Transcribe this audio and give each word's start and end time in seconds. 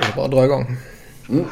Det 0.00 0.06
är 0.06 0.16
bara 0.16 0.24
att 0.24 0.30
dra 0.30 0.44
igång. 0.44 0.76
Mm. 1.28 1.44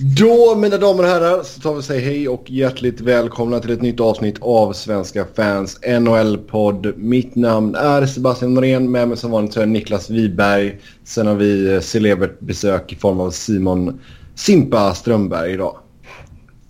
Då 0.00 0.54
mina 0.56 0.76
damer 0.76 1.02
och 1.02 1.08
herrar 1.08 1.42
så 1.42 1.60
tar 1.60 1.72
vi 1.72 1.78
och 1.80 1.84
säger 1.84 2.02
hej 2.02 2.28
och 2.28 2.50
hjärtligt 2.50 3.00
välkomna 3.00 3.60
till 3.60 3.70
ett 3.70 3.82
nytt 3.82 4.00
avsnitt 4.00 4.36
av 4.40 4.72
Svenska 4.72 5.26
fans 5.36 5.78
NHL-podd. 5.82 6.92
Mitt 6.96 7.34
namn 7.34 7.74
är 7.74 8.06
Sebastian 8.06 8.54
Norén, 8.54 8.90
med 8.90 9.08
mig 9.08 9.16
som 9.16 9.30
vanligt 9.30 9.52
så 9.52 9.60
är 9.60 9.66
Niklas 9.66 10.10
Wiberg. 10.10 10.78
Sen 11.04 11.26
har 11.26 11.34
vi 11.34 11.80
celebert 11.82 12.40
besök 12.40 12.92
i 12.92 12.96
form 12.96 13.20
av 13.20 13.30
Simon 13.30 14.00
Simpa 14.34 14.94
Strömberg 14.94 15.52
idag. 15.52 15.76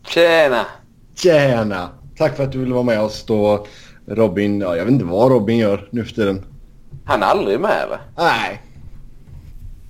Tjena! 0.06 0.66
Tjena! 1.14 1.88
Tack 2.16 2.36
för 2.36 2.44
att 2.44 2.52
du 2.52 2.58
ville 2.58 2.74
vara 2.74 2.84
med 2.84 3.00
oss 3.00 3.24
då. 3.26 3.66
Robin, 4.06 4.60
ja, 4.60 4.76
jag 4.76 4.84
vet 4.84 4.92
inte 4.92 5.04
vad 5.04 5.30
Robin 5.30 5.58
gör 5.58 5.88
nu 5.90 6.04
för 6.04 6.14
tiden. 6.14 6.44
Han 7.04 7.22
är 7.22 7.26
aldrig 7.26 7.60
med 7.60 7.82
eller? 7.84 8.00
Nej. 8.16 8.62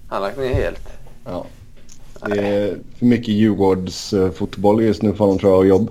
Han 0.09 0.23
har 0.23 0.29
lagt 0.29 0.39
ner 0.39 0.55
helt. 0.55 0.89
Ja. 1.25 1.47
Det 2.27 2.41
är 2.41 2.79
för 2.99 3.07
mycket 3.07 3.29
Djurgårds 3.29 4.12
uh, 4.12 4.30
fotboll 4.30 4.83
just 4.83 5.03
nu 5.03 5.12
för 5.12 5.19
honom 5.19 5.39
tror 5.39 5.53
jag 5.53 5.59
och 5.59 5.66
jobb. 5.66 5.91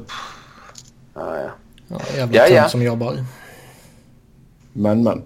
Ja, 1.13 1.37
ja. 1.37 1.49
Ja, 1.87 1.99
jävla 2.17 2.37
Ja, 2.37 2.47
ja. 2.47 2.69
som 2.69 2.83
jobbar. 2.83 3.25
Men 4.73 5.03
men. 5.03 5.23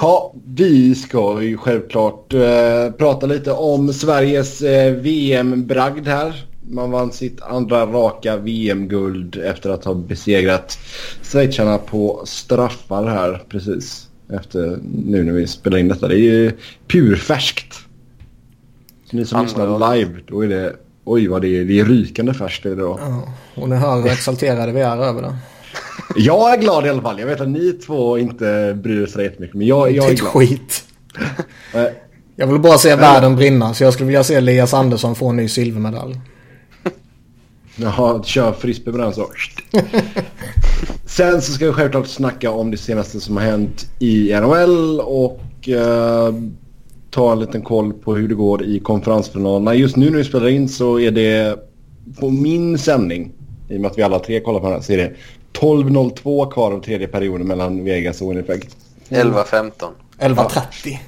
Ja, 0.00 0.34
vi 0.44 0.94
ska 0.94 1.42
ju 1.42 1.56
självklart 1.56 2.34
eh, 2.34 2.90
prata 2.98 3.26
lite 3.26 3.52
om 3.52 3.92
Sveriges 3.92 4.62
eh, 4.62 4.94
VM-bragd 4.94 6.08
här. 6.08 6.44
Man 6.70 6.90
vann 6.90 7.12
sitt 7.12 7.42
andra 7.42 7.86
raka 7.86 8.36
VM-guld 8.36 9.36
efter 9.36 9.70
att 9.70 9.84
ha 9.84 9.94
besegrat 9.94 10.78
schweizarna 11.22 11.78
på 11.78 12.22
straffar 12.24 13.04
här 13.04 13.42
precis. 13.48 14.08
Efter 14.32 14.78
nu 15.06 15.24
när 15.24 15.32
vi 15.32 15.46
spelar 15.46 15.78
in 15.78 15.88
detta. 15.88 16.08
Det 16.08 16.14
är 16.14 16.18
ju 16.18 16.52
purfärskt. 16.88 17.74
Ni 19.10 19.24
som 19.24 19.42
lyssnar 19.44 19.94
live, 19.96 20.10
då 20.26 20.44
är 20.44 20.48
det... 20.48 20.76
Oj 21.04 21.28
vad 21.28 21.42
det 21.42 21.48
är, 21.60 21.64
det 21.64 21.80
är 21.80 21.84
rykande 21.84 22.34
färskt 22.34 22.66
är 22.66 22.70
det 22.70 22.76
då. 22.76 22.98
Ja, 23.02 23.22
och 23.54 23.68
ni 23.68 23.76
hör 23.76 23.96
hur 24.02 24.06
exalterade 24.10 24.72
vi 24.72 24.80
är 24.80 24.96
över 24.96 25.22
det. 25.22 25.36
Jag 26.16 26.54
är 26.54 26.60
glad 26.60 26.86
i 26.86 26.88
alla 26.88 27.02
fall. 27.02 27.20
Jag 27.20 27.26
vet 27.26 27.40
att 27.40 27.48
ni 27.48 27.72
två 27.72 28.18
inte 28.18 28.78
bryr 28.82 29.02
er 29.02 29.06
så 29.06 29.22
jättemycket. 29.22 29.56
Men 29.56 29.66
jag, 29.66 29.90
jag 29.92 30.10
är 30.10 30.14
glad. 30.14 30.30
skit. 30.32 30.84
Eh, 31.74 31.84
Jag 32.36 32.46
vill 32.46 32.58
bara 32.60 32.78
se 32.78 32.96
världen 32.96 33.36
brinna 33.36 33.74
så 33.74 33.84
jag 33.84 33.92
skulle 33.92 34.06
vilja 34.06 34.24
se 34.24 34.34
Elias 34.34 34.74
Andersson 34.74 35.14
få 35.14 35.28
en 35.28 35.36
ny 35.36 35.48
silvermedalj. 35.48 36.20
Jaha, 37.76 38.22
kör 38.22 38.52
frisbee 38.52 38.92
med 38.92 39.00
den 39.00 39.14
så. 39.14 39.26
Sen 41.06 41.42
så 41.42 41.52
ska 41.52 41.66
vi 41.66 41.72
självklart 41.72 42.06
snacka 42.06 42.50
om 42.50 42.70
det 42.70 42.76
senaste 42.76 43.20
som 43.20 43.36
har 43.36 43.44
hänt 43.44 43.86
i 43.98 44.34
NHL 44.40 45.00
och 45.00 45.68
eh, 45.68 46.34
ta 47.10 47.32
en 47.32 47.40
liten 47.40 47.62
koll 47.62 47.92
på 47.92 48.14
hur 48.14 48.28
det 48.28 48.34
går 48.34 48.62
i 48.64 48.80
konferensfinalerna. 48.80 49.74
Just 49.74 49.96
nu 49.96 50.10
när 50.10 50.18
vi 50.18 50.24
spelar 50.24 50.48
in 50.48 50.68
så 50.68 51.00
är 51.00 51.10
det 51.10 51.58
på 52.20 52.30
min 52.30 52.78
sändning, 52.78 53.32
i 53.68 53.76
och 53.76 53.80
med 53.80 53.90
att 53.90 53.98
vi 53.98 54.02
alla 54.02 54.18
tre 54.18 54.40
kollar 54.40 54.60
på 54.60 54.66
den 54.66 54.74
här, 54.74 54.82
så 54.82 54.92
är 54.92 54.96
det 54.96 55.12
12.02 55.52 56.50
kvar 56.50 56.72
av 56.72 56.82
tredje 56.82 57.08
perioden 57.08 57.46
mellan 57.46 57.84
Vegas 57.84 58.22
och 58.22 58.30
Winnipeg. 58.30 58.68
11-15. 59.08 59.70
11.30. 60.18 60.98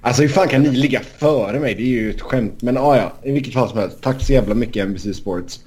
Alltså 0.00 0.22
hur 0.22 0.28
fan 0.28 0.48
kan 0.48 0.62
ni 0.62 0.70
ligga 0.70 1.00
före 1.18 1.60
mig? 1.60 1.74
Det 1.74 1.82
är 1.82 1.86
ju 1.86 2.10
ett 2.10 2.20
skämt. 2.20 2.62
Men 2.62 2.78
ah, 2.78 2.96
ja, 2.96 3.12
i 3.22 3.32
vilket 3.32 3.54
fall 3.54 3.68
som 3.68 3.78
helst. 3.78 4.02
Tack 4.02 4.22
så 4.22 4.32
jävla 4.32 4.54
mycket 4.54 4.88
NBC 4.88 5.16
Sports. 5.16 5.60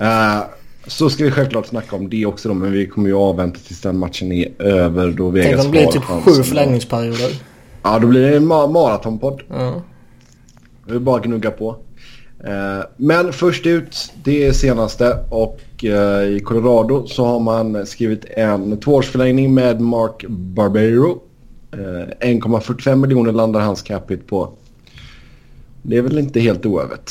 Eh, 0.00 0.40
så 0.86 1.10
ska 1.10 1.24
vi 1.24 1.30
självklart 1.30 1.66
snacka 1.66 1.96
om 1.96 2.10
det 2.10 2.26
också 2.26 2.48
då. 2.48 2.54
Men 2.54 2.72
vi 2.72 2.86
kommer 2.86 3.08
ju 3.08 3.14
avvänta 3.14 3.58
tills 3.66 3.80
den 3.80 3.98
matchen 3.98 4.32
är 4.32 4.62
över. 4.62 5.10
Då 5.10 5.32
Tänk 5.32 5.46
Vegas 5.46 5.66
om 5.66 5.72
det 5.72 5.78
blir 5.78 5.86
typ 5.86 6.02
sju 6.02 6.42
förlängningsperioder. 6.42 7.30
Ja, 7.84 7.98
då 7.98 8.06
blir 8.06 8.20
det 8.30 8.36
en 8.36 8.52
ma- 8.52 8.72
maratonpodd. 8.72 9.42
Ja. 9.48 9.82
Vi 10.86 10.98
bara 10.98 11.20
gnugga 11.20 11.50
på. 11.50 11.76
Eh, 12.44 12.84
men 12.96 13.32
först 13.32 13.66
ut, 13.66 14.12
det 14.24 14.46
är 14.46 14.52
senaste. 14.52 15.18
Och 15.30 15.60
eh, 15.84 16.22
i 16.36 16.40
Colorado 16.44 17.06
så 17.06 17.24
har 17.24 17.40
man 17.40 17.86
skrivit 17.86 18.24
en 18.24 18.80
tvåårsförlängning 18.80 19.54
med 19.54 19.80
Mark 19.80 20.24
Barbero. 20.28 21.20
Eh, 21.72 22.28
1,45 22.28 22.96
miljoner 22.96 23.32
landar 23.32 23.60
hans 23.60 23.82
capita 23.82 24.22
på. 24.28 24.52
Det 25.82 25.96
är 25.96 26.02
väl 26.02 26.18
inte 26.18 26.40
helt 26.40 26.66
oövet. 26.66 27.10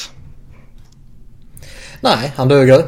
Nej, 2.02 2.34
han 2.36 2.48
duger. 2.48 2.86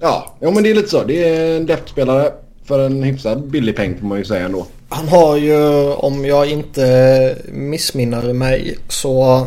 Ja, 0.00 0.34
ja 0.40 0.50
men 0.50 0.62
det 0.62 0.70
är 0.70 0.74
lite 0.74 0.88
så. 0.88 1.04
Det 1.04 1.28
är 1.28 1.56
en 1.56 1.66
depth-spelare 1.66 2.32
för 2.64 2.86
en 2.86 3.02
hyfsad 3.02 3.50
billig 3.50 3.76
peng 3.76 3.98
får 3.98 4.06
man 4.06 4.18
ju 4.18 4.24
säga 4.24 4.44
ändå. 4.44 4.66
Han 4.94 5.08
har 5.08 5.36
ju, 5.36 5.92
om 5.92 6.24
jag 6.24 6.46
inte 6.46 7.38
missminner 7.52 8.32
mig, 8.32 8.78
så 8.88 9.46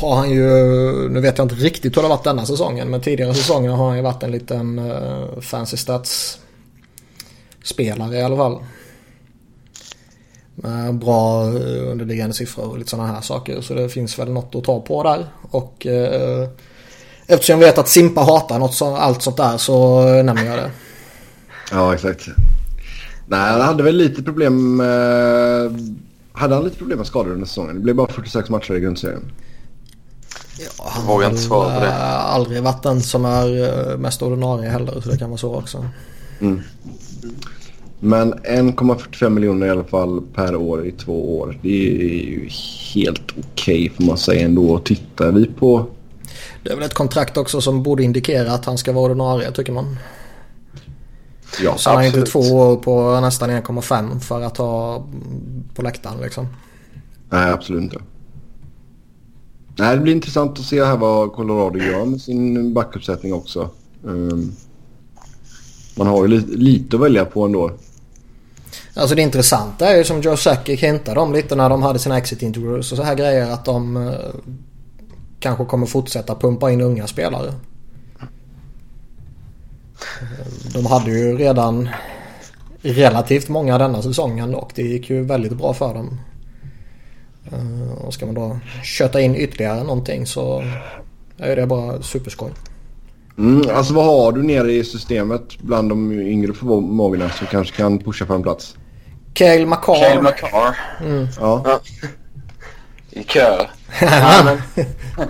har 0.00 0.16
han 0.16 0.30
ju, 0.30 0.48
nu 1.08 1.20
vet 1.20 1.38
jag 1.38 1.44
inte 1.44 1.54
riktigt 1.54 1.96
hur 1.96 2.02
det 2.02 2.08
har 2.08 2.16
varit 2.16 2.24
denna 2.24 2.46
säsongen, 2.46 2.90
men 2.90 3.00
tidigare 3.00 3.34
säsonger 3.34 3.70
har 3.70 3.86
han 3.88 3.96
ju 3.96 4.02
varit 4.02 4.22
en 4.22 4.30
liten 4.30 4.78
uh, 4.78 5.40
fancy 5.40 5.76
stats 5.76 6.38
spelare 7.64 8.16
i 8.16 8.22
alla 8.22 8.36
fall. 8.36 8.58
Med 10.54 10.94
bra 10.94 11.44
eh, 11.44 11.90
underliggande 11.90 12.34
siffror 12.34 12.70
och 12.70 12.78
lite 12.78 12.90
sådana 12.90 13.12
här 13.12 13.20
saker. 13.20 13.60
Så 13.60 13.74
det 13.74 13.88
finns 13.88 14.18
väl 14.18 14.30
något 14.32 14.54
att 14.54 14.64
ta 14.64 14.80
på 14.80 15.02
där. 15.02 15.26
Och 15.50 15.86
eh, 15.86 16.48
eftersom 17.26 17.60
jag 17.60 17.66
vet 17.66 17.78
att 17.78 17.88
Simpa 17.88 18.20
hatar 18.20 18.58
något 18.58 18.74
så, 18.74 18.96
allt 18.96 19.22
sånt 19.22 19.36
där 19.36 19.58
så 19.58 20.04
nämner 20.04 20.44
jag 20.44 20.58
det. 20.58 20.70
Ja, 21.70 21.94
exakt. 21.94 22.28
Nej, 23.30 23.50
han 23.52 23.60
hade 23.60 23.82
väl 23.82 23.96
lite 23.96 24.22
problem 24.22 24.76
med... 24.76 25.94
Hade 26.32 26.54
han 26.54 26.64
lite 26.64 26.76
problem 26.76 26.98
med 26.98 27.06
skador 27.06 27.32
under 27.32 27.46
säsongen? 27.46 27.74
Det 27.74 27.80
blev 27.80 27.96
bara 27.96 28.08
46 28.08 28.50
matcher 28.50 28.74
i 28.74 28.80
grundserien. 28.80 29.32
Ja, 30.58 30.84
han 30.90 31.06
Vågar 31.06 31.24
har 31.24 31.30
inte 31.30 31.42
svara 31.42 31.74
på 31.74 31.80
det. 31.80 31.86
eh, 31.86 32.24
aldrig 32.34 32.62
varit 32.62 32.82
den 32.82 33.00
som 33.00 33.24
är 33.24 33.62
eh, 33.92 33.98
mest 33.98 34.22
ordinarie 34.22 34.70
heller. 34.70 35.00
Så 35.00 35.08
det 35.08 35.18
kan 35.18 35.30
vara 35.30 35.38
så 35.38 35.54
också. 35.54 35.86
Mm. 36.40 36.60
Men 38.00 38.34
1,45 38.34 39.28
miljoner 39.28 39.66
i 39.66 39.70
alla 39.70 39.84
fall 39.84 40.22
per 40.34 40.56
år 40.56 40.86
i 40.86 40.92
två 40.92 41.38
år. 41.38 41.58
Det 41.62 41.68
är 41.68 42.24
ju 42.24 42.48
helt 42.94 43.32
okej 43.38 43.92
får 43.96 44.04
man 44.04 44.18
säga 44.18 44.44
ändå. 44.44 44.78
Tittar 44.78 45.32
vi 45.32 45.46
på... 45.46 45.86
Det 46.64 46.70
är 46.70 46.76
väl 46.76 46.84
ett 46.84 46.94
kontrakt 46.94 47.36
också 47.36 47.60
som 47.60 47.82
borde 47.82 48.02
indikera 48.02 48.52
att 48.52 48.64
han 48.64 48.78
ska 48.78 48.92
vara 48.92 49.04
ordinarie 49.04 49.50
tycker 49.52 49.72
man. 49.72 49.96
Ja, 51.62 51.76
Så 51.76 51.90
han 51.90 52.06
absolut. 52.06 52.30
två 52.30 52.38
år 52.38 52.76
på 52.76 53.20
nästan 53.20 53.50
1,5 53.50 54.20
för 54.20 54.40
att 54.40 54.56
ha 54.56 55.06
på 55.74 55.82
läktaren 55.82 56.20
liksom. 56.20 56.46
Nej, 57.30 57.50
absolut 57.50 57.82
inte. 57.82 57.98
Nej, 59.78 59.96
det 59.96 60.02
blir 60.02 60.14
intressant 60.14 60.58
att 60.58 60.64
se 60.64 60.84
här 60.84 60.96
vad 60.96 61.32
Colorado 61.32 61.78
gör 61.78 62.04
med 62.04 62.20
sin 62.20 62.74
backuppsättning 62.74 63.34
också. 63.34 63.70
Ehm, 64.04 64.52
man 65.96 66.06
har 66.06 66.22
ju 66.22 66.28
lite, 66.28 66.52
lite 66.52 66.96
att 66.96 67.02
välja 67.02 67.24
på 67.24 67.44
ändå. 67.44 67.70
Alltså 68.94 69.14
det 69.14 69.22
intressanta 69.22 69.88
är 69.88 69.96
ju 69.96 70.04
som 70.04 70.20
Joe 70.20 70.36
Sakic 70.36 70.80
hintade 70.80 71.20
om 71.20 71.32
lite 71.32 71.56
när 71.56 71.70
de 71.70 71.82
hade 71.82 71.98
sina 71.98 72.18
exit 72.18 72.42
interviews 72.42 72.92
och 72.92 72.98
så 72.98 73.04
här 73.04 73.14
grejer 73.14 73.50
att 73.50 73.64
de 73.64 73.96
eh, 73.96 74.12
kanske 75.40 75.64
kommer 75.64 75.86
fortsätta 75.86 76.34
pumpa 76.34 76.70
in 76.70 76.80
unga 76.80 77.06
spelare. 77.06 77.54
De 80.74 80.86
hade 80.86 81.10
ju 81.10 81.36
redan 81.36 81.88
relativt 82.82 83.48
många 83.48 83.78
denna 83.78 84.02
säsongen 84.02 84.54
och 84.54 84.72
det 84.74 84.82
gick 84.82 85.10
ju 85.10 85.22
väldigt 85.24 85.52
bra 85.52 85.74
för 85.74 85.94
dem. 85.94 86.20
Eh, 87.52 87.92
Och 88.06 88.14
ska 88.14 88.26
man 88.26 88.34
då 88.34 88.58
köta 88.84 89.20
in 89.20 89.36
ytterligare 89.36 89.82
någonting 89.82 90.26
så 90.26 90.64
är 91.38 91.56
det 91.56 91.66
bara 91.66 92.02
superskoj. 92.02 92.50
Mm, 93.38 93.62
alltså 93.76 93.94
vad 93.94 94.04
har 94.04 94.32
du 94.32 94.42
nere 94.42 94.72
i 94.72 94.84
systemet 94.84 95.58
bland 95.58 95.88
de 95.88 96.12
yngre 96.12 96.52
förmågorna 96.52 97.30
som 97.30 97.46
kanske 97.46 97.76
kan 97.76 97.98
pusha 97.98 98.26
för 98.26 98.34
en 98.34 98.42
plats? 98.42 98.76
Cale 99.32 99.66
McCarr. 99.66 100.00
Cale 100.08 100.22
McCarr 100.22 100.76
Ja, 101.40 101.80
i 103.10 103.22
kö. 103.22 103.66
Nej, 104.02 104.44
men, 104.44 104.86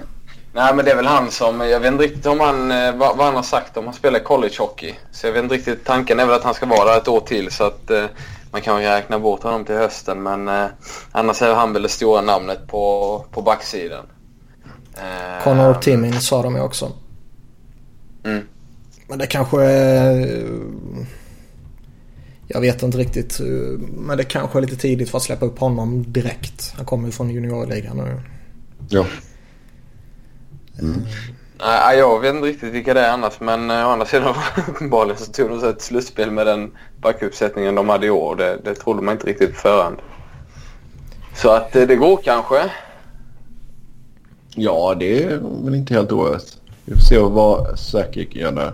nej 0.61 0.75
men 0.75 0.85
det 0.85 0.91
är 0.91 0.97
väl 0.97 1.07
han 1.07 1.31
som, 1.31 1.61
jag 1.61 1.81
vet 1.81 1.93
inte 1.93 2.05
riktigt 2.05 2.27
om 2.27 2.41
han, 2.41 2.73
eh, 2.73 2.97
vad, 2.97 3.17
vad 3.17 3.27
han 3.27 3.37
har 3.37 3.43
sagt 3.43 3.77
om 3.77 3.85
han 3.85 3.95
spelar 3.95 4.19
college 4.19 4.55
hockey. 4.59 4.95
Så 5.11 5.27
jag 5.27 5.33
vet 5.33 5.43
inte 5.43 5.55
riktigt, 5.55 5.85
tanken 5.85 6.21
är 6.21 6.27
väl 6.27 6.35
att 6.35 6.45
han 6.45 6.55
ska 6.55 6.67
vara 6.67 6.91
där 6.91 6.97
ett 6.97 7.09
år 7.09 7.21
till 7.21 7.51
så 7.51 7.65
att 7.65 7.91
eh, 7.91 8.05
man 8.51 8.61
kan 8.61 8.83
ju 8.83 8.89
räkna 8.89 9.19
bort 9.19 9.43
honom 9.43 9.65
till 9.65 9.75
hösten 9.75 10.23
men 10.23 10.49
eh, 10.49 10.67
annars 11.13 11.43
är 11.43 11.55
han 11.55 11.73
väl 11.73 11.83
det 11.83 11.89
stora 11.89 12.21
namnet 12.21 12.67
på, 12.67 13.25
på 13.31 13.43
backsidan. 13.43 14.07
Eh, 14.97 15.45
Connor 15.45 15.75
Timmins 15.75 16.27
sa 16.27 16.43
de 16.43 16.55
ju 16.55 16.61
också. 16.63 16.93
Mm. 18.25 18.47
Men 19.09 19.19
det 19.19 19.27
kanske 19.27 19.63
är... 19.63 20.47
Jag 22.47 22.61
vet 22.61 22.83
inte 22.83 22.99
riktigt. 22.99 23.41
eh, 23.41 23.47
Men 23.81 24.19
det 24.19 24.25
kanske 24.25 24.59
är 24.59 24.63
lite 24.63 24.77
tidigt 24.77 25.11
för 25.11 25.19
att 25.19 25.25
släppa 25.25 25.47
upp 25.47 25.59
honom 25.59 26.13
direkt. 26.13 26.73
Han 26.77 26.87
kommer 26.87 27.07
ju 27.07 27.13
från 27.13 27.31
juniorligan 27.31 27.97
nu. 27.97 28.21
ja. 28.89 29.07
Nej, 31.63 31.99
jag 31.99 32.21
vet 32.21 32.35
inte 32.35 32.47
riktigt 32.47 32.75
vilka 32.75 32.95
det 32.95 33.01
är 33.01 33.13
annars 33.13 33.41
men 33.41 33.71
eh, 33.71 33.87
å 33.87 33.91
andra 33.91 34.07
sidan 34.07 34.35
uppenbarligen 34.69 35.19
så 35.19 35.33
tog 35.33 35.51
de 35.51 35.61
sig 35.61 35.69
ett 35.69 35.83
slutspel 35.83 36.31
med 36.31 36.47
den 36.47 36.71
backuppsättningen 37.01 37.75
de 37.75 37.89
hade 37.89 38.07
i 38.07 38.11
år. 38.11 38.37
Det, 38.37 38.59
det 38.65 38.75
trodde 38.75 39.03
man 39.03 39.15
inte 39.15 39.27
riktigt 39.27 39.53
på 39.53 39.61
förhand. 39.61 39.97
Så 41.35 41.51
att 41.51 41.77
eh, 41.77 41.87
det 41.87 41.97
går 41.97 42.17
kanske. 42.25 42.71
Ja, 44.55 44.95
det 44.99 45.23
är 45.23 45.41
väl 45.65 45.75
inte 45.75 45.95
helt 45.95 46.13
oerhört. 46.13 46.43
Vi 46.85 46.95
får 46.95 47.01
se 47.01 47.19
vad 47.19 47.79
Sakic 47.79 48.35
gör 48.35 48.53
där. 48.53 48.73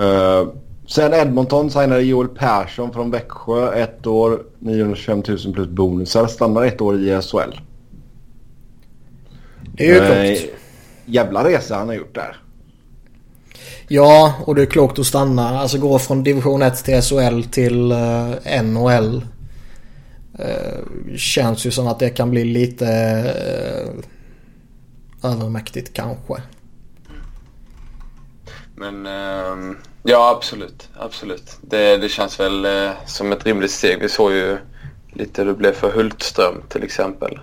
Uh, 0.00 0.48
sen 0.86 1.14
Edmonton 1.14 1.70
signade 1.70 2.02
Joel 2.02 2.28
Persson 2.28 2.92
från 2.92 3.10
Växjö. 3.10 3.72
Ett 3.72 4.06
år, 4.06 4.42
925 4.58 5.22
000 5.28 5.54
plus 5.54 5.68
bonusar. 5.68 6.26
Stannar 6.26 6.64
ett 6.64 6.80
år 6.80 6.96
i 6.96 7.20
SHL. 7.22 7.60
Det 9.72 9.88
är 9.88 10.24
ju 10.24 10.36
klokt. 10.36 10.57
Jävla 11.08 11.44
resa 11.44 11.76
han 11.76 11.88
har 11.88 11.94
gjort 11.94 12.14
där. 12.14 12.36
Ja, 13.88 14.34
och 14.44 14.54
det 14.54 14.62
är 14.62 14.66
klokt 14.66 14.98
att 14.98 15.06
stanna. 15.06 15.60
Alltså 15.60 15.78
gå 15.78 15.98
från 15.98 16.22
division 16.22 16.62
1 16.62 16.84
till 16.84 17.02
SHL 17.02 17.42
till 17.42 17.92
uh, 17.92 18.62
NHL. 18.62 19.24
Uh, 20.40 21.16
känns 21.16 21.66
ju 21.66 21.70
som 21.70 21.86
att 21.86 21.98
det 21.98 22.10
kan 22.10 22.30
bli 22.30 22.44
lite 22.44 22.84
uh, 25.24 25.30
övermäktigt 25.32 25.92
kanske. 25.92 26.42
Men 28.74 29.06
uh, 29.06 29.76
ja, 30.02 30.34
absolut. 30.36 30.88
Absolut. 30.98 31.56
Det, 31.60 31.96
det 31.96 32.08
känns 32.08 32.40
väl 32.40 32.66
som 33.06 33.32
ett 33.32 33.46
rimligt 33.46 33.70
steg. 33.70 33.98
Vi 34.00 34.08
såg 34.08 34.32
ju 34.32 34.58
lite 35.12 35.42
hur 35.42 35.48
det 35.48 35.58
blev 35.58 35.72
för 35.72 35.92
Hultström 35.92 36.62
till 36.68 36.82
exempel. 36.82 37.38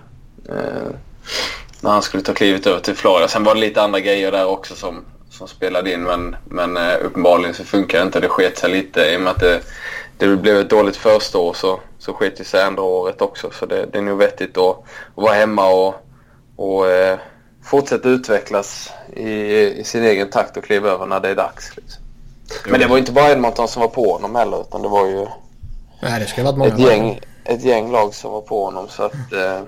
När 1.86 1.92
han 1.92 2.02
skulle 2.02 2.22
ta 2.22 2.34
klivet 2.34 2.66
över 2.66 2.80
till 2.80 2.94
Florida. 2.94 3.28
Sen 3.28 3.44
var 3.44 3.54
det 3.54 3.60
lite 3.60 3.82
andra 3.82 4.00
grejer 4.00 4.32
där 4.32 4.46
också 4.46 4.74
som, 4.74 5.04
som 5.30 5.48
spelade 5.48 5.92
in. 5.92 6.02
Men, 6.02 6.36
men 6.44 6.76
uh, 6.76 7.06
uppenbarligen 7.06 7.54
så 7.54 7.64
funkar 7.64 7.98
det 7.98 8.04
inte. 8.04 8.20
Det 8.20 8.28
sket 8.28 8.58
sig 8.58 8.70
lite 8.70 9.00
i 9.00 9.16
och 9.16 9.20
med 9.20 9.30
att 9.30 9.40
det, 9.40 9.60
det 10.18 10.36
blev 10.36 10.56
ett 10.56 10.70
dåligt 10.70 10.96
första 10.96 11.38
år 11.38 11.54
så, 11.54 11.80
så 11.98 12.12
sket 12.12 12.36
det 12.36 12.44
sig 12.44 12.62
andra 12.62 12.82
året 12.82 13.22
också. 13.22 13.50
Så 13.50 13.66
det, 13.66 13.86
det 13.92 13.98
är 13.98 14.02
nog 14.02 14.18
vettigt 14.18 14.58
att, 14.58 14.78
att 14.78 14.84
vara 15.14 15.34
hemma 15.34 15.68
och, 15.68 15.94
och 16.56 16.84
uh, 16.84 17.18
fortsätta 17.64 18.08
utvecklas 18.08 18.90
i, 19.16 19.30
i, 19.80 19.84
sin 19.84 20.04
egen 20.04 20.30
takt 20.30 20.56
och 20.56 20.64
kliva 20.64 20.90
över 20.90 21.06
när 21.06 21.20
det 21.20 21.28
är 21.28 21.34
dags. 21.34 21.76
Liksom. 21.76 22.02
Men 22.68 22.80
det 22.80 22.86
var 22.86 22.98
inte 22.98 23.12
bara 23.12 23.30
Edmonton 23.30 23.68
som 23.68 23.80
var 23.80 23.88
på 23.88 24.12
honom 24.12 24.34
heller 24.34 24.60
utan 24.60 24.82
det 24.82 24.88
var 24.88 25.06
ju 25.06 25.26
Nej, 26.02 26.26
det 26.44 26.66
ett, 26.66 26.78
gäng, 26.78 27.20
ett 27.44 27.64
gäng 27.64 27.92
lag 27.92 28.14
som 28.14 28.32
var 28.32 28.40
på 28.40 28.64
honom. 28.64 28.88
Så 28.88 29.02
att 29.02 29.32
eh, 29.32 29.60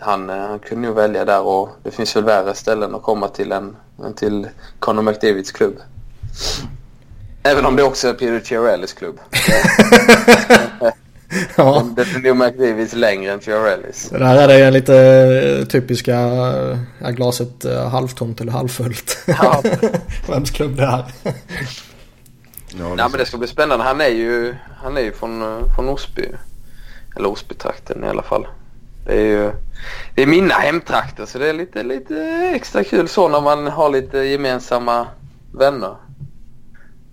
han, 0.00 0.28
han 0.28 0.58
kunde 0.58 0.88
nog 0.88 0.96
välja 0.96 1.24
där 1.24 1.40
och 1.40 1.68
det 1.82 1.90
finns 1.90 2.16
väl 2.16 2.24
värre 2.24 2.54
ställen 2.54 2.94
att 2.94 3.02
komma 3.02 3.28
till 3.28 3.52
än, 3.52 3.76
än 4.04 4.14
till 4.14 4.48
Conor 4.78 5.02
McDavids 5.02 5.52
klubb. 5.52 5.76
Även 7.42 7.66
om 7.66 7.76
det 7.76 7.82
också 7.82 8.08
är 8.08 8.12
Peter 8.12 8.40
Chiarellis 8.40 8.92
klubb. 8.92 9.20
ja. 11.56 11.86
Det 11.96 12.02
är 12.02 12.22
nog 12.22 12.36
McDavids 12.36 12.94
längre 12.94 13.32
än 13.32 13.40
Chiarellis. 13.40 14.08
Det 14.08 14.18
där 14.18 14.48
är 14.48 14.48
det 14.48 14.70
lite 14.70 15.66
typiska 15.70 16.16
är 16.98 17.10
glaset 17.10 17.64
halvtomt 17.90 18.40
eller 18.40 18.52
halvfullt. 18.52 19.18
Ja. 19.26 19.62
Vems 20.28 20.50
klubb 20.50 20.76
det 20.76 20.82
är. 20.82 21.04
Ja, 22.78 22.94
Nej, 22.94 22.96
men 22.96 23.12
det 23.12 23.26
ska 23.26 23.38
bli 23.38 23.48
spännande. 23.48 23.84
Han 23.84 24.00
är 24.00 24.08
ju, 24.08 24.54
han 24.82 24.96
är 24.96 25.00
ju 25.00 25.12
från, 25.12 25.64
från 25.74 25.88
Osby. 25.88 26.28
Eller 27.16 27.28
Osbytrakten 27.28 28.04
i 28.04 28.08
alla 28.08 28.22
fall. 28.22 28.46
Det 29.10 29.16
är 29.16 29.26
ju 29.26 29.50
det 30.14 30.22
är 30.22 30.26
mina 30.26 30.54
hemtrakter 30.54 31.26
så 31.26 31.38
det 31.38 31.48
är 31.48 31.52
lite, 31.52 31.82
lite 31.82 32.16
extra 32.54 32.84
kul 32.84 33.08
så 33.08 33.28
när 33.28 33.40
man 33.40 33.66
har 33.66 33.90
lite 33.90 34.18
gemensamma 34.18 35.06
vänner 35.54 35.96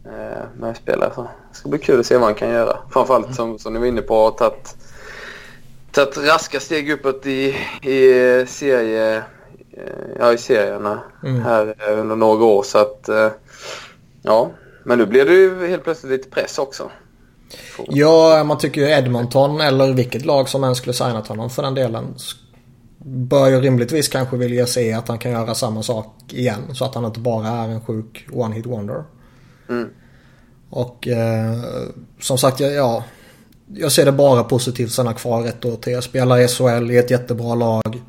eh, 0.06 0.44
med 0.60 0.78
spelare. 0.78 1.12
Så 1.16 1.22
det 1.22 1.58
ska 1.58 1.70
bli 1.70 1.80
kul 1.80 2.00
att 2.00 2.06
se 2.06 2.14
vad 2.14 2.22
man 2.22 2.36
kan 2.36 2.50
göra. 2.50 2.78
Framförallt 2.92 3.36
som, 3.36 3.60
som 3.60 3.74
ni 3.74 3.80
var 3.80 3.86
inne 3.86 4.02
på 4.02 4.16
har 4.16 4.32
tagit, 4.32 4.76
tagit 5.92 6.18
raska 6.18 6.60
steg 6.60 6.92
uppåt 6.92 7.26
i, 7.26 7.56
i 7.82 8.46
serie 8.48 9.18
eh, 9.72 10.18
ja, 10.20 10.34
i 10.34 10.38
serierna 10.38 11.00
Mm. 11.24 11.42
här 11.42 11.76
eh, 11.80 12.00
under 12.00 12.16
några 12.16 12.46
år. 12.46 12.64
Så 12.64 12.78
att, 12.78 13.10
eh, 13.10 13.30
ja. 14.22 14.52
Men 14.84 14.98
nu 14.98 15.06
blir 15.06 15.26
det 15.26 15.34
ju 15.34 15.68
helt 15.68 15.84
plötsligt 15.84 16.12
lite 16.12 16.30
press 16.30 16.60
också. 16.60 16.92
Ja, 17.88 18.44
man 18.44 18.58
tycker 18.58 18.82
ju 18.82 18.88
Edmonton 18.88 19.62
eller 19.62 19.94
vilket 19.94 20.26
lag 20.26 20.50
som 20.50 20.64
än 20.64 20.76
skulle 20.76 20.94
signat 20.94 21.28
honom 21.28 21.50
för 21.50 21.64
den 21.64 21.74
delen 21.74 22.16
bör 23.08 23.48
ju 23.48 23.62
rimligtvis 23.62 24.08
kanske 24.08 24.38
vilja 24.38 24.68
se 24.68 24.94
att 24.94 25.08
han 25.08 25.20
kan 25.20 25.32
göra 25.32 25.56
samma 25.56 25.84
sak 25.84 26.16
igen. 26.30 26.62
Så 26.74 26.86
att 26.86 26.96
han 26.96 27.06
inte 27.06 27.20
bara 27.20 27.48
är 27.48 27.68
en 27.68 27.82
sjuk 27.82 28.28
one-hit 28.32 28.66
wonder. 28.66 29.04
Mm. 29.70 29.90
Och 30.70 31.08
eh, 31.08 31.58
som 32.20 32.38
sagt, 32.38 32.60
ja, 32.60 32.68
ja, 32.68 33.04
jag 33.74 33.92
ser 33.92 34.06
det 34.06 34.12
bara 34.12 34.44
positivt 34.44 34.92
sen 34.92 35.14
kvar 35.14 35.46
ett 35.46 35.66
år 35.66 35.76
till. 35.76 36.02
Spelar 36.02 36.38
i 36.38 36.48
SHL 36.48 36.92
i 36.92 36.98
ett 36.98 37.12
jättebra 37.12 37.56
lag. 37.56 38.02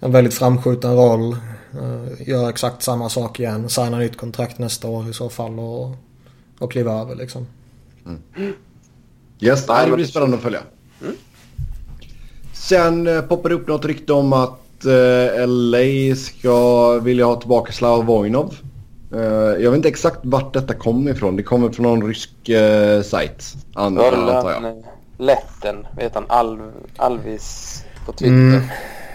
En 0.00 0.12
väldigt 0.12 0.34
framskjuten 0.34 0.96
roll. 0.96 1.36
Eh, 1.72 2.28
gör 2.28 2.48
exakt 2.48 2.82
samma 2.82 3.08
sak 3.08 3.40
igen. 3.40 3.68
Signar 3.68 3.98
nytt 3.98 4.16
kontrakt 4.16 4.58
nästa 4.58 4.88
år 4.88 5.10
i 5.10 5.12
så 5.12 5.28
fall 5.28 5.58
och, 5.58 5.96
och 6.58 6.72
kliva 6.72 7.00
över 7.00 7.14
liksom. 7.14 7.46
Yes, 9.40 9.68
nej, 9.68 9.90
det 9.90 9.96
blir 9.96 10.06
spännande 10.06 10.36
att 10.36 10.42
följa. 10.42 10.60
Mm. 11.02 11.14
Sen 12.52 13.06
eh, 13.06 13.20
poppar 13.20 13.48
det 13.48 13.54
upp 13.54 13.68
något 13.68 13.84
rykte 13.84 14.12
om 14.12 14.32
att 14.32 14.84
eh, 14.84 15.46
LA 15.46 16.16
ska 16.16 16.90
vilja 16.98 17.24
ha 17.24 17.36
tillbaka 17.36 17.72
Slava 17.72 18.02
Vojnov. 18.02 18.54
Eh, 19.12 19.20
jag 19.62 19.70
vet 19.70 19.76
inte 19.76 19.88
exakt 19.88 20.18
vart 20.22 20.52
detta 20.52 20.74
kommer 20.74 21.10
ifrån. 21.10 21.36
Det 21.36 21.42
kommer 21.42 21.70
från 21.70 21.82
någon 21.82 22.08
rysk 22.08 22.48
eh, 22.48 23.02
sajt. 23.02 23.54
An, 23.74 23.98
antar 23.98 24.50
jag. 24.50 24.60
han, 24.60 24.82
Letten, 25.18 25.86
vet 25.96 26.14
han, 26.14 26.24
Al, 26.28 26.60
Alvis 26.96 27.82
på 28.06 28.12
Twitter. 28.12 28.34
Mm. 28.34 28.62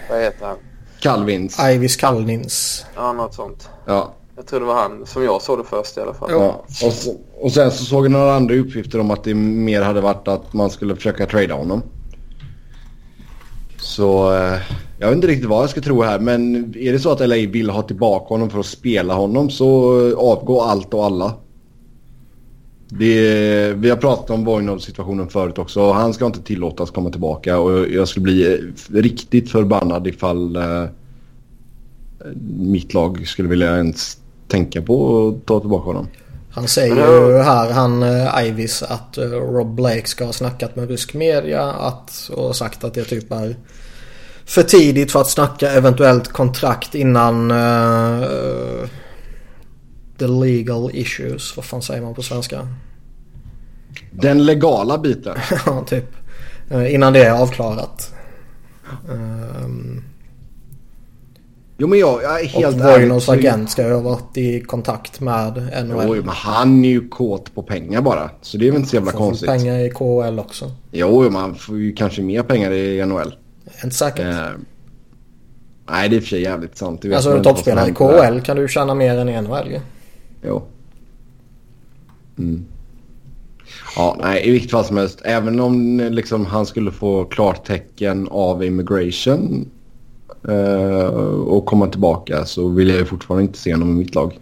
Vad 0.10 0.22
heter 0.22 0.46
han? 0.46 0.58
Calvins. 1.00 1.60
Ivis 1.60 1.96
Kalnins. 1.96 2.86
Ja, 2.96 3.14
något 3.14 3.34
sånt. 3.34 3.70
Ja. 3.86 4.14
Jag 4.42 4.48
tror 4.48 4.60
det 4.60 4.66
var 4.66 4.76
han 4.76 5.06
som 5.06 5.24
jag 5.24 5.42
såg 5.42 5.60
det 5.60 5.64
först 5.64 5.98
i 5.98 6.02
alla 6.02 6.14
fall. 6.14 6.32
ja. 6.32 6.64
Och, 6.86 6.94
så, 6.94 7.16
och 7.40 7.52
sen 7.52 7.72
så 7.72 7.86
såg 7.86 8.06
jag 8.06 8.12
några 8.12 8.36
andra 8.36 8.56
uppgifter 8.56 9.00
om 9.00 9.12
att 9.12 9.24
det 9.24 9.34
mer 9.34 9.82
hade 9.82 10.02
varit 10.02 10.28
att 10.28 10.54
man 10.54 10.70
skulle 10.70 10.96
försöka 10.96 11.26
trada 11.26 11.54
honom. 11.54 11.82
Så 13.78 14.34
eh, 14.34 14.58
jag 15.00 15.08
vet 15.08 15.16
inte 15.16 15.28
riktigt 15.28 15.50
vad 15.50 15.64
jag 15.64 15.70
ska 15.70 15.82
tro 15.82 16.02
här. 16.02 16.20
Men 16.20 16.56
är 16.78 16.92
det 16.92 17.00
så 17.00 17.12
att 17.12 17.20
LA 17.20 17.36
vill 17.36 17.70
ha 17.70 17.82
tillbaka 17.82 18.34
honom 18.34 18.50
för 18.50 18.60
att 18.60 18.66
spela 18.66 19.14
honom 19.14 19.50
så 19.50 19.96
avgå 20.18 20.62
allt 20.62 20.94
och 20.94 21.06
alla. 21.06 21.34
Det, 22.90 23.74
vi 23.74 23.90
har 23.90 23.98
pratat 23.98 24.30
om 24.30 24.46
Vojnovs 24.46 24.84
situationen 24.84 25.30
förut 25.30 25.58
också. 25.58 25.82
och 25.82 25.96
Han 25.96 26.14
ska 26.14 26.26
inte 26.26 26.42
tillåtas 26.42 26.92
komma 26.92 27.10
tillbaka 27.10 27.60
och 27.60 27.90
jag 27.90 28.08
skulle 28.08 28.24
bli 28.24 28.54
eh, 28.54 28.60
riktigt 28.94 29.52
förbannad 29.52 30.08
ifall 30.08 30.56
eh, 30.56 30.86
mitt 32.58 32.94
lag 32.94 33.28
skulle 33.28 33.50
vilja 33.50 33.78
ens 33.78 34.21
tänka 34.52 34.82
på 34.82 35.28
att 35.28 35.46
ta 35.46 35.60
tillbaka 35.60 35.86
honom. 35.86 36.08
Han 36.54 36.68
säger 36.68 36.96
ju 36.96 37.38
här, 37.38 37.72
han 37.72 38.04
uh, 38.04 38.48
Ivis, 38.48 38.84
att 38.84 39.18
eh, 39.18 39.24
Rob 39.30 39.76
Blake 39.76 40.08
ska 40.08 40.26
ha 40.26 40.34
snackat 40.34 40.76
med 40.76 40.90
rysk 40.90 41.14
media 41.14 41.64
att, 41.64 42.32
och 42.34 42.56
sagt 42.56 42.84
att 42.84 42.94
det 42.94 43.04
typ 43.04 43.32
är 43.32 43.56
för 44.46 44.64
tidigt 44.64 45.12
för 45.12 45.22
att 45.22 45.30
snacka 45.30 45.72
eventuellt 45.72 46.28
kontrakt 46.28 46.96
innan 46.96 47.52
eh, 47.52 48.90
the 50.18 50.28
legal 50.28 50.90
issues. 50.94 51.56
Vad 51.58 51.66
fan 51.66 51.82
säger 51.82 52.02
man 52.02 52.14
på 52.14 52.22
svenska? 52.22 52.68
Den 54.12 54.46
legala 54.46 54.98
biten. 54.98 55.38
Ja, 55.66 55.84
typ. 55.88 56.16
Eh, 56.70 56.94
innan 56.94 57.14
det 57.14 57.26
är 57.26 57.32
avklarat. 57.32 58.14
Um, 59.10 60.04
Jo 61.82 61.88
men 61.88 62.00
jag, 62.00 62.24
jag 62.24 62.42
är 62.42 62.46
helt 62.46 62.76
och. 62.76 62.82
Vojnovs 62.82 63.26
så- 63.26 63.32
agent 63.32 63.70
ska 63.70 63.88
ju 63.88 63.94
ha 63.94 64.02
varit 64.02 64.38
i 64.38 64.62
kontakt 64.62 65.20
med 65.20 65.54
NHL. 65.86 66.04
Jo, 66.08 66.16
men 66.16 66.30
han 66.30 66.86
är 66.86 66.90
ju 66.90 67.10
kåt 67.10 67.56
på 67.56 67.64
pengar 67.64 68.02
bara. 68.02 68.30
Så 68.42 68.58
det 68.58 68.68
är 68.68 68.72
väl 68.72 68.78
inte 68.80 68.90
så 68.90 68.96
jävla 68.96 69.12
Får 69.12 69.20
konstigt. 69.20 69.50
pengar 69.50 69.80
i 69.80 69.90
KHL 69.90 70.40
också. 70.40 70.72
Jo, 70.92 71.30
man 71.30 71.56
får 71.56 71.78
ju 71.78 71.94
kanske 71.94 72.22
mer 72.22 72.44
pengar 72.44 72.72
i 72.72 73.06
NHL. 73.06 73.36
Inte 73.84 73.96
säkert. 73.96 74.26
Eh, 74.26 74.48
nej, 75.90 76.10
det 76.10 76.16
är 76.16 76.18
i 76.18 76.20
och 76.20 76.24
för 76.24 76.30
sig 76.30 76.42
jävligt 76.42 76.78
sant. 76.78 77.06
Alltså 77.06 77.38
en 77.38 77.44
toppspelare 77.44 77.90
i. 77.90 77.94
KHL 77.94 78.40
kan 78.42 78.58
du 78.58 78.68
tjäna 78.68 78.94
mer 78.94 79.18
än 79.18 79.30
i 79.30 79.42
NHL 79.42 79.68
ju. 79.72 79.80
Jo. 80.46 80.64
Mm. 82.38 82.66
Ja, 83.96 84.18
nej, 84.22 84.48
i 84.48 84.52
vilket 84.52 84.72
fall 84.72 84.86
som 84.86 84.98
helst. 84.98 85.22
Även 85.24 85.60
om 85.60 86.00
liksom, 86.12 86.46
han 86.46 86.66
skulle 86.66 86.92
få 86.92 87.26
klartecken 87.26 88.28
av 88.32 88.64
immigration 88.64 89.70
och 91.46 91.66
komma 91.66 91.88
tillbaka 91.88 92.46
så 92.46 92.68
vill 92.68 92.90
jag 92.90 92.98
ju 92.98 93.06
fortfarande 93.06 93.44
inte 93.44 93.60
se 93.60 93.74
honom 93.74 93.90
i 93.90 93.94
mitt 93.94 94.16
lag. 94.16 94.40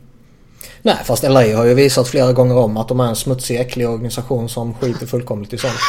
Nej 0.82 0.98
fast 1.06 1.24
LA 1.24 1.56
har 1.56 1.66
ju 1.66 1.74
visat 1.74 2.08
flera 2.08 2.34
gånger 2.34 2.58
om 2.58 2.78
att 2.78 2.88
de 2.88 3.00
är 3.00 3.08
en 3.08 3.16
smutsig 3.16 3.60
äcklig 3.60 3.90
organisation 3.90 4.50
som 4.50 4.74
skiter 4.74 5.06
fullkomligt 5.06 5.54
i 5.54 5.58
sånt. 5.58 5.74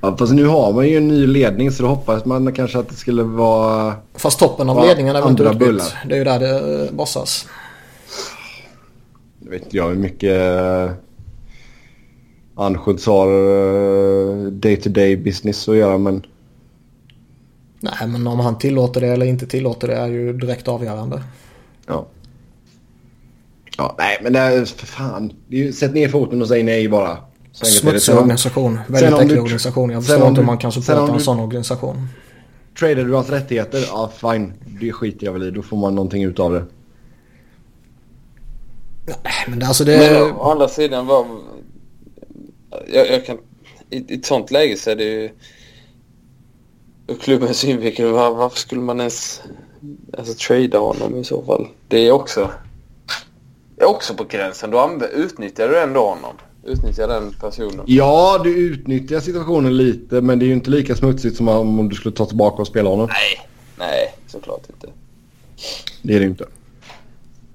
Ja, 0.00 0.16
fast 0.16 0.32
nu 0.32 0.46
har 0.46 0.72
man 0.72 0.88
ju 0.88 0.96
en 0.96 1.08
ny 1.08 1.26
ledning 1.26 1.70
så 1.70 1.82
då 1.82 1.88
hoppas 1.88 2.24
man 2.24 2.52
kanske 2.52 2.78
att 2.78 2.88
det 2.88 2.94
skulle 2.94 3.22
vara... 3.22 3.94
Fast 4.14 4.38
toppen 4.38 4.70
av 4.70 4.86
ledningen 4.86 5.16
är 5.16 5.20
väl 5.20 5.30
inte 5.30 5.42
utbytt. 5.42 5.94
Det 6.08 6.14
är 6.14 6.18
ju 6.18 6.24
där 6.24 6.38
det 6.38 6.84
eh, 6.84 6.92
bossas. 6.92 7.46
Jag 9.44 9.50
vet 9.50 9.62
inte 9.62 9.76
jag 9.76 9.88
hur 9.88 9.96
mycket 9.96 10.40
uh, 10.40 10.90
Anschutz 12.54 13.06
har 13.06 13.26
eh, 13.26 14.50
day 14.50 14.76
to 14.76 14.90
day 14.90 15.16
business 15.16 15.68
att 15.68 15.76
göra 15.76 15.98
men... 15.98 16.26
Nej, 18.00 18.08
men 18.08 18.26
om 18.26 18.40
han 18.40 18.58
tillåter 18.58 19.00
det 19.00 19.06
eller 19.08 19.26
inte 19.26 19.46
tillåter 19.46 19.88
det 19.88 19.94
är 19.96 20.06
ju 20.06 20.32
direkt 20.32 20.68
avgörande. 20.68 21.22
Ja. 21.86 22.06
Ja, 23.78 23.94
nej 23.98 24.18
men 24.22 24.32
det 24.32 24.38
är 24.38 24.64
för 24.64 24.86
fan. 24.86 25.32
Det 25.48 25.56
är 25.56 25.64
ju, 25.64 25.72
sätt 25.72 25.94
ner 25.94 26.08
foten 26.08 26.42
och 26.42 26.48
säg 26.48 26.62
nej 26.62 26.88
bara. 26.88 27.18
Smutsig 27.52 28.14
organisation. 28.14 28.78
Väldigt 28.88 29.14
äcklig 29.14 29.28
du- 29.36 29.40
organisation. 29.40 29.90
Jag 29.90 30.04
förstår 30.04 30.16
inte 30.28 30.28
hur 30.28 30.36
du- 30.36 30.46
man 30.46 30.58
kan 30.58 30.72
supporta 30.72 31.06
en 31.06 31.12
du- 31.18 31.24
sån 31.24 31.40
organisation. 31.40 32.08
Tradar 32.78 33.04
du 33.04 33.14
hans 33.14 33.30
rättigheter? 33.30 33.84
Ja, 33.88 34.10
fine. 34.16 34.52
Det 34.80 34.92
skiter 34.92 35.26
jag 35.26 35.32
väl 35.32 35.42
i. 35.42 35.50
Då 35.50 35.62
får 35.62 35.76
man 35.76 35.94
någonting 35.94 36.22
ut 36.24 36.38
av 36.40 36.52
det. 36.52 36.64
Nej, 39.06 39.32
men 39.48 39.58
det, 39.58 39.66
alltså 39.66 39.84
det... 39.84 39.98
Men 40.22 40.32
å 40.32 40.50
andra 40.50 40.68
sidan 40.68 41.06
var... 41.06 41.26
Jag, 42.92 43.10
jag 43.10 43.26
kan... 43.26 43.38
I, 43.90 43.96
I 43.96 44.14
ett 44.14 44.26
sånt 44.26 44.50
läge 44.50 44.76
så 44.76 44.90
är 44.90 44.96
det 44.96 45.04
ju... 45.04 45.30
Ur 47.06 47.14
klubbens 47.14 47.58
synvinkel, 47.58 48.12
var, 48.12 48.34
varför 48.34 48.58
skulle 48.58 48.80
man 48.80 49.00
ens 49.00 49.42
alltså, 50.18 50.34
trada 50.34 50.78
honom 50.78 51.16
i 51.16 51.24
så 51.24 51.42
fall? 51.42 51.68
Det 51.88 52.06
är 52.08 52.12
också... 52.12 52.50
Det 53.76 53.82
är 53.82 53.88
också 53.88 54.14
på 54.14 54.24
gränsen. 54.24 54.70
Då 54.70 55.00
utnyttjar 55.12 55.68
du 55.68 55.80
ändå 55.80 56.00
honom. 56.00 56.36
Utnyttjar 56.64 57.08
den 57.08 57.32
personen. 57.40 57.84
Ja, 57.86 58.40
du 58.44 58.56
utnyttjar 58.56 59.20
situationen 59.20 59.76
lite 59.76 60.20
men 60.20 60.38
det 60.38 60.44
är 60.44 60.46
ju 60.46 60.52
inte 60.52 60.70
lika 60.70 60.96
smutsigt 60.96 61.36
som 61.36 61.48
om 61.48 61.88
du 61.88 61.94
skulle 61.94 62.14
ta 62.14 62.26
tillbaka 62.26 62.62
och 62.62 62.66
spela 62.66 62.90
honom. 62.90 63.06
Nej. 63.06 63.48
Nej, 63.78 64.14
såklart 64.26 64.62
inte. 64.68 64.88
Det 66.02 66.14
är 66.14 66.20
det 66.20 66.26
inte. 66.26 66.44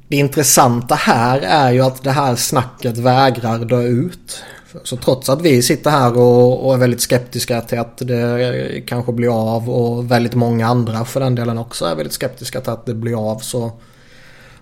Det 0.07 0.17
intressanta 0.17 0.95
här 0.95 1.39
är 1.41 1.71
ju 1.71 1.81
att 1.81 2.03
det 2.03 2.11
här 2.11 2.35
snacket 2.35 2.97
vägrar 2.97 3.59
dö 3.59 3.81
ut. 3.81 4.43
Så 4.83 4.97
trots 4.97 5.29
att 5.29 5.41
vi 5.41 5.61
sitter 5.61 5.91
här 5.91 6.17
och, 6.17 6.65
och 6.65 6.73
är 6.73 6.77
väldigt 6.77 7.01
skeptiska 7.01 7.61
till 7.61 7.79
att 7.79 7.97
det 7.97 8.83
kanske 8.87 9.11
blir 9.11 9.53
av 9.53 9.69
och 9.69 10.11
väldigt 10.11 10.35
många 10.35 10.67
andra 10.67 11.05
för 11.05 11.19
den 11.19 11.35
delen 11.35 11.57
också 11.57 11.85
är 11.85 11.95
väldigt 11.95 12.13
skeptiska 12.13 12.61
till 12.61 12.71
att 12.71 12.85
det 12.85 12.93
blir 12.93 13.31
av 13.31 13.39
så 13.39 13.71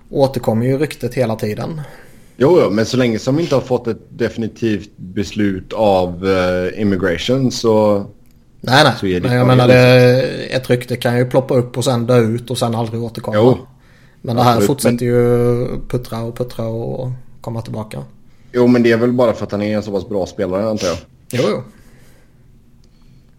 återkommer 0.10 0.66
ju 0.66 0.78
ryktet 0.78 1.13
hela 1.13 1.36
tiden. 1.36 1.82
Jo, 2.38 2.60
jo, 2.63 2.70
men 2.70 2.86
så 2.86 2.98
länge 2.98 3.20
som 3.20 3.36
vi 3.36 3.44
inte 3.44 3.56
har 3.56 3.62
fått 3.62 3.88
ett 3.88 4.01
definitivt 4.10 4.98
beslut 4.98 5.74
av 5.74 6.28
eh, 6.28 6.82
immigration 6.82 7.51
så... 7.51 8.06
Nej, 8.62 8.84
nej. 8.84 8.94
Så 9.00 9.06
är 9.06 9.20
det 9.20 9.28
men 9.28 9.38
jag 9.38 9.48
menar 9.48 9.68
det, 9.68 10.22
ett 10.51 10.70
rykte 10.70 10.96
kan 10.96 11.18
ju 11.18 11.25
ploppa 11.25 11.56
upp 11.56 11.78
och 11.78 11.84
sen 11.84 12.06
dö 12.06 12.18
ut 12.18 12.51
och 12.51 12.58
sen 12.58 12.75
aldrig 12.75 13.04
återkomma. 13.04 13.38
Jo. 13.38 13.58
Men 14.22 14.36
det 14.36 14.44
här 14.44 14.51
Absolut, 14.51 14.68
fortsätter 14.68 15.06
ju 15.06 15.68
puttra 15.89 16.22
och 16.22 16.38
puttra 16.38 16.66
och 16.66 17.12
komma 17.42 17.62
tillbaka. 17.62 18.04
Jo, 18.51 18.68
men 18.68 18.84
det 18.84 18.91
är 18.91 18.98
väl 18.98 19.13
bara 19.13 19.34
för 19.34 19.46
att 19.46 19.51
han 19.51 19.62
är 19.62 19.75
en 19.75 19.84
så 19.84 19.91
pass 19.91 20.10
bra 20.10 20.25
spelare 20.25 20.70
antar 20.70 20.88
jag. 20.88 20.98
Jo, 21.32 21.44
jo. 21.50 21.63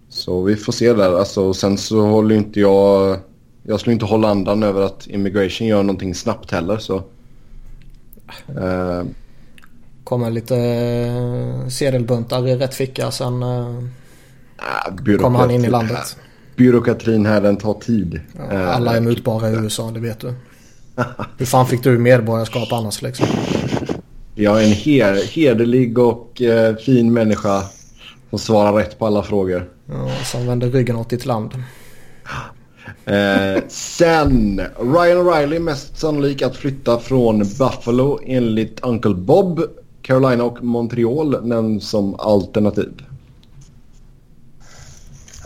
Så 0.08 0.42
vi 0.42 0.56
får 0.56 0.72
se 0.72 0.92
där. 0.92 1.18
Alltså, 1.18 1.54
sen 1.54 1.78
så 1.78 2.00
håller 2.00 2.34
inte 2.34 2.60
jag... 2.60 3.18
Jag 3.62 3.80
skulle 3.80 3.92
inte 3.92 4.04
hålla 4.04 4.28
andan 4.28 4.62
över 4.62 4.82
att 4.82 5.06
immigration 5.06 5.66
gör 5.66 5.82
någonting 5.82 6.14
snabbt 6.14 6.50
heller 6.50 6.78
så... 6.78 6.96
Eh, 8.48 9.02
Kommer 10.04 10.30
lite 10.30 10.56
eh, 10.56 11.68
sedelbuntar 11.68 12.48
i 12.48 12.56
rätt 12.56 12.74
ficka 12.74 13.10
sen 13.10 13.42
eh, 13.42 13.74
kommer 15.20 15.38
han 15.38 15.50
in 15.50 15.64
i 15.64 15.70
landet. 15.70 16.16
Byråkratin 16.56 17.26
här 17.26 17.40
den 17.40 17.56
tar 17.56 17.74
tid. 17.74 18.20
Ja, 18.38 18.52
Eh, 18.52 18.76
alla 18.76 18.96
är 18.96 19.00
mutbara 19.00 19.50
i 19.50 19.54
USA, 19.54 19.90
det 19.90 20.00
vet 20.00 20.20
du. 20.20 20.34
Hur 21.38 21.46
fan 21.46 21.66
fick 21.66 21.82
du 21.82 21.98
medborgarskap 21.98 22.72
annars 22.72 23.02
liksom? 23.02 23.26
Jag 24.34 24.62
är 24.62 24.66
en 24.66 24.72
her, 24.72 25.34
hederlig 25.34 25.98
och 25.98 26.42
eh, 26.42 26.76
fin 26.76 27.12
människa 27.12 27.62
som 28.30 28.38
svarar 28.38 28.72
rätt 28.72 28.98
på 28.98 29.06
alla 29.06 29.22
frågor. 29.22 29.70
Ja, 29.86 30.10
som 30.24 30.46
vänder 30.46 30.70
ryggen 30.70 30.96
åt 30.96 31.10
ditt 31.10 31.26
land. 31.26 31.54
Eh, 33.04 33.62
sen, 33.68 34.60
Ryan 34.78 35.18
O'Reilly 35.18 35.58
mest 35.58 35.98
sannolik 35.98 36.42
att 36.42 36.56
flytta 36.56 36.98
från 36.98 37.38
Buffalo 37.38 38.20
enligt 38.24 38.80
Uncle 38.84 39.14
Bob. 39.14 39.60
Carolina 40.02 40.44
och 40.44 40.64
Montreal 40.64 41.46
nämns 41.46 41.90
som 41.90 42.20
alternativ. 42.20 43.02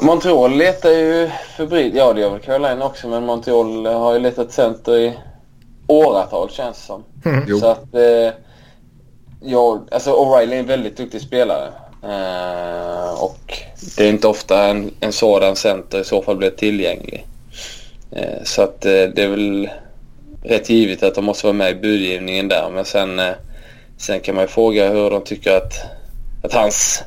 Montreal 0.03 0.57
letar 0.57 0.91
ju 0.91 1.31
febrilt. 1.57 1.95
Ja, 1.95 2.13
det 2.13 2.21
gör 2.21 2.31
väl 2.31 2.41
Carolina 2.41 2.85
också. 2.85 3.09
Men 3.09 3.27
Montreal 3.27 3.87
har 3.87 4.13
ju 4.13 4.19
letat 4.19 4.53
center 4.53 4.97
i 4.97 5.19
åratal 5.87 6.51
känns 6.51 6.77
det 6.77 6.83
som. 6.83 7.03
Jo. 7.47 7.59
Så 7.59 7.67
att... 7.67 7.95
Eh, 7.95 8.44
ja, 9.45 9.85
alltså 9.91 10.11
O'Reilly 10.11 10.55
är 10.55 10.59
en 10.59 10.67
väldigt 10.67 10.97
duktig 10.97 11.21
spelare. 11.21 11.73
Eh, 12.03 13.23
och 13.23 13.59
det 13.97 14.05
är 14.05 14.09
inte 14.09 14.29
ofta 14.29 14.65
en, 14.65 14.95
en 15.01 15.13
sådan 15.13 15.57
center 15.57 16.01
i 16.01 16.05
så 16.05 16.23
fall 16.23 16.37
blir 16.37 16.51
tillgänglig. 16.51 17.27
Eh, 18.11 18.43
så 18.45 18.63
att 18.63 18.85
eh, 18.85 18.91
det 18.93 19.23
är 19.23 19.29
väl 19.29 19.69
rätt 20.43 20.71
givet 20.71 21.03
att 21.03 21.15
de 21.15 21.25
måste 21.25 21.47
vara 21.47 21.57
med 21.57 21.71
i 21.71 21.75
budgivningen 21.75 22.49
där. 22.49 22.71
Men 22.71 22.85
sen, 22.85 23.19
eh, 23.19 23.33
sen 23.99 24.21
kan 24.21 24.35
man 24.35 24.45
ju 24.45 24.49
fråga 24.49 24.93
hur 24.93 25.11
de 25.11 25.25
tycker 25.25 25.57
att, 25.57 25.73
att 26.43 26.53
hans, 26.53 27.03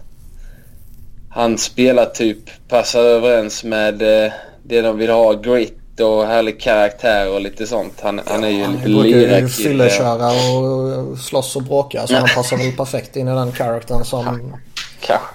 hans 1.29 1.63
spelartyp 1.63 2.67
passar 2.67 3.01
överens 3.01 3.63
med 3.63 4.01
eh, 4.01 4.31
det 4.63 4.81
de 4.81 4.97
vill 4.97 5.09
ha. 5.09 5.33
Grit 5.33 5.77
och 5.99 6.25
härlig 6.27 6.61
karaktär 6.61 7.33
och 7.33 7.41
lite 7.41 7.67
sånt. 7.67 7.93
Han, 8.01 8.21
han 8.25 8.43
är 8.43 8.49
ju 8.49 8.63
Han 8.63 8.73
lite 8.73 8.85
brukar 8.89 9.03
ju 9.09 9.15
lirakille. 9.27 9.47
fylleköra 9.49 10.27
och 10.27 11.17
slåss 11.17 11.55
och 11.55 11.63
bråka 11.63 12.07
så 12.07 12.15
han 12.15 12.27
passar 12.35 12.57
väl 12.57 12.71
perfekt 12.71 13.15
in 13.15 13.27
i 13.27 13.31
den 13.31 13.51
karaktären 13.51 14.05
som. 14.05 14.53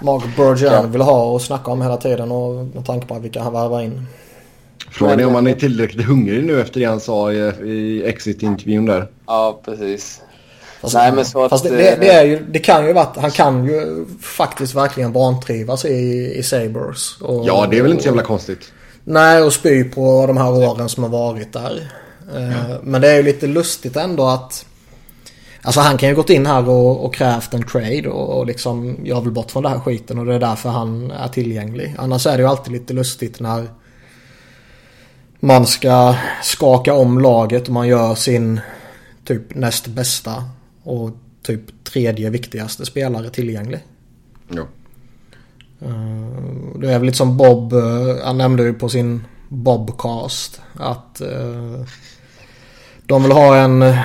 Mark 0.01 0.23
Bergeron 0.37 0.73
Ja. 0.73 0.81
vill 0.81 1.01
ha 1.01 1.23
och 1.23 1.41
snacka 1.41 1.71
om 1.71 1.81
hela 1.81 1.97
tiden 1.97 2.31
och 2.31 2.53
med 2.65 2.85
tanke 2.85 3.07
på 3.07 3.19
vilka 3.19 3.41
han 3.43 3.53
värvar 3.53 3.81
in. 3.81 4.05
Frågan 4.91 5.19
är 5.19 5.25
om 5.25 5.35
han 5.35 5.47
är 5.47 5.53
tillräckligt 5.53 6.05
hungrig 6.07 6.43
nu 6.43 6.61
efter 6.61 6.79
det 6.79 6.85
han 6.85 6.99
sa 6.99 7.31
i, 7.31 7.37
i 7.63 8.03
exit-intervjun 8.05 8.85
där. 8.85 9.07
Ja, 9.27 9.61
precis. 9.65 10.21
Fast, 10.81 10.93
Nej, 10.93 11.11
men 11.11 11.25
så 11.25 11.43
att, 11.43 11.49
fast 11.49 11.63
det, 11.63 11.69
eh, 11.69 11.75
det, 11.99 12.05
det, 12.05 12.11
är 12.11 12.23
ju, 12.23 12.45
det 12.51 12.59
kan 12.59 12.85
ju 12.85 12.93
varit, 12.93 13.17
han 13.17 13.31
kan 13.31 13.65
ju 13.65 14.05
faktiskt 14.21 14.75
verkligen 14.75 15.11
vantrivas 15.11 15.85
i, 15.85 16.33
i 16.37 16.43
Sabres. 16.43 17.21
Och, 17.21 17.45
Ja, 17.47 17.67
det 17.71 17.77
är 17.77 17.81
väl 17.81 17.91
inte 17.91 18.03
så 18.03 18.09
jävla 18.09 18.23
konstigt. 18.23 18.71
Nej, 19.03 19.41
och 19.41 19.53
spy 19.53 19.83
på 19.83 20.27
de 20.27 20.37
här 20.37 20.51
åren 20.51 20.89
som 20.89 21.03
har 21.03 21.09
varit 21.09 21.53
där. 21.53 21.91
Eh, 22.35 22.75
Men 22.83 23.01
det 23.01 23.11
är 23.11 23.17
ju 23.17 23.23
lite 23.23 23.47
lustigt 23.47 23.95
ändå 23.95 24.27
att... 24.27 24.65
Alltså 25.61 25.81
han 25.81 25.97
kan 25.97 26.09
ju 26.09 26.15
gått 26.15 26.29
in 26.29 26.45
här 26.45 26.69
och, 26.69 27.05
och 27.05 27.15
krävt 27.15 27.53
en 27.53 27.63
trade 27.63 28.09
och, 28.09 28.39
och 28.39 28.45
liksom 28.45 28.97
jag 29.03 29.21
vill 29.21 29.31
bort 29.31 29.51
från 29.51 29.63
den 29.63 29.71
här 29.71 29.79
skiten 29.79 30.19
och 30.19 30.25
det 30.25 30.35
är 30.35 30.39
därför 30.39 30.69
han 30.69 31.11
är 31.11 31.27
tillgänglig. 31.27 31.95
Annars 31.97 32.27
är 32.27 32.37
det 32.37 32.43
ju 32.43 32.49
alltid 32.49 32.73
lite 32.73 32.93
lustigt 32.93 33.39
när 33.39 33.67
man 35.39 35.65
ska 35.65 36.15
skaka 36.43 36.93
om 36.93 37.19
laget 37.19 37.67
och 37.67 37.73
man 37.73 37.87
gör 37.87 38.15
sin 38.15 38.59
typ 39.25 39.55
näst 39.55 39.87
bästa 39.87 40.43
och 40.83 41.11
typ 41.41 41.83
tredje 41.83 42.29
viktigaste 42.29 42.85
spelare 42.85 43.29
tillgänglig. 43.29 43.79
Ja. 44.49 44.67
Eh, 45.83 46.79
Det 46.79 46.93
är 46.93 46.99
väl 46.99 47.05
lite 47.05 47.17
som 47.17 47.37
Bob, 47.37 47.73
eh, 47.73 48.23
han 48.23 48.37
nämnde 48.37 48.63
ju 48.63 48.73
på 48.73 48.89
sin 48.89 49.25
Bobcast 49.49 50.61
att 50.73 51.21
eh, 51.21 51.81
de 53.05 53.23
vill 53.23 53.31
ha 53.31 53.55
en 53.55 53.95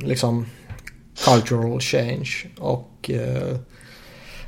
liksom 0.00 0.46
cultural 1.24 1.80
change 1.80 2.30
och 2.58 3.10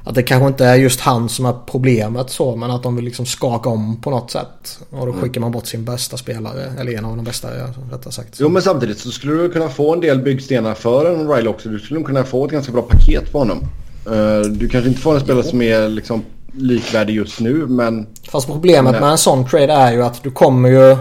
att 0.05 0.15
det 0.15 0.23
kanske 0.23 0.47
inte 0.49 0.65
är 0.65 0.75
just 0.75 1.01
han 1.01 1.29
som 1.29 1.47
är 1.47 1.55
problemet 1.67 2.31
så 2.31 2.57
men 2.57 2.71
att 2.71 2.83
de 2.83 2.97
vill 2.97 3.05
liksom 3.05 3.27
skaka 3.27 3.69
om 3.69 4.01
på 4.01 4.11
något 4.11 4.31
sätt. 4.31 4.79
Och 4.91 5.07
då 5.07 5.13
skickar 5.13 5.41
man 5.41 5.53
bort 5.53 5.67
sin 5.67 5.85
bästa 5.85 6.17
spelare, 6.17 6.73
eller 6.79 6.93
en 6.99 7.05
av 7.05 7.17
de 7.17 7.25
bästa 7.25 7.49
rättare 7.93 8.13
sagt. 8.13 8.37
Jo, 8.41 8.49
men 8.49 8.63
samtidigt 8.63 8.99
så 8.99 9.11
skulle 9.11 9.43
du 9.43 9.51
kunna 9.51 9.69
få 9.69 9.95
en 9.95 10.01
del 10.01 10.19
byggstenar 10.19 10.75
för 10.75 11.15
en 11.15 11.29
O'Reilly 11.29 11.47
också. 11.49 11.69
Du 11.69 11.79
skulle 11.79 12.03
kunna 12.03 12.25
få 12.25 12.45
ett 12.45 12.53
ganska 12.53 12.73
bra 12.73 12.83
paket 12.83 13.33
på 13.33 13.39
honom. 13.39 13.59
Eh, 14.11 14.41
du 14.41 14.69
kanske 14.69 14.89
inte 14.89 15.01
får 15.01 15.15
en 15.15 15.21
spelare 15.21 15.45
som 15.45 15.63
är 15.63 15.89
liksom 15.89 16.25
likvärdig 16.53 17.15
just 17.15 17.41
nu, 17.41 17.67
men... 17.67 18.07
Fast 18.31 18.47
problemet 18.47 18.93
Nej. 18.93 19.01
med 19.01 19.11
en 19.11 19.19
sån 19.19 19.49
trade 19.49 19.73
är 19.73 19.93
ju 19.93 20.03
att 20.03 20.23
du 20.23 20.31
kommer 20.31 20.69
ju 20.69 20.97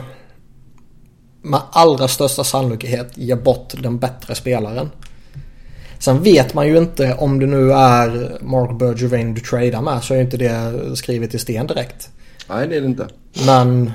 med 1.42 1.62
allra 1.72 2.08
största 2.08 2.44
sannolikhet 2.44 3.12
ge 3.16 3.36
bort 3.36 3.74
den 3.82 4.00
bättre 4.00 4.36
spelaren. 4.36 4.90
Sen 6.00 6.24
vet 6.24 6.54
man 6.54 6.68
ju 6.68 6.78
inte 6.78 7.14
om 7.14 7.40
det 7.40 7.46
nu 7.46 7.72
är 7.72 8.38
Mark 8.42 8.80
Bergevin 8.80 9.34
du 9.34 9.42
tradar 9.42 9.82
med 9.82 10.04
så 10.04 10.14
är 10.14 10.18
ju 10.18 10.24
inte 10.24 10.38
det 10.38 10.74
skrivet 10.96 11.34
i 11.34 11.40
sten 11.40 11.68
direkt. 11.68 12.10
Nej, 12.50 12.68
det 12.68 12.76
är 12.76 12.82
det 12.82 12.88
inte. 12.88 13.08
Men 13.46 13.92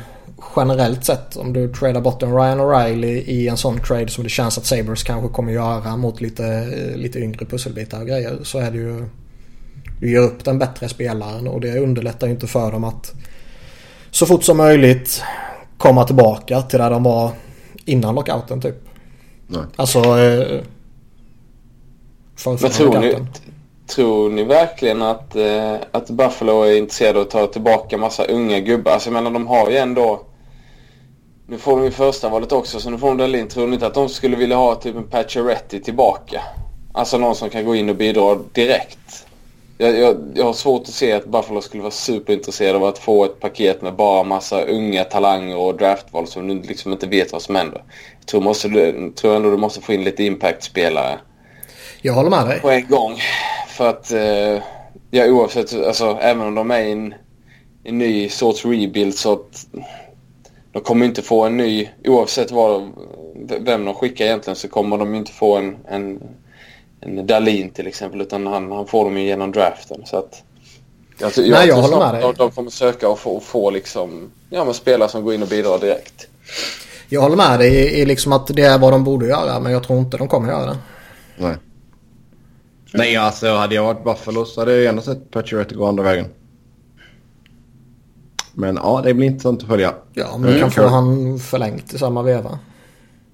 generellt 0.56 1.04
sett 1.04 1.36
om 1.36 1.52
du 1.52 1.72
tradar 1.72 2.00
bort 2.00 2.22
en 2.22 2.36
Ryan 2.36 2.60
O'Reilly 2.60 3.22
i 3.26 3.48
en 3.48 3.56
sån 3.56 3.80
trade 3.80 4.08
som 4.08 4.24
det 4.24 4.30
känns 4.30 4.58
att 4.58 4.66
Sabres 4.66 5.02
kanske 5.02 5.28
kommer 5.28 5.52
göra 5.52 5.96
mot 5.96 6.20
lite, 6.20 6.66
lite 6.96 7.18
yngre 7.18 7.46
pusselbitar 7.46 8.00
och 8.00 8.06
grejer 8.06 8.38
så 8.42 8.58
är 8.58 8.70
det 8.70 8.76
ju 8.76 9.08
du 10.00 10.10
ger 10.10 10.20
upp 10.20 10.44
den 10.44 10.58
bättre 10.58 10.88
spelaren 10.88 11.48
och 11.48 11.60
det 11.60 11.78
underlättar 11.78 12.26
ju 12.26 12.32
inte 12.32 12.46
för 12.46 12.72
dem 12.72 12.84
att 12.84 13.12
så 14.10 14.26
fort 14.26 14.44
som 14.44 14.56
möjligt 14.56 15.22
komma 15.78 16.04
tillbaka 16.04 16.62
till 16.62 16.78
där 16.78 16.90
de 16.90 17.02
var 17.02 17.30
innan 17.84 18.14
lockouten 18.14 18.60
typ. 18.60 18.76
Nej. 19.46 19.62
Alltså 19.76 19.98
eh, 19.98 20.60
för 22.36 22.62
Men 22.62 22.70
tror 22.70 22.98
ni, 22.98 23.16
tror 23.86 24.30
ni 24.30 24.44
verkligen 24.44 25.02
att, 25.02 25.36
eh, 25.36 25.74
att 25.90 26.10
Buffalo 26.10 26.62
är 26.62 26.76
intresserade 26.76 27.18
av 27.18 27.24
att 27.24 27.30
ta 27.30 27.46
tillbaka 27.46 27.98
massa 27.98 28.24
unga 28.24 28.60
gubbar? 28.60 28.92
Alltså 28.92 29.08
jag 29.08 29.14
menar 29.14 29.30
de 29.30 29.46
har 29.46 29.70
ju 29.70 29.76
ändå... 29.76 30.20
Nu 31.46 31.58
får 31.58 31.76
de 31.76 31.84
ju 31.84 31.90
första 31.90 32.28
valet 32.28 32.52
också 32.52 32.80
så 32.80 32.90
nu 32.90 32.98
får 32.98 33.08
de 33.08 33.16
Dahlin. 33.16 33.48
Tror 33.48 33.66
ni 33.66 33.74
inte 33.74 33.86
att 33.86 33.94
de 33.94 34.08
skulle 34.08 34.36
vilja 34.36 34.56
ha 34.56 34.74
typ 34.74 34.96
en 34.96 35.08
Pacioretty 35.08 35.80
tillbaka? 35.80 36.42
Alltså 36.92 37.18
någon 37.18 37.36
som 37.36 37.50
kan 37.50 37.64
gå 37.64 37.74
in 37.74 37.88
och 37.88 37.96
bidra 37.96 38.38
direkt. 38.52 39.26
Jag, 39.78 39.98
jag, 39.98 40.16
jag 40.34 40.44
har 40.44 40.52
svårt 40.52 40.82
att 40.82 40.88
se 40.88 41.12
att 41.12 41.26
Buffalo 41.26 41.60
skulle 41.60 41.82
vara 41.82 41.90
superintresserade 41.90 42.78
av 42.78 42.84
att 42.84 42.98
få 42.98 43.24
ett 43.24 43.40
paket 43.40 43.82
med 43.82 43.94
bara 43.94 44.22
massa 44.22 44.62
unga 44.62 45.04
talanger 45.04 45.56
och 45.56 45.76
draftval 45.76 46.26
som 46.26 46.48
du 46.48 46.62
liksom 46.62 46.92
inte 46.92 47.06
vet 47.06 47.32
vad 47.32 47.42
som 47.42 47.54
händer. 47.54 47.84
Jag 48.18 48.26
tror, 48.26 48.40
måste, 48.40 48.68
tror 49.14 49.36
ändå 49.36 49.50
du 49.50 49.56
måste 49.56 49.80
få 49.80 49.92
in 49.92 50.04
lite 50.04 50.24
impact-spelare. 50.24 51.18
Jag 52.02 52.12
håller 52.12 52.30
med 52.30 52.46
dig. 52.46 52.60
På 52.60 52.70
en 52.70 52.86
gång. 52.88 53.16
För 53.68 53.88
att, 53.88 54.12
eh, 54.12 54.62
ja 55.10 55.26
oavsett, 55.26 55.74
alltså 55.74 56.18
även 56.20 56.46
om 56.46 56.54
de 56.54 56.70
är 56.70 56.80
i 56.80 56.92
en, 56.92 57.14
en 57.84 57.98
ny 57.98 58.28
sorts 58.28 58.64
rebuild 58.64 59.14
så 59.14 59.32
att 59.32 59.66
de 60.72 60.82
kommer 60.82 61.06
inte 61.06 61.22
få 61.22 61.44
en 61.44 61.56
ny, 61.56 61.88
oavsett 62.04 62.50
vad, 62.50 62.90
vem 63.60 63.84
de 63.84 63.94
skickar 63.94 64.24
egentligen 64.24 64.56
så 64.56 64.68
kommer 64.68 64.98
de 64.98 65.14
inte 65.14 65.32
få 65.32 65.56
en, 65.56 65.76
en 65.88 66.22
en 67.02 67.26
Dalin 67.26 67.70
till 67.70 67.86
exempel 67.86 68.20
utan 68.20 68.46
han, 68.46 68.72
han 68.72 68.86
får 68.86 69.04
dem 69.04 69.18
ju 69.18 69.24
genom 69.24 69.52
draften. 69.52 70.02
Så 70.06 70.16
att, 70.16 70.42
jag, 71.18 71.32
jag, 71.36 71.50
Nej, 71.50 71.68
jag 71.68 71.76
håller 71.76 71.98
med 71.98 72.14
dig. 72.14 72.22
De, 72.22 72.34
de 72.34 72.50
kommer 72.50 72.70
söka 72.70 73.08
och 73.08 73.18
få, 73.18 73.40
få 73.40 73.70
liksom, 73.70 74.30
ja, 74.50 74.64
men 74.64 74.74
spelare 74.74 75.08
som 75.08 75.24
går 75.24 75.34
in 75.34 75.42
och 75.42 75.48
bidrar 75.48 75.78
direkt. 75.78 76.26
Jag 77.08 77.20
håller 77.20 77.36
med 77.36 77.58
dig 77.58 78.00
i 78.00 78.06
liksom 78.06 78.32
att 78.32 78.46
det 78.46 78.62
är 78.62 78.78
vad 78.78 78.92
de 78.92 79.04
borde 79.04 79.26
göra 79.26 79.60
men 79.60 79.72
jag 79.72 79.82
tror 79.82 79.98
inte 79.98 80.16
de 80.16 80.28
kommer 80.28 80.48
göra 80.48 80.66
det. 80.66 80.78
Nej. 81.36 81.56
Nej, 82.94 83.16
alltså 83.16 83.54
hade 83.54 83.74
jag 83.74 83.84
varit 83.84 84.04
Buffalo 84.04 84.44
så 84.44 84.60
hade 84.60 84.72
jag 84.72 84.82
gärna 84.82 85.02
sett 85.02 85.30
Pacioretty 85.30 85.74
gå 85.74 85.86
andra 85.86 86.02
vägen. 86.02 86.26
Men 88.54 88.76
ja, 88.76 89.00
det 89.04 89.14
blir 89.14 89.26
inte 89.26 89.42
sånt 89.42 89.62
att 89.62 89.68
följa. 89.68 89.94
Ja, 90.14 90.38
men 90.38 90.52
du 90.52 90.60
kan 90.60 90.70
få 90.70 90.86
han 90.86 91.38
förlängt 91.38 91.94
i 91.94 91.98
samma 91.98 92.22
veva. 92.22 92.58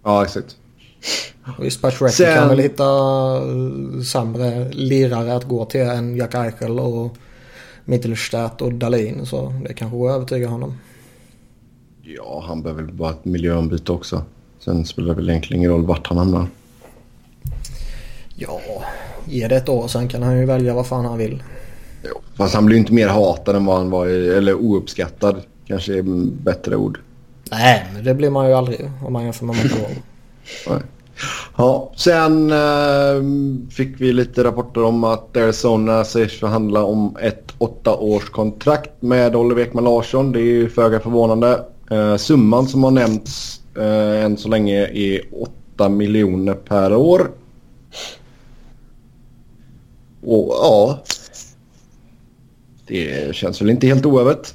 Ja, 0.05 0.25
exakt. 0.25 0.57
Visst, 1.59 1.83
Pacioretty 1.83 2.17
Sen... 2.17 2.37
kan 2.37 2.49
väl 2.49 2.59
hitta 2.59 2.85
eh, 2.85 4.03
sämre 4.03 4.69
lirare 4.73 5.35
att 5.35 5.45
gå 5.45 5.65
till 5.65 5.81
än 5.81 6.17
Jack 6.17 6.35
Eichel 6.35 6.81
och 6.81 7.17
Mittelstadt 7.85 8.63
och 8.63 8.73
Dalin. 8.73 9.27
Så 9.27 9.55
det 9.69 9.75
kanske 9.75 9.97
går 9.97 10.11
att 10.11 10.17
övertyga 10.17 10.49
honom. 10.49 10.79
Ja, 12.03 12.45
han 12.47 12.63
behöver 12.63 12.83
väl 12.83 12.93
bara 12.93 13.11
ett 13.11 13.25
miljöombyte 13.25 13.93
också. 13.93 14.23
Sen 14.59 14.85
spelar 14.85 15.09
det 15.09 15.15
väl 15.15 15.31
egentligen 15.31 15.61
ingen 15.61 15.71
roll 15.71 15.87
vart 15.87 16.07
han 16.07 16.19
hamnar. 16.19 16.47
Ja, 18.35 18.61
ge 19.25 19.49
det 19.49 19.57
ett 19.57 19.69
år 19.69 19.89
sen 19.89 20.09
kan 20.09 20.23
han 20.23 20.39
ju 20.39 20.47
välja 20.47 20.75
vad 20.75 20.87
fan 20.87 21.05
han 21.05 21.19
vill. 21.19 21.43
Jo, 22.03 22.21
fast 22.37 22.55
han 22.55 22.67
blir 22.67 22.77
ju 22.77 22.81
inte 22.81 22.93
mer 22.93 23.09
hatad 23.09 23.57
än 23.57 23.65
vad 23.65 23.77
han 23.77 23.91
var, 23.91 24.07
eller 24.07 24.55
ouppskattad 24.55 25.43
kanske 25.67 25.99
är 25.99 26.03
bättre 26.43 26.77
ord. 26.77 27.01
Nej, 27.51 27.87
men 27.95 28.05
det 28.05 28.15
blir 28.15 28.31
man 28.31 28.49
ju 28.49 28.55
aldrig 28.55 28.91
om 29.05 29.13
man 29.13 29.25
jämför 29.25 29.47
med. 29.47 29.57
Nej. 30.69 30.81
Ja, 31.57 31.93
sen 31.97 32.51
äh, 32.51 33.23
fick 33.71 34.01
vi 34.01 34.13
lite 34.13 34.45
rapporter 34.45 34.85
om 34.85 35.05
att 35.05 35.37
Arizona 35.37 36.05
sägs 36.05 36.41
förhandla 36.41 36.85
om 36.85 37.17
ett 37.21 37.53
åtta 37.59 37.97
års 37.97 38.31
kontrakt 38.31 39.03
med 39.03 39.37
Oliver 39.37 39.63
Ekman 39.63 39.85
Larsson. 39.85 40.33
Det 40.33 40.41
är 40.41 40.45
ju 40.45 40.69
föga 40.69 41.01
förvånande. 41.01 41.65
Äh, 41.91 42.17
summan 42.17 42.69
som 42.69 42.85
har 42.85 42.91
nämnts 42.91 43.61
äh, 43.77 44.25
än 44.25 44.37
så 44.37 44.49
länge 44.49 44.87
är 44.87 45.21
8 45.77 45.89
miljoner 45.89 46.55
per 46.55 46.95
år. 46.95 47.31
Och 50.21 50.49
ja, 50.49 50.99
det 52.89 53.37
känns 53.37 53.61
väl 53.61 53.71
inte 53.71 53.87
helt 53.87 54.07
oövet. 54.07 54.55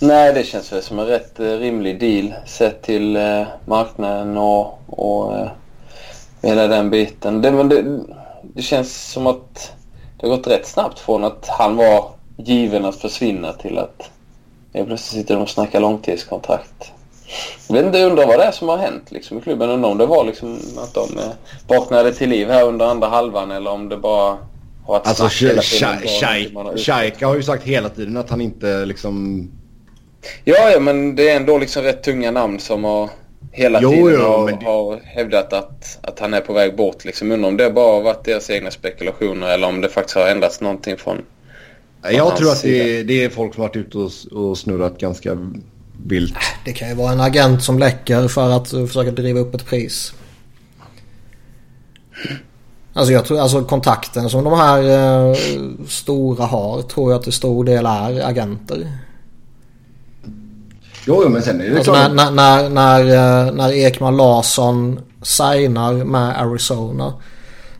Nej, 0.00 0.32
det 0.32 0.44
känns 0.44 0.72
väl 0.72 0.82
som 0.82 0.98
en 0.98 1.06
rätt 1.06 1.40
eh, 1.40 1.44
rimlig 1.44 2.00
deal 2.00 2.34
sett 2.46 2.82
till 2.82 3.16
eh, 3.16 3.42
marknaden 3.64 4.36
och, 4.36 4.78
och 4.86 5.38
eh, 5.38 5.48
hela 6.42 6.66
den 6.66 6.90
biten. 6.90 7.42
Det, 7.42 7.52
men 7.52 7.68
det, 7.68 8.00
det 8.42 8.62
känns 8.62 9.10
som 9.12 9.26
att 9.26 9.72
det 10.20 10.26
har 10.26 10.36
gått 10.36 10.46
rätt 10.46 10.66
snabbt 10.66 10.98
från 10.98 11.24
att 11.24 11.48
han 11.48 11.76
var 11.76 12.10
given 12.36 12.84
att 12.84 12.96
försvinna 12.96 13.52
till 13.52 13.78
att 13.78 14.10
jag 14.72 14.86
plötsligt 14.86 15.20
sitter 15.20 15.34
de 15.34 15.42
och 15.42 15.50
snackar 15.50 15.80
långtidskontrakt. 15.80 16.92
Jag 17.68 17.76
vet 17.76 17.86
inte, 17.86 17.98
jag 17.98 18.10
undrar 18.10 18.26
vad 18.26 18.38
det 18.38 18.44
är 18.44 18.52
som 18.52 18.68
har 18.68 18.76
hänt 18.76 19.12
liksom, 19.12 19.38
i 19.38 19.40
klubben. 19.40 19.70
Undrar 19.70 19.90
om 19.90 19.98
det 19.98 20.06
var 20.06 20.24
liksom 20.24 20.58
att 20.76 20.94
de 20.94 21.18
eh, 21.18 21.30
vaknade 21.68 22.12
till 22.12 22.30
liv 22.30 22.48
här 22.48 22.64
under 22.64 22.86
andra 22.86 23.08
halvan 23.08 23.50
eller 23.50 23.70
om 23.70 23.88
det 23.88 23.96
bara 23.96 24.36
har 24.86 24.94
varit 24.94 25.06
Alltså 25.06 25.28
Shaika 26.76 27.26
har 27.26 27.36
ju 27.36 27.42
sagt 27.42 27.62
hela 27.62 27.88
tiden 27.88 28.16
att 28.16 28.30
han 28.30 28.40
inte 28.40 28.86
liksom... 28.86 29.48
Ja, 30.44 30.70
ja, 30.70 30.80
men 30.80 31.16
det 31.16 31.28
är 31.28 31.36
ändå 31.36 31.58
liksom 31.58 31.82
rätt 31.82 32.02
tunga 32.02 32.30
namn 32.30 32.60
som 32.60 32.84
har 32.84 33.10
hela 33.52 33.80
jo, 33.82 33.90
tiden 33.90 34.06
jo, 34.12 34.20
har, 34.20 34.50
det... 34.50 34.66
har 34.66 35.00
hävdat 35.04 35.52
att, 35.52 35.98
att 36.02 36.18
han 36.18 36.34
är 36.34 36.40
på 36.40 36.52
väg 36.52 36.76
bort. 36.76 37.04
Liksom. 37.04 37.32
Undrar 37.32 37.48
om 37.48 37.56
det 37.56 37.70
bara 37.70 37.92
har 37.92 38.02
varit 38.02 38.24
deras 38.24 38.50
egna 38.50 38.70
spekulationer 38.70 39.48
eller 39.48 39.68
om 39.68 39.80
det 39.80 39.88
faktiskt 39.88 40.16
har 40.16 40.28
ändrats 40.28 40.60
någonting 40.60 40.96
från, 40.96 41.16
från 42.02 42.14
Jag 42.14 42.36
tror 42.36 42.50
att 42.50 42.62
det 42.62 42.98
är, 42.98 43.04
det 43.04 43.24
är, 43.24 43.28
folk 43.28 43.54
som 43.54 43.60
har 43.62 43.68
varit 43.68 43.76
ute 43.76 43.98
och, 43.98 44.10
och 44.32 44.58
snurrat 44.58 44.98
ganska 44.98 45.38
vilt. 46.06 46.34
Det 46.64 46.72
kan 46.72 46.88
ju 46.88 46.94
vara 46.94 47.12
en 47.12 47.20
agent 47.20 47.62
som 47.62 47.78
läcker 47.78 48.28
för 48.28 48.50
att 48.50 48.70
försöka 48.70 49.10
driva 49.10 49.40
upp 49.40 49.54
ett 49.54 49.66
pris. 49.66 50.14
Alltså 52.96 53.12
jag 53.12 53.24
tror 53.24 53.40
alltså 53.40 53.64
kontakten 53.64 54.30
som 54.30 54.44
de 54.44 54.52
här 54.52 54.82
eh, 54.82 55.36
stora 55.88 56.44
har 56.44 56.82
tror 56.82 57.12
jag 57.12 57.22
till 57.22 57.32
stor 57.32 57.64
del 57.64 57.86
är 57.86 58.28
agenter. 58.28 58.92
Jo, 61.06 61.28
men 61.28 61.42
sen 61.42 61.60
är 61.60 61.70
det 61.70 61.76
alltså 61.76 61.92
klart. 61.92 62.12
När, 62.12 62.30
när, 62.30 62.68
när, 62.68 63.00
eh, 63.00 63.52
när 63.52 63.72
Ekman 63.72 64.16
Larsson 64.16 65.00
signar 65.22 66.04
med 66.04 66.40
Arizona. 66.40 67.14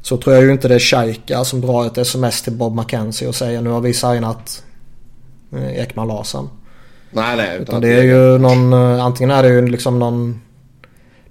Så 0.02 0.16
tror 0.16 0.34
jag 0.34 0.44
ju 0.44 0.52
inte 0.52 0.68
det 0.68 0.74
är 0.74 0.78
Shaika 0.78 1.44
som 1.44 1.60
drar 1.60 1.86
ett 1.86 1.98
sms 1.98 2.42
till 2.42 2.52
Bob 2.52 2.76
McKenzie 2.76 3.28
och 3.28 3.34
säger 3.34 3.60
nu 3.60 3.70
har 3.70 3.80
vi 3.80 3.94
signat 3.94 4.62
eh, 5.52 5.80
Ekman 5.80 6.08
Larsson. 6.08 6.50
Nej, 7.10 7.36
nej. 7.36 7.46
Utan, 7.46 7.62
utan 7.62 7.80
det 7.80 7.92
är 7.94 8.02
ju 8.02 8.38
någon, 8.38 8.72
eh, 8.72 9.04
antingen 9.04 9.30
är 9.30 9.42
det 9.42 9.48
ju 9.48 9.66
liksom 9.66 9.98
någon, 9.98 10.40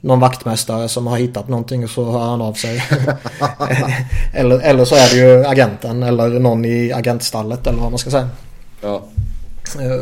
någon 0.05 0.19
vaktmästare 0.19 0.89
som 0.89 1.07
har 1.07 1.17
hittat 1.17 1.47
någonting 1.47 1.83
och 1.83 1.89
så 1.89 2.11
hör 2.11 2.19
han 2.19 2.41
av 2.41 2.53
sig. 2.53 2.83
eller, 4.33 4.59
eller 4.59 4.85
så 4.85 4.95
är 4.95 5.09
det 5.09 5.15
ju 5.15 5.45
agenten 5.45 6.03
eller 6.03 6.29
någon 6.39 6.65
i 6.65 6.91
agentstallet 6.91 7.67
eller 7.67 7.79
vad 7.79 7.91
man 7.91 7.99
ska 7.99 8.09
säga. 8.09 8.29
Ja. 8.81 9.03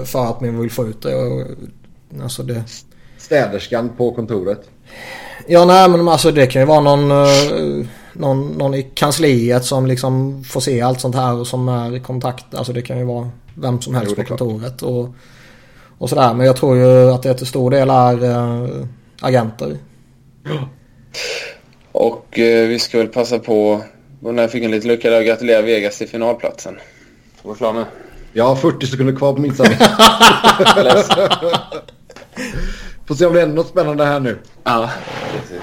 För 0.06 0.26
att 0.26 0.42
man 0.42 0.60
vill 0.60 0.72
få 0.72 0.88
ut 0.88 1.02
det. 1.02 1.46
Alltså 2.24 2.44
det... 2.44 2.64
Städerskan 3.18 3.90
på 3.98 4.12
kontoret? 4.12 4.70
Ja, 5.48 5.66
nej 5.66 5.90
men 5.90 6.08
alltså 6.08 6.32
det 6.32 6.48
kan 6.48 6.62
ju 6.62 6.66
vara 6.66 6.80
någon, 6.80 7.12
uh, 7.12 7.86
någon, 8.14 8.48
någon 8.48 8.74
i 8.74 8.84
kansliet 8.84 9.66
som 9.66 9.88
liksom 9.88 10.44
får 10.44 10.62
se 10.62 10.82
allt 10.82 11.00
sånt 11.00 11.16
här 11.16 11.34
och 11.34 11.48
som 11.48 11.70
är 11.70 11.96
i 11.96 12.00
kontakt. 12.00 12.56
Alltså 12.56 12.74
det 12.74 12.82
kan 12.82 12.98
ju 12.98 13.04
vara 13.04 13.30
vem 13.56 13.82
som 13.82 13.96
helst 13.96 14.14
jo, 14.18 14.24
på 14.24 14.28
kontoret 14.28 14.82
och, 14.82 15.10
och 15.98 16.10
sådär. 16.10 16.34
Men 16.34 16.46
jag 16.46 16.56
tror 16.56 16.78
ju 16.78 17.12
att 17.12 17.24
det 17.24 17.34
till 17.34 17.48
stor 17.48 17.72
del 17.72 17.90
är 17.90 18.24
uh, 18.24 18.86
agenter. 19.22 19.78
Och 21.92 22.38
uh, 22.38 22.68
vi 22.68 22.80
ska 22.80 22.98
väl 22.98 23.08
passa 23.08 23.40
på, 23.40 23.84
när 24.20 24.44
jag 24.44 24.52
fick 24.52 24.64
en 24.64 24.72
liten 24.72 24.90
lucka 24.90 25.10
där, 25.10 25.20
och 25.20 25.26
gratulera 25.26 25.62
Vegas 25.62 25.98
till 25.98 26.10
finalplatsen. 26.10 26.80
Ska 27.40 27.48
vara 27.48 27.58
klar 27.58 27.74
med. 27.74 27.86
Jag 28.34 28.44
har 28.44 28.56
40 28.56 28.88
sekunder 28.88 29.16
kvar 29.16 29.34
på 29.34 29.42
min 29.42 29.56
sanning. 29.56 29.78
Får 33.08 33.16
se 33.16 33.26
om 33.26 33.34
det 33.34 33.40
händer 33.40 33.56
något 33.56 33.68
spännande 33.68 34.06
här 34.06 34.20
nu. 34.20 34.40
Ja, 34.64 34.90
precis. 35.32 35.62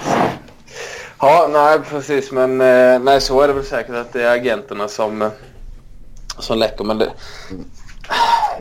Ja, 1.18 1.48
nej 1.52 1.80
precis. 1.90 2.32
Men 2.32 2.60
eh, 2.60 2.98
nej, 3.00 3.20
så 3.20 3.40
är 3.40 3.48
det 3.48 3.54
väl 3.54 3.64
säkert 3.64 3.94
att 3.94 4.12
det 4.12 4.22
är 4.22 4.34
agenterna 4.36 4.88
som, 4.88 5.22
eh, 5.22 5.30
som 6.38 6.58
läcker. 6.58 6.84
Men 6.84 6.98
det, 6.98 7.12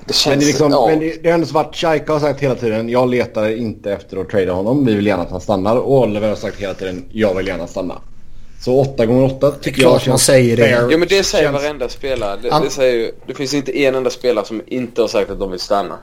det 0.09 0.15
känns... 0.15 0.31
Men 0.31 0.39
det, 0.39 0.45
liksom, 0.45 0.71
ja. 0.71 0.87
men 0.87 0.99
det, 0.99 1.29
har 1.29 1.33
ändå 1.33 1.47
varit 1.47 1.75
Shaika 1.75 2.13
har 2.13 2.19
sagt 2.19 2.39
hela 2.39 2.55
tiden 2.55 2.89
jag 2.89 3.09
letar 3.09 3.49
inte 3.49 3.93
efter 3.93 4.17
att 4.17 4.29
trada 4.29 4.51
honom. 4.51 4.85
Vi 4.85 4.95
vill 4.95 5.07
gärna 5.07 5.23
att 5.23 5.31
han 5.31 5.41
stannar. 5.41 5.75
Och 5.75 5.99
Oliver 5.99 6.29
har 6.29 6.35
sagt 6.35 6.57
hela 6.57 6.73
tiden 6.73 7.05
jag 7.11 7.35
vill 7.35 7.47
gärna 7.47 7.67
stanna. 7.67 8.01
Så 8.61 8.79
8 8.79 9.05
gånger 9.05 9.23
8 9.23 9.51
tycker 9.51 9.81
jag 9.81 10.01
känns 10.01 10.07
man 10.07 10.19
säger 10.19 10.57
det. 10.57 10.69
Ja 10.69 10.97
men 10.97 11.07
det 11.07 11.23
säger 11.23 11.51
känns... 11.51 11.63
varenda 11.63 11.89
spelare. 11.89 12.39
Det, 12.41 12.49
det, 12.63 12.69
säger, 12.69 13.11
det 13.27 13.33
finns 13.33 13.53
inte 13.53 13.79
en 13.79 13.95
enda 13.95 14.09
spelare 14.09 14.45
som 14.45 14.61
inte 14.67 15.01
har 15.01 15.07
sagt 15.07 15.31
att 15.31 15.39
de 15.39 15.51
vill 15.51 15.59
stanna. 15.59 15.97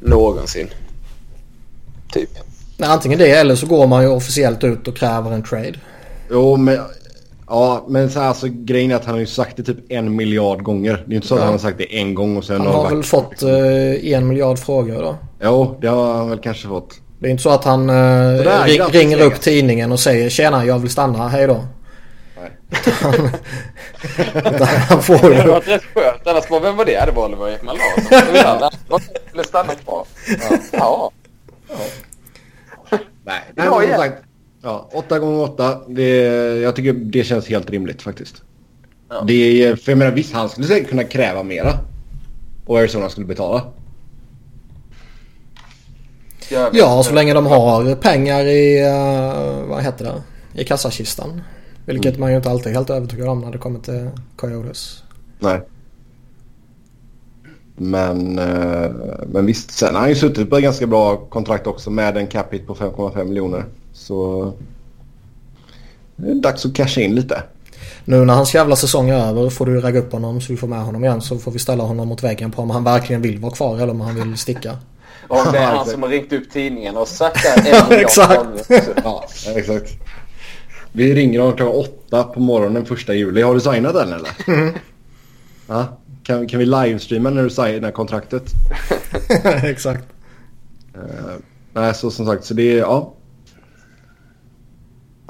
Någonsin. 0.00 0.68
Typ. 2.12 2.30
Nej, 2.76 2.90
antingen 2.90 3.18
det 3.18 3.30
eller 3.30 3.54
så 3.54 3.66
går 3.66 3.86
man 3.86 4.02
ju 4.02 4.08
officiellt 4.08 4.64
ut 4.64 4.88
och 4.88 4.96
kräver 4.96 5.30
en 5.30 5.42
trade. 5.42 5.74
Jo 6.30 6.56
men... 6.56 6.78
Ja 7.46 7.84
men 7.88 8.10
så 8.10 8.20
här, 8.20 8.28
alltså, 8.28 8.46
grejen 8.50 8.90
är 8.90 8.96
att 8.96 9.04
han 9.04 9.14
har 9.14 9.20
ju 9.20 9.26
sagt 9.26 9.56
det 9.56 9.62
typ 9.62 9.76
en 9.88 10.16
miljard 10.16 10.62
gånger. 10.62 11.04
Det 11.06 11.12
är 11.12 11.16
inte 11.16 11.28
så 11.28 11.34
ja. 11.34 11.38
att 11.38 11.44
han 11.44 11.52
har 11.52 11.58
sagt 11.58 11.78
det 11.78 11.98
en 11.98 12.14
gång 12.14 12.36
och 12.36 12.44
sen 12.44 12.60
Han 12.60 12.66
har, 12.66 12.82
har 12.82 12.90
väl 12.90 13.02
fått 13.02 13.42
uh, 13.42 14.12
en 14.12 14.28
miljard 14.28 14.58
frågor 14.58 15.02
då? 15.02 15.16
Jo 15.42 15.78
det 15.80 15.88
har 15.88 16.14
han 16.14 16.30
väl 16.30 16.38
kanske 16.38 16.68
fått. 16.68 16.94
Det 17.18 17.26
är 17.26 17.30
inte 17.30 17.42
så 17.42 17.50
att 17.50 17.64
han 17.64 17.90
uh, 17.90 18.64
ring, 18.64 18.80
ringer 18.80 19.20
upp 19.20 19.40
tidningen 19.40 19.92
och 19.92 20.00
säger 20.00 20.30
tjena 20.30 20.64
jag 20.64 20.78
vill 20.78 20.90
stanna, 20.90 21.28
hej 21.28 21.46
då. 21.46 21.64
han 24.88 25.02
får 25.02 25.14
Det 25.14 25.20
hade 25.20 25.42
ju... 25.42 25.50
varit 25.50 25.68
rätt 25.68 25.84
skönt. 25.94 26.26
Annars 26.26 26.48
bara, 26.48 26.60
vem 26.60 26.76
var 26.76 26.84
det? 26.84 27.04
Det 27.06 27.12
var 27.12 27.24
Oliver 27.24 27.48
Ekman 27.48 27.76
Larsson. 27.76 28.74
Han 28.90 29.00
skulle 29.28 29.44
stanna 29.44 29.74
kvar. 29.74 30.06
Ja. 30.72 31.10
Nej, 33.24 33.40
Ja, 33.54 33.78
men 33.78 33.88
som 33.88 33.98
sagt. 33.98 34.22
Ja, 34.62 34.88
8 34.92 35.18
gånger 35.18 35.42
8 35.42 35.80
det, 35.88 36.16
jag 36.60 36.76
tycker 36.76 36.92
det 36.92 37.24
känns 37.24 37.48
helt 37.48 37.70
rimligt 37.70 38.02
faktiskt. 38.02 38.42
Ja. 39.08 39.24
Det 39.26 39.64
är, 39.64 39.76
för 39.76 39.92
jag 39.92 39.98
menar 39.98 40.12
visst, 40.12 40.32
han 40.32 40.48
skulle 40.48 40.66
säkert 40.66 40.88
kunna 40.88 41.04
kräva 41.04 41.42
mera. 41.42 41.78
Och 42.66 42.78
Arizona 42.78 43.08
skulle 43.08 43.26
betala. 43.26 43.62
Ja, 46.72 47.02
så 47.02 47.14
länge 47.14 47.34
de 47.34 47.46
har 47.46 47.94
pengar 47.94 48.44
i, 48.44 48.82
eh, 48.82 49.68
vad 49.68 49.82
heter 49.82 50.04
det, 50.04 50.22
i 50.60 50.64
kassakistan. 50.64 51.42
Vilket 51.86 52.18
man 52.18 52.30
ju 52.30 52.36
inte 52.36 52.50
alltid 52.50 52.66
är 52.66 52.74
helt 52.74 52.90
övertygad 52.90 53.28
om 53.28 53.40
när 53.40 53.50
det 53.50 53.58
kommer 53.58 53.80
till 53.80 54.10
Coyotes. 54.36 55.02
Nej. 55.38 55.60
Men, 57.76 58.38
eh, 58.38 58.90
men 59.26 59.46
visst, 59.46 59.70
sen 59.70 59.94
har 59.94 60.00
han 60.00 60.08
ju 60.08 60.14
suttit 60.14 60.50
på 60.50 60.56
ett 60.56 60.62
ganska 60.62 60.86
bra 60.86 61.16
kontrakt 61.16 61.66
också 61.66 61.90
med 61.90 62.16
en 62.16 62.26
cap 62.26 62.54
hit 62.54 62.66
på 62.66 62.74
5,5 62.74 63.24
miljoner. 63.24 63.64
Så 64.02 64.52
det 66.16 66.30
är 66.30 66.34
dags 66.34 66.66
att 66.66 66.74
casha 66.74 67.00
in 67.00 67.14
lite. 67.14 67.42
Nu 68.04 68.24
när 68.24 68.34
hans 68.34 68.54
jävla 68.54 68.76
säsong 68.76 69.10
är 69.10 69.28
över 69.28 69.50
får 69.50 69.66
du 69.66 69.80
ragga 69.80 70.00
upp 70.00 70.12
honom 70.12 70.40
så 70.40 70.52
vi 70.52 70.56
får 70.56 70.68
med 70.68 70.82
honom 70.82 71.04
igen. 71.04 71.20
Så 71.20 71.38
får 71.38 71.52
vi 71.52 71.58
ställa 71.58 71.84
honom 71.84 72.08
mot 72.08 72.22
väggen 72.22 72.50
på 72.50 72.62
om 72.62 72.70
han 72.70 72.84
verkligen 72.84 73.22
vill 73.22 73.38
vara 73.38 73.52
kvar 73.52 73.76
eller 73.76 73.90
om 73.90 74.00
han 74.00 74.14
vill 74.14 74.38
sticka. 74.38 74.78
Om 75.28 75.52
det 75.52 75.58
är 75.58 75.66
han 75.66 75.86
som 75.86 76.02
har 76.02 76.10
ringt 76.10 76.32
upp 76.32 76.50
tidningen 76.50 76.96
och 76.96 77.08
sagt 77.08 77.42
det 77.42 77.48
här 77.48 77.92
Exakt. 78.00 78.70
Ja, 79.04 79.24
exakt. 79.56 79.90
Vi 80.92 81.14
ringer 81.14 81.40
honom 81.40 81.56
klockan 81.56 81.74
åtta 81.74 82.24
på 82.24 82.40
morgonen 82.40 82.86
första 82.86 83.14
juli. 83.14 83.42
Har 83.42 83.54
du 83.54 83.60
signat 83.60 83.94
den 83.94 84.12
eller? 84.12 84.30
Ja, 85.66 85.98
kan, 86.22 86.46
kan 86.46 86.58
vi 86.58 86.66
livestreama 86.66 87.30
när 87.30 87.42
du 87.42 87.50
signar 87.50 87.90
kontraktet? 87.90 88.42
Exakt. 89.62 90.04
Uh, 90.96 91.02
nej, 91.72 91.94
så 91.94 92.10
som 92.10 92.26
sagt, 92.26 92.44
så 92.44 92.54
det 92.54 92.72
är, 92.72 92.78
ja. 92.78 93.14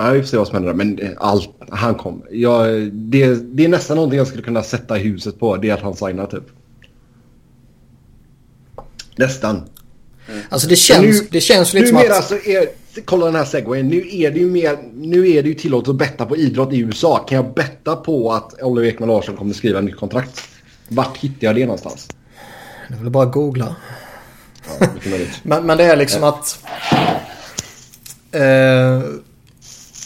Ja, 0.03 0.11
vi 0.11 0.21
får 0.21 0.27
se 0.27 0.37
vad 0.37 0.47
som 0.47 0.55
händer. 0.55 0.73
Men 0.75 0.99
eh, 0.99 1.11
allt, 1.17 1.51
han 1.69 1.95
kommer. 1.95 2.27
Ja, 2.31 2.67
det, 2.93 3.35
det 3.35 3.65
är 3.65 3.69
nästan 3.69 3.97
någonting 3.97 4.19
jag 4.19 4.27
skulle 4.27 4.43
kunna 4.43 4.63
sätta 4.63 4.95
huset 4.95 5.41
på. 5.41 5.57
Det 5.57 5.71
är 5.71 5.75
att 5.75 5.81
han 5.81 5.97
signar 5.97 6.27
typ. 6.27 6.45
Nästan. 9.17 9.63
Alltså 10.49 10.69
det 10.69 10.77
känns, 10.77 11.21
Nu- 11.21 11.29
det 11.31 11.41
känns 11.41 11.75
lite 11.75 11.87
som 11.87 11.97
att... 11.97 12.25
så 12.25 12.35
är, 12.35 12.69
kolla 13.05 13.27
den 13.27 13.35
här 13.35 13.45
segwayen. 13.45 13.89
Nu 13.89 14.09
är 14.11 14.31
det 14.31 14.39
ju 14.39 14.51
mer, 14.51 14.79
nu 14.95 15.29
är 15.31 15.43
det 15.43 15.49
ju 15.49 15.55
tillåtet 15.55 15.89
att 15.89 15.97
betta 15.97 16.27
på 16.27 16.37
idrott 16.37 16.73
i 16.73 16.79
USA. 16.79 17.19
Kan 17.29 17.37
jag 17.37 17.55
betta 17.55 17.97
på 17.97 18.33
att 18.33 18.63
Oliver 18.63 18.89
Ekman 18.89 19.09
Larsson 19.09 19.37
kommer 19.37 19.55
skriva 19.55 19.81
nytt 19.81 19.97
kontrakt? 19.97 20.43
Vart 20.89 21.17
hittar 21.17 21.47
jag 21.47 21.55
det 21.57 21.65
någonstans? 21.67 22.09
Jag 22.89 22.97
vill 22.97 23.11
bara 23.11 23.27
googla. 23.27 23.77
Ja, 24.81 24.87
möjligt. 25.11 25.31
Men, 25.43 25.67
men 25.67 25.79
det 25.79 25.85
är 25.85 25.97
liksom 25.97 26.25
att... 26.25 26.59
Eh, 28.33 29.03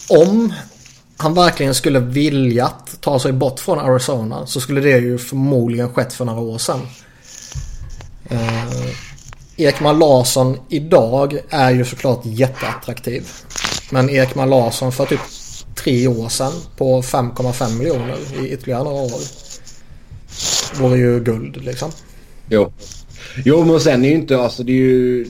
om 0.09 0.53
han 1.17 1.35
verkligen 1.35 1.75
skulle 1.75 2.01
viljat 2.01 2.97
ta 3.01 3.19
sig 3.21 3.33
bort 3.33 3.61
från 3.61 3.79
Arizona 3.79 4.47
så 4.47 4.61
skulle 4.61 4.81
det 4.81 4.99
ju 4.99 5.19
förmodligen 5.19 5.95
skett 5.95 6.13
för 6.13 6.25
några 6.25 6.41
år 6.41 6.59
sedan. 6.59 6.81
Eh, 8.29 8.87
Ekman 9.57 9.99
Larsson 9.99 10.59
idag 10.69 11.39
är 11.49 11.71
ju 11.71 11.85
såklart 11.85 12.21
jätteattraktiv. 12.25 13.29
Men 13.91 14.11
Ekman 14.11 14.51
Larsson 14.51 14.93
för 14.93 15.07
typ 15.07 15.21
tre 15.75 16.09
år 16.09 16.29
sedan 16.29 16.53
på 16.77 17.03
5,5 17.03 17.79
miljoner 17.79 18.17
i 18.45 18.53
ytterligare 18.53 18.85
några 18.85 19.03
år. 19.03 19.21
Vore 20.81 20.99
ju 20.99 21.21
guld 21.21 21.65
liksom. 21.65 21.91
Jo. 22.49 22.73
Jo, 23.45 23.65
men 23.65 23.81
sen 23.81 24.05
är 24.05 24.09
ju 24.09 24.15
inte, 24.15 24.39
alltså 24.39 24.63
det 24.63 24.73
är 24.73 24.77
ju, 24.77 25.25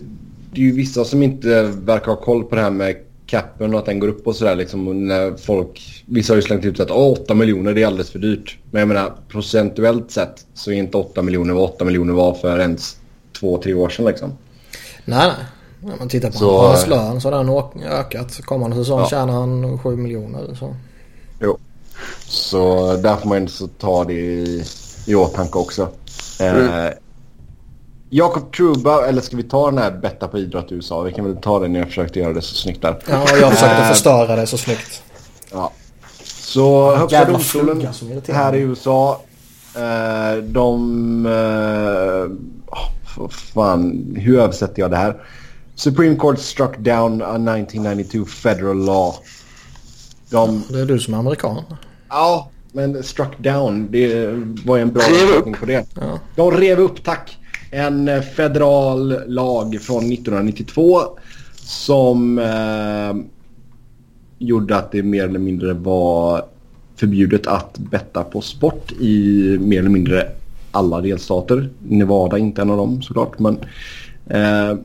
det 0.52 0.60
är 0.60 0.64
ju 0.64 0.72
vissa 0.72 1.04
som 1.04 1.22
inte 1.22 1.62
verkar 1.62 2.06
ha 2.06 2.16
koll 2.16 2.44
på 2.44 2.54
det 2.54 2.62
här 2.62 2.70
med 2.70 2.96
capen 3.26 3.74
och 3.74 3.80
att 3.80 3.86
den 3.86 3.98
går 3.98 4.08
upp 4.08 4.26
och 4.26 4.36
sådär 4.36 4.54
liksom. 4.56 5.08
När 5.08 5.36
folk, 5.36 6.04
vissa 6.06 6.32
har 6.32 6.36
ju 6.36 6.42
slängt 6.42 6.64
ut 6.64 6.80
att 6.80 6.90
"Åh, 6.90 7.12
8 7.12 7.34
miljoner 7.34 7.74
det 7.74 7.82
är 7.82 7.86
alldeles 7.86 8.10
för 8.10 8.18
dyrt. 8.18 8.58
Men 8.70 8.78
jag 8.80 8.88
menar 8.88 9.12
procentuellt 9.28 10.10
sett 10.10 10.46
så 10.54 10.70
är 10.70 10.74
inte 10.74 10.96
8 10.96 11.22
miljoner 11.22 11.54
vad 11.54 11.64
8 11.64 11.84
miljoner 11.84 12.12
var 12.12 12.34
för 12.34 12.58
ens 12.60 12.96
två, 13.40 13.58
tre 13.62 13.74
år 13.74 13.88
sedan 13.88 14.04
liksom. 14.06 14.32
Nej, 15.04 15.32
nej. 15.80 15.92
Om 15.92 15.98
man 15.98 16.08
tittar 16.08 16.30
på 16.30 16.38
Så, 16.38 16.58
hans 16.66 16.86
lön 16.86 17.20
så 17.20 17.30
har 17.30 17.44
den 17.44 17.82
ökat. 17.92 18.40
Kommande 18.44 18.76
säsong 18.76 19.00
Ja. 19.00 19.08
tjänar 19.08 19.32
han 19.32 19.78
7 19.78 19.96
miljoner. 19.96 20.54
Så. 20.58 20.76
Jo. 21.40 21.58
Så 22.28 22.92
där 22.96 23.16
får 23.16 23.28
man 23.28 23.42
ju 23.42 23.48
så 23.48 23.66
ta 23.66 24.04
det 24.04 24.12
i, 24.14 24.64
i 25.06 25.14
åtanke 25.14 25.58
också. 25.58 25.88
Eh, 26.40 26.86
Jakob 28.10 28.52
Truba, 28.52 29.06
eller 29.06 29.20
ska 29.20 29.36
vi 29.36 29.42
ta 29.42 29.70
den 29.70 29.78
här 29.78 29.90
betta 29.90 30.28
på 30.28 30.38
idrott 30.38 30.72
i 30.72 30.74
USA? 30.74 31.02
Vi 31.02 31.12
kan 31.12 31.24
väl 31.24 31.36
ta 31.36 31.58
den 31.58 31.72
när 31.72 31.78
jag 31.78 31.88
försökte 31.88 32.18
göra 32.18 32.32
det 32.32 32.42
så 32.42 32.54
snyggt 32.54 32.82
där. 32.82 32.98
Ja, 33.08 33.24
jag 33.40 33.52
försökte 33.52 33.76
Eh, 33.76 33.88
förstöra 33.88 34.36
det 34.36 34.46
så 34.46 34.58
snyggt. 34.58 35.02
Ja. 35.52 35.72
Så 36.24 36.96
högsta 36.96 37.18
Jävla 37.18 37.32
domstolen 37.32 37.88
här 38.28 38.54
i. 38.54 38.58
USA. 38.58 39.20
Eh, 39.74 40.42
de... 40.42 41.26
Eh, 41.26 42.32
oh, 42.76 43.28
fan, 43.28 44.14
hur 44.16 44.38
översätter 44.38 44.82
jag 44.82 44.90
det 44.90 44.96
här? 44.96 45.16
Supreme 45.74 46.16
Court 46.16 46.38
struck 46.38 46.78
down 46.78 47.22
a 47.22 47.34
1992 47.34 48.24
federal 48.24 48.84
law. 48.84 49.14
De... 50.30 50.62
Det 50.70 50.80
är 50.80 50.86
du 50.86 50.98
som 50.98 51.14
är 51.14 51.18
amerikan. 51.18 51.62
Ja, 52.08 52.50
men 52.72 53.02
struck 53.02 53.38
down. 53.38 53.88
Det 53.90 54.26
var 54.64 54.76
ju 54.76 54.82
en 54.82 54.92
bra 54.92 55.02
översättning 55.02 55.54
på 55.54 55.66
det. 55.66 55.86
Ja. 55.94 56.18
De 56.36 56.50
rev 56.50 56.78
upp, 56.78 57.04
tack. 57.04 57.38
En 57.70 58.22
federal 58.22 59.14
lag 59.26 59.78
från 59.80 60.12
1992 60.12 61.00
som 61.54 62.38
eh, 62.38 63.16
gjorde 64.38 64.76
att 64.76 64.92
det 64.92 65.02
mer 65.02 65.24
eller 65.24 65.38
mindre 65.38 65.72
var 65.72 66.44
förbjudet 66.96 67.46
att 67.46 67.78
betta 67.78 68.24
på 68.24 68.40
sport 68.40 68.92
i 68.92 69.58
mer 69.60 69.78
eller 69.78 69.90
mindre 69.90 70.28
alla 70.70 71.00
delstater. 71.00 71.68
Nevada 71.82 72.38
inte 72.38 72.62
en 72.62 72.70
av 72.70 72.76
dem 72.76 73.02
såklart. 73.02 73.38
Men 73.38 73.58
eh, 74.26 74.78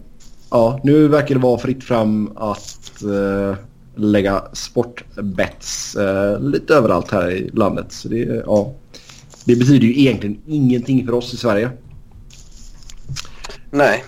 ja, 0.49 0.79
nu 0.83 1.07
verkar 1.07 1.35
det 1.35 1.41
vara 1.41 1.59
fritt 1.59 1.83
fram 1.83 2.31
att 2.35 3.03
eh, 3.03 3.57
lägga 3.95 4.43
sportbets 4.53 5.95
eh, 5.95 6.39
lite 6.39 6.73
överallt 6.73 7.11
här 7.11 7.31
i 7.31 7.49
landet. 7.53 7.85
Så 7.89 8.07
det, 8.07 8.43
ja, 8.45 8.73
det 9.45 9.55
betyder 9.55 9.87
ju 9.87 9.99
egentligen 9.99 10.37
ingenting 10.47 11.05
för 11.05 11.13
oss 11.13 11.33
i 11.33 11.37
Sverige. 11.37 11.69
Nej, 13.71 14.03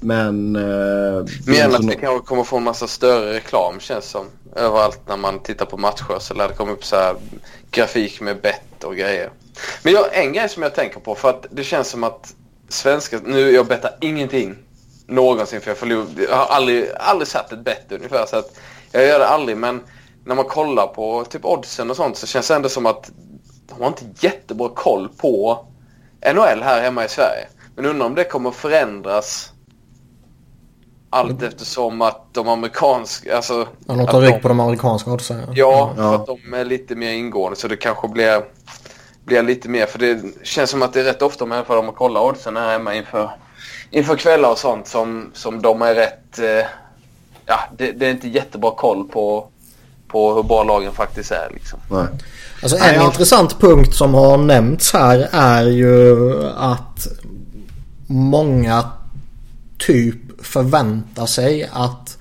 Men... 0.00 0.56
Eh, 0.56 1.24
mer 1.46 1.64
än 1.64 1.74
att 1.74 1.84
vi 1.84 1.96
kanske 1.96 2.26
kommer 2.26 2.44
få 2.44 2.56
en 2.56 2.62
massa 2.62 2.86
större 2.86 3.32
reklam 3.32 3.80
känns 3.80 4.04
som. 4.04 4.26
Överallt 4.56 5.00
när 5.08 5.16
man 5.16 5.38
tittar 5.42 5.66
på 5.66 5.76
matcher 5.76 6.18
så 6.18 6.34
lär 6.34 6.48
det 6.48 6.54
komma 6.54 6.72
upp 6.72 6.84
så 6.84 6.96
här 6.96 7.16
grafik 7.70 8.20
med 8.20 8.40
bett 8.40 8.84
och 8.84 8.96
grejer. 8.96 9.30
Men 9.82 9.92
jag, 9.92 10.18
en 10.18 10.32
grej 10.32 10.48
som 10.48 10.62
jag 10.62 10.74
tänker 10.74 11.00
på 11.00 11.14
för 11.14 11.30
att 11.30 11.46
det 11.50 11.64
känns 11.64 11.88
som 11.88 12.04
att 12.04 12.34
svenska, 12.68 13.20
nu 13.24 13.50
jag 13.50 13.66
bettar 13.66 13.96
ingenting 14.00 14.56
någonsin 15.06 15.60
för 15.60 15.70
jag 15.70 15.78
förlor, 15.78 16.06
jag 16.28 16.36
har 16.36 16.46
aldrig, 16.46 16.88
aldrig 16.96 17.28
satt 17.28 17.52
ett 17.52 17.64
bett 17.64 17.92
ungefär 17.92 18.26
så 18.26 18.36
att 18.36 18.58
jag 18.92 19.06
gör 19.06 19.18
det 19.18 19.26
aldrig 19.26 19.56
men 19.56 19.80
när 20.24 20.34
man 20.34 20.44
kollar 20.44 20.86
på 20.86 21.24
typ 21.24 21.44
oddsen 21.44 21.90
och 21.90 21.96
sånt 21.96 22.16
så 22.16 22.26
känns 22.26 22.48
det 22.48 22.54
ändå 22.54 22.68
som 22.68 22.86
att 22.86 23.10
de 23.68 23.80
har 23.80 23.88
inte 23.88 24.04
jättebra 24.26 24.68
koll 24.68 25.08
på 25.16 25.66
NHL 26.34 26.62
här 26.62 26.82
hemma 26.82 27.04
i 27.04 27.08
Sverige. 27.08 27.46
Men 27.80 27.90
undrar 27.90 28.06
om 28.06 28.14
det 28.14 28.24
kommer 28.24 28.50
förändras 28.50 29.52
allt 31.10 31.42
eftersom 31.42 32.02
att 32.02 32.34
de 32.34 32.48
amerikanska, 32.48 33.36
alltså... 33.36 33.54
Ja, 33.86 33.94
de 33.94 34.00
att 34.00 34.10
tar 34.10 34.20
rygg 34.20 34.42
på 34.42 34.48
de 34.48 34.60
amerikanska 34.60 35.10
oddsen. 35.10 35.40
Ja, 35.54 35.92
för 35.96 36.02
Ja. 36.02 36.14
att 36.14 36.26
de 36.26 36.54
är 36.54 36.64
lite 36.64 36.94
mer 36.94 37.10
ingående 37.12 37.56
så 37.56 37.68
det 37.68 37.76
kanske 37.76 38.08
blir, 38.08 38.42
blir 39.24 39.42
lite 39.42 39.68
mer. 39.68 39.86
För 39.86 39.98
det 39.98 40.22
känns 40.42 40.70
som 40.70 40.82
att 40.82 40.92
det 40.92 41.00
är 41.00 41.04
rätt 41.04 41.22
ofta 41.22 41.46
med 41.46 41.66
för 41.66 41.76
dem 41.76 41.88
att 41.88 41.96
kolla 41.96 42.20
oddsen 42.22 42.56
här 42.56 42.72
hemma 42.72 42.94
inför, 42.94 43.30
inför 43.90 44.16
kvällar 44.16 44.50
och 44.50 44.58
sånt 44.58 44.86
som, 44.86 45.30
som 45.34 45.62
de 45.62 45.82
är 45.82 45.94
rätt... 45.94 46.38
Eh, 46.38 46.66
ja, 47.46 47.58
det, 47.78 47.92
det 47.92 48.06
är 48.06 48.10
inte 48.10 48.28
jättebra 48.28 48.70
koll 48.70 49.08
på, 49.08 49.48
på 50.08 50.34
hur 50.34 50.42
bra 50.42 50.64
lagen 50.64 50.92
faktiskt 50.92 51.30
är 51.30 51.50
liksom. 51.54 51.78
Nej. 51.90 52.06
Alltså 52.62 52.76
en 52.76 52.82
Nej, 52.82 52.94
jag- 52.94 53.04
intressant 53.04 53.60
punkt 53.60 53.94
som 53.94 54.14
har 54.14 54.36
nämnts 54.38 54.92
här 54.92 55.28
är 55.32 55.62
ju 55.66 56.14
att 56.56 57.06
många 58.10 58.90
typ 59.78 60.46
förväntar 60.46 61.26
sig 61.26 61.70
att 61.72 62.18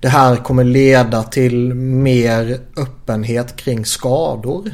det 0.00 0.08
här 0.08 0.36
kommer 0.36 0.64
leda 0.64 1.22
till 1.22 1.74
mer 1.74 2.60
öppenhet 2.76 3.56
kring 3.56 3.84
skador. 3.84 4.70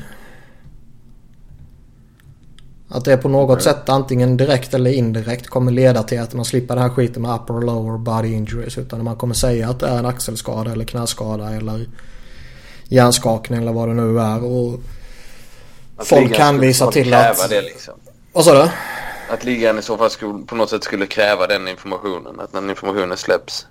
Att 2.89 3.05
det 3.05 3.17
på 3.17 3.29
något 3.29 3.63
sätt 3.63 3.89
antingen 3.89 4.37
direkt 4.37 4.75
eller 4.75 4.91
indirekt 4.91 5.49
kommer 5.49 5.73
leda 5.73 6.03
till 6.03 6.21
att 6.21 6.35
man 6.35 6.45
slipper 6.45 6.75
det 6.75 6.81
här 6.81 6.89
skiten 6.89 7.23
med 7.23 7.35
upper 7.35 7.55
och 7.55 7.65
lower 7.65 7.99
body 7.99 8.29
injuries. 8.29 8.79
Utan 8.79 9.05
man 9.05 9.17
kommer 9.17 9.35
säga 9.35 9.71
att 9.71 9.81
det 9.81 9.87
är 9.87 9.99
en 9.99 10.07
axelskada 10.07 10.73
eller 10.73 10.85
knäskada 10.85 11.51
eller 11.51 11.87
hjärnskakning 12.89 13.61
eller 13.61 13.73
vad 13.73 13.89
det 13.89 13.95
nu 13.95 14.21
är. 14.21 14.45
Och 14.45 14.81
folk 15.99 16.39
hänvisar 16.39 16.91
till 16.91 17.15
att... 17.15 17.49
Det, 17.51 17.63
liksom. 17.63 17.95
Vad 18.33 18.45
sa 18.45 18.63
du? 18.63 18.71
Att 19.31 19.45
ligan 19.45 19.79
i 19.79 19.83
så 19.83 19.97
fall 19.97 20.11
skulle, 20.11 20.47
på 20.47 20.55
något 20.55 20.71
sätt 20.71 20.85
skulle 20.85 21.07
kräva 21.07 21.47
den 21.47 21.69
informationen. 21.69 22.41
Att 22.41 22.53
den 22.53 22.71
informationen 22.71 23.17
släpps. 23.17 23.67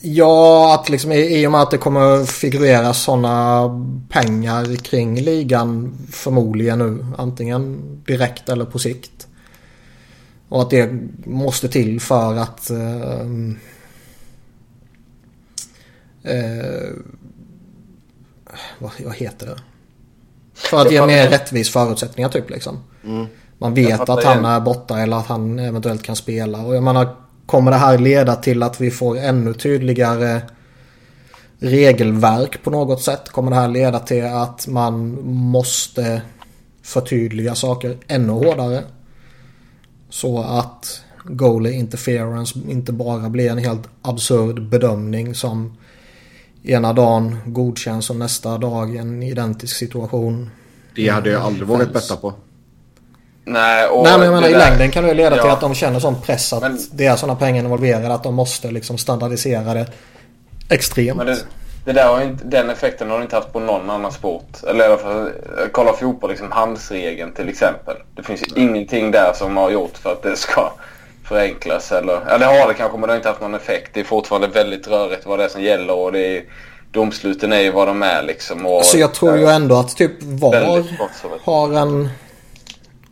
Ja, 0.00 0.74
att 0.74 0.88
liksom 0.88 1.12
i, 1.12 1.40
i 1.40 1.46
och 1.46 1.52
med 1.52 1.60
att 1.60 1.70
det 1.70 1.78
kommer 1.78 2.24
figurera 2.24 2.94
sådana 2.94 3.68
pengar 4.08 4.76
kring 4.76 5.20
ligan 5.20 5.98
förmodligen 6.12 6.78
nu. 6.78 7.06
Antingen 7.18 7.82
direkt 8.06 8.48
eller 8.48 8.64
på 8.64 8.78
sikt. 8.78 9.26
Och 10.48 10.62
att 10.62 10.70
det 10.70 10.90
måste 11.24 11.68
till 11.68 12.00
för 12.00 12.36
att... 12.36 12.70
Eh, 12.70 13.20
eh, 16.22 16.90
vad, 18.78 18.90
vad 19.04 19.14
heter 19.14 19.46
det? 19.46 19.56
För 20.54 20.80
att 20.80 20.92
ge 20.92 21.06
mer 21.06 21.28
rättvis 21.28 21.70
förutsättningar 21.70 22.28
typ 22.28 22.50
liksom. 22.50 22.82
Man 23.58 23.74
vet 23.74 24.08
att 24.08 24.24
han 24.24 24.44
är 24.44 24.60
borta 24.60 24.98
eller 24.98 25.16
att 25.16 25.26
han 25.26 25.58
eventuellt 25.58 26.02
kan 26.02 26.16
spela. 26.16 26.58
Och 26.58 26.76
jag 26.76 26.82
menar, 26.82 27.08
kommer 27.46 27.70
det 27.70 27.76
här 27.76 27.98
leda 27.98 28.36
till 28.36 28.62
att 28.62 28.80
vi 28.80 28.90
får 28.90 29.18
ännu 29.18 29.54
tydligare 29.54 30.40
regelverk 31.58 32.62
på 32.62 32.70
något 32.70 33.02
sätt? 33.02 33.28
Kommer 33.28 33.50
det 33.50 33.56
här 33.56 33.68
leda 33.68 33.98
till 33.98 34.26
att 34.26 34.66
man 34.66 35.24
måste 35.26 36.22
förtydliga 36.82 37.54
saker 37.54 37.96
ännu 38.06 38.32
hårdare? 38.32 38.82
Så 40.10 40.42
att 40.42 41.00
goalie 41.24 41.72
interference 41.72 42.58
inte 42.68 42.92
bara 42.92 43.28
blir 43.28 43.50
en 43.50 43.58
helt 43.58 43.88
absurd 44.02 44.68
bedömning 44.68 45.34
som 45.34 45.76
ena 46.62 46.92
dagen 46.92 47.36
godkänns 47.46 48.10
och 48.10 48.16
nästa 48.16 48.58
dag 48.58 48.96
en 48.96 49.22
identisk 49.22 49.76
situation. 49.76 50.50
Det 50.94 51.08
hade 51.08 51.30
jag 51.30 51.42
aldrig 51.42 51.68
vågat 51.68 51.92
Fans. 51.92 52.08
betta 52.08 52.20
på. 52.20 52.34
Nej, 53.48 53.86
och 53.86 54.02
Nej 54.04 54.12
men 54.18 54.22
jag 54.26 54.34
menar 54.34 54.48
i 54.48 54.52
där- 54.52 54.58
längden 54.58 54.90
kan 54.90 55.02
det 55.02 55.08
ju 55.08 55.14
leda 55.14 55.30
till 55.36 55.44
Ja. 55.46 55.52
att 55.52 55.60
de 55.60 55.74
känner 55.74 56.00
sån 56.00 56.20
press 56.22 56.52
att 56.52 56.62
Men- 56.62 56.78
det 56.92 57.06
är 57.06 57.16
sådana 57.16 57.38
pengar 57.38 57.62
involverade 57.64 58.14
att 58.14 58.22
de 58.22 58.34
måste 58.34 58.70
liksom 58.70 58.98
standardisera 58.98 59.74
det 59.74 59.86
extremt. 60.70 61.16
Men 61.16 61.26
det, 61.26 61.36
det 61.84 61.92
där 61.92 62.08
har 62.08 62.22
inte, 62.22 62.44
den 62.44 62.70
effekten 62.70 63.10
har 63.10 63.16
du 63.16 63.22
inte 63.22 63.36
haft 63.36 63.52
på 63.52 63.60
någon 63.60 63.90
annan 63.90 64.12
sport. 64.12 64.48
Eller 64.68 64.84
i 64.84 64.86
alla 64.86 64.96
fall, 64.98 65.30
kolla 65.72 65.92
fotboll, 65.92 66.30
liksom 66.30 66.52
handsregeln 66.52 67.32
till 67.32 67.48
exempel. 67.48 67.96
Det 68.16 68.22
finns 68.22 68.42
ju 68.42 68.46
ingenting 68.62 69.10
där 69.10 69.32
som 69.34 69.56
har 69.56 69.70
gjort 69.70 69.98
för 69.98 70.12
att 70.12 70.22
det 70.22 70.36
ska 70.36 70.72
förenklas. 71.24 71.92
Eller, 71.92 72.38
det 72.38 72.44
har 72.44 72.68
det 72.68 72.74
kanske 72.74 72.98
men 72.98 73.06
det 73.06 73.12
har 73.12 73.16
inte 73.16 73.28
haft 73.28 73.40
någon 73.40 73.54
effekt. 73.54 73.90
Det 73.94 74.00
är 74.00 74.04
fortfarande 74.04 74.48
väldigt 74.48 74.88
rörigt 74.88 75.26
vad 75.26 75.38
det 75.38 75.44
är 75.44 75.48
som 75.48 75.62
gäller 75.62 75.94
och 75.94 76.12
det 76.12 76.36
är, 76.36 76.42
domsluten 76.90 77.52
är 77.52 77.60
ju 77.60 77.70
vad 77.72 77.88
de 77.88 78.02
är 78.02 78.22
liksom. 78.22 78.66
Och, 78.66 78.84
Så 78.84 78.98
jag 78.98 79.14
tror 79.14 79.36
ju 79.38 79.46
ändå 79.46 79.76
att 79.76 79.96
typ 79.96 80.12
VAR 80.22 80.84
har 81.44 81.72
en... 81.72 82.08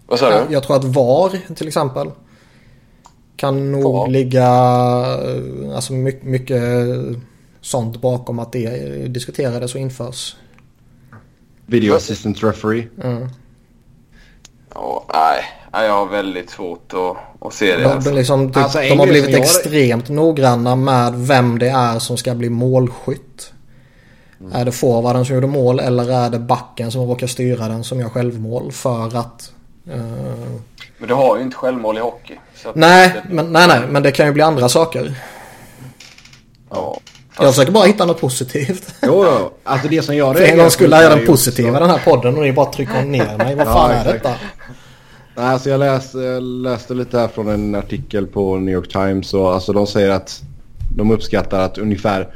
Vad 0.07 0.19
sa 0.19 0.31
du? 0.47 0.53
Jag 0.55 0.63
tror 0.63 0.77
att 0.77 0.85
VAR 0.85 1.55
till 1.55 1.69
exempel 1.69 2.11
kan 3.37 3.73
nog 3.73 3.83
VAR? 3.95 4.09
ligga 4.09 4.47
alltså 5.75 5.93
mycket, 5.93 6.23
mycket 6.25 6.63
sånt 7.61 8.01
bakom 8.01 8.39
att 8.39 8.53
det 8.53 8.69
diskuterades 9.09 9.75
och 9.75 9.81
införs. 9.81 10.37
Video 11.67 11.95
assistant 11.95 12.43
referee. 12.43 12.89
Mm. 13.03 13.29
Ja, 14.75 15.05
nej, 15.15 15.45
nej, 15.73 15.87
jag 15.87 15.93
har 15.93 16.07
väldigt 16.07 16.51
svårt 16.51 16.93
att, 16.95 17.47
att 17.47 17.55
se 17.55 17.77
det. 17.77 17.83
De, 17.83 17.89
Alltså. 17.89 18.13
liksom, 18.13 18.49
typ, 18.49 18.57
Alltså, 18.57 18.79
de 18.81 18.99
har 18.99 19.07
blivit 19.07 19.31
jag- 19.31 19.41
extremt 19.41 20.09
noggranna 20.09 20.77
med 20.77 21.15
vem 21.15 21.59
det 21.59 21.69
är 21.69 21.99
som 21.99 22.17
ska 22.17 22.35
bli 22.35 22.51
målskytt. 22.51 23.53
Mm. 24.41 24.53
Är 24.53 24.65
det 24.65 24.73
forwarden 24.73 25.25
som 25.25 25.35
gjorde 25.35 25.47
mål 25.47 25.81
eller 25.81 26.11
är 26.11 26.31
det 26.31 26.39
backen 26.39 26.91
som 26.91 27.03
råkar 27.07 27.27
styra 27.27 27.69
den 27.69 27.85
som 27.85 28.01
gör 28.01 28.09
självmål 28.09 28.73
för 28.73 29.17
att... 29.17 29.53
eh, 29.91 29.97
Men 30.99 31.09
du 31.09 31.15
har 31.15 31.37
ju 31.37 31.43
inte 31.43 31.57
självmål 31.57 31.97
i 31.97 32.01
hockey. 32.01 32.35
Nej, 32.75 33.09
det- 33.29 33.35
men, 33.35 33.53
nej, 33.53 33.69
nej, 33.69 33.81
men 33.91 34.03
det 34.03 34.11
kan 34.11 34.27
ju 34.27 34.33
bli 34.33 34.43
andra 34.43 34.69
saker. 34.69 35.15
Ja. 36.71 37.01
Jag 37.41 37.55
försöker 37.55 37.73
bara 37.73 37.85
hitta 37.85 38.07
något 38.07 38.21
positivt. 38.21 38.95
Jo, 39.03 39.25
jo. 39.41 39.51
Alltså 39.65 39.89
det 39.89 40.03
som 40.03 40.17
jag 40.17 40.37
För 40.37 40.45
en 40.45 40.59
gång 40.59 40.71
skulle 40.71 40.97
jag 40.97 41.05
är 41.05 41.09
göra 41.09 41.17
den 41.17 41.27
positiva 41.27 41.81
den 41.81 41.91
här 41.91 41.99
podden 42.05 42.37
och 42.37 42.43
ni 42.43 42.53
bara 42.53 42.73
trycker 42.73 43.03
ner 43.05 43.39
mig. 43.39 43.55
Vad 43.55 43.67
Ja, 43.67 43.73
fan 43.73 43.91
är 43.91 43.99
exakt. 44.01 44.13
detta? 44.23 44.35
Nej, 45.37 45.47
alltså 45.47 45.71
jag 45.71 45.81
läste, 45.81 46.19
läste 46.41 46.95
lite 46.95 47.19
här 47.19 47.29
från 47.29 47.49
en 47.49 47.75
artikel 47.75 48.27
på 48.27 48.57
New 48.57 48.75
York 48.75 48.89
Times 48.93 49.35
och 49.35 49.55
alltså 49.55 49.73
de 49.73 49.87
säger 49.87 50.11
att 50.11 50.43
de 50.97 51.11
uppskattar 51.11 51.61
att 51.61 51.79
ungefär 51.79 52.29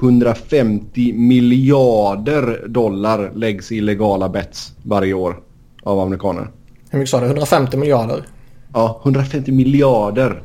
150 0.00 1.12
miljarder 1.12 2.64
dollar 2.68 3.30
läggs 3.34 3.72
i 3.72 3.76
illegala 3.76 4.28
bets 4.28 4.72
varje 4.82 5.14
år 5.14 5.36
av 5.82 6.00
amerikaner. 6.00 6.50
Hur 6.94 6.98
mycket 6.98 7.10
sa 7.10 7.20
du? 7.20 7.26
150 7.26 7.76
miljarder? 7.76 8.24
Ja, 8.72 9.00
150 9.04 9.52
miljarder. 9.52 10.42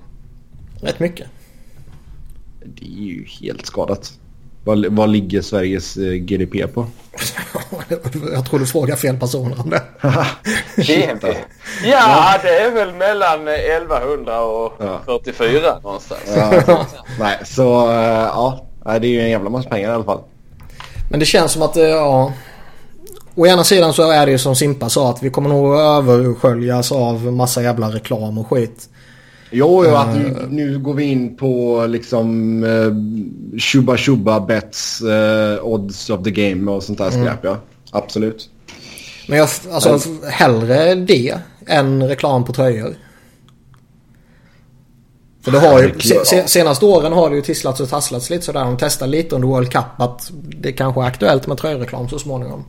Rätt 0.82 1.00
mycket. 1.00 1.28
Det 2.66 2.86
är 2.86 3.04
ju 3.04 3.26
helt 3.26 3.66
skadat. 3.66 4.12
Vad, 4.64 4.86
vad 4.86 5.10
ligger 5.10 5.42
Sveriges 5.42 5.98
eh, 5.98 6.14
GDP 6.14 6.68
på? 6.68 6.86
Jag 8.34 8.46
tror 8.46 8.60
du 8.60 8.66
frågar 8.66 8.96
fel 8.96 9.18
personer 9.18 9.62
om 9.62 9.70
det. 9.70 9.82
BNP? 10.88 11.28
Ja, 11.84 12.36
det 12.44 12.60
är 12.60 12.72
väl 12.72 12.94
mellan 12.94 13.48
eh, 13.48 13.54
1100 13.54 14.42
och 14.42 14.74
Ja. 14.80 15.02
44 15.06 15.80
någonstans. 15.84 16.22
Ja, 16.36 16.86
nej, 17.20 17.40
så 17.46 17.92
eh, 17.92 17.98
ja. 18.08 18.66
Det 18.84 19.08
är 19.08 19.12
ju 19.12 19.22
en 19.22 19.30
jävla 19.30 19.50
massa 19.50 19.70
pengar 19.70 19.90
i 19.90 19.94
alla 19.94 20.04
fall. 20.04 20.22
Men 21.10 21.20
det 21.20 21.26
känns 21.26 21.52
som 21.52 21.62
att, 21.62 21.78
eh, 21.78 21.84
ja. 21.84 22.34
Å 23.36 23.48
ena 23.48 23.63
sidan 23.63 23.94
så 23.94 24.12
är 24.12 24.26
det 24.26 24.32
ju 24.32 24.38
som 24.38 24.56
Simpa 24.56 24.89
sa 24.89 25.10
att 25.10 25.24
vi 25.24 25.30
kommer 25.30 25.50
nog 25.50 25.76
översköljas 25.76 26.92
av 26.92 27.34
massa 27.34 27.63
jävla 27.63 27.88
reklam 27.88 28.38
och 28.38 28.48
skit. 28.48 28.89
Jo, 29.52 29.86
jo 29.86 29.96
att 29.96 30.15
nu, 30.15 30.48
nu 30.50 30.80
går 30.80 30.94
vi 30.94 31.04
in 31.04 31.38
på 31.38 31.86
liksom 31.88 32.63
uh, 32.63 32.94
Shuba 33.60 33.98
Shuba 33.98 34.39
bets, 34.39 35.02
eh, 35.02 35.65
odds 35.65 36.10
of 36.10 36.24
the 36.24 36.32
game 36.32 36.72
och 36.72 36.84
sånt 36.84 36.98
där 36.98 37.12
skräp 37.12 37.39
ja. 37.42 37.58
Absolut. 37.92 38.50
Men 39.28 39.38
jag, 39.38 39.50
alltså 39.72 40.00
hellre 40.30 40.96
det 40.96 41.39
än 41.68 42.08
reklam 42.08 42.46
på 42.46 42.54
tröjor. 42.54 42.96
För 45.42 45.52
det 45.52 45.60
har 45.60 45.84
ju, 45.84 46.00
se, 46.00 46.48
senaste 46.48 46.86
åren 46.86 47.13
har 47.13 47.30
det 47.30 47.36
ju 47.36 47.42
tisslats 47.42 47.80
och 47.80 47.89
tasslats 47.89 48.30
lite 48.30 48.46
sådär. 48.46 48.63
De 48.63 48.78
testar 48.78 49.08
lite 49.08 49.36
under 49.36 49.48
World 49.48 49.72
Cup 49.72 49.84
att 49.98 50.32
det 50.34 50.72
kanske 50.72 51.02
är 51.02 51.06
aktuellt 51.06 51.48
med 51.48 51.58
tröjreklam 51.58 52.10
så 52.10 52.20
småningom. 52.20 52.65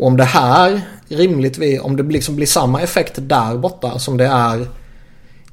Och 0.00 0.06
om 0.06 0.16
det 0.16 0.24
här 0.24 0.80
rimligtvis, 1.08 1.80
om 1.80 1.96
det 1.96 2.02
liksom 2.02 2.36
blir 2.36 2.46
samma 2.46 2.80
effekt 2.80 3.14
där 3.16 3.56
borta 3.56 3.98
som 3.98 4.16
det 4.16 4.26
är 4.26 4.66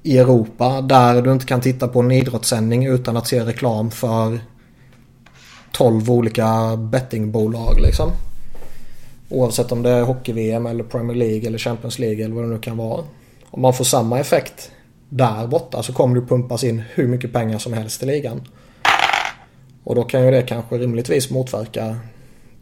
i 0.04 0.18
Europa. 0.18 0.82
Där 0.82 1.22
du 1.22 1.32
inte 1.32 1.46
kan 1.46 1.62
titta 1.62 1.88
på 1.88 2.00
en 2.00 2.12
idrottssändning 2.12 2.86
utan 2.86 3.18
att 3.18 3.28
se 3.28 3.46
reklam 3.46 3.92
för 3.92 4.40
12 5.72 6.12
olika 6.12 6.78
bettingbolag 6.78 7.80
liksom. 7.80 8.12
Oavsett 9.30 9.72
om 9.72 9.84
det 9.84 9.90
är 9.90 10.04
hockey-VM 10.04 10.66
eller 10.66 10.84
Premier 10.84 11.18
League 11.18 11.48
eller 11.48 11.58
Champions 11.58 12.00
League 12.00 12.26
eller 12.26 12.36
vad 12.36 12.44
det 12.44 12.50
nu 12.50 12.60
kan 12.60 12.78
vara. 12.78 13.04
Om 13.50 13.62
man 13.62 13.74
får 13.74 13.86
samma 13.86 14.20
effekt 14.20 14.72
där 15.10 15.48
borta 15.48 15.84
så 15.84 15.94
kommer 15.94 16.16
det 16.16 16.28
pumpas 16.28 16.64
in 16.64 16.84
hur 16.94 17.08
mycket 17.08 17.34
pengar 17.34 17.58
som 17.58 17.74
helst 17.74 18.04
i 18.04 18.06
ligan. 18.06 18.42
Och 19.84 19.96
då 19.96 20.04
kan 20.04 20.26
ju 20.26 20.32
det 20.32 20.42
kanske 20.42 20.78
rimligtvis 20.78 21.30
motverka 21.30 21.98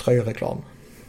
tröjreklam. 0.04 0.58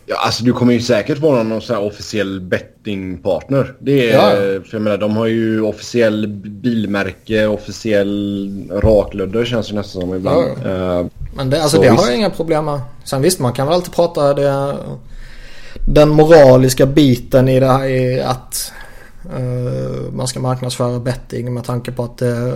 Ja, 0.09 0.17
alltså 0.17 0.45
du 0.45 0.53
kommer 0.53 0.73
ju 0.73 0.81
säkert 0.81 1.19
vara 1.19 1.43
någon 1.43 1.63
sån 1.63 1.77
här 1.77 1.83
officiell 1.83 2.41
bettingpartner. 2.41 3.75
Det 3.79 4.11
är, 4.11 4.15
Ja. 4.15 4.31
för 4.63 4.69
jag 4.71 4.83
menar, 4.83 4.99
de 4.99 5.17
har 5.17 5.27
ju 5.27 5.61
officiell 5.63 6.27
bilmärke, 6.45 7.47
officiell 7.47 8.71
raklödder 8.83 9.45
känns 9.45 9.69
det 9.69 9.75
nästan 9.75 10.03
som 10.03 10.15
ibland. 10.15 10.47
Ja, 10.65 10.71
Eh, 11.01 11.07
Men 11.37 11.51
det, 11.51 11.63
alltså 11.63 11.77
Så 11.77 11.83
det 11.83 11.89
har 11.89 12.07
jag 12.07 12.17
inga 12.17 12.31
problem 12.31 12.65
med. 12.65 12.81
Sen 13.05 13.23
visst 13.23 13.39
man 13.41 13.53
kan 13.53 13.67
väl 13.67 13.75
alltid 13.75 13.93
prata 13.95 14.35
det, 14.35 14.77
den 15.87 16.09
moraliska 16.09 16.87
biten 16.87 17.49
i 17.49 17.61
det 17.61 17.67
här 17.67 17.85
är 17.85 18.25
att 18.25 18.73
eh, 19.37 20.13
man 20.13 20.29
ska 20.29 20.41
marknadsföra 20.41 20.99
betting 21.01 21.55
med 21.55 21.65
tanke 21.65 21.93
på 21.93 22.05
att 22.05 22.23
eh, 22.23 22.49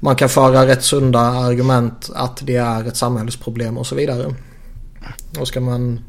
man 0.00 0.16
kan 0.16 0.28
föra 0.28 0.66
rätt 0.66 0.82
sunda 0.82 1.20
argument 1.20 2.10
att 2.14 2.40
det 2.46 2.56
är 2.56 2.88
ett 2.88 2.96
samhällsproblem 2.96 3.78
och 3.78 3.86
så 3.86 3.94
vidare. 3.94 4.34
Och 5.40 5.48
ska 5.48 5.60
man, 5.60 6.00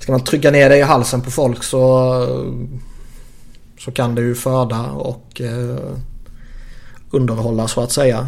ska 0.00 0.12
man 0.12 0.24
trycka 0.24 0.50
ner 0.50 0.68
det 0.68 0.76
i 0.76 0.82
halsen 0.82 1.20
på 1.20 1.30
folk 1.30 1.62
så, 1.64 2.12
så 3.78 3.92
kan 3.92 4.14
det 4.14 4.22
ju 4.22 4.34
föda 4.34 4.80
och 4.90 5.40
eh, 5.40 5.76
underhålla 7.10 7.68
så 7.68 7.80
att 7.82 7.92
säga. 7.92 8.26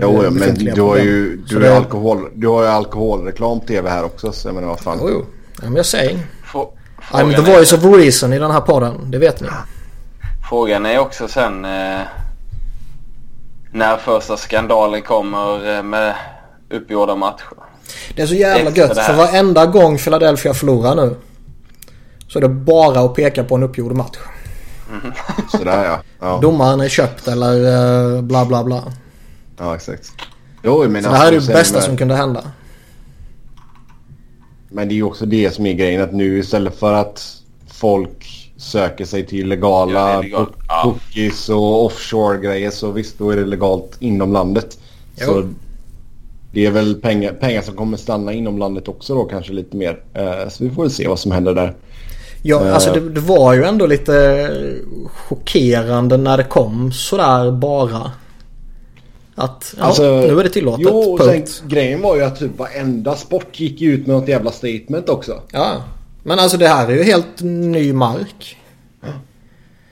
jo, 0.00 0.24
ja, 0.24 0.30
men 0.30 0.54
du 0.54 0.80
har 0.82 0.96
ju 0.96 1.36
du 1.36 1.54
har 1.54 1.60
det- 1.60 1.68
ju 1.68 1.72
alkohol, 1.74 2.28
du 2.34 2.48
har 2.48 2.62
ju 2.62 2.68
alkoholreklam 2.68 3.60
på 3.60 3.66
tv 3.66 3.90
här 3.90 4.04
också. 4.04 4.32
Så 4.32 4.48
jag 4.48 4.54
menar 4.54 4.68
vad 4.68 4.80
fan. 4.80 4.98
Jo, 5.00 5.08
jo. 5.10 5.24
Ja, 5.56 5.64
men 5.64 5.76
jag 5.76 5.86
säger. 5.86 6.18
Frå- 6.52 6.68
I'm 7.10 7.30
the 7.44 7.50
är, 7.52 7.56
voice 7.56 7.72
of 7.72 7.84
reason 7.84 8.32
i 8.32 8.38
den 8.38 8.50
här 8.50 8.60
podden. 8.60 9.10
Det 9.10 9.18
vet 9.18 9.40
ni. 9.40 9.48
frågan 10.50 10.86
är 10.86 10.98
också 10.98 11.28
sen 11.28 11.64
eh, 11.64 12.00
när 13.72 13.96
första 13.96 14.36
skandalen 14.36 15.02
kommer 15.02 15.76
eh, 15.76 15.82
med 15.82 16.14
uppgjorda 16.70 17.16
matcher. 17.16 17.63
Det 18.16 18.22
är 18.22 18.26
så 18.26 18.34
jävla 18.34 18.70
gött 18.70 18.98
för 18.98 19.16
varenda 19.16 19.66
gång 19.66 19.98
Philadelphia 19.98 20.54
förlorar 20.54 20.94
nu. 20.94 21.16
Så 22.28 22.38
är 22.38 22.42
det 22.42 22.48
bara 22.48 23.00
att 23.00 23.14
peka 23.14 23.44
på 23.44 23.54
en 23.54 23.62
uppgjord 23.62 23.92
match. 23.92 24.18
Mm. 24.90 25.12
Sådär 25.52 25.84
ja. 25.84 26.02
ja. 26.20 26.38
Domaren 26.42 26.80
är 26.80 26.88
köpt 26.88 27.28
eller 27.28 27.54
uh, 28.16 28.22
bla 28.22 28.44
bla 28.44 28.64
bla. 28.64 28.82
Ja 29.58 29.74
exakt. 29.74 30.12
Jo, 30.62 30.88
men 30.88 31.02
så 31.02 31.10
det 31.10 31.16
här 31.16 31.32
är 31.32 31.40
det 31.40 31.46
bästa 31.46 31.80
som 31.80 31.96
kunde 31.96 32.14
hända. 32.14 32.42
Men 34.68 34.88
det 34.88 34.94
är 34.94 34.96
ju 34.96 35.02
också 35.02 35.26
det 35.26 35.54
som 35.54 35.66
är 35.66 35.72
grejen 35.72 36.02
att 36.02 36.12
nu 36.12 36.38
istället 36.38 36.78
för 36.78 36.92
att 36.92 37.36
folk 37.66 38.50
söker 38.56 39.04
sig 39.04 39.26
till 39.26 39.48
legala 39.48 40.24
ja, 40.24 40.48
bookies 40.84 41.48
och 41.48 41.84
offshore-grejer 41.84 42.70
så 42.70 42.90
visst 42.90 43.18
då 43.18 43.30
är 43.30 43.36
det 43.36 43.44
legalt 43.44 43.96
inom 43.98 44.32
landet. 44.32 44.78
Jo. 45.16 45.26
Så 45.26 45.48
det 46.54 46.66
är 46.66 46.70
väl 46.70 46.94
pengar, 46.94 47.32
pengar 47.32 47.62
som 47.62 47.76
kommer 47.76 47.96
stanna 47.96 48.32
inom 48.32 48.58
landet 48.58 48.88
också 48.88 49.14
då 49.14 49.24
kanske 49.24 49.52
lite 49.52 49.76
mer. 49.76 50.00
Uh, 50.18 50.48
så 50.48 50.64
vi 50.64 50.70
får 50.70 50.82
väl 50.82 50.90
se 50.90 51.08
vad 51.08 51.18
som 51.18 51.32
händer 51.32 51.54
där. 51.54 51.74
Ja, 52.42 52.60
uh, 52.60 52.74
alltså 52.74 52.92
det, 52.92 53.00
det, 53.00 53.20
var 53.20 53.54
ju 53.54 53.64
ändå 53.64 53.86
lite 53.86 54.50
chockerande 55.28 56.16
när 56.16 56.36
det 56.36 56.44
kom 56.44 56.92
sådär 56.92 57.50
bara. 57.50 58.10
Att 59.34 59.74
ja, 59.78 59.84
alltså, 59.84 60.02
nu 60.02 60.40
är 60.40 60.44
det 60.44 60.50
tillåtet. 60.50 60.86
Jo, 60.90 61.12
och 61.12 61.20
sen, 61.24 61.44
grejen 61.66 62.02
var 62.02 62.16
ju 62.16 62.22
att 62.22 62.38
typ 62.38 62.58
varenda 62.58 63.16
sport 63.16 63.60
gick 63.60 63.82
ut 63.82 64.06
med 64.06 64.16
något 64.16 64.28
jävla 64.28 64.50
statement 64.50 65.08
också. 65.08 65.40
Ja, 65.52 65.74
men 66.22 66.38
alltså 66.38 66.56
det 66.56 66.68
här 66.68 66.88
är 66.88 66.96
ju 66.96 67.02
helt 67.02 67.40
ny 67.42 67.92
mark. 67.92 68.56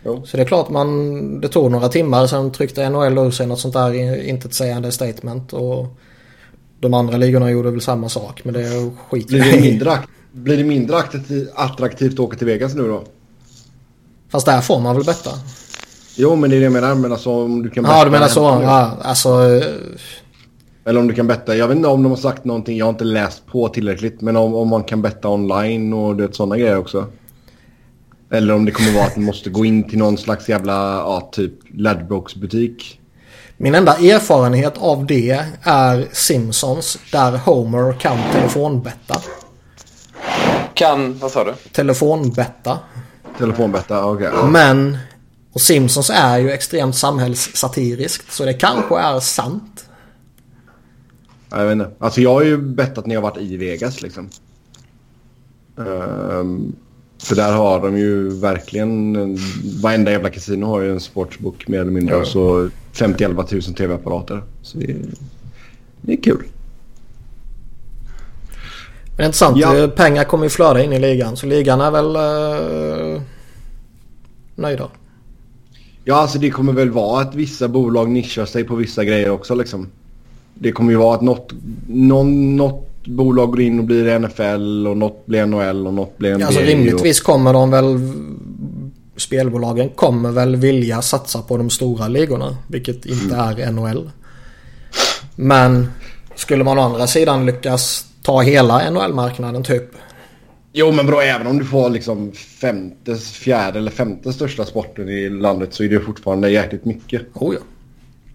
Jo. 0.05 0.23
Så 0.27 0.37
det 0.37 0.43
är 0.43 0.47
klart 0.47 0.71
man, 0.71 1.41
det 1.41 1.49
tog 1.49 1.71
några 1.71 1.89
timmar 1.89 2.27
sen 2.27 2.53
tryckte 2.53 2.89
NHL 2.89 3.19
ur 3.19 3.31
sig 3.31 3.47
något 3.47 3.61
sånt 3.61 3.75
där 3.75 4.23
intetsägande 4.29 4.93
statement. 4.93 5.53
Och 5.53 5.87
de 6.83 6.95
andra 6.95 7.17
ligorna 7.17 7.51
gjorde 7.51 7.71
väl 7.71 7.81
samma 7.81 8.09
sak 8.09 8.45
men 8.45 8.55
det 8.55 8.91
skiter 9.11 9.29
blir 9.29 9.53
det 9.53 9.61
mindre, 9.61 9.99
Blir 10.33 10.57
det 10.57 10.65
mindre 10.65 10.97
attraktivt 11.55 12.13
att 12.13 12.21
åka 12.21 12.37
till 12.37 12.47
Vegas 12.47 12.75
nu 12.75 12.89
då? 12.89 13.05
Fast 14.29 14.47
där 14.47 14.61
får 14.61 14.81
man 14.81 14.97
väl 14.97 15.05
betta? 15.05 15.31
Jo 16.17 16.37
men 16.37 16.51
det 16.51 16.57
är 16.57 16.59
det 16.59 16.65
jag 16.65 16.73
menar. 16.73 16.95
Men 16.95 17.13
alltså 17.13 17.31
om 17.31 17.63
du 17.63 17.71
kan 17.71 17.85
betta. 17.85 17.97
Ja 17.97 18.05
du 18.05 18.11
menar 18.11 18.29
så. 18.29 18.41
Ja, 18.41 18.99
alltså. 19.03 19.29
Eller 20.85 21.01
om 21.01 21.09
du 21.09 21.15
kan 21.15 21.27
betta. 21.27 21.57
Jag 21.57 21.69
vet 21.69 21.77
inte 21.77 21.89
om 21.89 22.03
de 22.03 22.09
har 22.13 22.17
sagt 22.17 22.45
någonting. 22.45 22.77
Jag 22.77 22.87
har 22.87 22.91
inte 22.91 23.05
läst 23.05 23.47
på 23.47 23.69
tillräckligt. 23.69 24.21
Men 24.21 24.37
om, 24.37 24.55
om 24.55 24.69
man 24.69 24.85
kan 24.85 25.03
betta 25.03 25.29
online 25.29 25.93
och 25.93 26.17
det 26.17 26.35
sådana 26.35 26.59
grejer 26.59 26.79
också. 26.79 27.07
Eller 28.31 28.55
om 28.55 28.65
det 28.65 28.71
kommer 28.71 28.93
vara 28.93 29.05
att 29.05 29.17
man 29.17 29.25
måste 29.25 29.51
gå 29.51 29.65
in 29.65 29.89
till 29.89 29.99
någon 29.99 30.19
slags 30.19 30.49
jävla, 30.49 30.73
ja, 30.73 31.31
typ 31.33 31.53
Ladbrokes 31.75 32.35
butik. 32.35 33.01
Min 33.63 33.75
enda 33.75 33.97
erfarenhet 33.97 34.79
av 34.79 35.07
det 35.07 35.45
är 35.63 36.09
Simpsons 36.13 36.99
där 37.13 37.37
Homer 37.37 37.93
kan 37.93 38.19
telefonbetta. 38.33 39.21
Kan, 40.75 41.19
vad 41.19 41.31
sa 41.31 41.45
du? 41.45 41.55
Telefonbetta. 41.73 42.79
Telefonbetta, 43.39 44.07
okej. 44.07 44.29
Okay. 44.29 44.51
Men, 44.51 44.99
och 45.53 45.61
Simpsons 45.61 46.11
är 46.11 46.39
ju 46.39 46.51
extremt 46.51 46.97
samhällssatiriskt 46.97 48.33
så 48.33 48.45
det 48.45 48.55
kanske 48.55 48.99
är 48.99 49.21
sant. 49.21 49.89
Jag 51.51 51.65
vet 51.65 51.73
inte. 51.73 51.91
Alltså 51.99 52.21
jag 52.21 52.35
har 52.35 52.43
ju 52.43 52.57
bettat 52.57 53.07
när 53.07 53.15
jag 53.15 53.23
varit 53.23 53.39
i 53.39 53.57
Vegas 53.57 54.03
liksom. 54.03 54.31
Um, 55.77 56.77
för 57.23 57.37
där 57.37 57.53
har 57.53 57.81
de 57.81 57.99
ju 57.99 58.29
verkligen, 58.29 59.17
varenda 59.83 60.11
jävla 60.11 60.31
kasino 60.31 60.67
har 60.67 60.81
ju 60.81 60.93
en 60.93 61.01
sportsbook 61.01 61.69
mer 61.69 61.81
eller 61.81 61.91
mindre. 61.91 62.17
Ja. 62.17 62.25
Så 62.25 62.69
50-11 62.93 63.53
000 63.53 63.63
tv-apparater. 63.63 64.43
Så 64.63 64.79
det 64.79 64.85
är, 64.85 64.97
det 66.01 66.13
är 66.13 66.23
kul. 66.23 66.43
Men 69.17 69.27
intressant. 69.27 69.57
Ja. 69.57 69.89
Pengar 69.97 70.25
kommer 70.25 70.45
ju 70.45 70.51
flöda 70.51 70.83
in 70.83 70.93
i 70.93 70.99
ligan. 70.99 71.37
Så 71.37 71.47
ligan 71.47 71.81
är 71.81 71.91
väl 71.91 72.17
uh, 72.17 73.23
nöjda. 74.55 74.89
Ja, 76.05 76.15
alltså 76.15 76.39
det 76.39 76.51
kommer 76.51 76.73
väl 76.73 76.91
vara 76.91 77.23
att 77.23 77.35
vissa 77.35 77.69
bolag 77.69 78.11
nischar 78.11 78.45
sig 78.45 78.65
på 78.65 78.75
vissa 78.75 79.05
grejer 79.05 79.31
också 79.31 79.55
liksom. 79.55 79.89
Det 80.55 80.73
kommer 80.73 80.93
ju 80.93 80.99
vara 80.99 81.15
att 81.15 81.23
något, 81.23 81.53
någon, 81.87 82.57
något 82.57 82.92
bolag 83.05 83.51
går 83.51 83.61
in 83.61 83.79
och 83.79 83.85
blir 83.85 84.19
NFL 84.19 84.87
och 84.87 84.97
något 84.97 85.27
blir 85.27 85.47
NHL 85.47 85.87
och 85.87 85.95
något 85.95 86.19
blir 86.19 86.35
NBA. 86.35 86.47
Alltså 86.47 86.61
rimligtvis 86.61 87.21
kommer 87.21 87.53
de 87.53 87.71
väl 87.71 87.99
spelbolagen 89.17 89.89
kommer 89.89 90.31
väl 90.31 90.57
vilja 90.57 91.03
satsa 91.03 91.43
på 91.43 91.57
de 91.57 91.71
stora 91.71 92.09
ligorna. 92.09 92.57
Vilket 92.67 93.07
inte 93.07 93.35
mm. 93.35 93.59
är 93.59 93.73
NHL. 93.73 94.11
Men 95.37 95.87
skulle 96.35 96.65
man 96.65 96.79
å 96.79 96.83
andra 96.83 97.07
sidan 97.07 97.47
lyckas 97.47 98.07
ta 98.23 98.41
hela 98.41 98.91
NHL-marknaden 98.91 99.65
typ. 99.65 99.91
Jo 100.73 100.93
men 100.93 101.07
bra 101.07 101.23
även 101.23 101.47
om 101.47 101.59
du 101.59 101.65
får 101.65 101.91
liksom 101.91 102.33
femte, 102.33 103.17
fjärde 103.17 103.79
eller 103.79 103.91
femte 103.91 104.33
största 104.33 104.65
sporten 104.65 105.09
i 105.09 105.29
landet 105.29 105.75
så 105.75 105.85
är 105.85 105.89
det 105.89 106.01
fortfarande 106.01 106.51
jäkligt 106.51 106.85
mycket. 106.85 107.23
Oh 107.35 107.55
ja. 107.55 107.61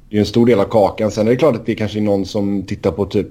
Det 0.09 0.15
är 0.15 0.19
en 0.19 0.25
stor 0.25 0.45
del 0.45 0.59
av 0.59 0.65
kakan. 0.65 1.11
Sen 1.11 1.27
är 1.27 1.31
det 1.31 1.37
klart 1.37 1.55
att 1.55 1.65
det 1.65 1.75
kanske 1.75 1.99
är 1.99 2.01
någon 2.01 2.25
som 2.25 2.63
tittar 2.63 2.91
på 2.91 3.05
typ 3.05 3.27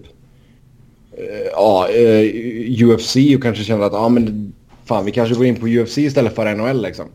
ja, 1.52 1.88
uh, 1.90 1.96
eh, 1.96 2.88
UFC 2.88 3.16
och 3.36 3.42
kanske 3.42 3.64
känner 3.64 3.84
att 3.84 3.94
ah, 3.94 4.08
men 4.08 4.52
fan 4.84 5.04
vi 5.04 5.12
kanske 5.12 5.34
går 5.34 5.46
in 5.46 5.56
på 5.56 5.66
UFC 5.66 5.98
istället 5.98 6.34
för 6.34 6.54
NHL 6.54 6.82
liksom. 6.82 7.06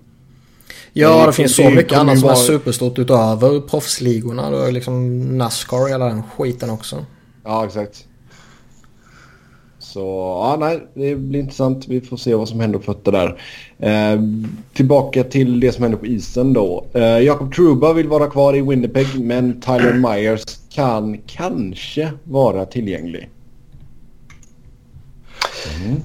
Ja, 0.94 1.20
det, 1.20 1.26
det 1.26 1.34
finns 1.34 1.56
så 1.56 1.70
mycket 1.70 1.98
annat 1.98 2.20
som 2.20 2.30
är 2.30 2.36
superstort 2.36 3.00
utöver 3.00 3.60
proffsligorna. 3.60 4.50
Du 4.50 4.58
har 4.58 4.72
liksom 4.72 5.20
Nascar 5.38 5.82
och 5.82 5.90
hela 5.90 6.06
den 6.06 6.24
skiten 6.24 6.70
också. 6.70 7.06
Ja, 7.44 7.66
exakt. 7.66 8.06
Så 9.80 10.00
ja, 10.44 10.58
nej, 10.60 10.88
det 10.94 11.16
blir 11.16 11.40
intressant. 11.40 11.88
Vi 11.88 12.02
får 12.02 12.18
se 12.18 12.36
vad 12.36 12.50
som 12.50 12.60
händer 12.60 12.80
på 12.80 12.86
fötter 12.86 13.12
där. 13.12 13.42
Eh, 13.80 14.22
tillbaka 14.74 15.24
till 15.24 15.60
det 15.60 15.72
som 15.72 15.84
händer 15.84 15.98
på 15.98 16.06
isen 16.06 16.54
då. 16.54 16.86
Eh, 16.94 17.20
Jakob 17.20 17.54
Truba 17.54 17.94
vill 17.94 18.08
vara 18.08 18.28
kvar 18.28 18.56
i 18.56 18.62
Winnipeg 18.62 19.08
men 19.20 19.62
Tyler 19.62 19.94
Myers 19.94 20.44
kan 20.70 21.18
kanske 21.18 22.12
vara 22.24 22.66
tillgänglig. 22.66 23.30
Mm. 25.66 26.02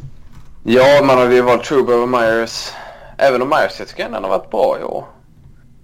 Ja, 0.64 1.02
man 1.04 1.18
har 1.18 1.30
ju 1.30 1.40
valt 1.40 1.64
Truba 1.64 1.92
över 1.92 2.06
Myers. 2.06 2.72
Även 3.18 3.42
om 3.42 3.48
Myers 3.48 3.78
jag 3.78 3.88
tycker 3.88 4.04
ändå 4.04 4.16
han 4.16 4.24
har 4.24 4.38
varit 4.38 4.50
bra 4.50 4.78
i 4.80 4.82
år. 4.82 5.04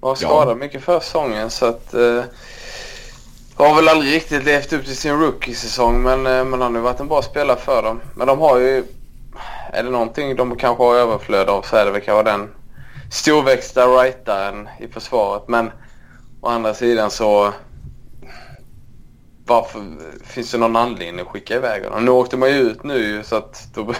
Var 0.00 0.14
skadad 0.14 0.50
ja. 0.50 0.54
mycket 0.54 0.82
för 0.82 1.00
säsongen 1.00 1.50
så 1.50 1.66
att... 1.66 1.94
Eh, 1.94 2.22
har 3.54 3.74
väl 3.74 3.88
aldrig 3.88 4.14
riktigt 4.14 4.44
levt 4.44 4.72
upp 4.72 4.84
till 4.84 4.96
sin 4.96 5.20
rookie-säsong 5.20 6.02
men, 6.02 6.26
eh, 6.26 6.44
men 6.44 6.52
han 6.52 6.74
har 6.74 6.80
ju 6.80 6.84
varit 6.84 7.00
en 7.00 7.08
bra 7.08 7.22
spelare 7.22 7.56
för 7.56 7.82
dem. 7.82 8.00
Men 8.14 8.26
de 8.26 8.38
har 8.38 8.58
ju... 8.58 8.84
Är 9.72 9.82
det 9.82 9.90
någonting 9.90 10.36
de 10.36 10.56
kanske 10.56 10.84
har 10.84 10.94
överflöd 10.94 11.48
av 11.48 11.62
så 11.62 11.76
är 11.76 11.84
det 11.84 11.90
väl 11.90 12.00
kanske 12.00 12.30
den 12.30 12.48
storväxta 13.10 13.86
rightaren 13.86 14.68
i 14.78 14.88
försvaret. 14.88 15.42
Men 15.48 15.70
å 16.40 16.48
andra 16.48 16.74
sidan 16.74 17.10
så 17.10 17.52
varför 19.52 19.84
finns 20.24 20.50
det 20.50 20.58
någon 20.58 20.76
anledning 20.76 21.20
att 21.20 21.32
skicka 21.32 21.56
iväg 21.56 21.84
honom? 21.84 22.04
Nu 22.04 22.10
åkte 22.10 22.36
man 22.36 22.48
ju 22.48 22.56
ut 22.56 22.82
nu 22.82 23.22
så 23.24 23.36
att 23.36 23.68
då, 23.74 23.94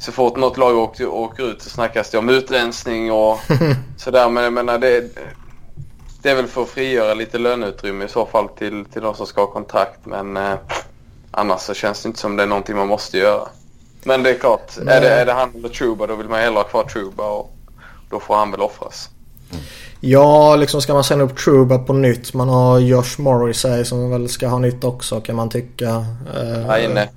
så 0.00 0.12
fort 0.12 0.36
något 0.36 0.56
lag 0.56 0.76
åker, 0.76 1.06
åker 1.06 1.50
ut 1.50 1.62
så 1.62 1.70
snackas 1.70 2.10
det 2.10 2.18
om 2.18 2.28
utrensning 2.28 3.12
och 3.12 3.40
sådär. 3.96 4.28
Men 4.28 4.44
jag 4.44 4.52
menar 4.52 4.78
det, 4.78 5.16
det 6.22 6.30
är 6.30 6.34
väl 6.34 6.46
för 6.46 6.62
att 6.62 6.68
frigöra 6.68 7.14
lite 7.14 7.38
löneutrymme 7.38 8.04
i 8.04 8.08
så 8.08 8.26
fall 8.26 8.48
till, 8.48 8.84
till 8.84 9.02
de 9.02 9.14
som 9.14 9.26
ska 9.26 9.40
ha 9.40 9.52
kontrakt. 9.52 10.06
Men 10.06 10.36
eh, 10.36 10.54
annars 11.30 11.60
så 11.60 11.74
känns 11.74 12.02
det 12.02 12.06
inte 12.06 12.20
som 12.20 12.36
det 12.36 12.42
är 12.42 12.46
någonting 12.46 12.76
man 12.76 12.88
måste 12.88 13.18
göra. 13.18 13.48
Men 14.04 14.22
det 14.22 14.30
är 14.30 14.38
klart, 14.38 14.76
är 14.76 15.00
det, 15.00 15.08
är 15.08 15.26
det 15.26 15.32
han 15.32 15.54
eller 15.54 15.68
Truba 15.68 16.06
då 16.06 16.14
vill 16.14 16.28
man 16.28 16.40
hellre 16.40 16.58
ha 16.58 16.64
kvar 16.64 16.84
Truba 16.84 17.30
och 17.30 17.50
då 18.10 18.20
får 18.20 18.36
han 18.36 18.50
väl 18.50 18.60
offras. 18.60 19.10
Mm. 19.50 19.64
Ja, 20.00 20.56
liksom 20.56 20.82
ska 20.82 20.94
man 20.94 21.04
sända 21.04 21.24
upp 21.24 21.36
Truba 21.36 21.78
på 21.78 21.92
nytt. 21.92 22.34
Man 22.34 22.48
har 22.48 22.78
Josh 22.78 23.18
Morrissey 23.18 23.84
som 23.84 24.10
väl 24.10 24.28
ska 24.28 24.48
ha 24.48 24.58
nytt 24.58 24.84
också 24.84 25.20
kan 25.20 25.36
man 25.36 25.48
tycka. 25.48 26.06
Ja, 26.66 26.78
inne. 26.78 27.08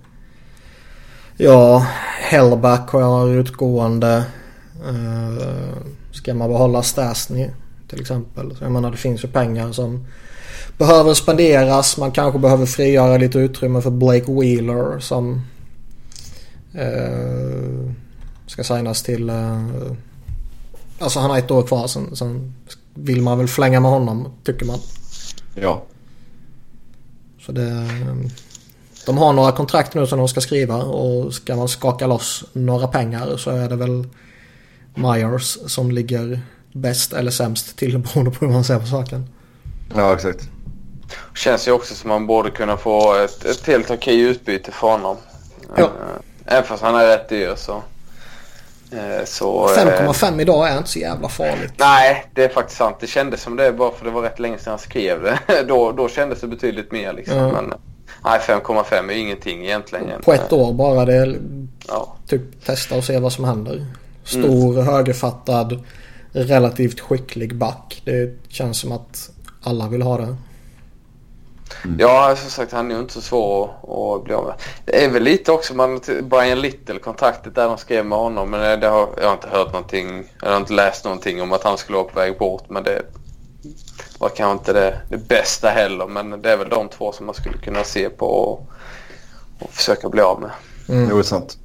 Ja, 1.37 1.87
Hellback 2.21 2.89
har 2.89 3.01
jag 3.01 3.29
utgående. 3.29 4.23
Uh, 4.87 5.77
ska 6.11 6.33
man 6.33 6.49
behålla 6.49 6.83
Stasny 6.83 7.49
till 7.89 8.01
exempel. 8.01 8.55
Så 8.55 8.63
jag 8.63 8.71
menar 8.71 8.91
det 8.91 8.97
finns 8.97 9.23
ju 9.23 9.27
pengar 9.27 9.71
som 9.71 10.05
behöver 10.77 11.13
spenderas. 11.13 11.97
Man 11.97 12.11
kanske 12.11 12.39
behöver 12.39 12.65
frigöra 12.65 13.17
lite 13.17 13.39
utrymme 13.39 13.81
för 13.81 13.89
Blake 13.89 14.31
Wheeler 14.31 14.99
som 14.99 15.41
uh, 16.75 17.91
ska 18.47 18.63
signas 18.63 19.03
till 19.03 19.29
uh, 19.29 19.91
Alltså 21.01 21.19
han 21.19 21.29
har 21.29 21.37
ett 21.37 21.51
år 21.51 21.63
kvar 21.63 21.87
sen, 21.87 22.15
sen 22.15 22.53
vill 22.93 23.21
man 23.21 23.37
väl 23.37 23.47
flänga 23.47 23.79
med 23.79 23.91
honom 23.91 24.33
tycker 24.43 24.65
man. 24.65 24.79
Ja. 25.55 25.83
Så 27.39 27.51
det... 27.51 27.87
De 29.05 29.17
har 29.17 29.33
några 29.33 29.51
kontrakt 29.51 29.93
nu 29.93 30.07
som 30.07 30.19
de 30.19 30.27
ska 30.27 30.41
skriva 30.41 30.75
och 30.75 31.33
ska 31.33 31.55
man 31.55 31.67
skaka 31.67 32.07
loss 32.07 32.43
några 32.53 32.87
pengar 32.87 33.37
så 33.37 33.49
är 33.49 33.69
det 33.69 33.75
väl 33.75 34.07
Myers 34.95 35.57
som 35.65 35.91
ligger 35.91 36.41
bäst 36.73 37.13
eller 37.13 37.31
sämst 37.31 37.77
till 37.77 37.97
beroende 37.97 38.31
på 38.31 38.45
hur 38.45 38.53
man 38.53 38.63
ser 38.63 38.79
på 38.79 38.85
saken. 38.85 39.27
Ja, 39.95 40.13
exakt. 40.13 40.49
Känns 41.35 41.67
ju 41.67 41.71
också 41.71 41.95
som 41.95 42.09
man 42.09 42.27
borde 42.27 42.51
kunna 42.51 42.77
få 42.77 43.15
ett, 43.15 43.45
ett 43.45 43.67
helt 43.67 43.91
okej 43.91 44.19
utbyte 44.19 44.71
för 44.71 44.87
honom. 44.87 45.17
Ja. 45.75 45.89
Även 46.45 46.63
fast 46.63 46.83
han 46.83 46.95
är 46.95 47.07
rätt 47.07 47.29
dyr 47.29 47.55
så... 47.55 47.83
eh, 48.91 49.25
så 49.25 49.65
eh, 49.65 49.77
5,5 49.77 50.41
idag 50.41 50.69
är 50.69 50.77
inte 50.77 50.89
så 50.89 50.99
jävla 50.99 51.29
farligt. 51.29 51.73
Nej, 51.77 52.25
det 52.35 52.43
är 52.43 52.49
faktiskt 52.49 52.77
sant. 52.77 52.97
Det 52.99 53.07
kändes 53.07 53.41
som 53.41 53.55
det 53.55 53.71
bara 53.71 53.91
för 53.91 54.05
det 54.05 54.11
var 54.11 54.21
rätt 54.21 54.39
länge 54.39 54.57
sedan 54.57 54.71
han 54.71 54.79
skrev 54.79 55.23
det. 55.23 55.39
då, 55.67 55.91
då 55.91 56.09
kändes 56.09 56.41
det 56.41 56.47
betydligt 56.47 56.91
mer 56.91 57.13
liksom. 57.13 57.37
Ja. 57.37 57.51
Men 57.51 57.73
nej, 58.23 58.39
5,5 58.39 59.11
är 59.11 59.17
ingenting 59.17 59.65
egentligen. 59.65 60.21
På 60.21 60.33
ett 60.33 60.53
år 60.53 60.73
bara. 60.73 61.05
Det 61.05 61.35
Ja. 61.87 62.15
typ 62.27 62.65
testa 62.65 62.95
och 62.95 63.03
se 63.03 63.19
vad 63.19 63.33
som 63.33 63.45
händer. 63.45 63.85
Stor, 64.23 64.81
högerfattad, 64.81 65.83
relativt 66.31 66.99
skicklig 66.99 67.55
back. 67.55 68.01
Det 68.05 68.37
känns 68.49 68.77
som 68.79 68.91
att 68.91 69.29
alla 69.63 69.87
vill 69.87 70.01
ha 70.01 70.17
det. 70.17 70.35
Ja, 71.97 72.35
som 72.35 72.49
sagt 72.49 72.71
han 72.71 72.91
är 72.91 72.95
ju 72.95 73.01
inte 73.01 73.13
så 73.13 73.21
svår 73.21 73.63
att, 73.63 74.19
att 74.19 74.23
bli 74.23 74.33
av 74.33 74.45
med. 74.45 74.53
Det 74.85 75.05
är 75.05 75.09
väl 75.09 75.23
lite 75.23 75.51
också 75.51 75.75
man, 75.75 75.99
Brian 76.23 76.61
Little, 76.61 76.99
kontraktet 76.99 77.55
där 77.55 77.67
de 77.67 77.77
skrev 77.77 78.05
med 78.05 78.17
honom. 78.17 78.49
Men 78.49 78.79
det 78.79 78.87
har, 78.87 79.09
jag 79.17 79.25
har 79.25 79.33
inte 79.33 79.49
hört 79.49 79.73
någonting, 79.73 80.23
jag 80.41 80.49
har 80.49 80.57
inte 80.57 80.73
läst 80.73 81.05
någonting 81.05 81.41
om 81.41 81.53
att 81.53 81.63
han 81.63 81.77
skulle 81.77 81.97
vara 81.97 82.07
på 82.07 82.19
väg 82.19 82.37
bort. 82.37 82.69
Men 82.69 82.83
det 82.83 83.01
var 84.19 84.29
kanske 84.29 84.51
inte 84.51 84.73
det, 84.73 85.01
det 85.09 85.17
bästa 85.17 85.69
heller. 85.69 86.07
Men 86.07 86.41
det 86.41 86.51
är 86.51 86.57
väl 86.57 86.69
de 86.69 86.89
två 86.89 87.11
som 87.11 87.25
man 87.25 87.35
skulle 87.35 87.57
kunna 87.57 87.83
se 87.83 88.09
på 88.09 88.25
och, 88.25 88.67
och 89.59 89.71
försöka 89.71 90.09
bli 90.09 90.21
av 90.21 90.41
med. 90.41 90.51
Mm. 90.89 91.09
Det 91.09 91.19
är 91.19 91.23
sant. 91.23 91.57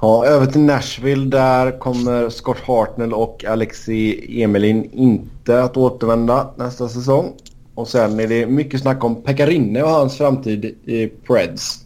Ja, 0.00 0.26
över 0.26 0.46
till 0.46 0.60
Nashville. 0.60 1.26
Där 1.26 1.78
kommer 1.78 2.30
Scott 2.30 2.60
Hartnell 2.66 3.14
och 3.14 3.44
Alexi 3.44 4.42
Emelin 4.42 4.90
inte 4.92 5.62
att 5.62 5.76
återvända 5.76 6.50
nästa 6.56 6.88
säsong. 6.88 7.32
Och 7.78 7.88
sen 7.88 8.20
är 8.20 8.26
det 8.26 8.46
mycket 8.46 8.80
snack 8.80 9.04
om 9.04 9.22
Pekka 9.22 9.46
Rinne 9.46 9.82
och 9.82 9.90
hans 9.90 10.16
framtid 10.16 10.64
i 10.64 11.06
Preds. 11.06 11.78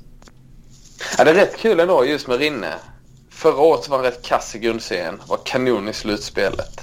Ja, 1.18 1.24
det 1.24 1.30
är 1.30 1.34
rätt 1.34 1.56
kul 1.56 1.80
ändå 1.80 2.04
just 2.04 2.28
med 2.28 2.38
Rinne. 2.38 2.74
Förra 3.30 3.60
året 3.60 3.88
var 3.88 3.96
han 3.96 4.06
rätt 4.06 4.22
kass 4.22 4.54
i 4.54 4.58
grundserien. 4.58 5.22
Var 5.26 5.38
kanon 5.44 5.88
i 5.88 5.92
slutspelet. 5.92 6.80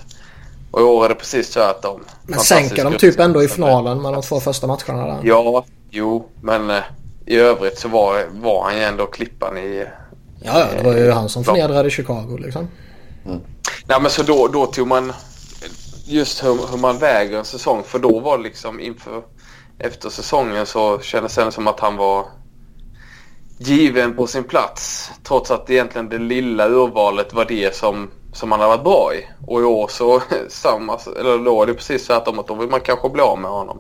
Och 0.72 0.82
i 0.82 0.84
år 0.84 1.05
är 1.05 1.10
det 1.10 1.16
precis 1.16 1.49
tvärtom. 1.49 2.03
Men 2.24 2.39
sänker 2.39 2.84
de 2.84 2.97
typ 2.97 3.20
ändå 3.20 3.43
i 3.43 3.47
finalen 3.47 4.01
med 4.01 4.14
de 4.14 4.22
två 4.22 4.39
första 4.39 4.68
matcherna 4.68 5.05
där? 5.05 5.20
Ja, 5.24 5.66
jo, 5.89 6.30
men 6.41 6.70
eh, 6.70 6.84
i 7.26 7.36
övrigt 7.36 7.80
så 7.80 7.88
var, 7.88 8.26
var 8.32 8.64
han 8.64 8.78
ju 8.78 8.84
ändå 8.84 9.05
klippan 9.05 9.57
i... 9.57 9.86
Ja, 10.41 10.68
det 10.78 10.84
var 10.84 10.97
ju 10.97 11.12
han 11.12 11.30
som 11.30 11.43
förnedrade 11.43 11.89
Chicago 11.89 12.38
liksom. 12.39 12.68
Nej 13.86 14.01
men 14.01 14.12
så 14.12 14.24
då, 14.24 14.47
då 14.47 14.66
tog 14.66 14.88
man 14.88 15.14
just 16.10 16.43
hur, 16.43 16.72
hur 16.72 16.78
man 16.78 16.97
väger 16.97 17.38
en 17.38 17.45
säsong. 17.45 17.84
För 17.84 17.99
då 17.99 18.20
var 18.20 18.38
det 18.38 18.43
liksom 18.43 18.80
inför 18.80 19.24
efter 19.80 20.10
säsongen 20.10 20.66
så 20.66 20.99
kändes 20.99 21.36
det 21.36 21.51
som 21.51 21.68
att 21.68 21.80
han 21.80 21.95
var 21.95 22.26
given 23.57 24.16
på 24.16 24.28
sin 24.28 24.43
plats. 24.43 25.12
Trots 25.24 25.51
att 25.51 25.70
egentligen 25.70 26.10
det 26.10 26.18
lilla 26.18 26.70
urvalet 26.70 27.34
var 27.34 27.45
det 27.45 27.76
som, 27.76 28.10
som 28.34 28.51
han 28.51 28.62
hade 28.62 28.70
varit 28.70 28.84
bra 28.84 29.12
i. 29.14 29.28
Och 29.47 29.62
i 29.62 29.64
år 29.64 29.88
så 29.88 30.22
samma, 30.49 30.99
eller 31.20 31.38
då 31.38 31.62
är 31.62 31.66
det 31.66 31.74
precis 31.74 32.07
tvärtom 32.07 32.39
att 32.39 32.47
då 32.47 32.53
vill 32.53 32.70
man 32.70 32.82
kanske 32.82 33.10
bli 33.10 33.22
av 33.22 33.39
med 33.39 33.51
honom. 33.51 33.80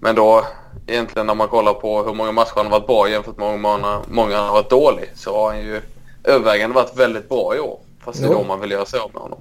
Men 0.00 0.14
då 0.14 0.44
egentligen 0.86 1.26
när 1.26 1.34
man 1.34 1.48
kollar 1.48 1.74
på 1.74 2.02
hur 2.02 2.14
många 2.14 2.32
matcher 2.32 2.52
han 2.56 2.66
har 2.66 2.72
varit 2.72 2.86
bra 2.86 3.08
jämfört 3.08 3.36
med 3.36 3.50
hur 3.50 3.58
många, 3.58 4.02
många 4.08 4.36
han 4.36 4.46
har 4.46 4.52
varit 4.52 4.70
dålig 4.70 5.10
så 5.14 5.36
har 5.36 5.46
han 5.52 5.60
ju 5.60 5.80
övervägande 6.24 6.74
varit 6.74 6.96
väldigt 6.96 7.28
bra 7.28 7.56
i 7.56 7.60
år. 7.60 7.78
Fast 8.04 8.20
det 8.20 8.26
är 8.26 8.32
då 8.32 8.44
man 8.44 8.60
vill 8.60 8.70
göra 8.70 8.84
sig 8.84 9.00
av 9.00 9.10
med 9.12 9.22
honom. 9.22 9.38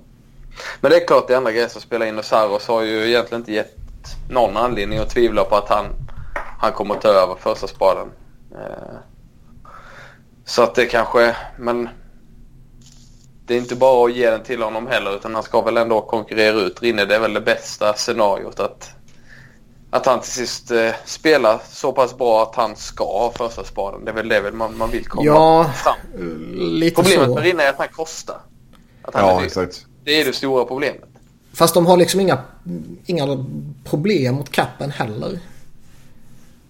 Men 0.82 0.92
det 0.92 0.98
är 0.98 1.08
klart 1.08 1.28
det 1.28 1.34
är 1.34 1.38
andra 1.38 1.52
grejer 1.52 1.68
som 1.68 1.82
spelar 1.82 2.06
in 2.06 2.18
och 2.20 2.26
Saros 2.26 2.68
har 2.68 2.82
ju 2.82 3.08
egentligen 3.10 3.42
inte 3.42 3.54
gett 3.54 3.76
någon 4.30 4.58
anledning 4.58 5.00
att 5.00 5.10
tvivla 5.10 5.44
på 5.44 5.56
att 5.56 5.70
han, 5.70 5.86
han 6.60 6.72
kommer 6.72 6.96
att 6.96 7.02
ta 7.02 7.08
över 7.08 7.36
första 7.36 7.68
spaden. 7.68 8.08
Eh, 8.56 8.96
så 10.46 10.62
att 10.62 10.76
det 10.76 10.86
kanske, 10.86 11.36
men 11.58 11.90
det 13.46 13.54
är 13.54 13.58
inte 13.58 13.76
bara 13.76 14.06
att 14.06 14.14
ge 14.16 14.30
den 14.30 14.44
till 14.44 14.62
honom 14.62 14.88
heller 14.88 15.16
utan 15.16 15.34
han 15.36 15.44
ska 15.44 15.62
väl 15.62 15.78
ändå 15.78 16.02
konkurrera 16.02 16.56
ut 16.60 16.82
Rinne. 16.82 17.06
Det 17.06 17.16
är 17.16 17.20
väl 17.20 17.34
det 17.34 17.42
bästa 17.42 17.94
scenariot 17.94 18.60
att, 18.60 18.90
att 19.92 20.06
han 20.06 20.20
till 20.20 20.32
sist 20.32 20.72
eh, 20.72 20.92
spelar 21.06 21.60
så 21.70 21.92
pass 21.92 22.18
bra 22.18 22.44
att 22.44 22.56
han 22.56 22.76
ska 22.76 23.04
ha 23.04 23.32
första 23.32 23.64
spaden. 23.64 24.06
Det 24.06 24.12
är 24.12 24.16
väl 24.16 24.28
det 24.30 24.52
man, 24.52 24.78
man 24.78 24.90
vill 24.92 25.06
komma 25.06 25.26
Ja, 25.26 25.72
fram. 25.76 25.96
lite 26.54 26.96
Problemet 26.96 27.28
så. 27.28 27.34
med 27.36 27.44
Rinne 27.44 27.64
är 27.64 27.70
att 27.70 27.78
han 27.78 27.88
kostar. 27.88 28.38
Att 29.04 29.14
han 29.16 29.28
Ja, 29.28 29.44
exakt. 29.46 29.86
Det 30.04 30.22
är 30.22 30.26
det 30.26 30.34
stora 30.34 30.66
problemet. 30.66 31.10
Fast 31.54 31.74
de 31.74 31.86
har 31.86 31.98
liksom 31.98 32.20
inga, 32.20 32.38
inga 33.06 33.46
problem 33.84 34.36
mot 34.36 34.52
capen 34.52 34.92
heller. 34.92 35.40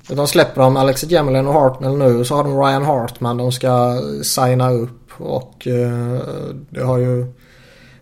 De 0.07 0.27
släpper 0.27 0.61
de 0.61 0.77
Alex 0.77 1.03
Gemelin 1.03 1.47
och 1.47 1.53
Hartnell 1.53 1.97
nu 1.97 2.25
så 2.25 2.35
har 2.35 2.43
de 2.43 2.57
Ryan 2.57 2.83
Hartman 2.83 3.37
de 3.37 3.51
ska 3.51 4.01
signa 4.23 4.71
upp 4.71 5.11
och 5.17 5.67
eh, 5.67 6.21
det 6.69 6.83
har 6.83 6.97
ju 6.97 7.33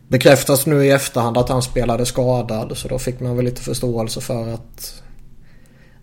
bekräftats 0.08 0.66
nu 0.66 0.86
i 0.86 0.92
efterhand 0.92 1.38
att 1.38 1.50
han 1.50 1.62
spelade 1.62 2.06
skadad 2.06 2.78
så 2.78 2.88
då 2.88 3.00
fick 3.00 3.20
man 3.20 3.36
väl 3.36 3.46
lite 3.46 3.62
förståelse 3.62 4.22
för 4.22 4.54
att 4.54 5.02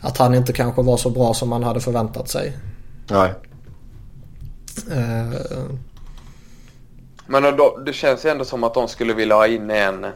att 0.00 0.18
han 0.18 0.34
inte 0.34 0.52
kanske 0.52 0.82
var 0.82 0.96
så 0.96 1.10
bra 1.10 1.34
som 1.34 1.48
man 1.48 1.62
hade 1.62 1.80
förväntat 1.80 2.28
sig. 2.28 2.56
Nej. 3.10 3.32
Eh, 4.90 5.32
Men 7.26 7.56
då, 7.56 7.76
det 7.86 7.92
känns 7.92 8.24
ju 8.24 8.30
ändå 8.30 8.44
som 8.44 8.64
att 8.64 8.74
de 8.74 8.88
skulle 8.88 9.14
vilja 9.14 9.34
ha 9.34 9.46
in 9.46 9.70
en, 9.70 10.06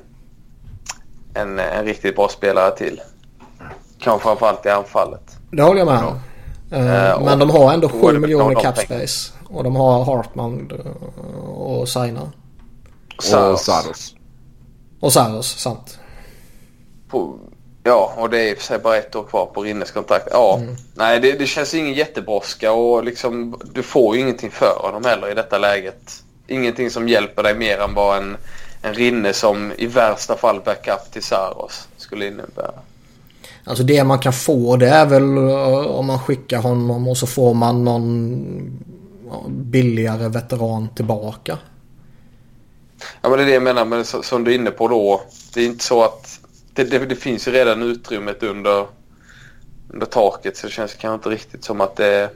en, 1.35 1.59
en 1.59 1.85
riktigt 1.85 2.17
bra 2.17 2.29
spelare 2.29 2.77
till. 2.77 3.01
Kanske 3.99 4.23
framförallt 4.29 4.67
i 4.67 4.69
anfallet. 4.69 5.37
Det 5.51 5.63
håller 5.63 5.79
jag 5.79 5.87
med 5.87 6.05
om. 6.05 6.19
Eh, 6.87 7.13
och 7.13 7.25
Men 7.25 7.39
de 7.39 7.51
har 7.51 7.73
ändå 7.73 7.89
då 7.89 7.97
är 7.97 8.01
7 8.01 8.07
det 8.07 8.13
väl 8.13 8.21
miljoner 8.21 8.55
cap 8.61 8.79
space. 8.79 9.33
Och 9.49 9.65
de 9.65 9.77
har 9.77 10.05
Hartman 10.05 10.71
och 11.55 11.89
signa. 11.89 12.33
Och 13.17 13.25
Saros. 13.25 13.65
Saros. 13.65 14.15
Och 15.01 15.13
Saros, 15.13 15.47
sant. 15.59 15.99
På, 17.09 17.39
ja, 17.83 18.13
och 18.17 18.31
det 18.31 18.39
är 18.41 18.51
i 18.51 18.55
och 18.55 18.59
för 18.59 18.65
sig 18.65 18.79
bara 18.79 18.97
ett 18.97 19.17
år 19.17 19.23
kvar 19.23 19.47
på 19.47 19.63
Rinnes 19.63 19.91
kontrakt. 19.91 20.29
Ja, 20.31 20.57
Mm. 20.63 20.77
nej 20.95 21.21
det, 21.21 21.33
det 21.33 21.47
känns 21.47 21.75
ingen 21.75 21.95
jättebrådska 21.95 22.73
och 22.73 23.05
liksom 23.05 23.61
du 23.73 23.83
får 23.83 24.17
ju 24.17 24.21
ingenting 24.23 24.51
för 24.51 24.79
honom 24.83 25.05
heller 25.05 25.31
i 25.31 25.35
detta 25.35 25.59
läget. 25.59 26.23
Ingenting 26.51 26.91
som 26.91 27.09
hjälper 27.09 27.43
dig 27.43 27.55
mer 27.55 27.79
än 27.79 27.95
vad 27.95 28.17
en, 28.17 28.37
en 28.83 28.95
Rinne 28.95 29.33
som 29.33 29.73
i 29.79 29.87
värsta 29.87 30.37
fall 30.37 30.61
backup 30.65 31.13
till 31.13 31.23
Saros 31.23 31.89
skulle 31.97 32.27
innebära. 32.27 32.73
Alltså 33.65 33.85
det 33.85 34.05
man 34.05 34.19
kan 34.19 34.33
få 34.33 34.77
det 34.77 34.89
är 34.89 35.07
väl 35.07 35.37
eh, 35.37 35.87
om 35.87 36.07
man 36.07 36.19
skickar 36.19 36.59
honom 36.59 37.09
och 37.09 37.17
så 37.17 37.27
får 37.27 37.55
man 37.55 37.85
någon 37.85 38.85
billigare 39.49 40.29
veteran 40.29 40.89
tillbaka. 40.95 41.59
Ja 43.23 43.29
men 43.29 43.39
det 43.39 43.45
är 43.45 43.47
det 43.47 43.53
jag 43.53 43.63
menar 43.63 43.85
men 43.85 44.05
som 44.05 44.45
du 44.45 44.51
är 44.51 44.55
inne 44.55 44.71
på 44.71 44.89
då. 44.89 45.23
Det 45.55 45.61
är 45.61 45.67
inte 45.67 45.85
så 45.85 46.03
att 46.03 46.41
det, 46.75 46.85
det, 46.85 46.99
det 46.99 47.17
finns 47.17 47.49
ju 47.49 47.53
redan 47.53 47.83
utrymmet 47.83 48.43
under, 48.43 48.87
under 49.89 50.07
taket 50.07 50.57
så 50.57 50.67
det 50.67 50.73
känns 50.73 50.95
kanske 50.95 51.15
inte 51.15 51.29
riktigt 51.29 51.65
som 51.65 51.81
att 51.81 51.97
det 51.97 52.31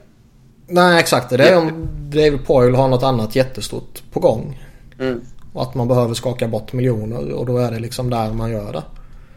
Nej 0.67 0.99
exakt. 0.99 1.29
Det 1.29 1.49
är 1.49 1.57
om 1.57 1.87
David 2.09 2.45
Poyle 2.45 2.75
har 2.75 2.87
något 2.87 3.03
annat 3.03 3.35
jättestort 3.35 4.03
på 4.11 4.19
gång. 4.19 4.61
mm. 4.99 5.21
Och 5.53 5.61
att 5.61 5.75
man 5.75 5.87
behöver 5.87 6.13
skaka 6.13 6.47
bort 6.47 6.73
miljoner 6.73 7.31
och 7.31 7.45
då 7.45 7.57
är 7.57 7.71
det 7.71 7.79
liksom 7.79 8.09
där 8.09 8.33
man 8.33 8.51
gör 8.51 8.73
det. 8.73 8.83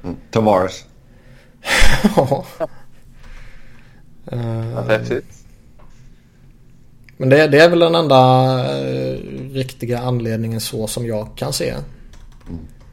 Mm. 0.03 0.16
Tavares. 0.31 0.85
Ja. 2.16 2.45
Men 7.16 7.29
det, 7.29 7.47
det 7.47 7.59
är 7.59 7.68
väl 7.70 7.79
den 7.79 7.95
enda 7.95 8.18
eh, 8.79 9.18
riktiga 9.53 9.99
anledningen 9.99 10.61
så 10.61 10.87
som 10.87 11.07
jag 11.07 11.29
kan 11.37 11.53
se. 11.53 11.74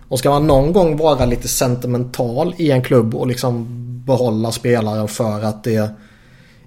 Och 0.08 0.20
ska 0.20 0.30
man 0.30 0.48
någon 0.48 0.74
gång 0.74 0.98
vara 0.98 1.26
lite 1.26 1.48
sentimental 1.48 2.56
i 2.58 2.72
en 2.72 2.84
klubb 2.84 3.16
och 3.16 3.28
liksom 3.28 3.68
behålla 4.06 4.52
spelare 4.52 5.08
för 5.08 5.44
att 5.44 5.64
det 5.64 5.92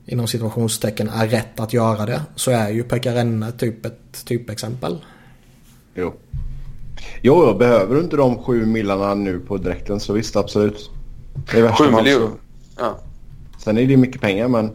inom 0.08 0.26
situationstecken 0.26 1.08
är 1.08 1.26
rätt 1.26 1.60
att 1.60 1.72
göra 1.72 2.06
det. 2.06 2.22
Så 2.34 2.50
är 2.50 2.68
ju 2.68 2.82
Pekka 2.82 3.14
Renne 3.14 3.52
typ 3.52 3.86
ett 3.86 4.24
typexempel. 4.24 5.04
Jo. 5.94 6.14
Jo, 7.22 7.44
jo, 7.46 7.54
behöver 7.58 7.94
du 7.94 8.00
inte 8.00 8.16
de 8.16 8.42
sju 8.42 8.66
millarna 8.66 9.14
nu 9.14 9.40
på 9.40 9.56
direkten 9.56 10.00
så 10.00 10.12
visst 10.12 10.36
absolut. 10.36 10.90
Det 11.52 11.60
är 11.60 11.72
Sju 11.72 11.90
miljoner. 11.90 12.30
Ja. 12.78 12.98
Sen 13.58 13.78
är 13.78 13.86
det 13.86 13.96
mycket 13.96 14.20
pengar 14.20 14.48
men 14.48 14.70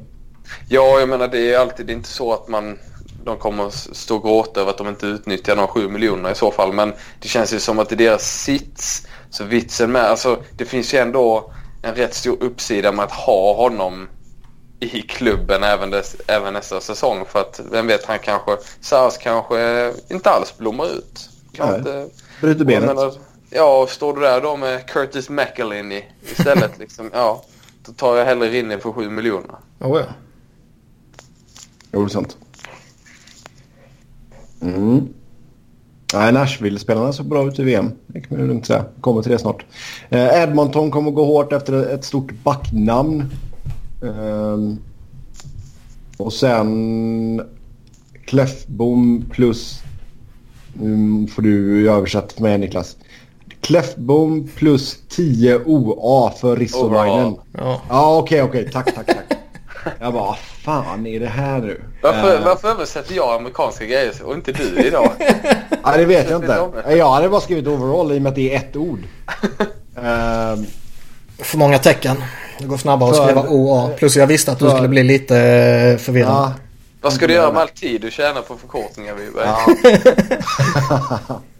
ja, 0.70 1.00
jag 1.00 1.10
menar 1.10 1.28
det 1.28 1.54
är 1.54 1.60
alltid 1.60 1.86
det 1.86 1.94
är 1.94 1.96
inte 1.96 2.10
så 2.10 2.34
att 2.34 2.48
man 2.48 2.78
de 3.26 3.38
kommer 3.38 3.68
att 3.68 3.74
stå 3.74 4.16
och 4.16 4.24
gråta 4.24 4.62
över 4.62 4.72
att 4.72 4.78
de 4.78 4.88
inte 4.88 5.06
utnyttjar 5.06 5.56
de 5.56 5.68
sju 5.68 5.90
miljonerna 5.90 6.32
i 6.32 6.36
så 6.36 6.52
fall. 6.52 6.74
Men 6.74 6.94
det 7.20 7.28
känns 7.28 7.54
ju 7.54 7.60
som 7.60 7.80
att 7.80 7.90
det 7.90 7.96
är 7.96 7.98
deras 7.98 8.44
sits. 8.44 9.08
Så 9.30 9.44
vitsen 9.44 9.92
med, 9.92 10.02
alltså 10.02 10.38
det 10.58 10.66
finns 10.66 10.94
ju 10.94 10.98
ändå 10.98 11.52
en 11.82 11.96
rätt 11.96 12.14
stor 12.14 12.44
uppsida 12.44 12.92
med 12.92 13.06
att 13.06 13.12
ha 13.12 13.54
honom 13.54 14.08
i 14.84 15.02
klubben 15.02 15.64
även, 15.64 15.90
dess, 15.90 16.16
även 16.28 16.54
nästa 16.54 16.82
säsong. 16.82 17.26
För 17.26 17.42
att 17.42 17.62
vem 17.72 17.88
vet, 17.88 18.06
han 18.06 18.20
kanske, 18.20 18.58
Saras 18.82 19.18
kanske 19.18 19.94
inte 20.10 20.30
alls 20.30 20.58
blommar 20.58 20.86
ut. 20.86 21.30
Kan 21.52 21.76
inte, 21.76 22.08
bryter 22.42 22.66
benet. 22.66 22.88
menar, 22.88 23.14
ja, 23.50 23.88
står 23.90 24.14
du 24.14 24.22
där 24.22 24.42
då 24.42 24.58
med 24.58 24.90
Curtis 24.90 25.30
McElhinney 25.30 26.04
istället 26.22 26.72
liksom, 26.80 27.10
ja. 27.14 27.44
Då 27.86 27.92
tar 27.92 28.18
jag 28.18 28.26
hellre 28.26 28.50
Rinne 28.50 28.80
för 28.80 28.92
7 28.92 29.10
miljoner. 29.10 29.56
Oh, 29.80 30.00
ja. 30.00 30.06
Jo, 31.92 32.00
det 32.00 32.08
är 32.08 32.10
sant. 32.10 32.38
Mm. 34.62 35.14
Nej, 36.14 36.32
Nashville-spelarna 36.32 37.14
såg 37.14 37.26
bra 37.26 37.48
ut 37.48 37.60
i 37.60 37.64
VM. 37.64 37.92
Det 38.08 38.22
kan 38.22 38.38
man 38.38 38.48
lugnt 38.48 38.66
säga. 38.66 38.86
Kommer 39.02 39.22
till 39.22 39.32
det 39.32 39.40
snart. 39.40 39.66
Eh, 40.10 40.44
Edmonton 40.44 40.92
kommer 40.92 41.12
gå 41.12 41.26
hårt 41.26 41.54
efter 41.54 41.94
ett 41.94 42.06
stort 42.06 42.32
backnamn. 42.44 43.30
Um, 44.04 44.80
och 46.18 46.34
sen 46.34 47.42
Kläffbom 48.26 49.26
plus... 49.32 49.80
Nu 50.74 51.28
får 51.28 51.42
du 51.42 51.90
översätta 51.92 52.36
för 52.36 52.42
mig 52.42 52.58
Niklas. 52.58 52.98
Kläffbom 53.62 54.50
plus 54.56 54.98
10 55.10 55.60
OA 55.66 56.32
för 56.32 56.56
Ristolainen. 56.56 57.36
Ja. 57.58 57.82
Ja, 57.90 58.18
okej, 58.18 58.42
okej. 58.44 58.70
Tack, 58.72 58.96
tack, 58.96 59.06
tack. 59.06 59.38
Jag 60.00 60.14
bara, 60.14 60.24
vad 60.24 60.38
fan 60.38 61.06
är 61.08 61.20
det 61.20 61.28
här 61.28 61.60
nu? 61.62 61.84
Varför, 62.02 62.36
Eh, 62.40 62.46
varför 62.46 62.68
översätter 62.68 63.16
jag 63.16 63.36
amerikanska 63.36 63.86
grejer 63.86 64.14
och 64.24 64.34
inte 64.34 64.52
du 64.52 64.88
idag? 64.88 65.12
Ja, 65.84 65.98
det 65.98 66.06
vet 66.06 66.30
jag 66.30 66.42
inte. 66.42 66.68
Jag 66.90 67.12
hade 67.12 67.30
bara 67.30 67.42
skrivit 67.42 67.68
overall 67.68 68.12
i 68.12 68.18
och 68.18 68.22
med 68.22 68.30
att 68.30 68.36
det 68.36 68.54
är 68.54 68.58
ett 68.58 68.76
ord. 68.76 69.00
Ehm, 69.96 70.66
För 71.38 71.58
många 71.58 71.78
tecken. 71.78 72.18
Det 72.60 72.66
går 72.68 72.78
snabbare 72.78 73.10
att 73.10 73.16
skriva 73.16 73.44
OA. 73.50 73.88
Plus 73.88 74.16
jag 74.16 74.28
visste 74.28 74.52
att 74.52 74.60
du 74.60 74.66
för- 74.66 74.72
skulle 74.76 74.88
bli 74.90 75.04
lite 75.04 75.38
eh, 75.38 75.98
förvirrad. 75.98 76.30
ja, 76.32 76.54
Vad 77.02 77.14
ska 77.14 77.28
du 77.28 77.34
göra 77.34 77.52
med 77.54 77.62
all 77.62 77.70
tid 77.70 78.02
du 78.02 78.12
tjänar 78.12 78.42
på 78.42 78.58
förkortningar 78.58 79.14
Wiberg? 79.16 79.46
ja. 79.46 81.42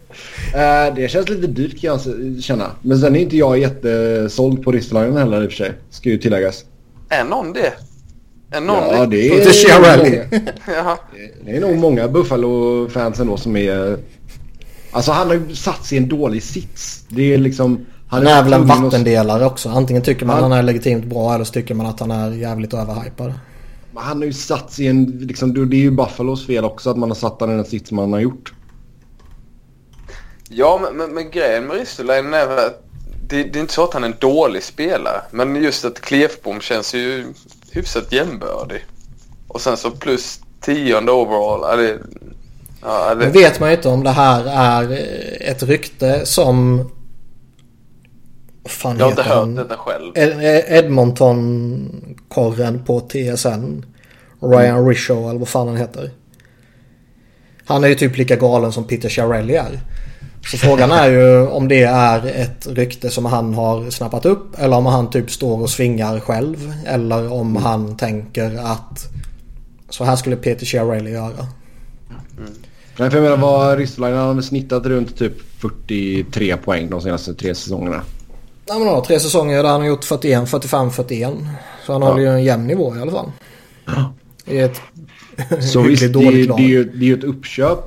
Eh, 0.56 0.96
det 0.96 1.12
känns 1.12 1.30
lite 1.30 1.48
dyrt 1.48 1.82
kan 1.82 2.00
jag 2.06 2.44
känna. 2.44 2.72
Men 2.82 3.00
sen 3.00 3.16
är 3.16 3.20
inte 3.20 3.38
jag 3.38 3.58
jättesåld 3.60 4.64
på 4.64 4.72
Ristolainen 4.72 5.18
heller 5.18 5.44
i 5.44 5.48
och 5.48 5.52
för 5.52 5.58
sig. 5.58 5.72
Ska 5.90 6.10
ju 6.10 6.18
tilläggas. 6.18 6.66
Är 7.10 7.24
någon 7.24 7.54
det? 7.54 7.74
Är 8.52 8.62
någon 8.62 8.76
Ja, 8.98 9.06
det 9.06 9.28
är, 9.28 9.46
Det 9.46 9.50
är 9.70 10.44
Jaha. 10.76 10.98
det 11.46 11.52
är 11.58 11.62
nog 11.62 11.78
många 11.78 12.08
Buffalo-fans 12.08 13.20
ändå 13.20 13.38
som 13.38 13.56
är... 13.58 13.98
Alltså 14.92 15.12
han 15.12 15.28
har 15.28 15.34
ju 15.34 15.56
satt 15.56 15.86
sig 15.86 15.98
i 15.98 16.02
en 16.02 16.08
dålig 16.10 16.44
sits. 16.44 17.06
Det 17.10 17.34
är 17.34 17.38
liksom... 17.38 17.86
Han 18.14 18.28
är 18.28 18.44
väl 18.44 18.54
en 18.54 18.62
att- 18.72 18.82
vattendelare 18.84 19.46
också. 19.46 19.70
Antingen 19.70 20.04
tycker 20.04 20.26
man 20.26 20.36
Han- 20.36 20.52
han 20.52 20.60
är 20.60 20.64
legitimt 20.64 21.06
bra 21.06 21.34
eller 21.36 21.46
så 21.46 21.54
tycker 21.54 21.76
man 21.76 21.86
att 21.86 22.00
han 22.00 22.12
är 22.12 22.32
jävligt 22.32 22.74
överhypad. 22.74 23.34
Han 23.96 24.18
har 24.18 24.26
ju 24.26 24.34
satt 24.34 24.72
sig 24.72 24.86
i 24.86 24.88
en... 24.88 25.06
Liksom, 25.06 25.70
det 25.70 25.76
är 25.76 25.80
ju 25.80 25.92
Buffalos 25.92 26.46
fel 26.48 26.66
också 26.66 26.90
att 26.90 26.98
man 26.98 27.10
har 27.10 27.16
satt 27.16 27.40
honom 27.40 27.56
i 27.56 27.58
den 27.58 27.66
sits 27.66 27.92
man 27.92 28.14
har 28.14 28.20
gjort. 28.20 28.54
Ja, 30.50 30.80
men, 30.84 30.98
men, 30.98 31.14
men 31.16 31.32
grejen 31.32 31.66
med 31.68 31.78
Ristolainen 31.78 32.34
är 32.34 32.48
att 32.58 32.84
det, 33.28 33.44
det 33.44 33.60
är 33.60 33.62
inte 33.62 33.74
så 33.74 33.84
att 33.84 33.94
han 33.94 34.04
är 34.04 34.08
en 34.08 34.16
dålig 34.20 34.64
spelare. 34.64 35.22
Men 35.32 35.56
just 35.56 35.86
att 35.86 36.02
Klefbom 36.02 36.60
känns 36.62 36.94
ju 36.96 37.26
hyfsat 37.72 38.12
jämbördig. 38.14 38.86
Och 39.48 39.62
sen 39.62 39.78
så 39.78 39.92
plus 39.92 40.40
tionde 40.62 41.12
overall. 41.12 41.60
Ja, 41.64 41.76
det, 41.76 42.00
ja, 42.82 43.14
Nu 43.18 43.26
det, 43.26 43.32
vet 43.32 43.60
man 43.60 43.70
ju 43.70 43.76
inte 43.76 43.90
om 43.90 44.04
det 44.04 44.10
här 44.12 44.46
är 44.46 44.98
ett 45.42 45.64
rykte 45.64 46.26
som... 46.26 46.90
Vad 48.64 48.72
fan 48.72 48.98
jag 48.98 49.06
har 49.06 49.12
inte 49.12 49.24
hört 49.24 49.36
han? 49.38 49.56
detta 49.56 49.78
själv. 49.78 50.12
Ed- 50.16 50.64
Edmonton-korren 50.68 52.84
på 52.86 53.00
TSN. 53.00 53.86
Ryan 54.40 54.88
Rishow 54.88 55.30
eller 55.30 55.40
vad 55.40 55.48
fan 55.48 55.68
han 55.68 55.78
heter. 55.78 56.12
Han 57.66 57.84
är 57.84 57.88
ju 57.88 57.96
typ 57.96 58.18
lika 58.18 58.36
galen 58.36 58.72
som 58.72 58.84
Peter 58.84 59.10
Chiarelli 59.10 59.56
är. 59.56 59.80
Så 60.52 60.58
frågan 60.58 60.92
är 60.92 61.10
ju 61.10 61.48
om 61.52 61.68
det 61.68 61.84
är 61.84 62.26
ett 62.26 62.68
rykte 62.68 63.10
som 63.10 63.26
han 63.26 63.54
har 63.54 63.90
snappat 63.90 64.26
upp 64.26 64.60
eller 64.60 64.78
om 64.78 64.86
han 64.86 65.10
typ 65.10 65.32
står 65.32 65.62
och 65.62 65.70
svingar 65.70 66.20
själv. 66.20 66.74
Eller 66.86 67.32
om 67.34 67.56
han 67.56 67.98
tänker 67.98 68.58
att 68.58 69.06
så 69.90 70.04
här 70.04 70.16
skulle 70.16 70.36
Peter 70.36 70.66
Chiarelli 70.66 71.12
göra. 71.12 71.48
För 72.96 73.04
jag 73.04 73.14
menar 73.14 73.38
vad 73.38 73.78
Ristolainen 73.78 74.20
har 74.36 74.42
snittat 74.42 74.86
runt 74.86 75.18
typ 75.18 75.34
43 75.62 76.58
poäng 76.58 76.90
de 76.90 77.02
senaste 77.02 77.34
tre 77.34 77.56
säsongerna. 77.56 78.02
Ja 78.74 78.80
men 78.80 78.88
då, 78.88 79.04
tre 79.08 79.20
säsonger 79.20 79.64
där 79.64 79.70
han 79.70 79.82
har 79.82 79.88
gjort 79.88 80.04
41, 80.04 80.50
45, 80.50 80.92
41. 80.92 81.34
Så 81.86 81.94
han 81.94 82.02
Ja. 82.02 82.08
håller 82.08 82.22
ju 82.22 82.28
en 82.30 82.44
jämn 82.44 82.68
nivå 82.68 82.96
i 82.96 83.00
alla 83.02 83.12
fall. 83.12 83.32
I 84.46 84.58
ett 84.60 84.82
Så 85.72 85.82
visst, 85.88 86.02
det, 86.02 86.06
är- 86.10 86.14
dåligt 86.14 86.48
lag. 86.50 86.58
det, 86.58 86.64
är 86.64 86.68
ju, 86.68 86.84
det 86.84 87.06
är 87.06 87.08
ju 87.08 87.18
ett 87.18 87.24
uppköp. 87.24 87.80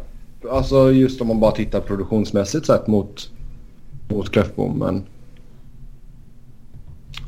Alltså 0.50 0.92
just 0.92 1.20
om 1.20 1.26
man 1.28 1.40
bara 1.40 1.52
tittar 1.52 1.80
produktionsmässigt 1.80 2.66
sett 2.66 2.86
mot, 2.86 3.30
mot 4.08 4.32
Kläffbom. 4.32 4.78
Men 4.78 5.04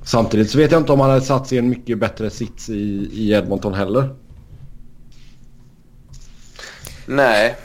samtidigt 0.02 0.50
så 0.50 0.58
vet 0.58 0.72
jag 0.72 0.80
inte 0.80 0.92
om 0.92 1.00
han 1.00 1.10
hade 1.10 1.22
satt 1.22 1.46
sig 1.48 1.56
i 1.56 1.58
en 1.58 1.68
mycket 1.68 1.98
bättre 1.98 2.30
sits 2.30 2.68
i, 2.68 3.08
i 3.12 3.32
Edmonton 3.32 3.74
heller. 3.74 4.14
Nej. 7.06 7.56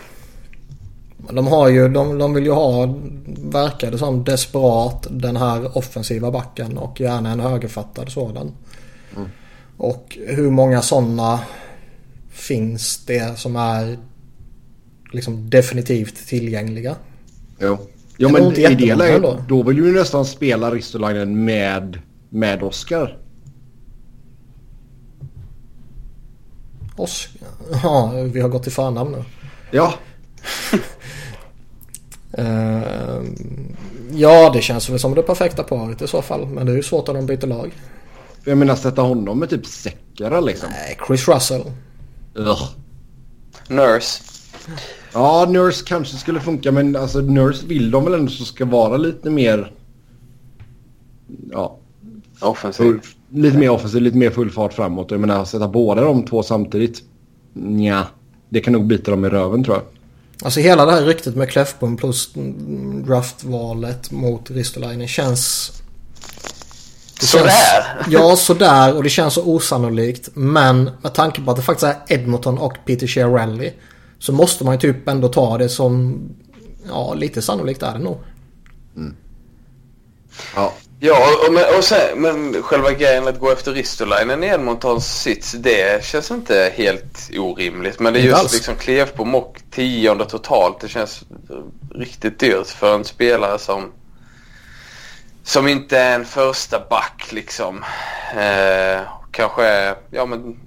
De 1.32 1.48
har 1.48 1.70
ju, 1.70 1.90
de, 1.90 2.18
de 2.18 2.34
vill 2.34 2.46
ju 2.46 2.52
ha, 2.52 2.96
verkar 3.38 3.92
det 3.92 3.98
som, 3.98 4.24
desperat 4.24 5.08
den 5.10 5.38
här 5.38 5.78
offensiva 5.78 6.32
backen 6.32 6.78
och 6.78 7.02
gärna 7.02 7.32
en 7.32 7.40
högerfattad 7.40 8.12
sådan. 8.12 8.52
Och 9.78 10.18
hur 10.28 10.52
många 10.52 10.82
sådana 10.82 11.40
finns 12.32 13.06
det 13.06 13.40
som 13.40 13.56
är 13.56 13.98
liksom 15.12 15.50
definitivt 15.50 16.28
tillgängliga? 16.28 16.96
Jo. 17.60 17.78
Det 18.18 18.26
är 18.26 18.30
men 18.30 18.52
i 18.52 18.76
det 18.76 18.96
läget 18.96 19.16
ändå. 19.16 19.44
då 19.48 19.64
vill 19.64 19.78
ju 19.78 19.92
nästan 19.92 20.26
spela 20.26 20.72
Ristolainen 20.72 21.46
med, 21.46 22.00
med 22.30 22.64
Oscar. 22.64 23.18
Oskar? 26.96 27.48
Ja, 27.84 28.12
vi 28.34 28.42
har 28.42 28.50
gått 28.50 28.64
till 28.64 28.72
förnamn 28.72 29.12
nu. 29.12 29.24
Ja. 29.72 29.94
Eh, 32.38 33.22
ja, 34.12 34.50
det 34.54 34.62
känns 34.62 34.90
väl 34.90 35.00
som 35.00 35.16
det 35.16 35.22
perfekta 35.22 35.64
paret 35.64 36.02
i 36.02 36.08
så 36.08 36.22
fall. 36.22 36.48
Men 36.48 36.66
det 36.66 36.72
är 36.72 36.76
ju 36.76 36.84
svårt 36.84 37.10
om 37.10 37.16
de 37.16 37.26
byter 37.26 37.48
lag. 37.48 37.72
Jag 38.44 38.58
menar 38.58 38.76
sätta 38.76 39.02
honom 39.02 39.40
med 39.40 39.50
typ 39.50 39.66
Säckara 39.66 40.40
liksom. 40.40 40.70
Nej, 40.72 40.98
Chris 41.08 41.28
Russell. 41.28 41.64
Ugh. 42.36 42.64
Nurse. 43.68 44.24
Ja, 45.14 45.46
Nurse 45.50 45.84
kanske 45.86 46.18
skulle 46.18 46.40
funka 46.40 46.72
men 46.72 46.96
alltså 46.96 47.20
Nurse 47.22 47.66
vill 47.66 47.92
de 47.92 48.04
väl 48.06 48.14
ändå 48.14 48.32
så 48.32 48.46
ska 48.46 48.66
vara 48.66 48.98
lite 48.98 49.30
mer... 49.30 49.72
Ja, 51.52 51.78
Offensiv. 52.42 52.84
full, 52.84 53.00
lite 53.30 53.58
mer 53.58 53.70
offensiv, 53.70 54.02
lite 54.02 54.18
mer 54.18 54.30
full 54.30 54.52
fart 54.52 54.74
framåt. 54.74 55.12
Jag 55.12 55.20
menar 55.20 55.46
sätta 55.46 55.68
båda 55.68 56.02
de 56.02 56.26
två 56.26 56.44
samtidigt. 56.44 57.04
Nja, 57.54 58.08
det 58.50 58.60
kan 58.60 58.74
nog 58.74 58.88
bita 58.88 59.12
dem 59.12 59.26
i 59.26 59.30
röven 59.30 59.64
tror 59.64 59.76
jag. 59.78 59.84
Alltså 60.44 60.60
hela 60.60 60.86
det 60.86 60.92
här 60.92 61.02
ryktet 61.02 61.36
med 61.36 61.50
Kläffbom 61.50 61.98
plus 61.98 62.36
mm, 62.36 63.06
draftvalet 63.06 64.12
mot 64.12 64.52
Ristolainen 64.52 65.08
känns... 65.08 65.72
det 67.20 67.26
Sådär. 67.26 67.50
Känns, 67.50 68.08
ja, 68.14 68.36
sådär 68.36 68.96
och 68.96 69.04
det 69.04 69.10
känns 69.10 69.34
så 69.34 69.44
osannolikt. 69.44 70.30
Men 70.34 70.92
med 71.02 71.14
tanke 71.14 71.42
på 71.42 71.52
att 71.52 71.58
det 71.58 71.64
faktiskt 71.64 71.84
är 71.84 71.96
Edmonton 72.08 72.58
och 72.58 72.78
Peter 72.86 73.08
Chiarelli 73.08 73.74
så 74.20 74.34
måste 74.34 74.64
man 74.64 74.74
ju 74.74 74.80
typ 74.80 75.08
ändå 75.08 75.28
ta 75.28 75.58
det 75.58 75.70
som... 75.70 76.22
Ja, 76.88 77.14
lite 77.14 77.42
sannolikt 77.42 77.84
är 77.84 77.94
det 77.94 78.00
nog. 78.00 78.18
Ja, 80.56 80.74
Ja, 81.06 81.46
och, 81.48 81.54
men, 81.54 81.64
och 81.78 81.84
sen, 81.84 82.22
men 82.22 82.64
själva 82.64 82.92
grejen 82.92 83.28
att 83.28 83.40
gå 83.40 83.52
efter 83.52 83.72
Ristolainen 83.72 84.44
i 84.44 84.48
Edmontons 84.48 85.22
sits, 85.22 85.52
det 85.52 86.06
känns 86.06 86.32
inte 86.32 86.72
helt 86.76 87.30
orimligt. 87.38 88.00
Men 88.00 88.14
det 88.14 88.20
är 88.20 88.22
Inte 88.22 88.30
just 88.30 88.42
alls. 88.44 88.54
liksom 88.54 88.76
Klevbom 88.76 89.36
och 89.36 89.62
tionde 89.72 90.26
totalt. 90.26 90.80
Det 90.80 90.88
känns 90.88 91.24
riktigt 91.96 92.40
dyrt 92.40 92.68
för 92.68 92.96
en 92.96 93.04
spelare 93.04 93.60
som 93.60 93.92
som 95.44 95.68
inte 95.68 95.98
är 96.00 96.16
en 96.16 96.26
första 96.26 96.80
back 96.90 97.28
liksom. 97.32 97.84
Eh, 98.36 99.02
kanske 99.32 99.66
är, 99.66 99.96
ja 100.12 100.26
men 100.26 100.60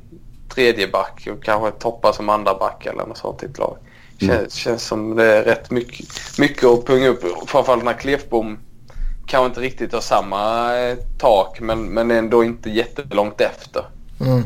tredje 0.55 0.89
back 0.89 1.29
och 1.33 1.45
kanske 1.45 1.71
toppar 1.71 2.13
som 2.13 2.29
andra 2.29 2.55
back 2.55 2.87
eller 2.87 3.07
något 3.07 3.19
sånt 3.19 3.43
i 3.43 3.47
ett 3.47 3.59
lag. 3.59 3.77
Känns, 4.21 4.55
känns 4.55 4.83
som 4.83 5.17
det 5.17 5.25
är 5.25 5.43
rätt 5.43 5.71
mycket, 5.71 6.39
mycket 6.39 6.65
att 6.65 6.87
punga 6.87 7.09
upp. 7.09 7.49
Framförallt 7.49 7.85
när 7.85 7.93
Klefbom 7.93 8.59
kanske 9.27 9.47
inte 9.47 9.61
riktigt 9.61 9.93
har 9.93 10.01
samma 10.01 10.75
eh, 10.79 10.97
tak 11.19 11.61
men, 11.61 11.85
men 11.85 12.11
ändå 12.11 12.45
inte 12.45 12.71
jättelångt 12.71 13.41
efter. 13.41 13.85
Mm. 14.21 14.43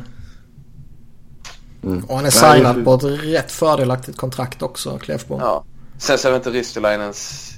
Mm. 1.84 2.04
Och 2.04 2.16
han 2.16 2.26
är 2.26 2.30
signad 2.30 2.76
det- 2.78 2.84
på 2.84 2.94
ett 2.94 3.04
rätt 3.04 3.52
fördelaktigt 3.52 4.18
kontrakt 4.18 4.62
också, 4.62 4.98
Kläffbom. 4.98 5.40
Ja. 5.40 5.64
Sen 5.98 6.18
så 6.18 6.28
är 6.28 6.32
väl 6.32 6.38
inte 6.40 6.50
Ristolainens 6.50 7.50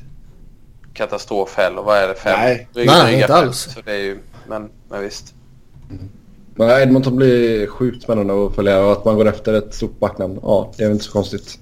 katastrof 0.94 1.56
heller. 1.56 1.82
Vad 1.82 1.98
är 1.98 2.08
det? 2.08 2.14
Fem? 2.14 2.38
Nej. 2.40 2.68
Dryga- 2.74 2.92
Nej, 2.92 3.14
inte 3.14 3.26
fem. 3.28 3.36
alls. 3.36 3.58
Så 3.74 3.80
det 3.84 3.92
är 3.92 3.98
ju, 3.98 4.18
men, 4.48 4.70
men 4.90 5.00
visst. 5.02 5.34
Men 6.54 6.70
Edmonton 6.82 7.16
blir 7.16 7.66
sjukt 7.66 8.02
spännande 8.02 8.46
att 8.46 8.54
följa 8.54 8.84
och 8.84 8.92
att 8.92 9.04
man 9.04 9.16
går 9.16 9.28
efter 9.28 9.54
ett 9.54 9.74
stort 9.74 9.98
backnamn. 9.98 10.38
Ja, 10.42 10.72
det 10.76 10.82
är 10.82 10.86
väl 10.88 10.92
inte 10.92 11.04
så 11.04 11.12
konstigt. 11.12 11.58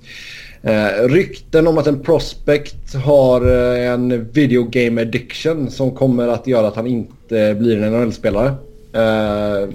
Eh, 0.63 1.09
rykten 1.09 1.67
om 1.67 1.79
att 1.79 1.87
en 1.87 2.01
prospect 2.01 2.95
har 2.95 3.47
eh, 3.47 3.93
en 3.93 4.25
video 4.25 4.65
game 4.65 5.03
addiction 5.03 5.71
som 5.71 5.95
kommer 5.95 6.29
att 6.29 6.47
göra 6.47 6.69
att 6.69 6.77
han 6.77 6.87
inte 6.87 7.55
blir 7.55 7.83
en 7.83 7.93
NHL-spelare. 7.93 8.55
Eh, 8.93 9.69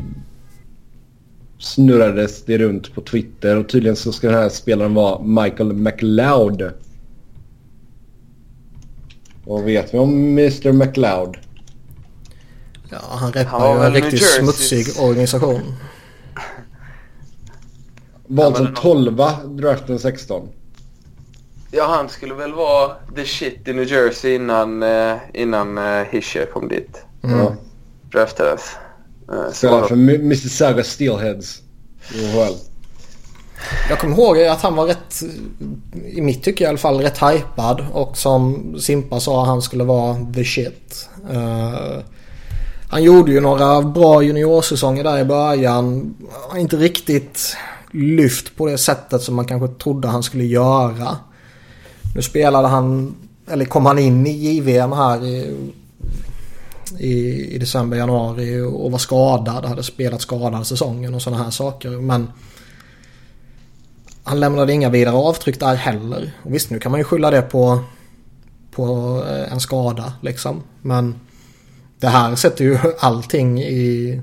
snurrades 1.59 2.43
det 2.43 2.57
runt 2.57 2.95
på 2.95 3.01
Twitter 3.01 3.57
och 3.57 3.69
tydligen 3.69 3.95
så 3.95 4.11
ska 4.11 4.27
den 4.27 4.37
här 4.37 4.49
spelaren 4.49 4.93
vara 4.93 5.21
Michael 5.21 5.73
McLeod. 5.73 6.71
Vad 9.45 9.63
vet 9.63 9.93
vi 9.93 9.97
om 9.97 10.13
Mr 10.13 10.71
McLeod? 10.71 11.37
Ja, 12.89 12.97
han 13.09 13.31
reppar 13.31 13.77
ju 13.77 13.85
en 13.85 13.93
riktigt 13.93 14.23
smutsig 14.23 14.85
organisation. 14.99 15.61
Vald 18.27 18.55
som 18.55 18.65
men- 18.65 18.73
12 18.73 19.21
draften 19.49 19.99
16. 19.99 20.47
Ja, 21.77 21.85
han 21.85 22.09
skulle 22.09 22.33
väl 22.33 22.53
vara 22.53 22.91
the 23.15 23.25
shit 23.25 23.67
i 23.67 23.73
New 23.73 23.91
Jersey 23.91 24.35
innan, 24.35 24.83
eh, 24.83 25.15
innan 25.33 25.77
eh, 25.77 26.03
Hischer 26.11 26.45
kom 26.45 26.67
dit. 26.67 27.01
Mm. 27.23 27.39
Ja. 27.39 27.55
Draftades. 28.11 28.61
Eh, 29.63 29.71
var 29.71 29.87
för 29.87 29.95
Mississauga 29.95 30.83
Steelheads. 30.83 31.61
OHL. 32.13 32.55
Jag 33.89 33.99
kommer 33.99 34.17
ihåg 34.17 34.41
att 34.41 34.61
han 34.61 34.75
var 34.75 34.85
rätt, 34.85 35.23
i 36.05 36.21
mitt 36.21 36.43
tycke 36.43 36.63
i 36.63 36.67
alla 36.67 36.77
fall, 36.77 37.01
rätt 37.01 37.17
hypad. 37.17 37.85
Och 37.93 38.17
som 38.17 38.75
Simpa 38.79 39.19
sa, 39.19 39.45
han 39.45 39.61
skulle 39.61 39.83
vara 39.83 40.17
the 40.33 40.45
shit. 40.45 41.09
Eh, 41.31 42.03
han 42.89 43.03
gjorde 43.03 43.31
ju 43.31 43.39
några 43.39 43.81
bra 43.81 44.23
juniorsäsonger 44.23 45.03
där 45.03 45.19
i 45.19 45.25
början. 45.25 46.15
Inte 46.57 46.75
riktigt 46.75 47.57
lyft 47.91 48.57
på 48.57 48.67
det 48.67 48.77
sättet 48.77 49.21
som 49.21 49.35
man 49.35 49.45
kanske 49.45 49.67
trodde 49.83 50.07
han 50.07 50.23
skulle 50.23 50.43
göra. 50.43 51.17
Nu 52.15 52.21
spelade 52.21 52.67
han, 52.67 53.15
eller 53.47 53.65
kom 53.65 53.85
han 53.85 53.99
in 53.99 54.27
i 54.27 54.31
JVM 54.31 54.91
här 54.91 55.25
i, 55.25 55.55
i, 56.99 57.45
i 57.55 57.57
december, 57.57 57.97
januari 57.97 58.61
och 58.61 58.91
var 58.91 58.99
skadad. 58.99 59.65
Hade 59.65 59.83
spelat 59.83 60.21
skadad 60.21 60.67
säsongen 60.67 61.13
och 61.13 61.21
sådana 61.21 61.43
här 61.43 61.51
saker. 61.51 61.89
Men 61.89 62.31
han 64.23 64.39
lämnade 64.39 64.73
inga 64.73 64.89
vidare 64.89 65.15
avtryck 65.15 65.59
där 65.59 65.75
heller. 65.75 66.31
Och 66.43 66.53
visst, 66.53 66.69
nu 66.69 66.79
kan 66.79 66.91
man 66.91 66.99
ju 66.99 67.03
skylla 67.03 67.31
det 67.31 67.41
på, 67.41 67.79
på 68.71 68.85
eh, 69.29 69.51
en 69.51 69.59
skada 69.59 70.13
liksom. 70.21 70.63
Men 70.81 71.15
det 71.99 72.07
här 72.07 72.35
sätter 72.35 72.65
ju 72.65 72.77
allting 72.99 73.61
i, 73.61 74.21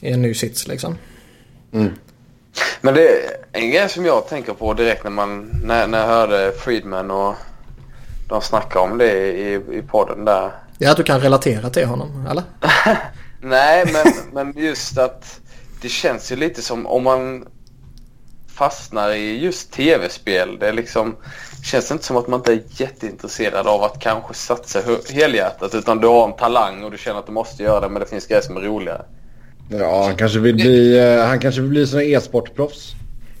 i 0.00 0.12
en 0.12 0.22
ny 0.22 0.34
sits 0.34 0.68
liksom. 0.68 0.96
Mm. 1.72 1.92
Men 2.80 2.94
det 2.94 3.08
är 3.08 3.36
en 3.52 3.70
grej 3.70 3.88
som 3.88 4.06
jag 4.06 4.28
tänker 4.28 4.52
på 4.52 4.74
direkt 4.74 5.04
när, 5.04 5.10
man, 5.10 5.60
när, 5.64 5.86
när 5.86 5.98
jag 5.98 6.06
hörde 6.06 6.52
Friedman 6.52 7.10
och 7.10 7.34
de 8.28 8.42
snackade 8.42 8.90
om 8.90 8.98
det 8.98 9.12
i, 9.32 9.54
i 9.54 9.82
podden 9.82 10.24
där. 10.24 10.50
Är 10.78 10.90
att 10.90 10.96
du 10.96 11.02
kan 11.02 11.20
relatera 11.20 11.70
till 11.70 11.86
honom, 11.86 12.26
eller? 12.30 12.44
Nej, 13.42 13.84
men, 13.92 14.12
men 14.32 14.64
just 14.64 14.98
att 14.98 15.40
det 15.82 15.88
känns 15.88 16.32
ju 16.32 16.36
lite 16.36 16.62
som 16.62 16.86
om 16.86 17.02
man 17.02 17.46
fastnar 18.54 19.10
i 19.10 19.38
just 19.38 19.72
tv-spel. 19.72 20.58
Det 20.60 20.72
liksom, 20.72 21.16
känns 21.64 21.90
inte 21.90 22.04
som 22.04 22.16
att 22.16 22.28
man 22.28 22.40
inte 22.40 22.52
är 22.52 22.62
jätteintresserad 22.68 23.66
av 23.66 23.82
att 23.82 24.00
kanske 24.00 24.34
satsa 24.34 24.80
helhjärtat 25.12 25.74
utan 25.74 25.98
du 25.98 26.06
har 26.06 26.24
en 26.28 26.36
talang 26.36 26.84
och 26.84 26.90
du 26.90 26.98
känner 26.98 27.18
att 27.18 27.26
du 27.26 27.32
måste 27.32 27.62
göra 27.62 27.80
det 27.80 27.88
men 27.88 28.00
det 28.00 28.08
finns 28.08 28.26
grejer 28.26 28.42
som 28.42 28.56
är 28.56 28.60
roligare. 28.60 29.04
Ja, 29.78 30.04
han 30.04 30.16
kanske 30.16 30.38
vill 30.38 30.54
bli, 30.54 30.98
eh, 30.98 31.26
han 31.26 31.40
kanske 31.40 31.60
vill 31.60 31.70
bli 31.70 31.86
sån 31.86 32.00
e-sportproffs. 32.00 32.92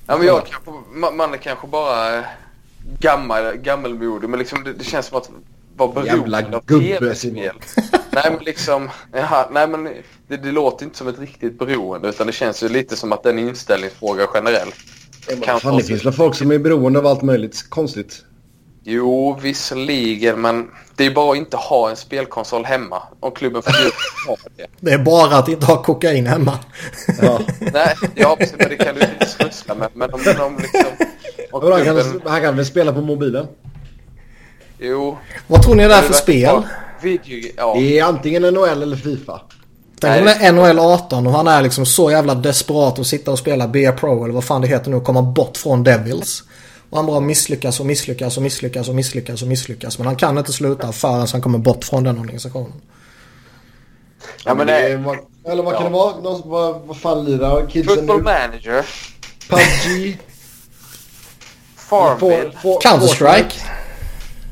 Ja, 0.06 0.16
men 0.16 0.26
jag 0.26 0.46
kanske, 0.46 0.70
man, 1.10 1.34
är 1.34 1.36
kanske 1.36 1.66
bara 1.66 2.18
eh, 2.18 2.24
gammal, 3.00 3.56
gammelmodig 3.56 4.30
men 4.30 4.38
liksom 4.38 4.64
det, 4.64 4.72
det 4.72 4.84
känns 4.84 5.06
som 5.06 5.18
att 5.18 5.30
vara 5.76 5.92
beroende 5.92 6.56
av 6.56 6.80
tv-spel. 6.80 7.54
nej 8.10 8.30
men 8.30 8.44
liksom, 8.44 8.90
ja, 9.12 9.48
nej 9.52 9.68
men 9.68 9.84
det, 10.28 10.36
det 10.36 10.52
låter 10.52 10.84
inte 10.84 10.98
som 10.98 11.08
ett 11.08 11.18
riktigt 11.18 11.58
beroende 11.58 12.08
utan 12.08 12.26
det 12.26 12.32
känns 12.32 12.62
ju 12.62 12.68
lite 12.68 12.96
som 12.96 13.12
att 13.12 13.22
det 13.22 13.28
är 13.28 13.32
en 13.32 13.38
inställningsfråga 13.38 14.26
generellt. 14.34 14.74
Fan, 15.60 15.76
det 15.76 15.84
finns 15.84 16.04
väl 16.06 16.12
folk 16.12 16.34
som 16.34 16.50
är 16.50 16.58
beroende 16.58 16.98
av 16.98 17.06
allt 17.06 17.22
möjligt 17.22 17.70
konstigt. 17.70 18.24
Jo, 18.82 19.38
visserligen 19.42 20.40
men 20.40 20.70
det 20.96 21.06
är 21.06 21.10
bara 21.10 21.32
att 21.32 21.36
inte 21.36 21.56
ha 21.56 21.90
en 21.90 21.96
spelkonsol 21.96 22.64
hemma 22.64 23.02
om 23.20 23.32
klubben 23.32 23.62
förbjuder 23.62 23.88
att 23.88 24.28
ha 24.28 24.36
det. 24.56 24.66
Det 24.80 24.92
är 24.92 24.98
bara 24.98 25.36
att 25.36 25.48
inte 25.48 25.66
ha 25.66 25.82
kokain 25.82 26.26
hemma. 26.26 26.58
Ja. 27.22 27.40
Nej, 27.72 27.94
ja 28.14 28.36
precis, 28.36 28.56
men 28.58 28.68
det 28.68 28.76
kan 28.76 28.94
du 28.94 29.00
inte 29.00 29.26
smussla 29.26 29.74
med. 29.74 29.88
Men 29.94 30.14
om, 30.14 30.20
om 30.40 30.58
liksom... 30.62 30.82
Han, 31.52 31.60
kan, 31.60 31.82
klubben, 31.82 32.20
han 32.26 32.40
kan 32.40 32.56
väl 32.56 32.66
spela 32.66 32.92
på 32.92 33.00
mobilen? 33.00 33.46
jo. 34.78 35.18
Vad 35.46 35.62
tror 35.62 35.74
ni 35.74 35.88
det 35.88 35.94
är 35.94 36.02
för 36.02 36.12
spel? 36.12 36.62
Video, 37.02 37.50
ja. 37.56 37.74
Det 37.74 37.98
är 37.98 38.04
antingen 38.04 38.42
NHL 38.42 38.82
eller 38.82 38.96
Fifa. 38.96 39.40
Tänk 40.00 40.20
om 40.20 40.24
det 40.24 40.32
är 40.32 40.52
NHL 40.52 40.78
18 40.78 41.26
och 41.26 41.32
han 41.32 41.46
är 41.46 41.62
liksom 41.62 41.86
så 41.86 42.10
jävla 42.10 42.34
desperat 42.34 42.98
att 42.98 43.06
sitta 43.06 43.30
och 43.30 43.38
spela 43.38 43.68
BA 43.68 43.92
Pro 43.92 44.24
eller 44.24 44.34
vad 44.34 44.44
fan 44.44 44.60
det 44.60 44.68
heter 44.68 44.90
nu 44.90 44.96
och 44.96 45.04
komma 45.04 45.22
bort 45.22 45.56
från 45.56 45.84
Devils. 45.84 46.42
Och 46.90 46.96
han 46.96 47.06
bara 47.06 47.20
misslyckas 47.20 47.80
och 47.80 47.86
misslyckas 47.86 48.36
och 48.36 48.42
misslyckas 48.42 48.88
och 48.88 48.94
misslyckas 48.94 49.42
och 49.42 49.48
misslyckas. 49.48 49.98
Men 49.98 50.06
han 50.06 50.16
kan 50.16 50.38
inte 50.38 50.52
sluta 50.52 50.92
förrän 50.92 51.26
han 51.32 51.40
kommer 51.42 51.58
bort 51.58 51.84
från 51.84 52.04
den 52.04 52.18
organisationen. 52.18 52.72
ja 54.44 54.54
men 54.54 54.66
det 54.66 54.96
vad, 54.96 55.18
eller 55.52 55.62
vad 55.62 55.74
kan 55.74 55.82
ja. 55.82 55.88
det 55.88 55.94
vara? 55.94 56.20
Någon, 56.20 56.40
som- 56.40 56.50
vad, 56.50 56.80
vad 56.80 56.96
fan 56.96 57.24
lirar 57.24 57.66
kidsen 57.70 57.96
Football 57.96 58.16
nu? 58.16 58.22
Manager, 58.22 58.86
PubG? 59.48 60.18
Farmville. 61.76 62.52
Counter-Strike. 62.82 63.52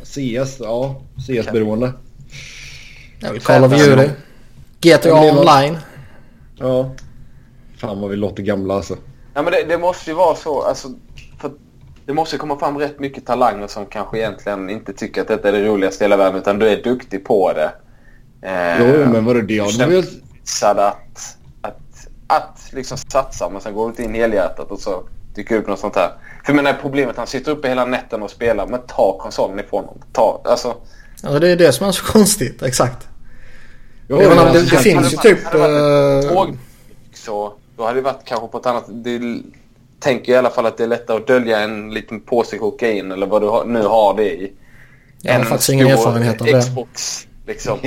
CS, 0.04 0.56
ja. 0.60 1.00
CS-beroende. 1.26 1.92
Ja, 3.20 3.28
Call 3.42 3.64
of 3.64 3.72
Duty. 3.72 4.10
GTA 4.80 5.12
var- 5.12 5.38
Online. 5.38 5.78
Ja. 6.58 6.90
Fan 7.78 8.00
vad 8.00 8.10
vi 8.10 8.16
låter 8.16 8.42
gamla 8.42 8.74
alltså. 8.74 8.96
Ja 9.34 9.42
men 9.42 9.52
det, 9.52 9.64
det 9.68 9.78
måste 9.78 10.10
ju 10.10 10.16
vara 10.16 10.36
så. 10.36 10.62
Alltså, 10.62 10.88
för 11.40 11.52
det 12.08 12.14
måste 12.14 12.36
ju 12.36 12.40
komma 12.40 12.58
fram 12.58 12.78
rätt 12.78 13.00
mycket 13.00 13.26
talanger 13.26 13.66
som 13.66 13.86
kanske 13.86 14.18
egentligen 14.18 14.70
inte 14.70 14.92
tycker 14.92 15.20
att 15.20 15.28
detta 15.28 15.48
är 15.48 15.52
det 15.52 15.68
roligaste 15.68 16.04
i 16.04 16.06
hela 16.06 16.16
världen 16.16 16.38
utan 16.40 16.58
du 16.58 16.68
är 16.68 16.82
duktig 16.82 17.24
på 17.24 17.52
det. 17.52 17.72
Eh, 18.42 18.80
Jo, 18.80 19.12
men 19.12 19.24
vadå 19.24 19.40
det? 19.40 19.54
Ja, 19.54 19.68
du 19.78 20.00
det 20.00 20.08
stressad 20.44 20.78
att, 20.78 21.36
att, 21.62 22.08
att 22.26 22.72
liksom 22.72 22.98
satsa 22.98 23.48
men 23.48 23.60
sen 23.60 23.74
går 23.74 23.84
du 23.84 23.88
inte 23.88 24.02
in 24.02 24.14
helhjärtat 24.14 24.70
och 24.70 24.80
så 24.80 25.02
dyker 25.34 25.56
upp 25.56 25.66
något 25.66 25.78
sånt 25.78 25.96
här. 25.96 26.08
För 26.44 26.52
jag 26.52 26.56
menar 26.56 26.78
problemet 26.82 27.16
han 27.16 27.26
sitter 27.26 27.52
uppe 27.52 27.68
hela 27.68 27.84
nätten 27.84 28.22
och 28.22 28.30
spelar 28.30 28.66
men 28.66 28.80
ta 28.86 29.18
konsolen 29.20 29.58
ifrån 29.58 29.84
honom. 29.84 30.02
Ta, 30.12 30.40
alltså, 30.44 30.74
Alltså 31.22 31.38
det 31.38 31.48
är 31.48 31.56
det 31.56 31.72
som 31.72 31.88
är 31.88 31.92
så 31.92 32.04
konstigt. 32.04 32.62
Exakt. 32.62 33.08
Jo, 34.08 34.22
Jag 34.22 34.28
menar, 34.28 34.44
men 34.44 34.52
det, 34.52 34.60
alltså, 34.60 34.76
det 34.76 34.82
finns 34.82 35.12
ju 35.12 35.16
typ... 35.16 35.44
Hade 35.44 35.58
det 35.58 35.68
varit 35.68 36.24
ett 36.24 36.30
eh, 36.30 36.36
tåg 36.36 36.58
så 37.14 37.52
då 37.76 37.84
hade 37.84 37.98
det 37.98 38.02
varit 38.02 38.24
kanske 38.24 38.48
på 38.48 38.58
ett 38.58 38.66
annat... 38.66 38.84
Det 38.88 39.42
tänker 40.00 40.32
i 40.32 40.36
alla 40.36 40.50
fall 40.50 40.66
att 40.66 40.76
det 40.76 40.84
är 40.84 40.88
lättare 40.88 41.16
att 41.16 41.26
dölja 41.26 41.60
en 41.60 41.90
liten 41.94 42.20
påse 42.20 42.58
kokain 42.58 43.12
eller 43.12 43.26
vad 43.26 43.42
du 43.42 43.46
har, 43.48 43.64
nu 43.64 43.82
har 43.82 44.16
det 44.16 44.30
i. 44.32 44.52
Jag 45.22 45.32
har 45.32 45.40
En 45.40 45.46
faktiskt 45.46 45.70
ingen 45.70 45.86
stor 45.88 45.98
erfarenhet 46.08 46.40
av 46.40 46.46
det. 46.46 46.60
Xbox 46.60 47.26
liksom. 47.46 47.78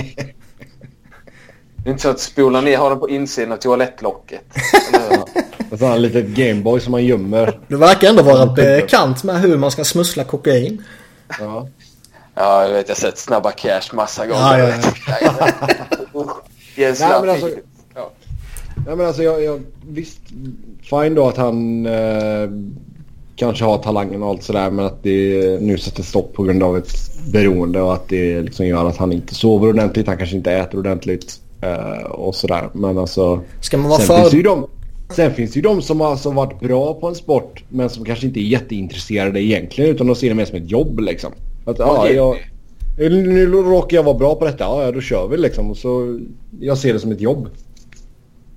Det 1.76 1.90
är 1.90 1.92
inte 1.92 2.02
så 2.04 2.10
att 2.10 2.20
spola 2.20 2.62
ner 2.62 2.78
har 2.78 2.90
den 2.90 3.00
på 3.00 3.10
insidan 3.10 3.52
av 3.52 3.58
toalettlocket. 3.58 4.42
Eller 4.94 5.10
hur? 5.10 5.24
En 5.72 5.78
sån 5.78 5.88
här 5.88 5.98
litet 6.00 6.26
Gameboy 6.28 6.80
som 6.80 6.92
man 6.92 7.06
gömmer. 7.06 7.60
Du 7.68 7.78
verkar 7.78 8.10
ändå 8.10 8.24
vara 8.24 8.46
bekant 8.56 9.24
med 9.24 9.42
hur 9.42 9.58
man 9.58 9.72
ska 9.72 9.84
smussla 9.84 10.24
kokain. 10.24 10.84
Ja. 11.40 11.68
Ja, 12.36 12.64
jag 12.64 12.74
vet. 12.74 12.88
Jag 12.88 12.96
har 12.96 13.00
sett 13.00 13.18
Snabba 13.18 13.52
Cash 13.52 13.94
massa 13.94 14.26
gånger. 14.28 14.42
Ja, 14.42 14.60
ja, 14.60 14.68
en 16.76 16.96
Nej, 17.00 17.22
men 17.22 17.30
alltså- 17.30 17.50
ja. 17.96 18.12
Nej 18.86 18.96
men 18.96 19.06
alltså 19.08 19.24
jag, 19.24 19.44
jag 19.44 19.62
visst 19.88 20.20
fine 20.82 21.16
då 21.16 21.28
att 21.28 21.38
han 21.38 21.86
eh, 21.86 22.50
kanske 23.36 23.66
har 23.66 23.78
talangen 23.78 24.24
och 24.24 24.30
allt 24.30 24.44
sådär 24.44 24.72
men 24.72 24.86
att 24.86 25.04
det 25.04 25.62
nu 25.62 25.78
sätter 25.78 26.04
stopp 26.04 26.34
på 26.34 26.44
grund 26.44 26.64
av 26.64 26.78
ett 26.78 26.92
beroende 27.34 27.82
och 27.82 27.94
att 27.94 28.10
det 28.10 28.42
liksom 28.42 28.68
gör 28.68 28.86
att 28.86 28.98
han 28.98 29.14
inte 29.14 29.36
sover 29.36 29.70
ordentligt, 29.70 30.08
han 30.08 30.18
kanske 30.18 30.36
inte 30.36 30.52
äter 30.52 30.80
ordentligt 30.80 31.40
eh, 31.62 32.06
och 32.06 32.36
sådär. 32.36 32.70
Men 32.74 32.98
alltså 32.98 33.42
Ska 33.62 33.78
man 33.78 33.90
vara 33.90 34.00
sen, 34.00 34.08
för... 34.08 34.22
finns 34.22 34.34
ju 34.34 34.42
de, 34.42 34.68
sen 35.10 35.34
finns 35.34 35.52
det 35.52 35.56
ju 35.56 35.62
de 35.62 35.82
som 35.82 36.02
har 36.02 36.08
alltså 36.08 36.32
varit 36.32 36.60
bra 36.60 36.94
på 36.94 37.08
en 37.08 37.16
sport 37.16 37.64
men 37.70 37.90
som 37.90 38.06
kanske 38.06 38.28
inte 38.28 38.40
är 38.40 38.44
jätteintresserade 38.44 39.44
egentligen 39.44 39.92
utan 39.92 40.08
de 40.08 40.16
ser 40.16 40.30
det 40.30 40.36
mer 40.36 40.46
som 40.46 40.58
ett 40.58 40.72
jobb 40.72 41.00
liksom. 41.00 41.32
Att, 41.66 41.80
ja, 41.80 41.98
Okej. 42.00 42.16
jag, 42.16 42.38
nu 43.12 43.46
råkar 43.46 43.98
jag 43.98 44.04
vara 44.04 44.18
bra 44.18 44.36
på 44.36 44.46
detta, 44.46 44.64
ja 44.64 44.92
då 44.92 45.02
kör 45.02 45.28
vi 45.28 45.38
liksom. 45.38 45.72
Och 45.72 45.78
så, 45.78 46.20
jag 46.60 46.78
ser 46.78 46.94
det 46.94 47.00
som 47.00 47.12
ett 47.12 47.22
jobb. 47.22 47.50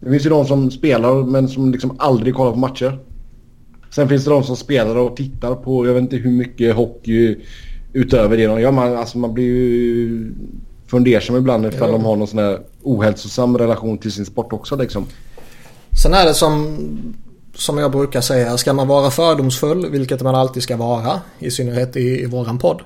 Det 0.05 0.11
finns 0.11 0.27
ju 0.27 0.31
de 0.31 0.47
som 0.47 0.71
spelar 0.71 1.23
men 1.23 1.49
som 1.49 1.73
liksom 1.73 1.97
aldrig 1.99 2.35
kollar 2.35 2.53
på 2.53 2.59
matcher. 2.59 2.99
Sen 3.91 4.09
finns 4.09 4.25
det 4.25 4.31
de 4.31 4.45
som 4.45 4.57
spelar 4.57 4.97
och 4.97 5.17
tittar 5.17 5.55
på, 5.55 5.87
jag 5.87 5.95
vet 5.95 6.03
inte 6.03 6.17
hur 6.17 6.31
mycket 6.31 6.75
hockey 6.75 7.37
utöver 7.93 8.37
det. 8.37 8.43
Ja, 8.43 8.71
man, 8.71 8.97
alltså 8.97 9.19
man 9.19 9.35
blir 9.35 9.45
ju 9.45 10.33
fundersam 10.87 11.37
ibland 11.37 11.67
ifall 11.67 11.89
Jo. 11.91 11.93
de 11.93 12.05
har 12.05 12.17
någon 12.17 12.29
sån 12.29 12.39
här 12.39 12.61
ohälsosam 12.83 13.59
relation 13.59 13.99
till 13.99 14.13
sin 14.13 14.27
sport 14.27 14.53
också 14.53 14.77
liksom. 14.77 15.07
Sen 16.03 16.15
är 16.15 16.25
det 16.25 16.35
som, 16.35 16.77
som 17.55 17.79
jag 17.79 17.93
brukar 17.93 18.21
säga, 18.21 18.57
ska 18.57 18.73
man 18.73 18.89
vara 18.89 19.11
fördomsfull, 19.11 19.91
vilket 19.91 20.23
man 20.23 20.35
alltid 20.35 20.63
ska 20.63 20.77
vara, 20.77 21.21
i 21.39 21.51
synnerhet 21.51 21.97
i, 21.97 22.23
i 22.23 22.27
våran 22.27 22.59
podd. 22.59 22.83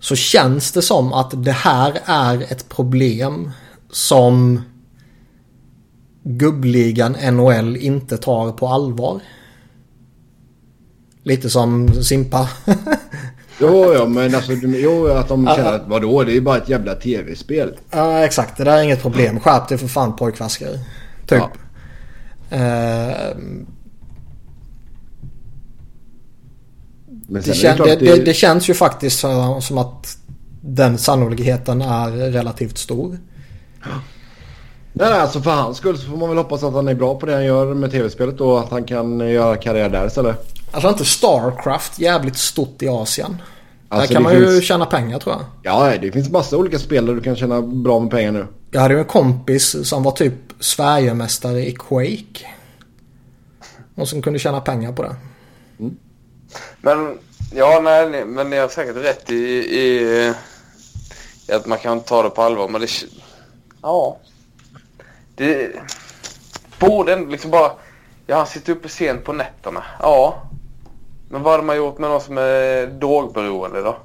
Så 0.00 0.16
känns 0.16 0.72
det 0.72 0.82
som 0.82 1.12
att 1.12 1.44
det 1.44 1.52
här 1.52 1.98
är 2.04 2.42
ett 2.42 2.68
problem 2.68 3.50
som 3.90 4.60
gubbligan 6.22 7.12
NHL 7.12 7.76
inte 7.76 8.16
tar 8.16 8.52
på 8.52 8.68
allvar. 8.68 9.20
Lite 11.22 11.50
som 11.50 12.02
Simpa. 12.02 12.48
Jo, 13.62 13.94
ja, 13.94 14.06
men 14.06 14.34
alltså, 14.34 14.52
jo, 14.52 15.06
att 15.06 15.28
de 15.28 15.46
känner 15.46 15.72
att 15.72 15.88
vadå, 15.88 16.24
det 16.24 16.36
är 16.36 16.40
bara 16.40 16.56
ett 16.56 16.68
jävla 16.68 16.94
tv-spel. 16.94 17.76
Ja, 17.90 18.24
exakt. 18.24 18.56
Det 18.56 18.64
där 18.64 18.78
är 18.78 18.82
inget 18.82 19.02
problem. 19.02 19.40
Skärp 19.40 19.68
dig 19.68 19.78
för 19.78 19.86
fan 19.86 20.16
pojkvaskare. 20.16 20.78
Typ. 21.26 21.38
Ja. 21.38 21.50
Men 27.28 27.42
det, 27.42 27.54
kän, 27.54 27.78
det, 27.78 27.96
det, 27.96 28.24
det 28.24 28.34
känns 28.34 28.70
ju 28.70 28.74
faktiskt 28.74 29.18
som 29.60 29.78
att 29.78 30.18
den 30.60 30.98
sannolikheten 30.98 31.82
är 31.82 32.10
relativt 32.10 32.78
stor. 32.78 33.18
Nej, 34.92 35.10
nej, 35.10 35.20
alltså 35.20 35.40
för 35.40 35.50
hans 35.50 35.76
skull 35.76 35.98
så 35.98 36.06
får 36.10 36.16
man 36.16 36.28
väl 36.28 36.38
hoppas 36.38 36.62
att 36.62 36.72
han 36.72 36.88
är 36.88 36.94
bra 36.94 37.18
på 37.18 37.26
det 37.26 37.32
han 37.32 37.44
gör 37.44 37.74
med 37.74 37.90
tv-spelet 37.90 38.40
och 38.40 38.60
att 38.60 38.70
han 38.70 38.84
kan 38.84 39.20
göra 39.20 39.56
karriär 39.56 39.88
där 39.88 40.06
istället. 40.06 40.54
Alltså 40.70 40.88
inte 40.88 41.04
Starcraft 41.04 41.98
jävligt 41.98 42.36
stort 42.36 42.82
i 42.82 42.88
Asien. 42.88 43.42
Alltså, 43.88 44.08
där 44.08 44.14
kan 44.14 44.22
man 44.22 44.32
ju 44.34 44.46
finns- 44.46 44.64
tjäna 44.64 44.86
pengar 44.86 45.18
tror 45.18 45.34
jag. 45.34 45.44
Ja, 45.62 45.98
det 46.00 46.12
finns 46.12 46.30
massa 46.30 46.56
olika 46.56 46.78
spel 46.78 47.06
där 47.06 47.14
du 47.14 47.20
kan 47.20 47.36
tjäna 47.36 47.62
bra 47.62 48.00
med 48.00 48.10
pengar 48.10 48.32
nu. 48.32 48.46
Jag 48.70 48.80
hade 48.80 48.94
ju 48.94 49.00
en 49.00 49.06
kompis 49.06 49.88
som 49.88 50.02
var 50.02 50.12
typ 50.12 50.34
Sverigemästare 50.60 51.66
i 51.66 51.72
Quake. 51.72 52.46
Och 53.94 54.08
som 54.08 54.22
kunde 54.22 54.38
tjäna 54.38 54.60
pengar 54.60 54.92
på 54.92 55.02
det. 55.02 55.16
Men 56.80 57.18
ja, 57.54 57.80
nej, 57.84 58.24
men 58.26 58.50
ni 58.50 58.56
har 58.58 58.68
säkert 58.68 58.96
rätt 58.96 59.30
i, 59.30 59.34
i, 59.34 60.34
i 61.48 61.52
att 61.52 61.66
man 61.66 61.78
kan 61.78 62.00
ta 62.00 62.22
det 62.22 62.30
på 62.30 62.42
allvar. 62.42 62.68
Men 62.68 62.80
det... 62.80 62.88
Ja. 63.82 64.18
Det 65.40 65.70
borde 66.78 67.12
ändå 67.12 67.30
liksom 67.30 67.50
bara... 67.50 67.72
Ja, 68.26 68.36
han 68.36 68.46
sitter 68.46 68.72
uppe 68.72 68.88
sent 68.88 69.24
på 69.24 69.32
nätterna. 69.32 69.82
Ja. 70.00 70.42
Men 71.28 71.42
vad 71.42 71.52
hade 71.52 71.64
man 71.64 71.76
gjort 71.76 71.98
med 71.98 72.10
någon 72.10 72.20
som 72.20 72.38
är 72.38 72.86
drogberoende 72.86 73.82
då? 73.82 73.96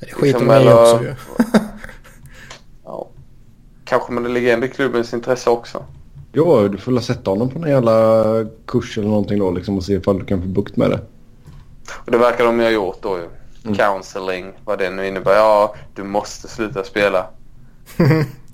Det 0.00 0.06
skiter 0.06 0.26
Liksom, 0.26 0.46
man 0.46 0.56
i 0.56 0.60
eller- 0.60 0.82
också 0.82 1.02
ju. 1.02 1.14
Ja. 2.84 3.08
Kanske 3.84 4.20
det 4.20 4.28
ligger 4.28 4.54
ändå 4.54 4.66
i 4.66 4.70
klubbens 4.70 5.14
intresse 5.14 5.50
också. 5.50 5.84
Jo, 6.32 6.68
du 6.68 6.78
får 6.78 6.92
väl 6.92 7.02
sätta 7.02 7.30
honom 7.30 7.48
på 7.50 7.58
någon 7.58 7.70
jävla 7.70 8.24
kurs 8.66 8.98
eller 8.98 9.08
någonting 9.08 9.38
då 9.38 9.50
liksom 9.50 9.76
och 9.76 9.84
se 9.84 9.92
ifall 9.92 10.18
du 10.18 10.24
kan 10.24 10.42
få 10.42 10.48
bukt 10.48 10.76
med 10.76 10.90
det. 10.90 11.00
Och 12.04 12.10
det 12.12 12.18
verkar 12.18 12.44
de 12.44 12.58
ju 12.58 12.64
ha 12.64 12.70
gjort 12.70 13.02
då 13.02 13.18
ju. 13.18 13.28
Counseling, 13.74 14.52
vad 14.64 14.78
det 14.78 14.90
nu 14.90 15.06
innebär. 15.08 15.34
Ja, 15.34 15.74
du 15.94 16.04
måste 16.04 16.48
sluta 16.48 16.84
spela. 16.84 17.26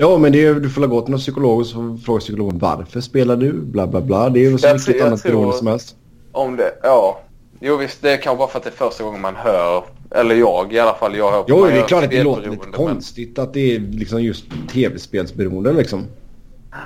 Ja, 0.00 0.18
men 0.18 0.32
det 0.32 0.44
är, 0.44 0.54
du 0.54 0.70
får 0.70 0.86
gå 0.86 1.00
till 1.00 1.10
någon 1.10 1.20
psykolog 1.20 1.58
och 1.60 1.66
så 1.66 1.98
fråga 2.04 2.20
psykologen 2.20 2.58
varför 2.58 3.00
spelar 3.00 3.36
du? 3.36 3.52
Bla 3.52 3.86
bla 3.86 4.00
bla. 4.00 4.28
Det 4.28 4.40
är 4.40 4.50
ju 4.50 4.58
så 4.58 4.78
tror- 4.78 4.96
jag 4.96 5.06
annat 5.06 5.22
beroende 5.22 5.56
som 5.56 5.66
helst. 5.66 5.96
Om 6.32 6.56
det, 6.56 6.74
ja. 6.82 7.20
Jo 7.60 7.76
visst, 7.76 8.02
det 8.02 8.12
är 8.12 8.16
kanske 8.16 8.38
bara 8.38 8.48
för 8.48 8.58
att 8.58 8.64
det 8.64 8.70
är 8.70 8.88
första 8.88 9.04
gången 9.04 9.20
man 9.20 9.36
hör, 9.36 9.84
eller 10.10 10.34
jag 10.34 10.72
i 10.72 10.78
alla 10.78 10.94
fall, 10.94 11.16
jag 11.16 11.30
hör 11.30 11.44
Jo, 11.48 11.64
det 11.64 11.72
är 11.72 11.86
klart 11.86 12.04
att 12.04 12.10
det 12.10 12.22
låter 12.22 12.50
lite 12.50 12.66
konstigt 12.72 13.38
att 13.38 13.54
det 13.54 13.74
är 13.76 13.80
liksom 13.80 14.22
just 14.22 14.44
tv-spelsberoende 14.72 15.72
liksom. 15.72 15.98
Men, 16.00 16.78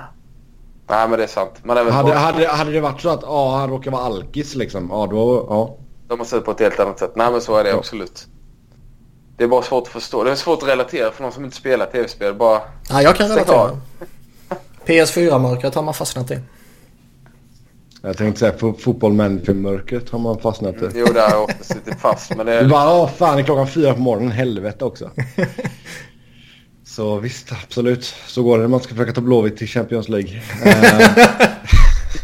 nej 0.88 1.08
men 1.08 1.18
det 1.18 1.24
är 1.24 1.28
sant. 1.28 1.52
Man 1.62 1.76
är 1.76 1.84
väl 1.84 1.92
Hade, 1.92 2.14
hade, 2.14 2.48
hade 2.48 2.72
det 2.72 2.80
varit 2.80 3.00
så 3.00 3.08
att 3.08 3.22
ja, 3.22 3.56
han 3.56 3.70
råkar 3.70 3.90
vara 3.90 4.02
alkis 4.02 4.54
liksom. 4.54 4.88
Ja, 4.90 5.08
då... 5.10 5.46
Ja. 5.48 5.76
de 6.08 6.18
har 6.18 6.26
sett 6.26 6.44
på 6.44 6.50
ett 6.50 6.60
helt 6.60 6.80
annat 6.80 6.98
sätt. 6.98 7.12
Nej 7.16 7.32
men 7.32 7.40
så 7.40 7.56
är 7.56 7.64
det 7.64 7.70
Ja. 7.70 7.76
absolut. 7.76 8.26
Det 9.36 9.44
är 9.44 9.48
bara 9.48 9.62
svårt 9.62 9.82
att 9.86 9.92
förstå. 9.92 10.24
Det 10.24 10.30
är 10.30 10.34
svårt 10.34 10.62
att 10.62 10.68
relatera 10.68 11.10
för 11.10 11.22
någon 11.22 11.32
som 11.32 11.44
inte 11.44 11.56
spelar 11.56 11.86
tv-spel. 11.86 12.34
Bara, 12.34 12.60
Ja, 12.90 13.02
jag 13.02 13.16
kan 13.16 13.28
relatera. 13.28 13.56
av. 13.56 13.80
PS4-mörkret 14.86 15.74
har 15.74 15.82
man 15.82 15.94
fastnat 15.94 16.30
i. 16.30 16.38
Jag 18.02 18.16
tänkte 18.16 18.40
säga 18.40 18.52
fo- 18.52 18.78
fotboll 18.78 19.12
mörkret 19.12 20.10
har 20.10 20.18
man 20.18 20.38
fastnat 20.40 20.74
i. 20.74 20.88
jo, 20.94 21.06
där 21.06 21.22
har 21.22 21.30
jag 21.30 21.42
också 21.42 21.64
suttit 21.64 22.00
fast. 22.00 22.36
Men 22.36 22.46
Du 22.46 22.52
det, 22.52 22.64
bara, 22.68 22.94
åh 22.94 23.08
fan, 23.10 23.36
det 23.36 23.42
är 23.42 23.44
klockan 23.44 23.68
fyra 23.68 23.94
på 23.94 24.00
morgonen. 24.00 24.32
Helvete 24.32 24.84
också. 24.84 25.10
Så 26.86 27.18
visst, 27.18 27.52
absolut. 27.64 28.04
Så 28.26 28.42
går 28.42 28.56
det 28.58 28.62
när 28.62 28.68
man 28.68 28.80
ska 28.80 28.94
försöka 28.94 29.12
ta 29.12 29.20
Blåvitt 29.20 29.56
till 29.56 29.68
Champions 29.68 30.08
League. 30.08 30.42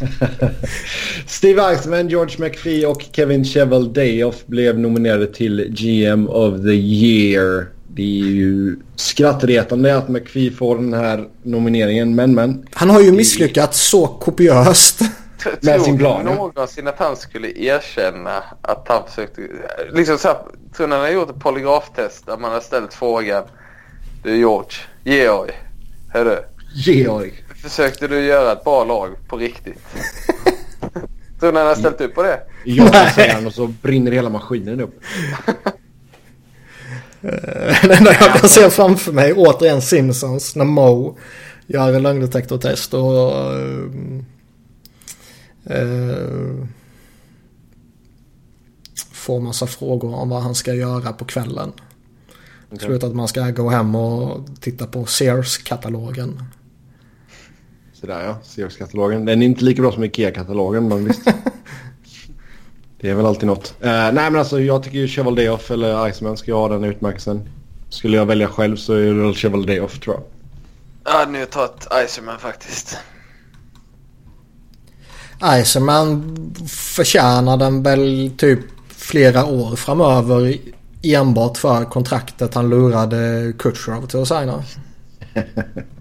Steve 1.26 1.62
Eisenman, 1.62 2.08
George 2.08 2.36
McPhee 2.38 2.86
och 2.86 3.04
Kevin 3.12 3.44
Chevel 3.44 3.92
Dayoff 3.92 4.46
blev 4.46 4.78
nominerade 4.78 5.26
till 5.26 5.66
GM 5.70 6.28
of 6.28 6.62
the 6.62 6.74
Year. 6.74 7.66
Det 7.88 8.02
är 8.02 8.30
ju 8.30 8.76
skrattretande 8.96 9.96
att 9.96 10.08
McPhee 10.08 10.50
får 10.50 10.76
den 10.76 10.92
här 10.92 11.28
nomineringen, 11.42 12.14
men 12.14 12.34
men. 12.34 12.66
Han 12.72 12.90
har 12.90 13.00
ju 13.00 13.12
misslyckats 13.12 13.80
så 13.88 14.06
kopiöst. 14.06 15.00
Med 15.60 15.82
sin 15.82 15.84
tror 15.84 15.98
plan, 15.98 16.26
ja. 16.26 16.34
någonsin 16.34 16.88
att 16.88 16.98
han 16.98 17.16
skulle 17.16 17.48
erkänna 17.48 18.42
att 18.62 18.88
han 18.88 19.02
försökte... 19.08 19.42
Liksom 19.92 20.18
så 20.18 20.28
här, 20.28 20.36
tror 20.76 20.86
ni 20.86 20.94
han 20.94 21.04
har 21.04 21.10
gjort 21.10 21.30
ett 21.30 21.40
polygraftest 21.40 22.26
där 22.26 22.36
man 22.36 22.52
har 22.52 22.60
ställt 22.60 22.94
frågan 22.94 23.44
Du 24.22 24.36
George, 24.36 24.72
Georg, 25.04 25.52
hörru. 26.08 26.36
Georg. 26.74 27.32
Försökte 27.62 28.08
du 28.08 28.24
göra 28.24 28.52
ett 28.52 28.64
bra 28.64 28.84
lag 28.84 29.10
på 29.28 29.36
riktigt? 29.36 29.78
Tror 31.40 31.52
ni 31.52 31.58
han 31.58 31.68
har 31.68 31.74
ställt 31.74 32.00
upp 32.00 32.14
på 32.14 32.22
det? 32.22 32.40
Ja, 32.64 33.10
säger 33.14 33.34
han 33.34 33.46
och 33.46 33.54
så 33.54 33.66
brinner 33.66 34.12
hela 34.12 34.30
maskinen 34.30 34.80
upp. 34.80 35.00
Det 37.20 37.94
enda 37.98 38.12
jag 38.12 38.40
kan 38.40 38.48
se 38.48 38.70
framför 38.70 39.12
mig 39.12 39.32
återigen 39.32 39.82
Simpsons 39.82 40.56
när 40.56 40.64
Mo 40.64 41.18
gör 41.66 41.92
en 41.92 42.02
lögndetektortest 42.02 42.94
och 42.94 43.32
eh, 43.54 43.84
eh, 45.64 46.66
får 49.12 49.40
massa 49.40 49.66
frågor 49.66 50.14
om 50.14 50.28
vad 50.28 50.42
han 50.42 50.54
ska 50.54 50.74
göra 50.74 51.12
på 51.12 51.24
kvällen. 51.24 51.72
Okay. 52.70 52.86
Slutar 52.86 53.08
att 53.08 53.14
man 53.14 53.28
ska 53.28 53.50
gå 53.50 53.68
hem 53.68 53.94
och 53.94 54.46
titta 54.60 54.86
på 54.86 55.06
Sears-katalogen. 55.06 56.42
Sådär 58.00 58.24
ja, 58.24 58.38
Sears-katalogen. 58.42 59.24
Den 59.24 59.42
är 59.42 59.46
inte 59.46 59.64
lika 59.64 59.82
bra 59.82 59.92
som 59.92 60.04
Ikea-katalogen 60.04 60.88
men 60.88 61.04
visst. 61.04 61.24
det 63.00 63.10
är 63.10 63.14
väl 63.14 63.26
alltid 63.26 63.46
något. 63.46 63.74
Uh, 63.84 63.86
nej 63.90 64.12
men 64.12 64.36
alltså 64.36 64.60
jag 64.60 64.82
tycker 64.82 64.98
ju 64.98 65.08
Cheval 65.08 65.34
Dayoff 65.34 65.70
eller 65.70 66.08
Iceman 66.08 66.36
ska 66.36 66.54
ha 66.54 66.68
den 66.68 66.84
utmärkelsen. 66.84 67.48
Skulle 67.88 68.16
jag 68.16 68.26
välja 68.26 68.48
själv 68.48 68.76
så 68.76 68.92
är 68.94 69.14
det 69.14 69.22
väl 69.22 69.34
Cheval 69.34 69.66
Dayoff 69.66 70.00
tror 70.00 70.16
jag. 70.16 70.24
Jag 71.04 71.18
hade 71.18 71.32
nog 71.32 71.50
tagit 71.50 71.88
Iceman 72.06 72.38
faktiskt. 72.38 72.98
Iceman 75.60 76.36
förtjänar 76.68 77.56
den 77.56 77.82
väl 77.82 78.30
typ 78.36 78.60
flera 78.88 79.44
år 79.44 79.76
framöver 79.76 80.58
enbart 81.02 81.58
för 81.58 81.84
kontraktet 81.84 82.54
han 82.54 82.70
lurade 82.70 83.52
Kutjerov 83.58 84.06
till 84.06 84.22
att 84.22 84.28
signa. 84.28 84.64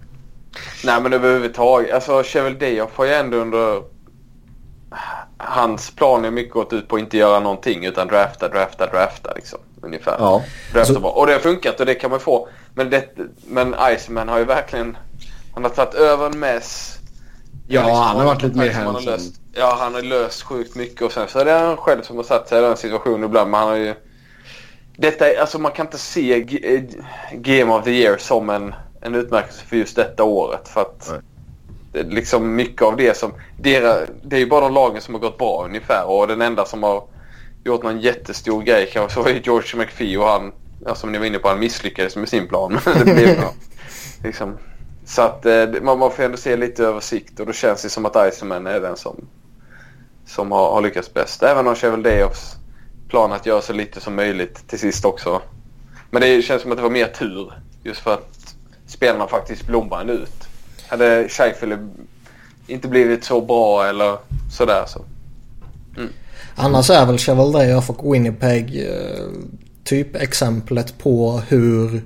Nej 0.84 1.00
men 1.02 1.12
överhuvudtaget. 1.12 1.94
Alltså 1.94 2.22
Chevel 2.22 2.58
Dayoff 2.58 2.90
har 2.96 3.04
ju 3.04 3.12
ändå 3.12 3.36
under... 3.36 3.82
Hans 5.38 5.90
plan 5.90 6.24
är 6.24 6.30
mycket 6.30 6.52
gått 6.52 6.72
ut 6.72 6.88
på 6.88 6.96
att 6.96 7.00
inte 7.02 7.16
göra 7.16 7.40
någonting 7.40 7.84
utan 7.84 8.08
drafta, 8.08 8.48
drafta, 8.48 8.86
drafta 8.86 9.32
liksom. 9.36 9.58
Ungefär. 9.82 10.16
Ja. 10.18 10.42
Drafta 10.72 10.94
Så- 10.94 11.00
bara. 11.00 11.12
Och 11.12 11.26
det 11.26 11.32
har 11.32 11.40
funkat 11.40 11.80
och 11.80 11.86
det 11.86 11.94
kan 11.94 12.10
man 12.10 12.20
få. 12.20 12.48
Men, 12.74 12.90
det, 12.90 13.08
men 13.48 13.74
Iceman 13.96 14.28
har 14.28 14.38
ju 14.38 14.44
verkligen... 14.44 14.96
Han 15.54 15.62
har 15.64 15.70
tagit 15.70 15.94
över 15.94 16.26
en 16.26 16.38
mess. 16.38 16.96
Ja, 17.68 17.80
Liksom, 17.82 17.98
han 18.02 18.16
har 18.16 18.24
varit 18.24 18.42
lite 18.42 18.58
mer 18.58 18.64
kontakt 18.72 18.76
som 18.76 18.86
han 18.86 18.94
har 18.94 19.00
hands-on. 19.02 19.12
löst. 19.12 19.40
Ja, 19.54 19.76
han 19.80 19.94
har 19.94 20.02
löst 20.02 20.42
sjukt 20.42 20.74
mycket 20.76 21.02
och 21.02 21.12
sen 21.12 21.28
så 21.28 21.38
är 21.38 21.44
det 21.44 21.52
han 21.52 21.76
själv 21.76 22.02
som 22.02 22.16
har 22.16 22.24
satt 22.24 22.48
sig 22.48 22.58
i 22.58 22.62
den 22.62 22.76
situationen 22.76 23.24
ibland. 23.24 23.50
Men 23.50 23.60
han 23.60 23.68
har 23.68 23.76
ju... 23.76 23.94
Detta 24.96 25.28
är, 25.32 25.40
alltså 25.40 25.58
man 25.58 25.72
kan 25.72 25.86
inte 25.86 25.98
se 25.98 26.40
G- 26.40 26.74
eh, 26.76 26.82
Game 27.32 27.74
of 27.74 27.84
the 27.84 27.90
Year 27.90 28.16
som 28.16 28.50
en, 28.50 28.74
en 29.00 29.14
utmärkelse 29.14 29.64
för 29.66 29.76
just 29.76 29.96
detta 29.96 30.24
året. 30.24 30.68
För 30.68 30.80
att 30.80 31.08
Nej. 31.10 31.20
det 31.92 32.14
liksom 32.14 32.54
mycket 32.54 32.82
av 32.82 32.96
det 32.96 33.16
som... 33.16 33.32
Dera, 33.58 33.96
det 34.22 34.36
är 34.36 34.40
ju 34.40 34.46
bara 34.46 34.60
de 34.60 34.74
lagen 34.74 35.00
som 35.00 35.14
har 35.14 35.20
gått 35.20 35.38
bra 35.38 35.64
ungefär. 35.64 36.10
Och 36.10 36.26
den 36.28 36.42
enda 36.42 36.64
som 36.64 36.82
har 36.82 37.04
gjort 37.64 37.82
någon 37.82 38.00
jättestor 38.00 38.62
grej 38.62 38.90
kanske 38.92 39.14
så 39.14 39.22
var 39.22 39.30
ju 39.30 39.40
George 39.44 39.80
McPhee 39.80 40.18
och 40.18 40.26
han, 40.26 40.52
ja, 40.86 40.94
som 40.94 41.12
ni 41.12 41.18
var 41.18 41.26
inne 41.26 41.38
på, 41.38 41.48
han 41.48 41.58
misslyckades 41.58 42.16
med 42.16 42.28
sin 42.28 42.48
plan. 42.48 42.78
Men 42.84 43.06
det 43.06 43.14
blev 43.14 43.36
bra. 43.36 43.52
Liksom. 44.24 44.58
Så 45.04 45.22
att 45.22 45.46
eh, 45.46 45.66
man, 45.82 45.98
man 45.98 46.10
får 46.10 46.22
ändå 46.22 46.36
se 46.36 46.56
lite 46.56 46.84
översikt 46.84 47.40
och 47.40 47.46
då 47.46 47.52
känns 47.52 47.82
det 47.82 47.88
som 47.88 48.06
att 48.06 48.32
Iceman 48.32 48.66
är 48.66 48.80
den 48.80 48.96
som, 48.96 49.26
som 50.26 50.52
har, 50.52 50.70
har 50.70 50.80
lyckats 50.80 51.14
bäst. 51.14 51.42
Även 51.42 51.66
om 51.66 51.74
Chevel 51.74 52.02
Dayoffs 52.02 52.56
plan 53.08 53.32
att 53.32 53.46
göra 53.46 53.62
så 53.62 53.72
lite 53.72 54.00
som 54.00 54.14
möjligt 54.14 54.68
till 54.68 54.78
sist 54.78 55.04
också. 55.04 55.42
Men 56.10 56.22
det 56.22 56.42
känns 56.42 56.62
som 56.62 56.70
att 56.70 56.76
det 56.76 56.82
var 56.82 56.90
mer 56.90 57.06
tur 57.06 57.52
just 57.82 58.00
för 58.00 58.14
att 58.14 58.39
spelarna 59.00 59.26
faktiskt 59.26 59.66
blommade 59.66 60.12
ut. 60.12 60.48
Hade 60.88 61.28
Scheifele 61.28 61.78
inte 62.66 62.88
blivit 62.88 63.24
så 63.24 63.40
bra 63.40 63.86
eller 63.86 64.18
sådär 64.52 64.84
så. 64.86 65.04
Mm. 65.96 66.12
Annars 66.54 66.90
är 66.90 67.06
väl 67.06 67.18
Chevalier 67.18 67.90
och 67.90 68.14
Winnipeg 68.14 68.88
eh, 68.88 69.26
typ 69.84 70.16
exemplet 70.16 70.98
på 70.98 71.42
hur 71.48 72.02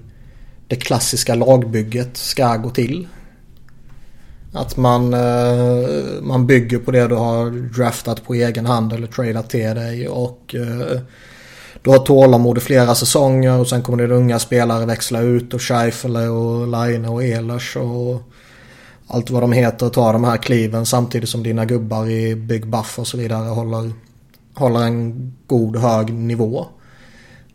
det 0.68 0.76
klassiska 0.76 1.34
lagbygget 1.34 2.16
ska 2.16 2.56
gå 2.56 2.70
till. 2.70 3.08
Att 4.52 4.76
man, 4.76 5.14
eh, 5.14 5.88
man 6.22 6.46
bygger 6.46 6.78
på 6.78 6.90
det 6.90 7.08
du 7.08 7.14
har 7.14 7.50
draftat 7.50 8.24
på 8.24 8.34
egen 8.34 8.66
hand 8.66 8.92
eller 8.92 9.06
tradat 9.06 9.50
till 9.50 9.74
dig. 9.74 10.08
Och 10.08 10.54
eh, 10.54 11.00
du 11.84 11.90
har 11.90 11.98
tålamod 11.98 12.58
i 12.58 12.60
flera 12.60 12.94
säsonger 12.94 13.60
och 13.60 13.68
sen 13.68 13.82
kommer 13.82 14.06
det 14.06 14.14
unga 14.14 14.38
spelare 14.38 14.86
växla 14.86 15.20
ut 15.20 15.54
och 15.54 15.62
Scheifele 15.62 16.28
och 16.28 16.66
Laine 16.66 17.08
och 17.08 17.24
Ehlers 17.24 17.76
och 17.76 18.22
allt 19.06 19.30
vad 19.30 19.42
de 19.42 19.52
heter 19.52 19.88
tar 19.88 20.12
de 20.12 20.24
här 20.24 20.36
kliven 20.36 20.86
samtidigt 20.86 21.28
som 21.28 21.42
dina 21.42 21.64
gubbar 21.64 22.10
i 22.10 22.34
Big 22.34 22.66
Buff 22.66 22.98
och 22.98 23.06
så 23.06 23.16
vidare 23.16 23.48
håller, 23.48 23.92
håller 24.54 24.80
en 24.80 25.32
god 25.46 25.76
hög 25.76 26.12
nivå. 26.12 26.66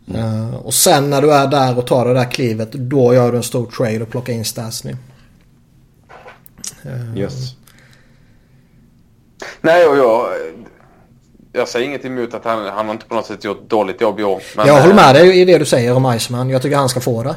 Mm. 0.08 0.22
Uh, 0.22 0.54
och 0.54 0.74
sen 0.74 1.10
när 1.10 1.22
du 1.22 1.32
är 1.32 1.46
där 1.46 1.78
och 1.78 1.86
tar 1.86 2.06
det 2.06 2.14
där 2.14 2.30
klivet 2.30 2.72
då 2.72 3.14
gör 3.14 3.30
du 3.30 3.36
en 3.36 3.42
stor 3.42 3.66
trade 3.66 4.02
och 4.02 4.10
plockar 4.10 4.32
in 4.32 4.44
Stasny. 4.44 4.92
Uh, 6.86 7.18
yes. 7.18 7.54
Nej 9.60 9.86
och 9.86 9.96
jag, 9.96 10.28
jag 11.52 11.68
säger 11.68 11.86
inget 11.86 12.04
emot 12.04 12.34
att 12.34 12.44
han, 12.44 12.64
han 12.64 12.86
har 12.86 12.92
inte 12.92 13.06
på 13.06 13.14
något 13.14 13.26
sätt 13.26 13.44
gjort 13.44 13.70
dåligt 13.70 14.00
jobb 14.00 14.20
i 14.20 14.24
år. 14.24 14.42
Men, 14.56 14.66
jag 14.66 14.80
håller 14.80 14.94
med 14.94 15.14
dig 15.14 15.40
i 15.40 15.44
det 15.44 15.58
du 15.58 15.64
säger 15.64 15.96
om 15.96 16.14
Iceman. 16.16 16.50
Jag 16.50 16.62
tycker 16.62 16.76
han 16.76 16.88
ska 16.88 17.00
få 17.00 17.22
det. 17.22 17.36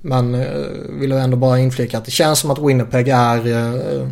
Men 0.00 0.34
uh, 0.34 1.00
vill 1.00 1.12
ändå 1.12 1.36
bara 1.36 1.58
inflika 1.58 1.98
att 1.98 2.04
det 2.04 2.10
känns 2.10 2.38
som 2.38 2.50
att 2.50 2.58
Winnipeg 2.58 3.08
är... 3.08 3.46
Uh, 3.46 4.08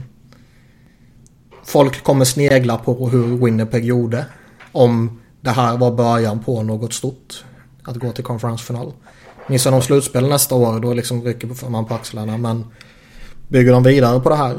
folk 1.65 2.03
kommer 2.03 2.25
snegla 2.25 2.79
på 2.79 3.09
hur 3.09 3.45
Winnipeg 3.45 3.85
gjorde. 3.85 4.27
Om 4.73 5.21
det 5.41 5.51
här 5.51 5.77
var 5.77 5.91
början 5.91 6.45
på 6.45 6.63
något 6.63 6.93
stort. 6.93 7.45
Att 7.85 7.97
gå 7.97 8.13
till 8.13 8.25
konferensfinal. 8.25 8.93
Missar 9.47 9.71
de 9.71 9.83
slutspel 9.83 10.29
nästa 10.29 10.55
år 10.55 10.81
då 10.81 10.95
liksom 10.95 11.23
rycker 11.23 11.69
man 11.71 11.87
på 11.87 11.95
axlarna. 11.95 12.37
Men 12.37 12.65
bygger 13.49 13.73
de 13.73 13.83
vidare 13.83 14.21
på 14.21 14.29
det 14.29 14.37
här? 14.37 14.57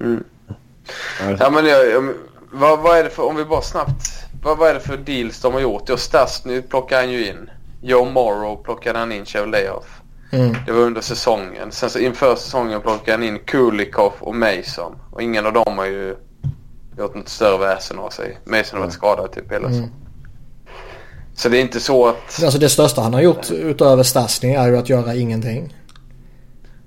Mm. 0.00 0.24
Ja 1.38 1.50
men 1.50 1.66
jag, 1.66 1.90
jag 1.90 2.14
vad, 2.54 2.80
vad, 2.80 2.98
är 2.98 3.04
det 3.04 3.10
för, 3.10 3.22
om 3.22 3.36
vi 3.36 3.44
bara 3.44 3.62
snabbt. 3.62 4.24
Vad, 4.42 4.58
vad 4.58 4.70
är 4.70 4.74
det 4.74 4.80
för 4.80 4.96
deals 4.96 5.40
de 5.40 5.52
har 5.52 5.60
gjort? 5.60 5.88
Just 5.88 6.04
Stastny 6.04 6.62
plockar 6.62 6.96
han 6.96 7.10
ju 7.10 7.28
in. 7.28 7.50
Joe 7.82 8.04
Morrow 8.04 8.62
plockade 8.62 8.98
han 8.98 9.12
in 9.12 9.24
Chevleoff. 9.24 10.00
Mm. 10.32 10.56
Det 10.66 10.72
var 10.72 10.80
under 10.80 11.00
säsongen. 11.00 11.72
Sen 11.72 11.90
så 11.90 11.98
inför 11.98 12.36
säsongen 12.36 12.80
plockade 12.80 13.12
han 13.12 13.22
in 13.22 13.38
Kulikov 13.38 14.12
och 14.20 14.34
Mason. 14.34 14.92
Och 15.12 15.22
ingen 15.22 15.46
av 15.46 15.52
dem 15.52 15.78
har 15.78 15.86
ju 15.86 16.16
gjort 16.98 17.14
något 17.14 17.28
större 17.28 17.58
väsen 17.58 17.98
av 17.98 18.10
sig. 18.10 18.38
Mason 18.44 18.78
har 18.78 18.86
varit 18.86 18.94
skadad 18.94 19.32
typ 19.32 19.52
hela 19.52 19.68
mm. 19.68 19.90
Så 21.36 21.48
det 21.48 21.58
är 21.58 21.60
inte 21.60 21.80
så 21.80 22.06
att... 22.06 22.42
Alltså 22.44 22.58
det 22.58 22.68
största 22.68 23.00
han 23.00 23.14
har 23.14 23.20
gjort 23.20 23.50
utöver 23.50 24.02
Stastny 24.02 24.54
är 24.54 24.68
ju 24.68 24.76
att 24.76 24.88
göra 24.88 25.14
ingenting. 25.14 25.76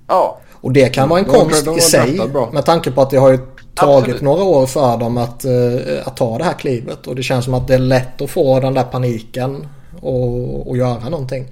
Ja. 0.06 0.40
Och 0.52 0.72
det 0.72 0.88
kan 0.88 1.08
vara 1.08 1.20
en 1.20 1.24
konst 1.24 1.66
i 1.76 1.80
sig. 1.80 2.20
Med 2.52 2.64
tanke 2.64 2.90
på 2.90 3.02
att 3.02 3.10
det 3.10 3.16
har 3.16 3.30
ju 3.30 3.38
tagit 3.78 3.98
Absolut. 3.98 4.22
några 4.22 4.42
år 4.42 4.66
för 4.66 4.96
dem 4.96 5.18
att, 5.18 5.44
uh, 5.44 6.08
att 6.08 6.16
ta 6.16 6.38
det 6.38 6.44
här 6.44 6.52
klivet. 6.52 7.06
Och 7.06 7.16
det 7.16 7.22
känns 7.22 7.44
som 7.44 7.54
att 7.54 7.68
det 7.68 7.74
är 7.74 7.78
lätt 7.78 8.20
att 8.20 8.30
få 8.30 8.60
den 8.60 8.74
där 8.74 8.84
paniken 8.84 9.68
och, 10.00 10.68
och 10.68 10.76
göra 10.76 11.08
någonting. 11.08 11.48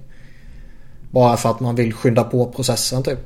Bara 1.11 1.37
för 1.37 1.51
att 1.51 1.61
man 1.61 1.75
vill 1.75 1.95
skynda 1.95 2.25
på 2.25 2.47
processen 2.47 3.03
typ. 3.03 3.19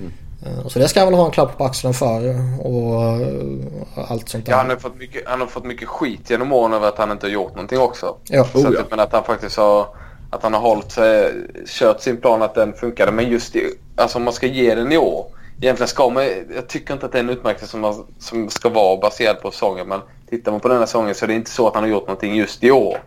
Mm. 0.00 0.12
Uh, 0.46 0.68
så 0.68 0.78
det 0.78 0.88
ska 0.88 1.00
jag 1.00 1.06
väl 1.06 1.14
ha 1.14 1.26
en 1.26 1.30
klapp 1.30 1.58
på 1.58 1.64
axeln 1.64 1.94
för 1.94 2.20
och 2.60 3.20
uh, 3.20 4.10
allt 4.10 4.28
sånt 4.28 4.46
där. 4.46 4.52
Ja, 4.52 4.58
han 4.58 4.70
har, 4.70 4.76
fått 4.76 4.98
mycket, 4.98 5.22
han 5.26 5.40
har 5.40 5.46
fått 5.46 5.64
mycket 5.64 5.88
skit 5.88 6.30
genom 6.30 6.52
åren 6.52 6.72
över 6.72 6.88
att 6.88 6.98
han 6.98 7.10
inte 7.10 7.26
har 7.26 7.30
gjort 7.30 7.54
någonting 7.54 7.78
också. 7.78 8.16
Ja. 8.24 8.44
Så 8.44 8.58
oh, 8.58 8.74
ja. 8.74 8.80
men 8.90 9.00
att 9.00 9.12
han 9.12 9.24
faktiskt 9.24 9.56
har 9.56 9.86
att 10.30 10.42
han 10.42 10.54
har 10.54 10.60
hållit 10.60 10.92
sig, 10.92 11.32
kört 11.66 12.00
sin 12.00 12.16
plan 12.16 12.42
att 12.42 12.54
den 12.54 12.72
funkade. 12.72 13.12
Men 13.12 13.30
just 13.30 13.56
i, 13.56 13.74
alltså 13.96 14.18
om 14.18 14.24
man 14.24 14.32
ska 14.32 14.46
ge 14.46 14.74
den 14.74 14.92
i 14.92 14.96
år 14.96 15.26
Egentligen 15.60 15.88
ska 15.88 16.10
man, 16.10 16.24
jag 16.54 16.68
tycker 16.68 16.94
inte 16.94 17.06
att 17.06 17.12
det 17.12 17.18
är 17.18 17.22
en 17.22 17.30
utmärkelse 17.30 17.66
som, 17.66 18.06
som 18.18 18.50
ska 18.50 18.68
vara 18.68 18.96
baserad 18.96 19.40
på 19.40 19.50
sången. 19.50 19.88
Men 19.88 20.00
tittar 20.30 20.52
man 20.52 20.60
på 20.60 20.68
den 20.68 20.78
här 20.78 20.86
sången 20.86 21.14
så 21.14 21.24
är 21.24 21.26
det 21.26 21.34
inte 21.34 21.50
så 21.50 21.68
att 21.68 21.74
han 21.74 21.82
har 21.82 21.90
gjort 21.90 22.06
någonting 22.06 22.36
just 22.36 22.64
i 22.64 22.70
år. 22.70 23.02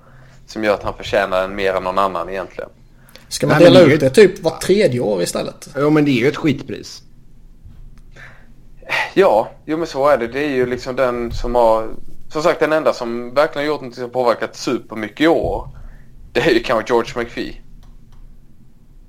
Som 0.48 0.64
gör 0.64 0.74
att 0.74 0.84
han 0.84 0.94
förtjänar 0.94 1.42
den 1.42 1.56
mer 1.56 1.74
än 1.74 1.84
någon 1.84 1.98
annan 1.98 2.30
egentligen. 2.30 2.70
Ska 3.28 3.48
man 3.48 3.60
dela 3.60 3.82
ut 3.82 4.00
det 4.00 4.10
typ 4.10 4.44
var 4.44 4.58
tredje 4.58 5.00
år 5.00 5.22
istället? 5.22 5.70
Ja 5.76 5.90
men 5.90 6.06
det 6.06 6.12
är 6.12 6.20
ju 6.20 6.28
ett 6.28 6.38
skitpris. 6.38 7.04
Ja, 9.14 9.52
jo 9.66 9.78
men 9.78 9.88
så 9.88 10.08
är 10.08 10.18
det. 10.18 10.28
Det 10.28 10.40
är 10.40 10.50
ju 10.50 10.66
liksom 10.66 10.96
den 10.96 11.32
som 11.32 11.56
har... 11.56 11.88
Som 12.32 12.44
sagt 12.44 12.60
den 12.60 12.74
enda 12.74 12.94
som 12.94 13.34
verkligen 13.34 13.68
har 13.68 13.74
gjort 13.74 13.82
något 13.82 13.96
som 13.96 14.10
påverkat 14.10 14.56
supermycket 14.56 15.22
i 15.22 15.28
år. 15.28 15.70
Det 16.32 16.40
är 16.40 16.52
ju 16.52 16.60
kanske 16.60 16.94
George 16.94 17.24
McPhee. 17.24 17.62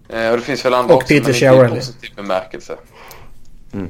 Eh, 0.08 0.30
och 0.30 0.36
det 0.36 0.42
finns 0.42 0.64
väl 0.64 0.74
andra 0.74 0.94
och 0.94 1.02
också 1.02 1.14
Peter 1.14 1.52
men 1.52 1.64
inte 1.64 1.74
i 1.74 1.78
positiv 1.78 2.10
bemärkelse. 2.16 2.76
Mm. 3.72 3.88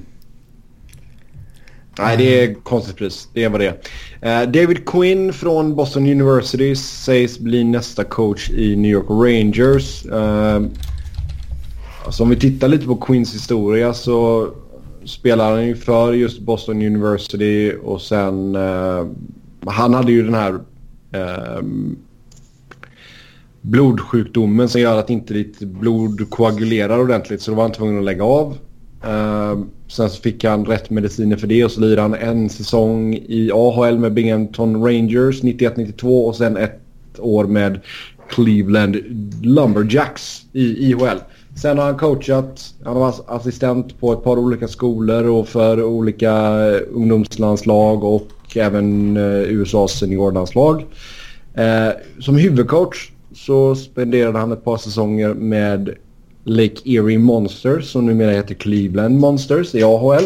Nej, 1.99 2.17
det 2.17 2.45
är 2.45 2.55
konstigt 2.55 2.97
pris. 2.97 3.29
Det 3.33 3.45
är 3.45 3.49
vad 3.49 3.61
det 3.61 3.67
är. 4.21 4.43
Eh, 4.43 4.49
David 4.51 4.87
Quinn 4.87 5.33
från 5.33 5.75
Boston 5.75 6.07
University 6.07 6.77
sägs 6.77 7.39
bli 7.39 7.65
nästa 7.65 8.05
coach 8.05 8.51
i 8.51 8.77
New 8.77 8.91
York 8.91 9.07
Rangers. 9.09 10.07
Eh, 10.07 10.63
alltså 12.07 12.23
om 12.23 12.31
vi 12.31 12.37
tittar 12.37 12.69
lite 12.69 12.87
på 12.87 12.97
Quinns 12.97 13.35
historia 13.35 13.95
så 13.95 14.49
spelar 15.05 15.51
han 15.51 15.67
ju 15.67 15.77
för 15.77 16.13
just 16.13 16.41
Boston 16.41 16.83
University 16.83 17.73
och 17.83 18.03
sen... 18.03 18.57
Eh, 18.57 19.07
han 19.67 19.95
hade 19.95 20.13
ju 20.13 20.23
den 20.23 20.35
här 20.35 20.59
eh, 21.13 21.63
blodsjukdomen 23.61 24.69
som 24.69 24.81
gör 24.81 24.99
att 24.99 25.11
inte 25.11 25.35
ditt 25.35 25.59
blod 25.59 26.31
koagulerar 26.31 26.99
ordentligt 26.99 27.43
så 27.43 27.51
då 27.51 27.57
var 27.57 27.63
han 27.63 27.73
tvungen 27.73 27.99
att 27.99 28.05
lägga 28.05 28.25
av. 28.25 28.57
Uh, 29.07 29.65
sen 29.89 30.11
så 30.11 30.23
fick 30.23 30.45
han 30.45 30.65
rätt 30.65 30.91
mediciner 30.91 31.37
för 31.37 31.47
det 31.47 31.65
och 31.65 31.71
så 31.71 31.81
lirade 31.81 32.03
han 32.03 32.15
en 32.15 32.49
säsong 32.49 33.15
i 33.15 33.51
AHL 33.55 33.99
med 33.99 34.13
Binghamton 34.13 34.85
Rangers 34.85 35.43
91-92 35.43 36.27
och 36.27 36.37
sen 36.37 36.57
ett 36.57 36.81
år 37.19 37.45
med 37.45 37.81
Cleveland 38.29 38.97
Lumberjacks 39.43 40.43
i 40.53 40.91
IHL. 40.91 41.19
Sen 41.55 41.79
har 41.79 41.85
han 41.85 41.99
coachat, 41.99 42.75
han 42.85 42.93
har 42.93 43.01
varit 43.01 43.25
assistent 43.27 44.01
på 44.01 44.13
ett 44.13 44.25
par 44.25 44.39
olika 44.39 44.69
skolor 44.69 45.25
och 45.25 45.49
för 45.49 45.83
olika 45.83 46.61
ungdomslandslag 46.71 48.05
och 48.05 48.57
även 48.57 49.17
eh, 49.17 49.43
USAs 49.43 49.99
seniorlandslag. 49.99 50.85
Uh, 51.59 52.21
som 52.21 52.37
huvudcoach 52.37 53.11
så 53.35 53.75
spenderade 53.75 54.39
han 54.39 54.53
ett 54.53 54.65
par 54.65 54.77
säsonger 54.77 55.35
med 55.35 55.95
Lake 56.45 56.81
Erie 56.85 57.19
Monsters 57.19 57.91
som 57.93 58.07
numera 58.07 58.31
heter 58.31 58.55
Cleveland 58.55 59.21
Monsters 59.21 59.75
i 59.75 59.83
AHL. 59.83 60.25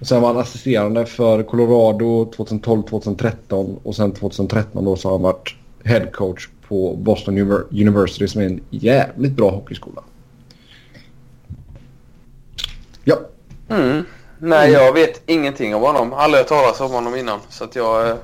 Och 0.00 0.06
sen 0.06 0.22
var 0.22 0.28
han 0.28 0.42
assisterande 0.42 1.06
för 1.06 1.42
Colorado 1.42 2.32
2012-2013 2.36 3.76
och 3.82 3.96
sen 3.96 4.12
2013 4.12 4.84
då 4.84 4.96
så 4.96 5.08
har 5.08 5.12
han 5.12 5.22
varit 5.22 5.54
head 5.84 6.06
coach 6.06 6.48
på 6.68 6.96
Boston 6.96 7.38
University 7.70 8.28
som 8.28 8.40
är 8.40 8.46
en 8.46 8.60
jävligt 8.70 9.32
bra 9.32 9.50
hockeyskola. 9.50 10.02
Ja. 13.04 13.16
Mm. 13.68 14.04
Nej, 14.38 14.72
jag 14.72 14.92
vet 14.92 15.22
ingenting 15.26 15.74
om 15.74 15.82
honom. 15.82 16.12
Aldrig 16.12 16.40
hört 16.40 16.48
talas 16.48 16.80
om 16.80 16.90
honom 16.90 17.16
innan. 17.16 17.40
Så 17.48 17.64
att 17.64 17.76
jag, 17.76 18.16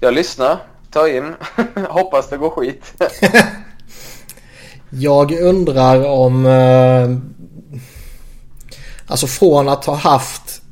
jag 0.00 0.14
lyssnar, 0.14 0.58
tar 0.90 1.16
in, 1.16 1.34
hoppas 1.88 2.28
det 2.28 2.36
går 2.36 2.50
skit. 2.50 2.94
Jag 4.90 5.32
undrar 5.32 6.04
om... 6.04 6.46
Eh, 6.46 7.18
alltså 9.06 9.26
från 9.26 9.68
att 9.68 9.84
ha 9.84 9.94
haft 9.94 10.62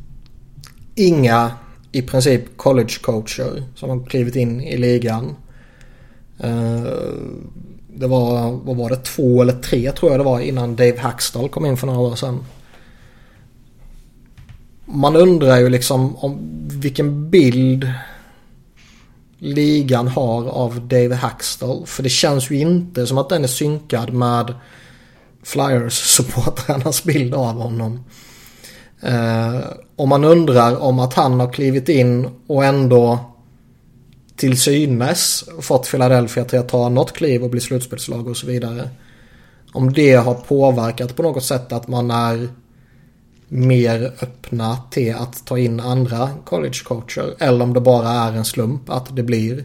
inga 0.94 1.50
i 1.92 2.02
princip 2.02 2.56
college 2.56 2.94
coacher 3.02 3.62
som 3.74 3.90
har 3.90 4.06
klivit 4.06 4.36
in 4.36 4.60
i 4.60 4.76
ligan. 4.76 5.36
Eh, 6.38 6.82
det 7.96 8.06
var, 8.06 8.50
vad 8.50 8.76
var 8.76 8.90
det, 8.90 8.96
två 8.96 9.42
eller 9.42 9.52
tre 9.52 9.92
tror 9.92 10.12
jag 10.12 10.20
det 10.20 10.24
var 10.24 10.40
innan 10.40 10.76
Dave 10.76 10.98
Hackstall 10.98 11.48
kom 11.48 11.66
in 11.66 11.76
för 11.76 11.86
några 11.86 12.00
år 12.00 12.16
sedan. 12.16 12.44
Man 14.84 15.16
undrar 15.16 15.56
ju 15.56 15.68
liksom 15.68 16.16
om 16.16 16.38
vilken 16.68 17.30
bild 17.30 17.92
ligan 19.38 20.08
har 20.08 20.48
av 20.48 20.88
Dave 20.88 21.14
Hackstall. 21.14 21.86
För 21.86 22.02
det 22.02 22.08
känns 22.08 22.50
ju 22.50 22.56
inte 22.56 23.06
som 23.06 23.18
att 23.18 23.28
den 23.28 23.44
är 23.44 23.48
synkad 23.48 24.12
med 24.12 24.54
Flyers-supportrarnas 25.44 27.04
bild 27.06 27.34
av 27.34 27.54
honom. 27.54 28.04
Eh, 29.00 29.60
och 29.96 30.08
man 30.08 30.24
undrar 30.24 30.82
om 30.82 30.98
att 30.98 31.14
han 31.14 31.40
har 31.40 31.52
klivit 31.52 31.88
in 31.88 32.28
och 32.46 32.64
ändå 32.64 33.18
till 34.36 34.60
synes 34.60 35.44
fått 35.60 35.90
Philadelphia 35.90 36.44
till 36.44 36.58
att 36.58 36.68
ta 36.68 36.88
något 36.88 37.12
kliv 37.12 37.44
och 37.44 37.50
bli 37.50 37.60
slutspelslag 37.60 38.28
och 38.28 38.36
så 38.36 38.46
vidare. 38.46 38.88
Om 39.72 39.92
det 39.92 40.14
har 40.14 40.34
påverkat 40.34 41.16
på 41.16 41.22
något 41.22 41.44
sätt 41.44 41.72
att 41.72 41.88
man 41.88 42.10
är 42.10 42.48
mer 43.48 44.12
öppna 44.22 44.78
till 44.90 45.14
att 45.14 45.46
ta 45.46 45.58
in 45.58 45.80
andra 45.80 46.30
collegecoacher. 46.44 47.34
Eller 47.38 47.64
om 47.64 47.72
det 47.74 47.80
bara 47.80 48.08
är 48.08 48.32
en 48.32 48.44
slump 48.44 48.90
att 48.90 49.16
det 49.16 49.22
blir 49.22 49.64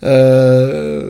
eh, 0.00 1.02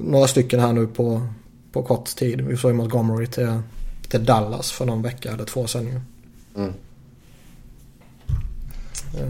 några 0.00 0.26
stycken 0.26 0.60
här 0.60 0.72
nu 0.72 0.86
på, 0.86 1.26
på 1.72 1.82
kort 1.82 2.06
tid. 2.16 2.40
Vi 2.40 2.56
såg 2.56 2.70
ju 2.70 2.76
Montgomery 2.76 3.26
till, 3.26 3.60
till 4.08 4.24
Dallas 4.24 4.72
för 4.72 4.86
någon 4.86 5.02
vecka 5.02 5.32
eller 5.32 5.44
två 5.44 5.66
sedan 5.66 5.86
ju. 5.86 6.00
Mm. 6.56 6.72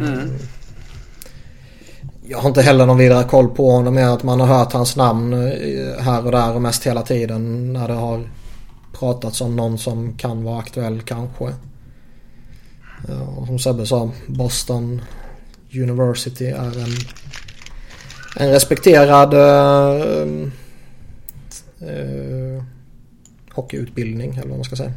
Mm. 0.01 0.31
Jag 2.27 2.39
har 2.39 2.49
inte 2.49 2.62
heller 2.62 2.87
någon 2.87 2.99
vidare 2.99 3.25
koll 3.25 3.49
på 3.49 3.71
honom 3.71 3.95
mer 3.95 4.07
att 4.07 4.23
man 4.23 4.41
har 4.41 4.47
hört 4.47 4.73
hans 4.73 4.97
namn 4.97 5.33
eh, 5.33 6.03
här 6.03 6.27
och 6.27 6.33
där 6.33 6.55
och 6.55 6.62
mest 6.62 6.87
hela 6.87 7.03
tiden 7.03 7.73
när 7.73 7.89
det 7.89 7.95
har 7.95 8.29
pratats 8.93 9.41
om 9.41 9.57
någon 9.57 9.79
som 9.79 10.15
kan 10.17 10.45
vara 10.45 10.59
aktuell 10.59 11.03
kanske. 11.03 11.55
Ja, 13.09 13.47
som 13.47 13.59
Sebbe 13.59 13.87
sa, 13.87 14.11
Boston 14.27 15.01
University 15.75 16.45
är 16.45 16.79
en, 16.79 16.95
en 18.37 18.51
respekterad 18.51 19.35
uh, 19.35 20.49
uh, 21.83 22.63
hockeyutbildning 23.53 24.31
eller 24.31 24.49
vad 24.49 24.59
man 24.59 24.65
ska 24.65 24.77
säga. 24.77 24.93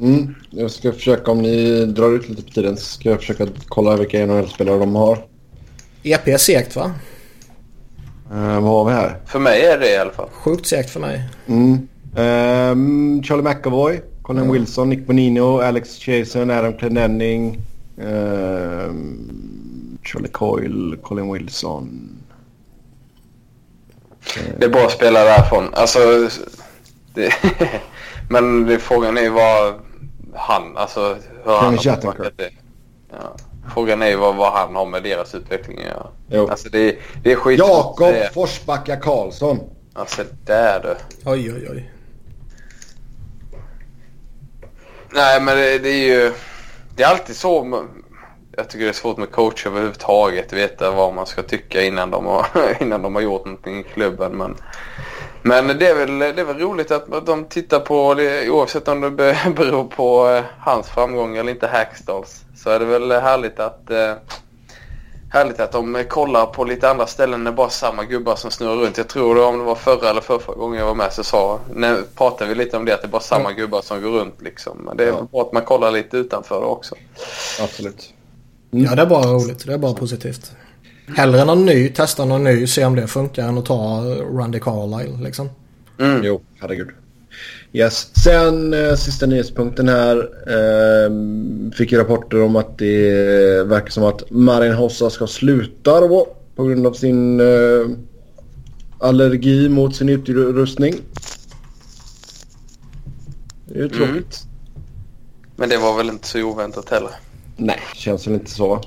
Mm. 0.00 0.34
Jag 0.50 0.70
ska 0.70 0.92
försöka, 0.92 1.30
om 1.30 1.42
ni 1.42 1.86
drar 1.86 2.16
ut 2.16 2.28
lite 2.28 2.42
på 2.42 2.50
tiden, 2.50 2.76
så 2.76 2.84
ska 2.84 3.08
jag 3.10 3.20
försöka 3.20 3.46
kolla 3.68 3.96
vilka 3.96 4.26
NHL-spelare 4.26 4.78
de 4.78 4.94
har. 4.94 5.18
EP 6.02 6.28
är 6.28 6.36
segt 6.36 6.76
va? 6.76 6.92
Uh, 8.32 8.60
vad 8.60 8.62
har 8.62 8.84
vi 8.84 8.92
här? 8.92 9.20
För 9.26 9.38
mig 9.38 9.64
är 9.64 9.78
det 9.78 9.90
i 9.90 9.96
alla 9.96 10.12
fall. 10.12 10.28
Sjukt 10.32 10.66
segt 10.66 10.90
för 10.90 11.00
mig. 11.00 11.28
Mm. 11.46 11.88
Um, 12.16 13.22
Charlie 13.22 13.42
McAvoy, 13.42 14.00
Colin. 14.24 14.52
Wilson, 14.52 14.88
Nick 14.88 15.06
Bonino, 15.06 15.60
Alex 15.60 15.98
Chasen, 15.98 16.50
Adam 16.50 16.72
Clenenning, 16.72 17.58
um, 17.98 19.98
Charlie 20.02 20.28
Coyle, 20.28 20.96
Colin 21.02 21.32
Wilson. 21.32 22.10
Det 24.58 24.64
är 24.64 24.68
bra 24.68 24.88
spelare 24.88 25.24
därifrån. 25.24 25.74
Alltså, 25.74 25.98
det, 27.14 27.32
men 28.30 28.66
det, 28.66 28.78
frågan 28.78 29.18
är 29.18 29.30
vad 29.30 29.74
han, 30.34 30.76
alltså 30.76 31.16
hur 31.44 31.52
han 31.52 31.74
har 31.74 32.30
det. 32.36 32.50
Ja. 33.10 33.36
Frågan 33.74 34.02
är 34.02 34.16
vad, 34.16 34.36
vad 34.36 34.52
han 34.52 34.76
har 34.76 34.86
med 34.86 35.02
deras 35.02 35.34
utveckling 35.34 35.78
att 35.78 35.84
göra. 35.84 36.06
Jo. 36.28 36.48
Alltså 36.48 36.68
det, 36.68 36.96
det 37.22 37.32
är 37.32 37.36
skit. 37.36 37.58
Jakob 37.58 38.14
Forsbacka 38.34 38.96
Karlsson. 38.96 39.60
Alltså 39.92 40.22
där 40.44 40.80
du. 40.82 40.94
Oj 41.30 41.52
oj 41.52 41.68
oj. 41.70 41.93
Nej 45.14 45.40
men 45.40 45.56
det, 45.56 45.78
det 45.78 45.88
är 45.88 46.06
ju... 46.06 46.32
Det 46.96 47.02
är 47.02 47.08
alltid 47.08 47.36
så. 47.36 47.84
Jag 48.56 48.68
tycker 48.68 48.84
det 48.84 48.90
är 48.90 48.92
svårt 48.92 49.16
med 49.16 49.30
coach 49.30 49.66
överhuvudtaget. 49.66 50.52
Veta 50.52 50.90
vad 50.90 51.14
man 51.14 51.26
ska 51.26 51.42
tycka 51.42 51.82
innan 51.82 52.10
de 52.10 52.26
har, 52.26 52.46
innan 52.80 53.02
de 53.02 53.14
har 53.14 53.22
gjort 53.22 53.44
någonting 53.44 53.80
i 53.80 53.82
klubben. 53.82 54.32
Men, 54.32 54.56
men 55.42 55.78
det, 55.78 55.88
är 55.88 55.94
väl, 55.94 56.18
det 56.18 56.40
är 56.40 56.44
väl 56.44 56.58
roligt 56.58 56.90
att 56.90 57.26
de 57.26 57.44
tittar 57.44 57.80
på 57.80 58.14
det 58.14 58.50
oavsett 58.50 58.88
om 58.88 59.00
det 59.00 59.36
beror 59.56 59.84
på 59.84 60.28
eh, 60.28 60.44
hans 60.58 60.88
framgång 60.88 61.36
eller 61.36 61.52
inte 61.52 61.66
Hackstalls. 61.66 62.44
Så 62.56 62.70
är 62.70 62.78
det 62.78 62.84
väl 62.84 63.12
härligt 63.12 63.60
att 63.60 63.90
eh, 63.90 64.14
härligt 65.34 65.60
att 65.60 65.72
de 65.72 66.04
kollar 66.08 66.46
på 66.46 66.64
lite 66.64 66.90
andra 66.90 67.06
ställen 67.06 67.46
än 67.46 67.54
bara 67.54 67.70
samma 67.70 68.04
gubbar 68.04 68.36
som 68.36 68.50
snurrar 68.50 68.76
runt. 68.76 68.98
Jag 68.98 69.08
tror 69.08 69.34
det 69.34 69.40
om 69.40 69.58
det 69.58 69.64
var 69.64 69.74
förra 69.74 70.10
eller 70.10 70.20
förra 70.20 70.54
gången 70.54 70.78
jag 70.80 70.86
var 70.86 70.94
med 70.94 71.12
så 71.12 71.24
sa, 71.24 71.60
när 71.74 72.02
pratade 72.14 72.50
vi 72.50 72.56
lite 72.56 72.76
om 72.76 72.84
det 72.84 72.94
att 72.94 73.02
det 73.02 73.06
är 73.06 73.10
bara 73.10 73.22
samma 73.22 73.50
mm. 73.50 73.56
gubbar 73.56 73.82
som 73.82 74.02
går 74.02 74.10
runt 74.10 74.42
liksom. 74.42 74.78
Men 74.86 74.96
det 74.96 75.04
är 75.04 75.08
ja. 75.08 75.28
bra 75.32 75.42
att 75.42 75.52
man 75.52 75.62
kollar 75.62 75.90
lite 75.90 76.16
utanför 76.16 76.60
det 76.60 76.66
också. 76.66 76.94
Absolut. 77.62 78.14
Mm. 78.72 78.84
Ja 78.84 78.94
det 78.94 79.02
är 79.02 79.06
bara 79.06 79.26
roligt. 79.26 79.66
Det 79.66 79.72
är 79.72 79.78
bara 79.78 79.94
positivt. 79.94 80.52
Hellre 81.16 81.44
någon 81.44 81.64
ny, 81.66 81.88
testa 81.88 82.24
någon 82.24 82.44
ny, 82.44 82.66
se 82.66 82.84
om 82.84 82.96
det 82.96 83.06
funkar 83.06 83.48
än 83.48 83.58
att 83.58 83.66
ta 83.66 84.02
Randy 84.32 84.60
Carlisle 84.60 85.24
liksom. 85.24 85.50
Mm. 86.00 86.24
Jo, 86.24 86.40
herregud. 86.60 86.88
Yes. 87.76 88.10
Sen 88.24 88.74
eh, 88.74 88.94
sista 88.94 89.26
nyhetspunkten 89.26 89.88
här. 89.88 90.16
Eh, 90.48 91.10
fick 91.76 91.92
rapporter 91.92 92.42
om 92.42 92.56
att 92.56 92.78
det 92.78 93.68
verkar 93.68 93.90
som 93.90 94.04
att 94.04 94.30
Marin 94.30 94.72
Hossa 94.72 95.10
ska 95.10 95.26
sluta 95.26 96.00
då, 96.00 96.28
på 96.56 96.64
grund 96.64 96.86
av 96.86 96.92
sin 96.92 97.40
eh, 97.40 97.88
allergi 98.98 99.68
mot 99.68 99.96
sin 99.96 100.08
utrustning. 100.08 100.94
Det 103.66 103.78
är 103.78 103.82
ju 103.82 103.88
tråkigt. 103.88 104.06
Mm. 104.44 104.84
Men 105.56 105.68
det 105.68 105.76
var 105.76 105.96
väl 105.96 106.08
inte 106.08 106.26
så 106.26 106.42
oväntat 106.42 106.90
heller? 106.90 107.10
Nej, 107.56 107.80
känns 107.94 108.26
väl 108.26 108.34
inte 108.34 108.50
så. 108.50 108.80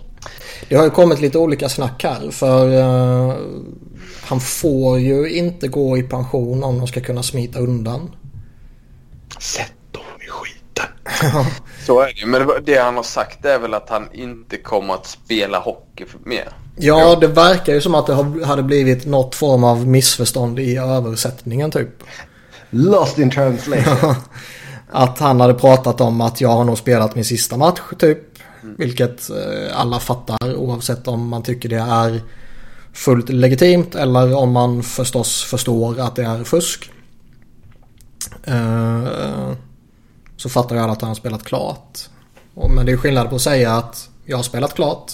Det 0.70 0.76
har 0.76 0.84
ju 0.84 0.90
kommit 0.90 1.22
lite 1.22 1.38
olika 1.38 1.70
snack 1.70 2.04
här 2.04 2.32
för 2.32 2.68
uh, 2.68 3.36
han 4.22 4.40
får 4.40 5.00
ju 5.00 5.30
inte 5.30 5.68
gå 5.68 5.98
i 5.98 6.04
pension 6.04 6.64
om 6.64 6.78
de 6.78 6.88
ska 6.88 7.02
kunna 7.02 7.24
smita 7.24 7.60
undan. 7.60 8.10
Sätt 9.40 9.74
dem 9.92 10.04
i 10.26 10.30
skiten. 10.30 10.86
Så 11.86 12.02
är 12.02 12.14
det 12.20 12.26
Men 12.26 12.64
det 12.66 12.78
han 12.78 12.96
har 12.96 13.04
sagt 13.04 13.46
är 13.46 13.60
väl 13.60 13.74
att 13.74 13.90
han 13.90 14.08
inte 14.14 14.58
kommer 14.58 14.94
att 14.94 15.06
spela 15.06 15.60
hockey 15.60 16.06
mer. 16.24 16.50
Ja, 16.76 17.16
det 17.16 17.28
verkar 17.28 17.74
ju 17.74 17.82
som 17.82 17.96
att 17.96 18.08
det 18.08 18.46
hade 18.46 18.64
blivit 18.64 19.06
något 19.06 19.36
form 19.36 19.64
av 19.64 19.88
missförstånd 19.88 20.60
i 20.60 20.78
översättningen 20.78 21.72
typ. 21.72 21.90
Lost 22.70 23.18
in 23.18 23.32
translation. 23.32 24.16
att 24.92 25.20
han 25.20 25.42
hade 25.42 25.54
pratat 25.54 26.02
om 26.02 26.22
att 26.22 26.42
jag 26.42 26.50
har 26.50 26.64
nog 26.64 26.78
spelat 26.78 27.16
min 27.16 27.26
sista 27.26 27.58
match 27.58 27.82
typ. 28.00 28.20
Mm. 28.64 28.76
Vilket 28.78 29.30
eh, 29.30 29.80
alla 29.80 30.00
fattar 30.00 30.56
oavsett 30.56 31.08
om 31.08 31.28
man 31.28 31.44
tycker 31.44 31.70
det 31.70 31.76
är 31.76 32.22
fullt 32.94 33.30
legitimt 33.30 33.96
eller 33.96 34.36
om 34.36 34.52
man 34.52 34.84
förstås 34.84 35.44
förstår 35.44 36.00
att 36.00 36.16
det 36.16 36.24
är 36.24 36.44
fusk. 36.44 36.92
Eh, 38.48 39.52
så 40.38 40.50
fattar 40.50 40.76
jag 40.76 40.89
att 40.89 41.02
han 41.02 41.08
har 41.08 41.16
spelat 41.16 41.43
klart. 41.43 42.00
Men 42.76 42.86
det 42.86 42.91
är 42.91 42.98
skillnad 42.98 43.30
på 43.30 43.36
att 43.36 43.41
säga 43.41 43.72
att 43.72 44.10
jag 44.26 44.38
har 44.38 44.43
spelat 44.43 44.74
klart. 44.74 45.12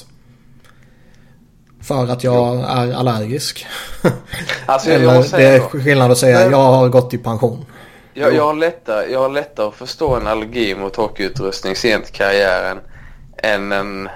För 1.81 2.07
att 2.07 2.23
jag 2.23 2.59
är 2.59 2.93
allergisk. 2.93 3.65
Alltså, 4.65 4.89
Eller 4.89 5.38
det 5.38 5.43
är 5.43 5.59
skillnad 5.59 6.11
att 6.11 6.17
säga 6.17 6.39
att 6.45 6.51
jag 6.51 6.57
har 6.57 6.89
gått 6.89 7.13
i 7.13 7.17
pension. 7.17 7.65
Jag, 8.13 8.36
jag, 8.36 8.45
har 8.45 8.53
lättare, 8.53 9.11
jag 9.11 9.19
har 9.19 9.29
lättare 9.29 9.67
att 9.67 9.75
förstå 9.75 10.15
en 10.15 10.27
allergi 10.27 10.75
mot 10.75 10.95
hockeyutrustning 10.95 11.75
sent 11.75 12.09
i 12.09 12.11
karriären 12.11 12.79
än 13.38 13.71
en 13.71 14.09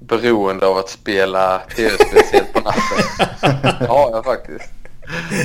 beroende 0.00 0.66
av 0.66 0.76
att 0.76 0.88
spela 0.88 1.60
tv-spel 1.76 2.22
sent 2.30 2.52
på 2.52 2.60
natten. 2.60 3.76
ja, 3.88 4.10
jag 4.12 4.24
faktiskt. 4.24 4.70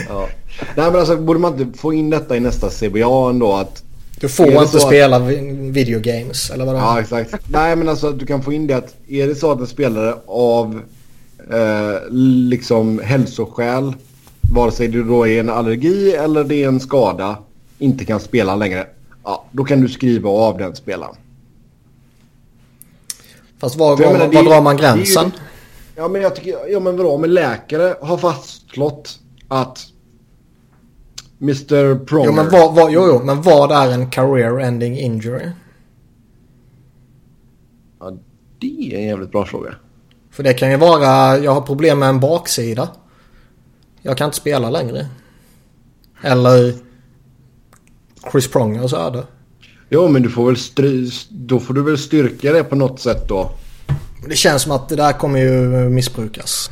Ja. 0.10 0.28
Nej 0.60 0.92
men 0.92 0.96
alltså 0.96 1.18
borde 1.18 1.40
man 1.40 1.62
inte 1.62 1.78
få 1.80 1.94
in 1.94 2.10
detta 2.10 2.38
i 2.38 2.40
nästa 2.40 2.70
CBA 2.70 3.30
ändå 3.30 3.54
att 3.54 3.84
du 4.20 4.30
får 4.30 4.48
inte 4.48 4.80
spela 4.80 5.16
att... 5.16 5.24
videogames 5.60 6.50
eller 6.50 6.66
vad 6.66 6.76
det 6.76 6.80
är. 6.80 6.84
Ja 6.84 7.02
exakt. 7.02 7.50
Nej 7.50 7.76
men 7.76 7.90
alltså 7.90 8.12
du 8.12 8.26
kan 8.26 8.44
få 8.44 8.54
in 8.54 8.68
det 8.68 8.74
att 8.74 8.96
är 9.08 9.28
det 9.28 9.36
så 9.36 9.52
att 9.52 9.60
en 9.60 9.68
spelare 9.68 10.16
av 10.26 10.82
eh, 11.52 12.12
liksom 12.12 13.00
hälsoskäl 13.00 13.94
vare 14.54 14.72
sig 14.72 14.88
det 14.88 15.04
då 15.04 15.28
är 15.28 15.40
en 15.40 15.50
allergi 15.50 16.12
eller 16.12 16.44
det 16.44 16.64
är 16.64 16.68
en 16.68 16.80
skada 16.80 17.38
inte 17.80 18.06
kan 18.06 18.20
spela 18.20 18.56
längre. 18.56 18.88
Ja, 19.24 19.46
då 19.52 19.64
kan 19.64 19.82
du 19.82 19.90
skriva 19.90 20.30
av 20.30 20.58
den 20.58 20.76
spelaren. 20.76 21.16
Fast 23.60 23.76
var, 23.76 23.98
var, 23.98 24.14
menar, 24.14 24.28
var 24.28 24.44
drar 24.44 24.62
man 24.62 24.78
gränsen? 24.78 25.26
Ju, 25.26 25.42
ja 25.96 26.08
men 26.08 26.22
jag 26.22 26.36
tycker, 26.36 26.58
ja 26.70 26.80
men 26.80 26.98
vadå, 26.98 27.18
men 27.18 27.34
läkare 27.34 27.96
har 28.02 28.18
fastslått 28.18 29.20
att 29.48 29.88
Mr 31.44 32.06
Pronger. 32.06 32.26
Jo 32.26 32.34
men 32.34 32.50
vad, 32.50 32.76
vad, 32.76 32.92
jo, 32.92 33.08
jo, 33.08 33.22
men 33.24 33.42
vad 33.42 33.72
är 33.72 33.92
en 33.92 34.10
career 34.10 34.60
ending 34.60 35.00
injury? 35.00 35.50
Ja, 38.00 38.18
det 38.60 38.94
är 38.94 38.98
en 38.98 39.08
jävligt 39.08 39.32
bra 39.32 39.46
fråga. 39.46 39.76
För 40.32 40.44
det 40.44 40.54
kan 40.54 40.72
ju 40.72 40.78
vara, 40.78 41.38
jag 41.38 41.54
har 41.54 41.62
problem 41.62 42.00
med 42.00 42.10
en 42.10 42.20
baksida. 42.20 42.90
Jag 44.02 44.18
kan 44.18 44.26
inte 44.26 44.38
spela 44.38 44.70
längre. 44.70 45.08
Eller 46.22 46.74
Chris 48.32 48.48
Prongers 48.52 48.94
öde. 48.94 49.24
Jo 49.90 50.08
men 50.08 50.22
du 50.22 50.30
får 50.30 50.46
väl 50.46 50.58
stry, 50.58 51.10
då 51.30 51.60
får 51.60 51.74
du 51.74 51.84
väl 51.84 51.98
styrka 51.98 52.54
det 52.54 52.64
på 52.64 52.76
något 52.76 53.00
sätt 53.00 53.28
då. 53.30 53.52
Det 54.28 54.36
känns 54.36 54.62
som 54.62 54.72
att 54.72 54.90
det 54.90 54.96
där 54.96 55.12
kommer 55.14 55.40
ju 55.40 55.90
missbrukas. 55.90 56.72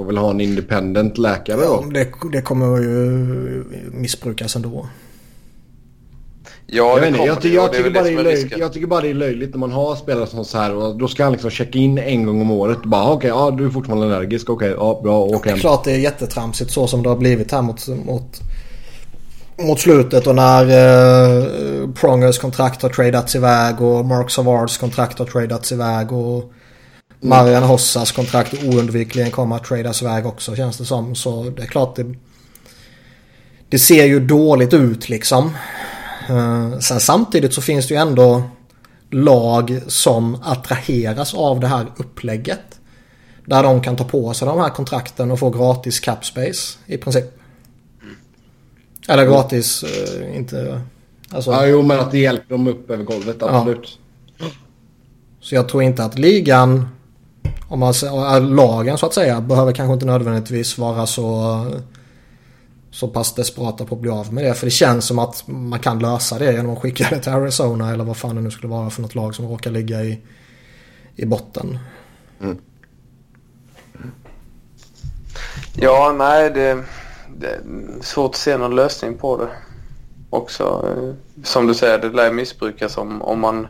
Får 0.00 0.06
väl 0.06 0.16
ha 0.16 0.30
en 0.30 0.40
independent 0.40 1.18
läkare 1.18 1.56
då. 1.56 1.62
Ja, 1.62 1.84
det, 1.90 2.12
det 2.32 2.42
kommer 2.42 2.78
ju 2.78 3.64
missbrukas 3.92 4.56
ändå. 4.56 4.86
Ja, 6.66 6.98
jag, 6.98 7.12
det 7.12 7.18
jag, 7.18 7.40
tycker, 7.42 7.56
jag, 7.56 7.72
tycker 7.72 7.90
bara 7.90 8.04
det 8.04 8.10
är 8.10 8.22
löjligt, 8.22 8.58
jag 8.58 8.72
tycker 8.72 8.86
bara 8.86 9.00
det 9.00 9.10
är 9.10 9.14
löjligt 9.14 9.50
när 9.50 9.58
man 9.58 9.72
har 9.72 9.96
spelare 9.96 10.26
som 10.26 10.44
så 10.44 10.58
här 10.58 10.74
och 10.74 10.96
då 10.96 11.08
ska 11.08 11.24
han 11.24 11.32
liksom 11.32 11.50
checka 11.50 11.78
in 11.78 11.98
en 11.98 12.26
gång 12.26 12.40
om 12.40 12.50
året. 12.50 12.82
Bara 12.84 13.12
okej, 13.12 13.32
okay, 13.32 13.44
ja 13.44 13.50
du 13.50 13.66
är 13.66 13.70
fortfarande 13.70 14.06
allergisk. 14.06 14.50
Okej, 14.50 14.74
okay, 14.74 14.86
ja 14.86 15.00
bra, 15.02 15.20
åk 15.20 15.34
okay. 15.34 15.52
Det 15.52 15.58
är 15.58 15.60
klart 15.60 15.84
det 15.84 15.92
är 15.92 15.98
jättetramsigt 15.98 16.70
så 16.70 16.86
som 16.86 17.02
det 17.02 17.08
har 17.08 17.16
blivit 17.16 17.52
här 17.52 17.62
mot, 17.62 17.88
mot 17.88 18.40
mot 19.58 19.80
slutet 19.80 20.26
och 20.26 20.34
när 20.34 20.62
eh, 20.62 21.90
Prongers 21.90 22.38
kontrakt 22.38 22.82
har 22.82 22.88
tradats 22.88 23.36
iväg 23.36 23.80
och 23.80 24.04
Mark 24.04 24.30
Savards 24.30 24.78
kontrakt 24.78 25.18
har 25.18 25.26
tradats 25.26 25.72
iväg 25.72 26.12
och 26.12 26.52
Marian 27.20 27.62
Hossas 27.62 28.12
kontrakt 28.12 28.54
oundvikligen 28.64 29.30
kommer 29.30 29.56
att 29.56 29.64
tradas 29.64 30.02
iväg 30.02 30.26
också 30.26 30.56
känns 30.56 30.78
det 30.78 30.84
som. 30.84 31.14
Så 31.14 31.50
det 31.50 31.62
är 31.62 31.66
klart 31.66 31.96
det, 31.96 32.14
det 33.68 33.78
ser 33.78 34.04
ju 34.04 34.20
dåligt 34.20 34.74
ut 34.74 35.08
liksom. 35.08 35.56
Eh, 36.28 36.78
sen 36.78 37.00
samtidigt 37.00 37.54
så 37.54 37.62
finns 37.62 37.88
det 37.88 37.94
ju 37.94 38.00
ändå 38.00 38.42
lag 39.10 39.80
som 39.86 40.38
attraheras 40.42 41.34
av 41.34 41.60
det 41.60 41.66
här 41.66 41.86
upplägget. 41.96 42.80
Där 43.44 43.62
de 43.62 43.82
kan 43.82 43.96
ta 43.96 44.04
på 44.04 44.34
sig 44.34 44.48
de 44.48 44.58
här 44.58 44.70
kontrakten 44.70 45.30
och 45.30 45.38
få 45.38 45.50
gratis 45.50 46.00
cap 46.00 46.24
space 46.24 46.78
i 46.86 46.98
princip. 46.98 47.24
Eller 49.08 49.24
gratis, 49.24 49.82
eh, 49.82 50.36
inte... 50.36 50.80
Alltså, 51.30 51.50
Ja, 51.50 51.66
jo, 51.66 51.82
men 51.82 52.00
att 52.00 52.10
det 52.10 52.18
hjälper 52.18 52.54
dem 52.54 52.66
upp 52.66 52.90
över 52.90 53.04
golvet, 53.04 53.42
absolut. 53.42 53.98
Så 55.40 55.54
jag 55.54 55.68
tror 55.68 55.82
inte 55.82 56.04
att 56.04 56.18
ligan, 56.18 56.88
om 57.70 57.78
man, 57.78 57.94
lagen 58.54 58.98
så 58.98 59.06
att 59.06 59.14
säga, 59.14 59.40
behöver 59.40 59.72
kanske 59.72 59.92
inte 59.92 60.06
nödvändigtvis 60.06 60.78
vara 60.78 61.06
så, 61.06 61.66
så 62.90 63.08
pass 63.08 63.34
desperata 63.34 63.84
på 63.84 63.94
att 63.94 64.00
bli 64.00 64.10
av 64.10 64.32
med 64.32 64.44
det. 64.44 64.54
För 64.54 64.66
det 64.66 64.70
känns 64.70 65.04
som 65.04 65.18
att 65.18 65.42
man 65.46 65.78
kan 65.78 65.98
lösa 65.98 66.38
det 66.38 66.52
genom 66.52 66.72
att 66.72 66.82
skicka 66.82 67.06
det 67.10 67.18
till 67.18 67.32
Arizona 67.32 67.92
eller 67.92 68.04
vad 68.04 68.16
fan 68.16 68.36
det 68.36 68.42
nu 68.42 68.50
skulle 68.50 68.68
vara 68.68 68.90
för 68.90 69.02
något 69.02 69.14
lag 69.14 69.34
som 69.34 69.48
råkar 69.48 69.70
ligga 69.70 70.02
i, 70.02 70.20
i 71.16 71.26
botten. 71.26 71.78
Mm. 72.40 72.58
Ja, 75.74 76.14
nej 76.18 76.50
det, 76.50 76.84
det 77.38 77.46
är 77.46 77.60
svårt 78.02 78.30
att 78.30 78.36
se 78.36 78.56
någon 78.56 78.76
lösning 78.76 79.18
på 79.18 79.36
det. 79.36 79.48
Också 80.30 80.94
eh, 80.96 81.42
som 81.44 81.66
du 81.66 81.74
säger, 81.74 81.98
det 81.98 82.10
lär 82.10 82.32
missbrukas 82.32 82.96
om, 82.96 83.22
om 83.22 83.40
man... 83.40 83.66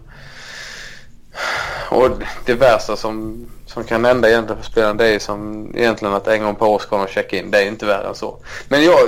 Och 1.90 2.10
det 2.46 2.54
värsta 2.54 2.96
som, 2.96 3.46
som 3.72 3.84
kan 3.84 4.04
hända 4.04 4.28
egentligen 4.30 4.62
för 4.62 4.70
spelarna 4.70 4.94
det 4.94 5.08
är 5.14 5.18
som 5.18 5.70
egentligen 5.76 6.14
att 6.14 6.26
en 6.26 6.42
gång 6.42 6.54
per 6.54 6.66
år 6.66 6.78
ska 6.78 6.96
de 6.96 7.06
checka 7.06 7.36
in. 7.38 7.50
Det 7.50 7.58
är 7.58 7.66
inte 7.66 7.86
värre 7.86 8.08
än 8.08 8.14
så. 8.14 8.36
Men 8.68 8.84
ja, 8.84 8.98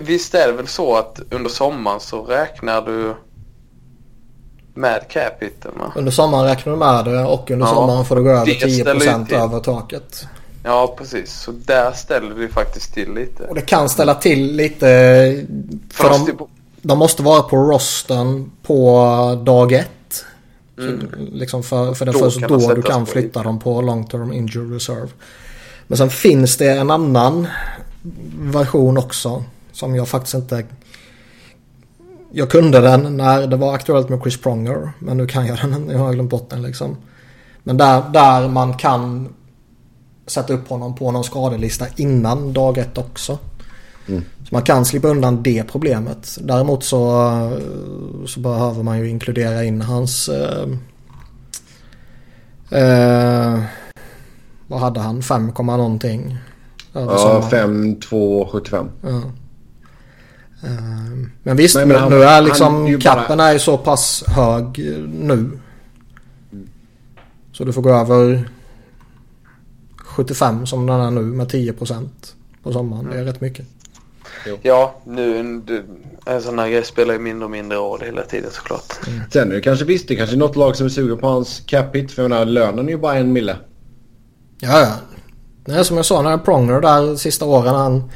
visst 0.00 0.34
är 0.34 0.46
det 0.46 0.52
väl 0.52 0.66
så 0.66 0.96
att 0.96 1.20
under 1.30 1.50
sommaren 1.50 2.00
så 2.00 2.22
räknar 2.22 2.82
du 2.82 3.14
med 4.74 5.08
capiten 5.08 5.70
va? 5.78 5.92
Under 5.96 6.12
sommaren 6.12 6.44
räknar 6.44 6.72
du 6.72 6.78
med 6.78 7.04
det 7.04 7.24
och 7.24 7.50
under 7.50 7.66
Ja, 7.66 7.74
sommaren 7.74 8.04
får 8.04 8.16
du 8.16 8.22
gå 8.22 8.30
över 8.30 8.46
det 8.46 8.54
ställer 8.72 8.94
ju 9.04 9.10
10% 9.10 9.26
till. 9.26 9.36
över 9.36 9.60
taket. 9.60 10.24
Ja, 10.64 10.94
precis. 10.98 11.32
Så 11.32 11.50
där 11.52 11.92
ställer 11.92 12.34
det 12.34 12.48
faktiskt 12.48 12.94
till 12.94 13.14
lite. 13.14 13.42
Och 13.44 13.54
det 13.54 13.60
kan 13.60 13.88
ställa 13.88 14.14
till 14.14 14.56
lite 14.56 14.86
för 15.92 16.08
de, 16.08 16.46
de 16.82 16.98
måste 16.98 17.22
vara 17.22 17.42
på 17.42 17.56
rosten 17.56 18.52
på 18.62 19.42
dag 19.44 19.72
ett. 19.72 20.24
Så, 20.76 20.98
liksom 21.32 21.62
för, 21.62 21.94
för 21.94 22.04
det 22.06 22.10
är 22.10 22.14
Mm. 22.14 22.30
Först 22.30 22.48
då 22.48 22.74
du 22.74 22.82
kan 22.82 23.06
flytta 23.06 23.42
dem 23.42 23.58
på 23.58 23.82
long 23.82 24.06
term 24.06 24.32
injury 24.32 24.76
reserve. 24.76 25.08
Men 25.86 25.98
sen 25.98 26.10
finns 26.10 26.56
det 26.56 26.70
en 26.70 26.90
annan 26.90 27.46
version 28.38 28.98
också. 28.98 29.44
Som 29.72 29.94
jag 29.94 30.08
faktiskt 30.08 30.34
inte... 30.34 30.64
Jag 32.32 32.50
kunde 32.50 32.80
den 32.80 33.16
när 33.16 33.46
det 33.46 33.56
var 33.56 33.74
aktuellt 33.74 34.08
med 34.08 34.20
Chris 34.22 34.40
Pronger. 34.40 34.92
Men 34.98 35.16
nu 35.16 35.26
kan 35.26 35.46
jag 35.46 35.58
den. 35.58 35.90
Jag 35.90 35.98
har 35.98 36.12
glömt 36.12 36.30
bort 36.30 36.50
den 36.50 36.62
liksom. 36.62 36.96
Men 37.62 37.76
där, 37.76 38.02
där 38.12 38.48
man 38.48 38.74
kan 38.74 39.34
sätta 40.26 40.52
upp 40.52 40.68
honom 40.68 40.94
på 40.94 41.10
någon 41.10 41.24
skadelista 41.24 41.86
innan 41.96 42.52
dag 42.52 42.78
ett 42.78 42.98
också. 42.98 43.38
Så 44.06 44.54
man 44.54 44.62
kan 44.62 44.84
slippa 44.84 45.08
undan 45.08 45.42
det 45.42 45.64
problemet. 45.64 46.38
Däremot 46.40 46.84
så, 46.84 47.00
så 48.26 48.40
behöver 48.40 48.82
man 48.82 48.98
ju 48.98 49.08
inkludera 49.08 49.64
in 49.64 49.80
hans... 49.82 50.28
Eh, 50.28 50.68
eh, 52.70 53.60
vad 54.66 54.80
hade 54.80 55.00
han? 55.00 55.22
5, 55.22 55.52
komma 55.52 55.76
någonting. 55.76 56.36
Ja, 56.92 57.18
sommaren. 57.18 57.50
5, 57.50 58.00
2, 58.00 58.48
75. 58.52 58.86
Ja. 59.02 59.08
Eh, 60.64 60.70
Men 61.42 61.56
visst, 61.56 61.76
Men- 61.76 61.88
men, 61.88 61.96
han- 62.00 62.10
nu 62.10 62.22
är 62.22 62.40
liksom 62.40 62.86
ju 62.88 62.98
bara- 62.98 63.02
kappen 63.14 63.40
är 63.40 63.58
så 63.58 63.78
pass 63.78 64.24
hög 64.26 64.64
eh, 64.88 64.98
nu. 65.08 65.50
Så 67.52 67.64
du 67.64 67.72
får 67.72 67.82
gå 67.82 67.90
över 67.90 68.48
75 69.96 70.66
som 70.66 70.86
den 70.86 71.00
är 71.00 71.10
nu 71.10 71.20
med 71.20 71.48
10% 71.48 72.08
på 72.62 72.72
sommaren. 72.72 73.06
Det 73.10 73.18
är 73.18 73.24
rätt 73.24 73.40
mycket. 73.40 73.66
Ja, 74.62 74.94
nu 75.04 75.60
du, 75.64 75.84
en 76.26 76.42
sån 76.42 76.58
här 76.58 76.68
grej 76.68 76.84
spelar 76.84 77.14
ju 77.14 77.20
mindre 77.20 77.44
och 77.44 77.50
mindre 77.50 77.78
roll 77.78 78.00
hela 78.00 78.22
tiden 78.22 78.50
såklart. 78.50 78.92
Sen 79.32 79.50
är 79.50 79.54
det 79.54 79.60
kanske 79.60 79.84
visst, 79.84 80.08
det 80.08 80.16
kanske 80.16 80.36
är 80.36 80.38
något 80.38 80.56
lag 80.56 80.76
som 80.76 80.86
är 80.86 80.90
sugen 80.90 81.18
på 81.18 81.26
hans 81.28 81.62
cap 81.66 81.96
hit. 81.96 82.12
För 82.12 82.22
jag 82.22 82.30
menar, 82.30 82.44
lönen 82.44 82.86
är 82.86 82.92
ju 82.92 82.98
bara 82.98 83.14
en 83.14 83.32
mille. 83.32 83.56
Ja, 84.60 84.80
ja. 84.80 84.92
Det 85.64 85.72
är 85.72 85.82
som 85.82 85.96
jag 85.96 86.06
sa 86.06 86.22
när 86.22 86.38
Pronger 86.38 86.80
där 86.80 87.16
sista 87.16 87.44
åren. 87.44 87.74
Han, 87.74 88.10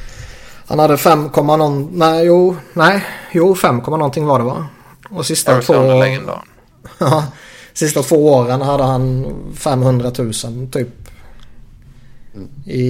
han 0.66 0.78
hade 0.78 0.96
5, 0.96 1.30
någon, 1.36 1.88
nej 1.92 2.26
jo, 2.26 2.56
nej, 2.72 3.04
jo 3.32 3.54
5, 3.54 3.76
någonting 3.76 4.26
var 4.26 4.38
det 4.38 4.44
va? 4.44 4.66
Och 5.10 5.26
sista 5.26 5.60
två, 5.60 5.74
Arizona-legendaren. 5.74 6.48
ja, 6.98 7.24
sista 7.74 8.02
två 8.02 8.34
åren 8.34 8.62
hade 8.62 8.84
han 8.84 9.34
500 9.56 10.12
000 10.18 10.32
typ. 10.72 10.88
I, 12.66 12.82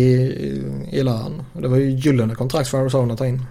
i 0.92 1.02
lön. 1.02 1.42
Det 1.52 1.68
var 1.68 1.76
ju 1.76 1.90
gyllene 1.90 2.34
kontrakt 2.34 2.68
för 2.68 2.78
Arizona 2.78 3.12
att 3.12 3.18
ta 3.18 3.26
in. 3.26 3.42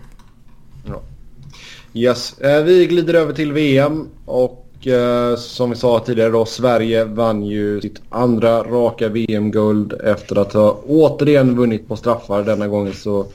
Yes. 1.95 2.39
Eh, 2.39 2.63
vi 2.63 2.85
glider 2.85 3.13
över 3.13 3.33
till 3.33 3.53
VM 3.53 4.07
och 4.25 4.87
eh, 4.87 5.35
som 5.35 5.69
vi 5.69 5.75
sa 5.75 5.99
tidigare 5.99 6.29
då, 6.29 6.45
Sverige 6.45 7.05
vann 7.05 7.45
ju 7.45 7.81
sitt 7.81 8.01
andra 8.09 8.63
raka 8.63 9.09
VM-guld 9.09 9.93
efter 9.93 10.35
att 10.35 10.53
ha 10.53 10.81
återigen 10.87 11.55
vunnit 11.55 11.87
på 11.87 11.95
straffar. 11.95 12.43
Denna 12.43 12.67
gången 12.67 12.93
så 12.93 13.25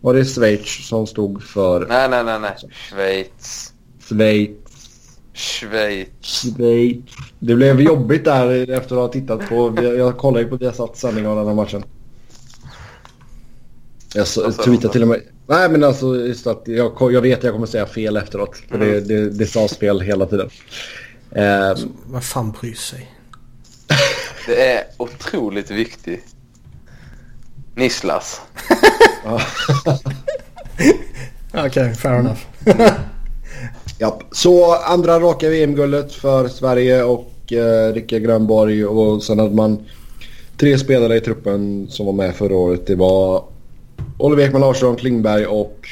var 0.00 0.14
det 0.14 0.24
Schweiz 0.24 0.88
som 0.88 1.06
stod 1.06 1.42
för 1.42 1.86
Nej, 1.86 2.08
nej, 2.08 2.24
nej, 2.24 2.40
nej. 2.40 2.56
Schweiz. 2.72 3.72
Schweiz. 4.08 4.50
Schweiz. 5.32 6.08
Schweiz. 6.20 7.04
Det 7.38 7.54
blev 7.54 7.80
jobbigt 7.80 8.24
där 8.24 8.70
efter 8.70 8.96
att 8.96 9.02
ha 9.02 9.08
tittat 9.08 9.48
på, 9.48 9.74
jag 9.82 10.18
kollade 10.18 10.44
ju 10.44 10.50
på 10.50 10.56
Viasat 10.56 10.96
sändning 10.96 11.26
av 11.26 11.36
den 11.36 11.46
här 11.46 11.54
matchen. 11.54 11.84
Jag 14.14 14.26
så- 14.26 14.42
Vad 14.42 14.54
sa 14.54 14.62
tweetade 14.62 14.92
till 14.92 15.02
och 15.02 15.08
med. 15.08 15.20
Nej 15.46 15.68
men 15.70 15.84
alltså 15.84 16.16
just 16.16 16.46
att 16.46 16.62
jag, 16.64 16.92
jag 17.12 17.20
vet 17.20 17.38
att 17.38 17.44
jag 17.44 17.52
kommer 17.52 17.66
säga 17.66 17.86
fel 17.86 18.16
efteråt. 18.16 18.56
För 18.68 18.78
det, 18.78 19.00
det, 19.00 19.30
det 19.30 19.46
sades 19.46 19.76
fel 19.76 20.00
hela 20.00 20.26
tiden. 20.26 20.50
Eh, 21.32 21.74
Vad 22.06 22.24
fan 22.24 22.50
bryr 22.60 22.74
sig? 22.74 23.10
Det 24.46 24.72
är 24.72 24.84
otroligt 24.96 25.70
viktigt. 25.70 26.24
Nislas. 27.74 28.40
Okej, 31.54 31.94
fair 31.94 32.14
enough. 32.18 32.40
japp. 33.98 34.22
Så 34.32 34.74
andra 34.74 35.20
raka 35.20 35.48
VM-guldet 35.48 36.12
för 36.12 36.48
Sverige 36.48 37.02
och 37.04 37.52
eh, 37.52 37.92
Rickard 37.92 38.22
Grönborg. 38.22 38.84
Och 38.86 39.22
sen 39.22 39.38
hade 39.38 39.54
man 39.54 39.86
tre 40.56 40.78
spelare 40.78 41.16
i 41.16 41.20
truppen 41.20 41.86
som 41.90 42.06
var 42.06 42.12
med 42.12 42.34
förra 42.34 42.56
året. 42.56 42.86
Det 42.86 42.94
var 42.94 43.44
Oliver 44.18 44.44
Ekman 44.44 44.60
Larsson, 44.60 44.96
Klingberg 44.96 45.46
och 45.46 45.88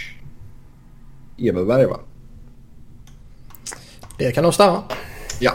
Everberg 1.39 1.87
va? 1.87 2.01
Det 4.19 4.33
kan 4.33 4.45
nog 4.45 4.55
stämma. 4.55 4.83
Ja. 5.41 5.53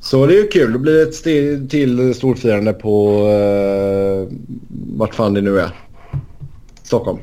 Så 0.00 0.26
det 0.26 0.34
är 0.34 0.42
ju 0.42 0.48
kul. 0.48 0.72
Det 0.72 0.78
blir 0.78 1.08
ett 1.08 1.14
steg 1.14 1.70
till 1.70 2.14
storfirande 2.14 2.72
på 2.72 3.22
uh, 3.26 4.28
vart 4.96 5.14
fan 5.14 5.34
det 5.34 5.40
nu 5.40 5.60
är. 5.60 5.70
Stockholm. 6.82 7.18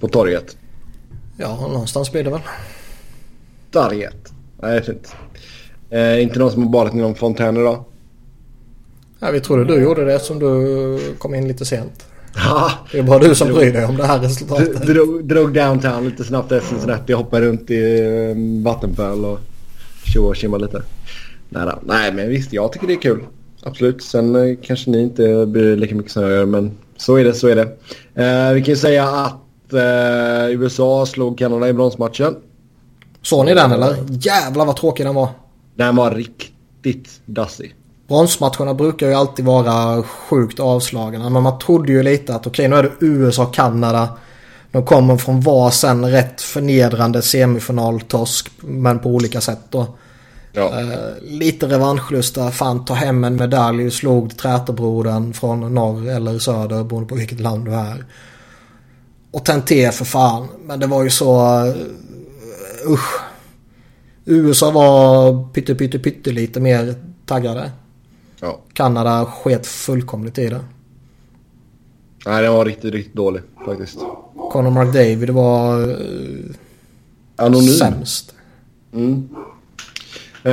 På 0.00 0.08
torget. 0.08 0.56
Ja, 1.36 1.56
någonstans 1.60 2.12
blir 2.12 2.24
det 2.24 2.30
väl. 2.30 2.40
Torget. 3.70 4.32
Nej, 4.62 4.70
det 4.70 4.76
är 4.76 4.82
fint. 4.82 5.14
Eh, 5.90 6.22
inte 6.22 6.38
någon 6.38 6.50
som 6.50 6.62
har 6.62 6.70
badat 6.70 6.94
i 6.94 6.96
någon 6.96 7.14
fontän 7.14 7.56
idag? 7.56 7.84
Ja, 9.24 9.30
vi 9.30 9.40
trodde 9.40 9.64
du 9.64 9.82
gjorde 9.82 10.04
det 10.04 10.18
som 10.18 10.38
du 10.38 11.14
kom 11.18 11.34
in 11.34 11.48
lite 11.48 11.64
sent. 11.64 12.06
Ha! 12.36 12.70
Det 12.92 12.98
är 12.98 13.02
bara 13.02 13.18
du 13.18 13.34
som 13.34 13.48
bryr 13.48 13.72
dig 13.72 13.84
om 13.84 13.96
det 13.96 14.06
här 14.06 14.18
resultatet. 14.18 14.86
drog, 14.86 15.24
drog 15.24 15.54
downtown 15.54 16.04
lite 16.04 16.24
snabbt 16.24 16.52
efter 16.52 16.68
Cincinnati. 16.68 17.12
Hoppade 17.12 17.46
runt 17.46 17.70
i 17.70 18.02
uh, 18.02 18.64
vattenpöl 18.64 19.24
och 19.24 19.38
tjo 20.04 20.24
och 20.24 20.36
tjimma 20.36 20.56
lite. 20.56 20.82
Nej. 21.48 21.74
Nej, 21.82 22.12
men 22.12 22.28
visst. 22.28 22.52
Jag 22.52 22.72
tycker 22.72 22.86
det 22.86 22.92
är 22.92 23.00
kul. 23.00 23.24
Absolut. 23.62 24.02
Sen 24.02 24.36
eh, 24.36 24.56
kanske 24.62 24.90
ni 24.90 25.02
inte 25.02 25.46
bryr 25.46 25.72
er 25.72 25.76
lika 25.76 25.94
mycket 25.94 26.12
som 26.12 26.22
jag 26.22 26.32
gör, 26.32 26.46
men 26.46 26.72
så 26.96 27.16
är 27.16 27.24
det, 27.24 27.34
så 27.34 27.48
är 27.48 27.56
det. 27.56 27.68
Eh, 28.22 28.52
vi 28.52 28.62
kan 28.62 28.74
ju 28.74 28.76
säga 28.76 29.08
att 29.08 29.72
eh, 29.72 30.50
USA 30.50 31.06
slog 31.06 31.38
Kanada 31.38 31.68
i 31.68 31.72
bronsmatchen. 31.72 32.36
Såg 33.22 33.44
ni 33.44 33.54
den 33.54 33.72
eller? 33.72 33.96
Jävlar 34.08 34.66
vad 34.66 34.76
tråkig 34.76 35.06
den 35.06 35.14
var. 35.14 35.28
Den 35.74 35.96
var 35.96 36.10
riktigt 36.10 37.20
dassig. 37.26 37.74
Bronsmatcherna 38.08 38.74
brukar 38.74 39.08
ju 39.08 39.14
alltid 39.14 39.44
vara 39.44 40.02
sjukt 40.02 40.60
avslagna. 40.60 41.30
Men 41.30 41.42
man 41.42 41.58
trodde 41.58 41.92
ju 41.92 42.02
lite 42.02 42.34
att 42.34 42.46
okej 42.46 42.68
nu 42.68 42.76
är 42.76 42.82
det 42.82 42.92
USA 43.00 43.42
och 43.42 43.54
Kanada. 43.54 44.08
De 44.70 44.86
kommer 44.86 45.16
från 45.16 45.40
varsin 45.40 46.04
rätt 46.04 46.40
förnedrande 46.40 47.22
semifinaltorsk. 47.22 48.50
Men 48.60 48.98
på 48.98 49.08
olika 49.08 49.40
sätt 49.40 49.60
då. 49.70 49.86
Ja. 50.52 50.80
Eh, 50.80 51.22
lite 51.22 51.66
revanschlusta. 51.66 52.50
Fan 52.50 52.84
ta 52.84 52.94
hem 52.94 53.24
en 53.24 53.36
medalj. 53.36 53.90
Slog 53.90 54.36
trätobrodern 54.36 55.32
från 55.32 55.74
norr 55.74 56.10
eller 56.10 56.38
söder 56.38 56.84
beroende 56.84 57.08
på 57.08 57.14
vilket 57.14 57.40
land 57.40 57.64
du 57.64 57.74
är. 57.74 58.04
Och 59.30 59.44
Tenté 59.44 59.92
för 59.92 60.04
fan. 60.04 60.48
Men 60.64 60.80
det 60.80 60.86
var 60.86 61.02
ju 61.02 61.10
så... 61.10 61.64
Uh, 61.66 62.92
usch. 62.92 63.20
USA 64.24 64.70
var 64.70 65.44
pytte 65.52 65.74
pytte 65.74 65.98
pytte 65.98 66.30
lite 66.30 66.60
mer 66.60 66.94
taggade. 67.26 67.70
Ja. 68.44 68.58
Kanada 68.72 69.26
sket 69.26 69.66
fullkomligt 69.66 70.38
i 70.38 70.48
det. 70.48 70.60
Nej, 72.26 72.42
den 72.42 72.52
var 72.52 72.64
riktigt, 72.64 72.94
riktigt 72.94 73.14
dålig 73.14 73.42
faktiskt. 73.64 73.98
Conor 74.52 74.84
McDavid 74.84 75.30
var 75.30 75.80
eh, 75.90 75.96
Anonym. 77.36 77.68
sämst. 77.68 78.34
Mm. 78.92 79.28
Eh, 80.42 80.52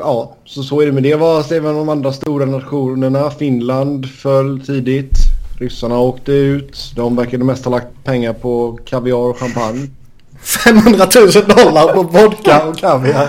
ja, 0.00 0.36
så 0.44 0.62
så 0.62 0.80
är 0.80 0.86
det 0.86 0.92
med 0.92 1.02
det. 1.02 1.16
Man 1.16 1.70
om 1.70 1.76
de 1.76 1.88
andra 1.88 2.12
stora 2.12 2.46
nationerna? 2.46 3.30
Finland 3.30 4.10
föll 4.10 4.60
tidigt. 4.66 5.18
Ryssarna 5.58 5.98
åkte 5.98 6.32
ut. 6.32 6.92
De 6.96 7.16
verkade 7.16 7.44
mest 7.44 7.64
ha 7.64 7.70
lagt 7.70 8.04
pengar 8.04 8.32
på 8.32 8.78
kaviar 8.84 9.16
och 9.16 9.38
champagne. 9.38 9.90
500 10.64 11.06
000 11.14 11.30
dollar 11.32 11.94
på 11.94 12.02
vodka 12.02 12.66
och 12.66 12.76
kaviar. 12.76 13.28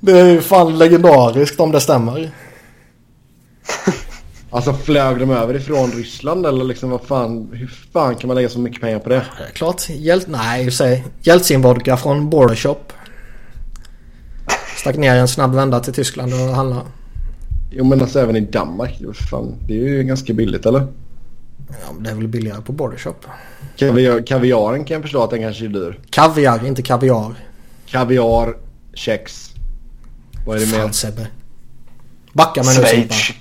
Det 0.00 0.20
är 0.20 0.26
ju 0.26 0.40
fan 0.40 0.78
legendariskt 0.78 1.60
om 1.60 1.72
det 1.72 1.80
stämmer. 1.80 2.30
Alltså 4.54 4.74
flög 4.74 5.18
de 5.18 5.30
över 5.30 5.54
ifrån 5.54 5.92
Ryssland 5.92 6.46
eller 6.46 6.64
liksom 6.64 6.90
vad 6.90 7.02
fan? 7.02 7.50
Hur 7.52 7.66
fan 7.92 8.16
kan 8.16 8.28
man 8.28 8.34
lägga 8.34 8.48
så 8.48 8.58
mycket 8.58 8.80
pengar 8.80 8.98
på 8.98 9.08
det? 9.08 9.26
Det 9.38 9.44
är 9.44 9.50
klart. 9.50 9.88
Hjäl 9.88 10.22
nej, 10.26 10.70
säg. 10.70 11.04
Jeltsin-vodka 11.20 11.96
från 11.96 12.30
Border 12.30 12.54
Shop. 12.54 12.78
Stack 14.76 14.96
ner 14.96 15.16
en 15.16 15.28
snabb 15.28 15.54
vända 15.54 15.80
till 15.80 15.92
Tyskland 15.92 16.32
och 16.32 16.38
handla. 16.38 16.82
Jo 17.70 17.84
men 17.84 18.00
alltså 18.00 18.20
även 18.20 18.36
i 18.36 18.40
Danmark. 18.40 18.96
det 18.98 19.06
är 19.06 19.12
Fan, 19.12 19.54
det 19.68 19.74
är 19.74 19.88
ju 19.88 20.02
ganska 20.02 20.32
billigt 20.32 20.66
eller? 20.66 20.86
Ja, 21.68 21.92
men 21.94 22.02
det 22.02 22.10
är 22.10 22.14
väl 22.14 22.28
billigare 22.28 22.62
på 22.62 22.72
Border 22.72 22.98
Shop. 22.98 23.14
Kaviar, 23.76 24.26
kaviaren 24.26 24.84
kan 24.84 24.94
jag 24.94 25.02
förstå 25.02 25.22
att 25.22 25.30
den 25.30 25.40
kanske 25.40 25.64
är 25.64 25.68
dyr. 25.68 26.00
Kaviar, 26.10 26.66
inte 26.66 26.82
kaviar. 26.82 27.34
Kaviar, 27.86 28.56
kex. 28.94 29.50
Vad 30.46 30.56
är 30.56 30.60
det 30.60 30.66
mer? 30.66 30.78
Fan 30.78 30.92
Sebbe. 30.92 31.26
Backa 32.32 32.62
med 32.62 32.76
nu. 32.78 32.84
Schweiz. 32.84 33.32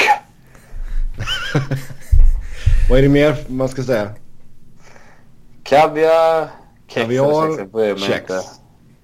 Vad 2.90 3.00
är 3.00 3.04
det 3.04 3.10
mer 3.10 3.36
man 3.48 3.70
ska 3.70 3.84
säga? 3.84 4.10
Kaviar. 5.64 6.48
Kex 6.88 7.02
Kaviar, 7.04 7.98
kex. 7.98 8.34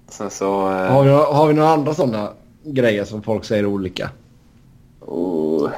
Sen 0.10 0.30
så... 0.30 0.68
eh, 0.68 0.92
Har 0.92 1.04
vi, 1.04 1.10
har 1.10 1.48
vi 1.48 1.54
några 1.54 1.70
andra 1.70 1.94
sådana 1.94 2.30
grejer 2.64 3.06
som 3.06 3.22
folk 3.24 3.46
säger 3.46 3.66
olika? 3.66 4.10
oh. 5.00 5.70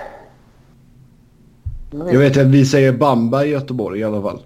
Jag 1.92 2.20
vet 2.20 2.38
att 2.38 2.48
vi 2.48 2.66
säger 2.66 2.92
bamba 2.92 3.46
i 3.46 3.50
Göteborg 3.50 4.00
i 4.00 4.04
alla 4.04 4.22
fall. 4.22 4.42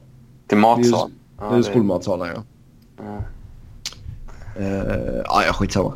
Till 0.47 0.57
matsal. 0.57 1.11
Det 1.39 1.45
är 1.45 1.57
ju 1.57 1.63
skolmatsalen 1.63 2.29
ja. 2.35 2.43
Eh, 4.59 5.21
ja, 5.25 5.43
ja, 5.47 5.53
skitsamma. 5.53 5.93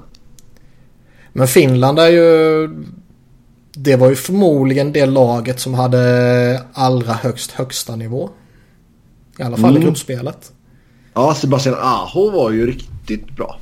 Men 1.33 1.47
Finland 1.47 1.99
är 1.99 2.07
ju... 2.07 2.69
Det 3.79 3.95
var 3.95 4.09
ju 4.09 4.15
förmodligen 4.15 4.91
det 4.93 5.05
laget 5.05 5.59
som 5.59 5.73
hade 5.73 6.61
allra 6.73 7.13
högst 7.13 7.51
högsta 7.51 7.95
nivå. 7.95 8.29
I 9.39 9.43
alla 9.43 9.57
fall 9.57 9.65
i 9.71 9.75
Mm. 9.75 9.81
gruppspelet. 9.83 10.51
Ja, 11.13 11.33
Sebastian 11.35 11.75
Aho 11.81 12.31
var 12.31 12.51
ju 12.51 12.65
riktigt 12.67 13.35
bra. 13.35 13.59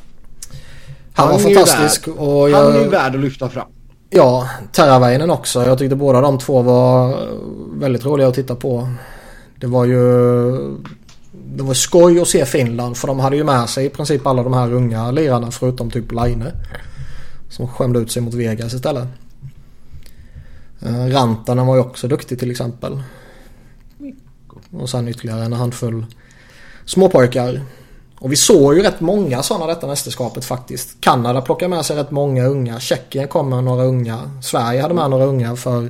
Han, 1.14 1.28
var 1.30 1.36
är 1.40 1.50
ju 1.50 1.56
fantastisk. 1.56 2.08
värd- 2.08 2.16
Och 2.18 2.50
Han 2.50 2.68
är 2.74 2.78
ju 2.78 2.84
jag, 2.84 2.90
värd 2.90 3.16
att 3.16 3.22
lyfta 3.22 3.50
fram. 3.50 3.68
ja, 4.10 4.50
Terravainen 4.72 5.32
också. 5.32 5.66
Jag 5.66 5.78
tyckte 5.78 5.96
båda 5.96 6.22
de 6.22 6.38
två 6.40 6.62
var 6.62 7.18
väldigt 7.80 8.06
roliga 8.06 8.28
att 8.28 8.36
titta 8.36 8.56
på. 8.56 8.90
Det 9.60 9.68
var 9.68 9.86
ju... 9.86 10.52
Det 11.56 11.64
var 11.64 11.74
skoj 11.74 12.20
att 12.22 12.28
se 12.28 12.46
Finland 12.46 12.98
för 12.98 13.08
de 13.08 13.20
hade 13.20 13.36
ju 13.36 13.44
med 13.44 13.70
sig 13.70 13.86
i 13.86 13.90
princip 13.90 14.28
alla 14.28 14.44
de 14.44 14.54
här 14.54 14.74
unga 14.74 15.12
lirarna 15.12 15.52
förutom 15.52 15.92
typ 15.92 16.12
Laine. 16.12 16.46
Som 17.50 17.68
skämde 17.68 18.00
ut 18.00 18.12
sig 18.12 18.22
mot 18.22 18.34
Vegas 18.34 18.74
istället. 18.74 19.08
Eh, 20.82 21.06
Rantanen 21.08 21.66
var 21.66 21.76
ju 21.76 21.82
också 21.82 22.08
duktig 22.08 22.40
till 22.40 22.52
exempel. 22.52 23.04
Och 24.72 24.90
sen 24.90 25.08
ytterligare 25.08 25.46
en 25.46 25.54
handfull 25.54 26.06
småpojkar. 26.86 27.62
Och 28.20 28.32
vi 28.32 28.36
såg 28.36 28.76
ju 28.76 28.82
rätt 28.82 29.00
många 29.00 29.44
sådana 29.44 29.68
detta 29.68 29.88
mästerskapet 29.88 30.46
faktiskt. 30.46 31.02
Kanada 31.02 31.42
plockade 31.42 31.70
med 31.70 31.86
sig 31.86 31.98
rätt 31.98 32.12
många 32.12 32.46
unga. 32.46 32.80
Tjeckien 32.80 33.28
kom 33.28 33.50
med 33.50 33.64
några 33.64 33.84
unga. 33.84 34.32
Sverige 34.42 34.82
hade 34.82 34.94
med 34.94 35.10
några 35.10 35.26
unga 35.26 35.56
för 35.56 35.90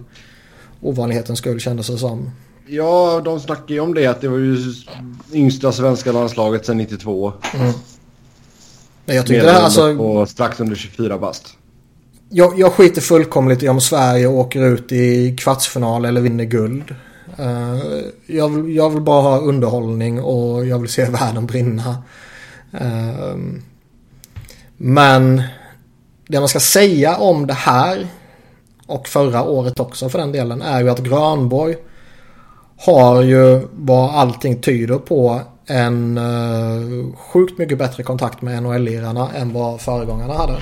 ovanlighetens 0.81 1.39
skull 1.39 1.59
kändes 1.59 1.87
det 1.87 1.97
som. 1.97 2.31
Ja, 2.67 3.21
de 3.25 3.39
snackar 3.39 3.75
ju 3.75 3.79
om 3.79 3.93
det 3.93 4.07
att 4.07 4.21
det 4.21 4.27
var 4.27 4.37
ju 4.37 4.57
yngsta 5.33 5.71
svenska 5.71 6.11
landslaget 6.11 6.65
sedan 6.65 6.77
92. 6.77 7.33
Men 9.05 9.15
jag 9.15 9.25
tyckte 9.25 9.45
det 9.45 9.51
här 9.51 9.61
alltså... 9.61 9.95
på 9.97 10.25
strax 10.25 10.59
under 10.59 10.75
24 10.75 11.17
bast. 11.17 11.57
Jag, 12.37 12.59
jag 12.59 12.73
skiter 12.73 13.01
fullkomligt 13.01 13.63
i 13.63 13.69
om 13.69 13.81
Sverige 13.81 14.27
åker 14.27 14.65
ut 14.65 14.91
i 14.91 15.35
kvartsfinal 15.37 16.05
eller 16.05 16.21
vinner 16.21 16.43
guld. 16.43 16.95
Uh, 17.39 18.03
jag, 18.25 18.49
vill, 18.49 18.75
jag 18.75 18.89
vill 18.89 19.01
bara 19.01 19.21
ha 19.21 19.39
underhållning 19.39 20.21
och 20.21 20.65
jag 20.65 20.79
vill 20.79 20.89
se 20.89 21.05
världen 21.09 21.45
brinna. 21.45 22.03
Uh, 22.81 23.35
men 24.77 25.43
det 26.27 26.39
man 26.39 26.49
ska 26.49 26.59
säga 26.59 27.17
om 27.17 27.47
det 27.47 27.53
här 27.53 28.07
och 28.87 29.07
förra 29.07 29.43
året 29.43 29.79
också 29.79 30.09
för 30.09 30.19
den 30.19 30.31
delen 30.31 30.61
är 30.61 30.81
ju 30.81 30.89
att 30.89 30.99
Grönborg 30.99 31.75
har 32.77 33.21
ju 33.21 33.67
vad 33.71 34.15
allting 34.15 34.61
tyder 34.61 34.97
på 34.97 35.41
en 35.65 36.17
uh, 36.17 37.15
sjukt 37.15 37.57
mycket 37.57 37.77
bättre 37.77 38.03
kontakt 38.03 38.41
med 38.41 38.63
NHL-lirarna 38.63 39.29
än 39.35 39.53
vad 39.53 39.81
föregångarna 39.81 40.33
hade. 40.33 40.57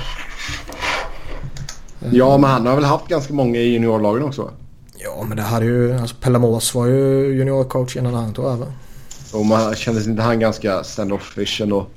Ja, 2.12 2.38
men 2.38 2.50
han 2.50 2.68
har 2.68 2.76
väl 2.76 2.84
haft 2.84 3.08
ganska 3.08 3.34
många 3.34 3.60
i 3.60 3.74
juniorlagen 3.74 4.24
också? 4.24 4.52
Ja 4.98 5.26
men 5.28 5.38
det 5.38 5.44
hade 5.44 5.66
ju, 5.66 5.98
alltså 5.98 6.16
Pelamos 6.22 6.76
var 6.76 6.86
ju 6.86 7.36
juniorcoach 7.38 7.96
innan 7.96 8.14
han 8.14 8.34
tog 8.34 8.46
över. 8.46 8.68
Och 9.34 9.46
man 9.46 9.76
kändes 9.76 10.08
inte 10.08 10.22
han 10.22 10.40
ganska 10.40 10.84
standoffish 10.84 11.62
ändå? 11.62 11.88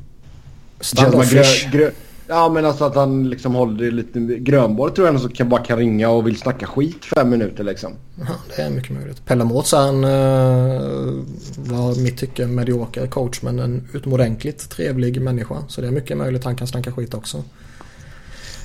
Att 0.79 0.87
Standoffish. 0.87 1.71
grö, 1.71 1.79
grö, 1.79 1.91
ja 2.27 2.49
men 2.49 2.65
alltså 2.65 2.85
att 2.85 2.95
han 2.95 3.31
liksom 3.31 3.55
håller 3.55 3.85
det 3.85 3.91
lite... 3.91 4.21
Grönborg 4.21 4.95
tror 4.95 5.07
jag 5.07 5.15
ändå 5.15 5.29
så 5.29 5.35
kan 5.35 5.49
bara 5.49 5.63
kan 5.63 5.79
ringa 5.79 6.11
och 6.11 6.27
vill 6.27 6.37
snacka 6.37 6.67
skit 6.67 7.05
fem 7.05 7.31
minuter 7.31 7.65
liksom. 7.65 7.93
Ja, 8.15 8.35
det 8.57 8.63
är 8.63 8.71
mycket 8.71 8.91
möjligt. 8.91 9.25
Pelamos 9.27 9.73
en, 9.73 10.05
uh, 10.05 11.25
var 11.57 12.03
mitt 12.03 12.19
tycke, 12.19 12.47
medioker 12.47 13.07
coach 13.07 13.43
men 13.43 13.59
en 13.59 13.89
utomordentligt 13.93 14.71
trevlig 14.71 15.21
människa. 15.21 15.65
Så 15.69 15.81
det 15.81 15.87
är 15.87 15.93
mycket 15.93 16.17
möjligt 16.17 16.45
han 16.45 16.57
kan 16.57 16.67
snacka 16.67 16.93
skit 16.93 17.15
också. 17.15 17.45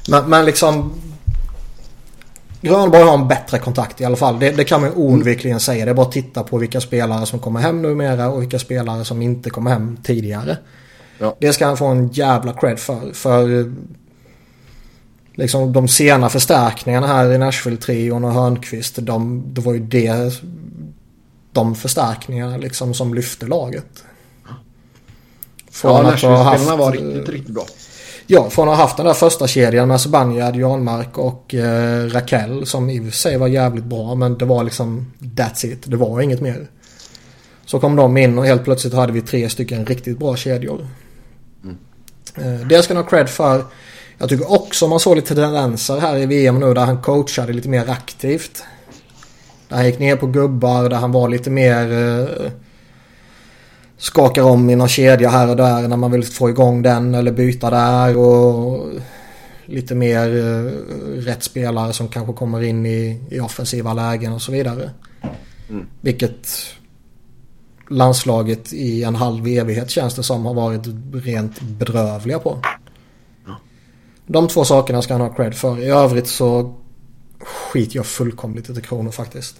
Men, 0.10 0.30
men 0.30 0.46
liksom 0.46 0.94
Grönborg 2.62 3.04
har 3.04 3.14
en 3.14 3.28
bättre 3.28 3.60
kontakt 3.60 4.02
i 4.02 4.06
alla 4.06 4.16
fall. 4.16 4.40
Det, 4.40 4.52
det 4.52 4.64
kan 4.64 4.82
man 4.82 4.94
oundvikligen 4.94 5.60
säga. 5.60 5.86
Det 5.86 5.92
är 5.92 5.96
bara 5.96 6.06
att 6.06 6.12
titta 6.12 6.44
på 6.44 6.58
vilka 6.58 6.82
spelare 6.82 7.26
som 7.26 7.40
kommer 7.40 7.60
hem 7.60 7.82
numera 7.82 8.30
och 8.30 8.42
vilka 8.42 8.60
spelare 8.60 9.06
som 9.06 9.22
inte 9.22 9.50
kommer 9.50 9.72
hem 9.72 9.98
tidigare. 10.04 10.58
Ja. 11.18 11.36
Det 11.40 11.54
ska 11.54 11.66
han 11.66 11.78
få 11.78 11.86
en 11.86 12.08
jävla 12.08 12.54
cred 12.54 12.80
för. 12.80 13.14
För 13.14 13.72
liksom 15.34 15.74
de 15.74 15.88
sena 15.88 16.30
förstärkningarna 16.30 17.08
här 17.08 17.32
i 17.32 17.38
Nashville-trion 17.38 18.26
och 18.26 18.34
Hörnqvist. 18.34 18.96
De, 19.02 19.44
det 19.54 19.62
var 19.62 19.74
ju 19.74 19.80
det, 19.80 20.42
de 21.52 21.76
förstärkningarna 21.76 22.58
liksom 22.58 22.94
som 22.94 23.14
lyfte 23.14 23.46
laget. 23.46 24.04
Från 25.72 25.92
Ja, 25.92 26.02
Nashville-spelarna 26.02 26.76
var 26.76 26.92
riktigt, 26.92 27.30
riktigt 27.30 27.54
bra. 27.54 27.66
Ja, 28.34 28.50
från 28.50 28.70
att 28.70 28.76
ha 28.76 28.84
haft 28.84 28.98
den 28.98 29.06
där 29.06 29.14
första 29.14 29.48
kedjan 29.48 29.88
med 29.88 30.02
Zibanejad, 30.02 30.56
Janmark 30.56 31.18
och 31.18 31.56
eh, 31.56 32.06
Rakell 32.06 32.66
som 32.66 32.90
i 32.90 33.00
och 33.00 33.04
för 33.04 33.12
sig 33.12 33.38
var 33.38 33.48
jävligt 33.48 33.86
bra 33.86 34.16
men 34.16 34.38
det 34.38 34.46
var 34.46 34.64
liksom 34.64 35.14
that's 35.22 35.66
it. 35.66 35.80
Det 35.84 35.98
var 35.98 36.22
inget 36.22 36.42
mer. 36.42 36.68
Så 37.66 37.80
kom 37.80 37.96
de 37.96 38.18
in 38.18 38.38
och 38.38 38.46
helt 38.46 38.64
plötsligt 38.64 38.94
hade 38.94 39.14
vi 39.14 39.22
tre 39.22 39.50
stycken 39.50 39.86
riktigt 39.86 40.20
bra 40.20 40.36
kedjor. 40.36 40.88
Eh, 42.36 42.68
det 42.70 42.84
ska 42.84 42.94
han 42.94 43.04
ha 43.04 43.10
cred 43.10 43.30
för. 43.30 43.64
Jag 44.18 44.30
tycker 44.30 44.52
också 44.52 44.88
man 44.88 45.00
såg 45.00 45.16
lite 45.16 45.36
tendenser 45.36 46.00
här 46.00 46.18
i 46.18 46.26
VM 46.26 46.60
nu 46.60 46.74
där 46.74 46.86
han 46.86 47.02
coachade 47.02 47.54
lite 47.54 47.70
mer 47.70 47.90
aktivt. 47.90 48.64
Där 49.68 49.76
han 49.76 49.86
gick 49.86 50.00
ner 50.00 50.16
på 50.16 50.28
gubbar, 50.28 50.90
där 50.90 50.98
han 50.98 51.12
var 51.12 51.30
lite 51.30 51.50
mer... 51.50 51.92
Eh, 51.92 52.52
skakar 54.02 54.42
om 54.42 54.70
i 54.70 54.76
någon 54.76 54.88
kedja 54.88 55.30
här 55.30 55.50
och 55.50 55.56
där 55.56 55.88
när 55.88 55.98
man 55.98 56.12
vill 56.12 56.24
få 56.24 56.50
igång 56.50 56.82
den 56.82 57.16
eller 57.16 57.32
byta 57.32 57.70
där 57.70 58.18
och 58.18 58.90
lite 59.66 59.96
mer 59.96 60.38
eh, 60.38 60.72
rätt 61.22 61.44
spelare 61.44 61.94
som 61.94 62.08
kanske 62.08 62.34
kommer 62.34 62.64
in 62.64 62.86
i, 62.86 63.22
i 63.30 63.40
offensiva 63.40 63.94
lägen 63.94 64.34
och 64.34 64.42
så 64.42 64.52
vidare. 64.52 64.90
Mm. 65.70 65.86
Vilket 66.02 66.48
landslaget 67.90 68.74
i 68.74 69.04
en 69.04 69.16
halv 69.16 69.48
evighet 69.48 69.90
känns 69.90 70.16
det 70.16 70.24
som 70.24 70.46
har 70.46 70.54
varit 70.54 70.88
rent 71.14 71.62
bedrövliga 71.62 72.40
på. 72.40 72.60
De 74.28 74.48
två 74.48 74.66
sakerna 74.66 75.02
ska 75.02 75.14
han 75.14 75.22
ha 75.22 75.34
cred 75.36 75.56
för. 75.56 75.80
I 75.80 75.86
övrigt 75.86 76.28
så 76.28 76.76
skiter 77.40 77.96
jag 77.96 78.06
fullkomligt 78.06 78.70
i 78.70 78.82
Kronor 78.82 79.12
faktiskt. 79.12 79.56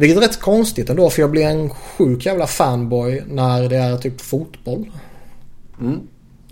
Vilket 0.00 0.16
är 0.16 0.20
rätt 0.20 0.40
konstigt 0.40 0.90
ändå 0.90 1.10
för 1.10 1.22
jag 1.22 1.30
blir 1.30 1.46
en 1.46 1.70
sjuk 1.70 2.26
jävla 2.26 2.46
fanboy 2.46 3.22
när 3.28 3.68
det 3.68 3.76
är 3.76 3.96
typ 3.96 4.20
fotboll. 4.20 4.90
Mm. 5.80 6.00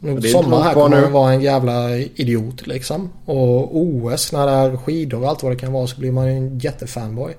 Nu 0.00 0.22
sommar 0.22 0.62
här 0.62 0.74
kommer 0.74 1.00
man 1.00 1.12
vara 1.12 1.32
en 1.32 1.40
jävla 1.40 1.96
idiot 1.96 2.66
liksom. 2.66 3.10
Och 3.24 3.76
OS 3.76 4.32
när 4.32 4.46
det 4.46 4.52
är 4.52 4.76
skidor 4.76 5.22
och 5.22 5.28
allt 5.28 5.42
vad 5.42 5.52
det 5.52 5.56
kan 5.56 5.72
vara 5.72 5.86
så 5.86 6.00
blir 6.00 6.12
man 6.12 6.28
en 6.28 6.58
jättefanboy. 6.58 7.36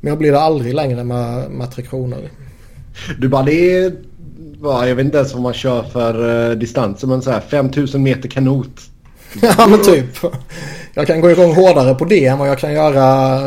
Men 0.00 0.08
jag 0.08 0.18
blir 0.18 0.32
det 0.32 0.40
aldrig 0.40 0.74
längre 0.74 1.04
med, 1.04 1.50
med 1.50 1.70
Tre 1.70 1.84
Kronor. 1.84 2.30
Du 3.18 3.28
bara 3.28 3.42
det 3.42 3.74
är... 3.74 3.92
Jag 4.62 4.94
vet 4.94 5.04
inte 5.04 5.18
ens 5.18 5.32
vad 5.32 5.42
man 5.42 5.54
kör 5.54 5.82
för 5.82 6.48
uh, 6.50 6.58
distanser 6.58 7.06
men 7.06 7.22
så 7.22 7.30
här 7.30 7.40
5000 7.40 8.02
meter 8.02 8.28
kanot. 8.28 8.80
ja 9.42 9.66
men 9.66 9.82
typ. 9.82 10.32
Jag 10.94 11.06
kan 11.06 11.20
gå 11.20 11.30
igång 11.30 11.54
hårdare 11.54 11.94
på 11.94 12.04
det 12.04 12.26
än 12.26 12.38
vad 12.38 12.48
jag 12.48 12.58
kan 12.58 12.72
göra 12.72 13.38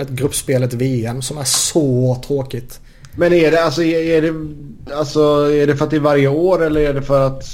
ett 0.00 0.08
gruppspelet 0.08 0.72
VM 0.72 1.22
som 1.22 1.38
är 1.38 1.44
så 1.44 2.22
tråkigt. 2.26 2.80
Men 3.16 3.32
är 3.32 3.50
det, 3.50 3.64
alltså, 3.64 3.82
är, 3.82 4.22
det, 4.22 4.34
alltså, 4.94 5.20
är 5.52 5.66
det 5.66 5.76
för 5.76 5.84
att 5.84 5.90
det 5.90 5.96
är 5.96 6.00
varje 6.00 6.28
år 6.28 6.64
eller 6.64 6.80
är 6.80 6.94
det 6.94 7.02
för 7.02 7.26
att 7.26 7.44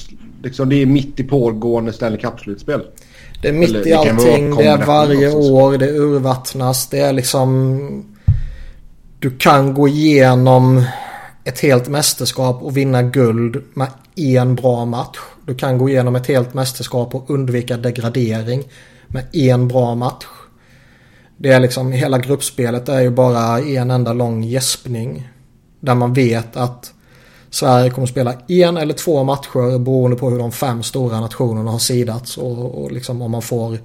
liksom, 0.43 0.69
det 0.69 0.83
är 0.83 0.87
mitt 0.87 1.21
i 1.21 1.25
pågående 1.25 1.93
Stanley 1.93 2.21
Cup-slutspel? 2.21 2.81
Det 3.43 3.49
är 3.49 3.53
mitt 3.53 3.69
eller, 3.69 3.89
i 3.89 3.93
allting. 3.93 4.57
Det, 4.57 4.63
det 4.63 4.69
är 4.69 4.87
varje 4.87 5.29
också, 5.29 5.39
år. 5.39 5.79
Det 5.79 5.91
urvattnas. 5.91 6.87
Det 6.87 6.99
är 6.99 7.13
liksom... 7.13 8.05
Du 9.19 9.31
kan 9.31 9.75
gå 9.75 9.89
igenom 9.89 10.85
ett 11.45 11.61
helt 11.61 11.89
mästerskap 11.89 12.63
och 12.63 12.77
vinna 12.77 13.03
guld 13.03 13.63
med 13.75 13.89
en 14.17 14.55
bra 14.55 14.85
match. 14.85 15.19
Du 15.47 15.55
kan 15.55 15.79
gå 15.79 15.89
igenom 15.89 16.17
ett 16.17 16.27
helt 16.27 16.55
mästerskap 16.55 17.15
och 17.15 17.31
undvika 17.31 17.77
degradering 17.77 18.65
med 19.07 19.25
en 19.33 19.69
bra 19.69 19.95
match. 19.95 20.25
Det 21.43 21.53
är 21.53 21.61
liksom 21.61 21.93
hela 21.93 22.19
gruppspelet 22.19 22.89
är 22.89 23.01
ju 23.01 23.11
bara 23.11 23.61
en 23.61 23.91
enda 23.91 24.13
lång 24.13 24.43
gäspning. 24.43 25.29
Där 25.81 25.95
man 25.95 26.13
vet 26.13 26.57
att 26.57 26.93
Sverige 27.51 27.91
kommer 27.91 28.07
spela 28.07 28.35
en 28.49 28.77
eller 28.77 28.95
två 28.95 29.25
matcher 29.25 29.79
beroende 29.79 30.17
på 30.17 30.31
hur 30.31 30.39
de 30.39 30.53
fem 30.53 30.83
stora 30.83 31.21
nationerna 31.21 31.71
har 31.71 31.79
sidats. 31.79 32.39
Och, 32.39 32.83
och 32.83 32.93
liksom 32.93 33.23
om 33.23 33.31
man 33.31 33.43
får 33.43 33.79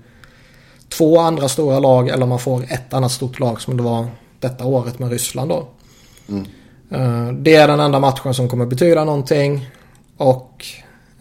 två 0.89 1.19
andra 1.19 1.49
stora 1.49 1.79
lag 1.79 2.09
eller 2.09 2.23
om 2.23 2.29
man 2.29 2.39
får 2.39 2.63
ett 2.63 2.93
annat 2.93 3.11
stort 3.11 3.39
lag 3.39 3.61
som 3.61 3.77
det 3.77 3.83
var 3.83 4.07
detta 4.39 4.65
året 4.65 4.99
med 4.99 5.11
Ryssland 5.11 5.49
då. 5.49 5.67
Mm. 6.29 6.45
Uh, 6.91 7.33
det 7.33 7.55
är 7.55 7.67
den 7.67 7.79
enda 7.79 7.99
matchen 7.99 8.33
som 8.33 8.49
kommer 8.49 8.65
betyda 8.65 9.03
någonting. 9.05 9.69
Och 10.17 10.65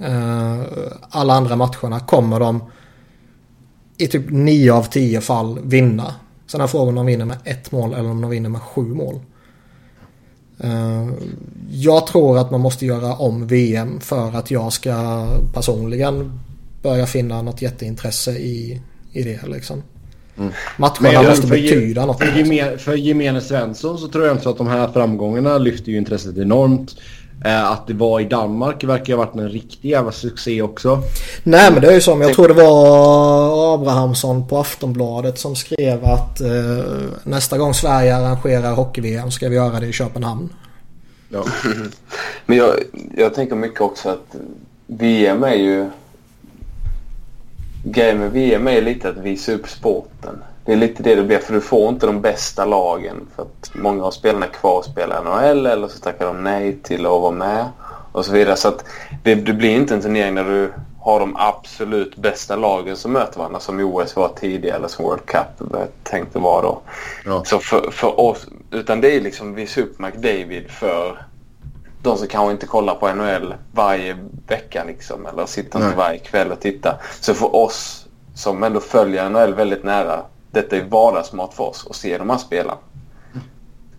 uh, 0.00 0.62
alla 1.10 1.34
andra 1.34 1.56
matcherna 1.56 2.00
kommer 2.00 2.40
de 2.40 2.62
i 3.98 4.06
typ 4.06 4.30
nio 4.30 4.72
av 4.72 4.82
tio 4.82 5.20
fall 5.20 5.58
vinna. 5.62 6.14
Sen 6.56 6.62
är 6.62 6.66
frågan 6.66 6.88
om 6.88 6.94
de 6.94 7.06
vinner 7.06 7.24
med 7.24 7.36
ett 7.44 7.72
mål 7.72 7.94
eller 7.94 8.10
om 8.10 8.20
de 8.20 8.30
vinner 8.30 8.48
med 8.48 8.62
sju 8.62 8.82
mål. 8.82 9.20
Eh, 10.60 11.08
jag 11.70 12.06
tror 12.06 12.38
att 12.38 12.50
man 12.50 12.60
måste 12.60 12.86
göra 12.86 13.14
om 13.14 13.46
VM 13.46 14.00
för 14.00 14.36
att 14.36 14.50
jag 14.50 14.72
ska 14.72 15.26
personligen 15.54 16.40
börja 16.82 17.06
finna 17.06 17.42
något 17.42 17.62
jätteintresse 17.62 18.30
i, 18.30 18.82
i 19.12 19.22
det 19.22 19.46
liksom. 19.46 19.82
Mm. 20.38 20.52
Matcherna 20.76 21.28
måste 21.28 21.46
betyda 21.46 22.06
något. 22.06 22.18
För, 22.18 22.38
gemen, 22.38 22.78
för 22.78 22.94
gemene 22.94 23.40
Svensson 23.40 23.98
så 23.98 24.08
tror 24.08 24.26
jag 24.26 24.36
inte 24.36 24.48
att 24.48 24.58
de 24.58 24.66
här 24.66 24.88
framgångarna 24.92 25.58
lyfter 25.58 25.92
ju 25.92 25.98
intresset 25.98 26.38
enormt. 26.38 26.96
Eh, 27.44 27.70
att 27.70 27.86
det 27.86 27.94
var 27.94 28.20
i 28.20 28.24
Danmark 28.24 28.84
verkar 28.84 29.16
ha 29.16 29.24
varit 29.24 29.34
en 29.34 29.48
riktig 29.48 29.88
jävla 29.88 30.12
succé 30.12 30.62
också. 30.62 31.02
Nej 31.42 31.72
men 31.72 31.80
det 31.80 31.88
är 31.88 31.92
ju 31.92 32.00
som, 32.00 32.20
jag 32.20 32.34
tror 32.34 32.48
det 32.48 32.54
var 32.54 33.74
Abrahamsson 33.74 34.48
på 34.48 34.58
Aftonbladet 34.58 35.38
som 35.38 35.56
skrev 35.56 36.04
att 36.04 36.40
eh, 36.40 36.84
nästa 37.22 37.58
gång 37.58 37.74
Sverige 37.74 38.16
arrangerar 38.16 38.72
hockey-VM 38.72 39.30
ska 39.30 39.48
vi 39.48 39.56
göra 39.56 39.80
det 39.80 39.86
i 39.86 39.92
Köpenhamn. 39.92 40.48
Ja. 41.28 41.44
men 42.46 42.58
jag, 42.58 42.74
jag 43.16 43.34
tänker 43.34 43.56
mycket 43.56 43.80
också 43.80 44.08
att 44.08 44.36
VM 44.86 45.44
är 45.44 45.54
ju... 45.54 45.90
Grejen 47.84 48.18
med 48.18 48.30
VM 48.30 48.68
är 48.68 48.82
lite 48.82 49.08
att 49.08 49.16
visa 49.16 49.52
upp 49.52 49.68
sporten. 49.68 50.42
Det 50.66 50.72
är 50.72 50.76
lite 50.76 51.02
det 51.02 51.14
det 51.14 51.22
blir 51.22 51.38
för 51.38 51.54
du 51.54 51.60
får 51.60 51.88
inte 51.88 52.06
de 52.06 52.20
bästa 52.20 52.64
lagen 52.64 53.28
för 53.36 53.42
att 53.42 53.70
många 53.74 54.04
av 54.04 54.10
spelarna 54.10 54.46
är 54.46 54.50
kvar 54.50 54.78
och 54.78 54.84
spelar 54.84 55.24
NHL 55.24 55.66
eller 55.66 55.88
så 55.88 55.98
tackar 55.98 56.26
de 56.26 56.44
nej 56.44 56.78
till 56.82 57.06
att 57.06 57.12
vara 57.12 57.30
med 57.30 57.66
och 58.12 58.24
så 58.24 58.32
vidare. 58.32 58.56
Så 58.56 58.68
att 58.68 58.84
det, 59.22 59.34
det 59.34 59.52
blir 59.52 59.70
inte 59.70 59.94
en 59.94 60.02
turnering 60.02 60.34
där 60.34 60.44
du 60.44 60.72
har 61.00 61.20
de 61.20 61.36
absolut 61.36 62.16
bästa 62.16 62.56
lagen 62.56 62.96
som 62.96 63.12
möter 63.12 63.38
varandra 63.38 63.60
som 63.60 63.80
OS 63.80 64.16
var 64.16 64.28
tidigare 64.28 64.76
eller 64.76 64.88
som 64.88 65.04
World 65.04 65.26
Cup 65.26 65.72
tänkte 66.02 66.38
vara 66.38 66.62
då. 66.62 66.80
Ja. 67.24 67.44
Så 67.44 67.58
för, 67.58 67.90
för 67.90 68.20
oss, 68.20 68.46
utan 68.70 69.00
det 69.00 69.16
är 69.16 69.20
liksom 69.20 69.54
visa 69.54 69.80
upp 69.80 69.98
McDavid 69.98 70.70
för 70.70 71.26
de 72.02 72.18
som 72.18 72.28
kanske 72.28 72.52
inte 72.52 72.66
kollar 72.66 72.94
på 72.94 73.14
NHL 73.14 73.54
varje 73.72 74.16
vecka 74.46 74.84
liksom 74.84 75.26
eller 75.26 75.46
sitter 75.46 75.84
inte 75.84 75.96
varje 75.96 76.18
kväll 76.18 76.52
och 76.52 76.60
tittar. 76.60 76.96
Så 77.20 77.34
för 77.34 77.56
oss 77.56 78.06
som 78.34 78.62
ändå 78.62 78.80
följer 78.80 79.30
NHL 79.30 79.54
väldigt 79.54 79.84
nära 79.84 80.22
detta 80.56 80.76
är 80.76 80.84
vardagsmat 80.84 81.54
för 81.54 81.64
oss 81.64 81.86
att 81.90 81.96
se 81.96 82.18
de 82.18 82.30
här 82.30 82.38
spelarna. 82.38 82.78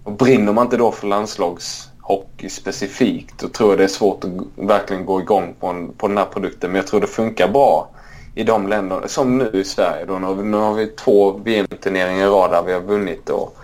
Och 0.03 0.11
brinner 0.11 0.53
man 0.53 0.65
inte 0.65 0.77
då 0.77 0.91
för 0.91 1.07
landslagshockey 1.07 2.49
specifikt 2.49 3.39
då 3.39 3.47
tror 3.47 3.69
jag 3.69 3.77
det 3.79 3.83
är 3.83 3.87
svårt 3.87 4.23
att 4.23 4.31
verkligen 4.55 5.05
gå 5.05 5.21
igång 5.21 5.55
på, 5.59 5.67
en, 5.67 5.93
på 5.93 6.07
den 6.07 6.17
här 6.17 6.25
produkten. 6.25 6.71
Men 6.71 6.75
jag 6.75 6.87
tror 6.87 7.01
det 7.01 7.07
funkar 7.07 7.47
bra 7.47 7.89
i 8.35 8.43
de 8.43 8.67
länder 8.67 9.01
som 9.07 9.37
nu 9.37 9.51
i 9.53 9.63
Sverige. 9.63 10.05
Då, 10.05 10.19
nu, 10.19 10.43
nu 10.43 10.57
har 10.57 10.73
vi 10.73 10.87
två 10.87 11.31
VM-turneringar 11.31 12.27
i 12.27 12.29
rad 12.29 12.51
där 12.51 12.63
vi 12.63 12.73
har 12.73 12.81
vunnit 12.81 13.29
och 13.29 13.57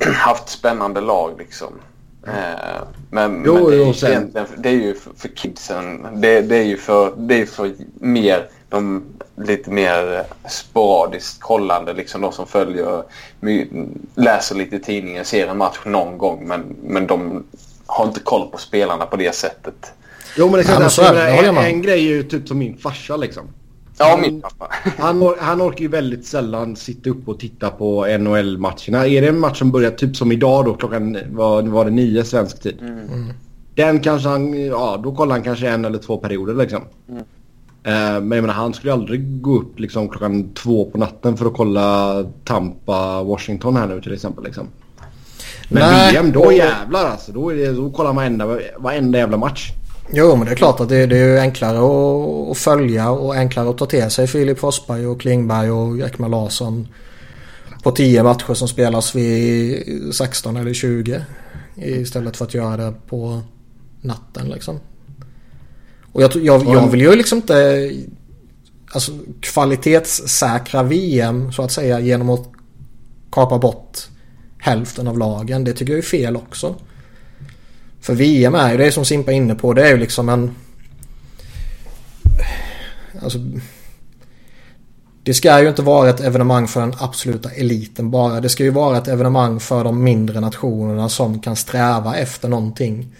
haft 0.14 0.48
spännande 0.48 1.00
lag 1.00 1.34
liksom. 1.38 1.72
Eh, 2.26 2.82
men, 3.10 3.42
jo, 3.46 3.54
men 3.54 3.64
det, 3.64 3.84
är 3.84 3.92
sen... 3.92 4.36
det 4.56 4.68
är 4.68 4.72
ju 4.72 4.94
för, 4.94 5.10
för 5.16 5.28
kidsen. 5.28 6.06
Det, 6.12 6.40
det, 6.40 6.56
är 6.56 6.64
ju 6.64 6.76
för, 6.76 7.12
det 7.16 7.40
är 7.40 7.46
för 7.46 7.74
mer 7.94 8.48
de 8.68 9.02
lite 9.36 9.70
mer 9.70 10.24
sporadiskt 10.48 11.40
kollande, 11.40 11.92
liksom 11.92 12.20
de 12.20 12.32
som 12.32 12.46
följer, 12.46 13.02
läser 14.14 14.54
lite 14.54 14.78
tidningen, 14.78 15.24
ser 15.24 15.48
en 15.48 15.58
match 15.58 15.78
någon 15.84 16.18
gång 16.18 16.48
men, 16.48 16.76
men 16.82 17.06
de 17.06 17.44
har 17.86 18.06
inte 18.06 18.20
koll 18.20 18.50
på 18.50 18.58
spelarna 18.58 19.06
på 19.06 19.16
det 19.16 19.34
sättet. 19.34 19.92
Jo 20.36 20.46
men 20.48 20.54
det 20.54 20.60
är 20.60 20.76
klart, 20.76 20.98
ja, 20.98 21.28
en, 21.28 21.56
en 21.56 21.82
grej 21.82 21.98
är 21.98 22.14
ju 22.14 22.22
typ 22.22 22.48
som 22.48 22.58
min 22.58 22.76
farsa 22.76 23.16
liksom. 23.16 23.48
Ja, 23.98 24.18
min 24.22 24.40
pappa. 24.40 24.72
han, 24.98 25.34
han 25.38 25.62
orkar 25.62 25.80
ju 25.80 25.88
väldigt 25.88 26.26
sällan 26.26 26.76
sitta 26.76 27.10
upp 27.10 27.28
och 27.28 27.40
titta 27.40 27.70
på 27.70 28.06
NHL-matcherna. 28.18 29.06
Är 29.06 29.22
det 29.22 29.28
en 29.28 29.38
match 29.38 29.58
som 29.58 29.70
börjar 29.70 29.90
typ 29.90 30.16
som 30.16 30.32
idag 30.32 30.64
då 30.64 30.74
klockan 30.74 31.18
var, 31.30 31.62
var 31.62 31.84
det 31.84 31.90
nio 31.90 32.24
svensk 32.24 32.62
tid. 32.62 32.78
Mm. 32.80 33.32
Den 33.74 34.00
kanske 34.00 34.28
han, 34.28 34.64
ja 34.64 35.00
då 35.04 35.14
kollar 35.14 35.34
han 35.34 35.44
kanske 35.44 35.68
en 35.68 35.84
eller 35.84 35.98
två 35.98 36.16
perioder 36.16 36.54
liksom. 36.54 36.82
Mm. 37.08 37.24
Eh, 37.86 37.92
men 37.92 38.32
jag 38.32 38.42
menar, 38.42 38.54
han 38.54 38.74
skulle 38.74 38.92
aldrig 38.92 39.42
gå 39.42 39.58
upp 39.58 39.78
liksom 39.80 40.08
klockan 40.08 40.54
två 40.54 40.90
på 40.90 40.98
natten 40.98 41.36
för 41.36 41.46
att 41.46 41.54
kolla 41.54 42.22
Tampa-Washington 42.44 43.76
här 43.76 43.86
nu 43.86 44.00
till 44.00 44.14
exempel. 44.14 44.44
Liksom. 44.44 44.68
Men 45.68 45.82
Nej. 45.82 46.12
VM, 46.12 46.32
då 46.32 46.52
jävlar 46.52 47.04
alltså. 47.04 47.32
Då, 47.32 47.52
är 47.52 47.56
det, 47.56 47.72
då 47.72 47.90
kollar 47.90 48.12
man 48.12 48.16
varenda, 48.16 48.58
varenda 48.78 49.18
jävla 49.18 49.36
match. 49.36 49.72
Jo 50.12 50.36
men 50.36 50.46
det 50.46 50.52
är 50.52 50.56
klart 50.56 50.80
att 50.80 50.88
det, 50.88 51.06
det 51.06 51.18
är 51.18 51.40
enklare 51.40 51.78
att, 51.78 52.50
att, 52.50 52.58
följa 52.58 53.10
och 53.10 53.34
enklare 53.34 53.70
att 53.70 53.78
ta 53.78 53.86
till 53.86 54.10
sig 54.10 54.26
Filip 54.26 54.58
Forsberg 54.58 55.06
och 55.06 55.20
Klingberg 55.20 55.70
och 55.70 55.98
Ekman 55.98 56.30
Larsson. 56.30 56.88
På 57.82 57.90
10 57.90 58.22
matcher 58.22 58.54
som 58.54 58.68
spelas 58.68 59.14
vid 59.14 60.14
16 60.14 60.56
eller 60.56 60.74
20. 60.74 61.24
Istället 61.76 62.36
för 62.36 62.44
att 62.44 62.54
göra 62.54 62.76
det 62.76 62.94
på 63.08 63.40
natten 64.00 64.48
liksom. 64.48 64.80
Och 66.16 66.22
jag, 66.22 66.36
jag, 66.36 66.64
jag 66.66 66.90
vill 66.90 67.00
ju 67.00 67.16
liksom 67.16 67.38
inte 67.38 67.90
alltså, 68.90 69.12
kvalitetssäkra 69.40 70.82
VM 70.82 71.52
så 71.52 71.62
att 71.62 71.72
säga 71.72 72.00
genom 72.00 72.30
att 72.30 72.48
kapa 73.32 73.58
bort 73.58 73.98
hälften 74.58 75.08
av 75.08 75.18
lagen. 75.18 75.64
Det 75.64 75.72
tycker 75.72 75.92
jag 75.92 75.98
är 75.98 76.02
fel 76.02 76.36
också. 76.36 76.74
För 78.00 78.14
VM 78.14 78.54
är 78.54 78.72
ju 78.72 78.78
det 78.78 78.92
som 78.92 79.04
Simpa 79.04 79.32
är 79.32 79.36
inne 79.36 79.54
på. 79.54 79.72
Det 79.72 79.86
är 79.86 79.90
ju 79.90 79.96
liksom 79.96 80.28
en... 80.28 80.54
Alltså... 83.22 83.38
Det 85.22 85.34
ska 85.34 85.60
ju 85.60 85.68
inte 85.68 85.82
vara 85.82 86.10
ett 86.10 86.20
evenemang 86.20 86.68
för 86.68 86.80
den 86.80 86.94
absoluta 86.98 87.50
eliten 87.50 88.10
bara. 88.10 88.40
Det 88.40 88.48
ska 88.48 88.64
ju 88.64 88.70
vara 88.70 88.98
ett 88.98 89.08
evenemang 89.08 89.60
för 89.60 89.84
de 89.84 90.04
mindre 90.04 90.40
nationerna 90.40 91.08
som 91.08 91.40
kan 91.40 91.56
sträva 91.56 92.16
efter 92.16 92.48
någonting. 92.48 93.12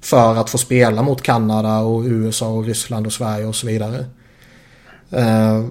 För 0.00 0.36
att 0.36 0.50
få 0.50 0.58
spela 0.58 1.02
mot 1.02 1.22
Kanada 1.22 1.78
och 1.78 2.02
USA 2.04 2.48
och 2.48 2.64
Ryssland 2.64 3.06
och 3.06 3.12
Sverige 3.12 3.46
och 3.46 3.54
så 3.54 3.66
vidare. 3.66 4.04
Uh, 5.12 5.64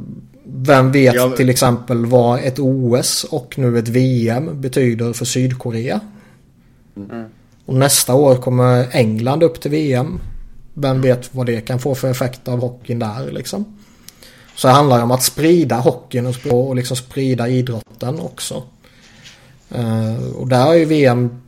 vem 0.44 0.92
vet 0.92 1.16
ja, 1.16 1.30
till 1.30 1.50
exempel 1.50 2.06
vad 2.06 2.40
ett 2.40 2.60
OS 2.60 3.24
och 3.24 3.54
nu 3.58 3.80
ett 3.80 3.88
VM 3.88 4.62
betyder 4.62 5.14
för 5.14 5.26
Sydkorea? 5.26 6.00
Mm. 6.96 7.26
Och 7.66 7.76
nästa 7.76 8.16
år 8.16 8.36
kommer 8.36 8.88
England 8.92 9.44
upp 9.44 9.62
till 9.62 9.72
VM. 9.72 10.20
Vem 10.74 10.92
mm. 10.92 11.02
vet 11.02 11.36
vad 11.36 11.46
det 11.46 11.62
kan 11.62 11.80
få 11.80 11.96
för 11.96 12.12
effekt 12.12 12.48
av 12.48 12.60
hockeyn 12.60 13.00
där 13.00 13.32
liksom. 13.32 13.78
Så 14.56 14.68
det 14.68 14.74
handlar 14.74 15.04
om 15.04 15.12
att 15.12 15.24
sprida 15.24 15.76
hockeyn 15.76 16.26
och, 16.26 16.36
och 16.46 16.76
liksom 16.76 16.98
sprida 16.98 17.48
idrotten 17.48 18.20
också. 18.20 18.64
Uh, 19.78 20.32
och 20.36 20.48
där 20.48 20.72
är 20.72 20.74
ju 20.74 20.86
VM 20.86 21.42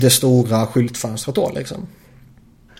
det 0.00 0.10
stora 0.10 0.66
skyltfönstret 0.66 1.34
då 1.36 1.52
liksom. 1.54 1.86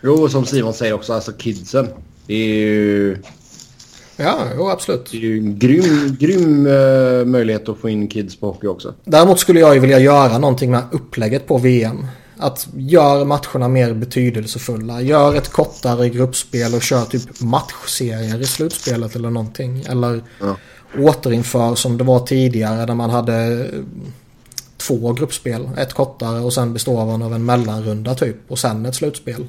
Jo, 0.03 0.28
som 0.28 0.47
Simon 0.47 0.74
säger 0.74 0.93
också, 0.93 1.12
alltså 1.12 1.32
kidsen. 1.32 1.89
Det 2.27 2.35
är 2.35 2.49
ju, 2.57 3.16
Ja, 4.16 4.39
jo, 4.57 4.69
absolut. 4.70 5.09
det 5.11 5.16
är 5.16 5.20
ju 5.20 5.39
en 5.39 5.59
grym, 5.59 6.16
grym 6.20 6.66
eh, 6.66 7.24
möjlighet 7.24 7.69
att 7.69 7.78
få 7.78 7.89
in 7.89 8.09
kids 8.09 8.36
på 8.36 8.47
hockey 8.47 8.66
också. 8.66 8.95
Däremot 9.05 9.41
skulle 9.41 9.61
jag 9.61 9.74
ju 9.74 9.81
vilja 9.81 9.99
göra 9.99 10.39
någonting 10.39 10.70
med 10.70 10.82
upplägget 10.93 11.47
på 11.47 11.59
VM. 11.59 12.07
Att 12.36 12.69
gör 12.77 13.24
matcherna 13.24 13.69
mer 13.69 13.95
betydelsefulla. 13.95 15.01
Gör 15.03 15.35
ett 15.35 15.49
kortare 15.53 16.09
gruppspel 16.09 16.74
och 16.74 16.82
kör 16.82 17.05
typ 17.05 17.41
matchserier 17.41 18.41
i 18.41 18.45
slutspelet 18.45 19.16
eller 19.16 19.31
någonting. 19.31 19.85
Eller 19.89 20.23
Ja. 20.41 20.57
återinför 20.99 21.74
som 21.74 21.99
det 21.99 22.05
var 22.05 22.27
tidigare 22.27 22.86
där 22.86 22.95
man 22.95 23.11
hade 23.11 23.66
två 24.86 25.12
gruppspel. 25.12 25.69
Ett 25.78 25.93
kortare 25.93 26.40
och 26.40 26.52
sen 26.52 26.73
bestående 26.73 27.24
av 27.24 27.35
en 27.35 27.44
mellanrunda 27.44 28.15
typ. 28.15 28.36
Och 28.48 28.59
sen 28.59 28.86
ett 28.86 28.94
slutspel. 28.94 29.47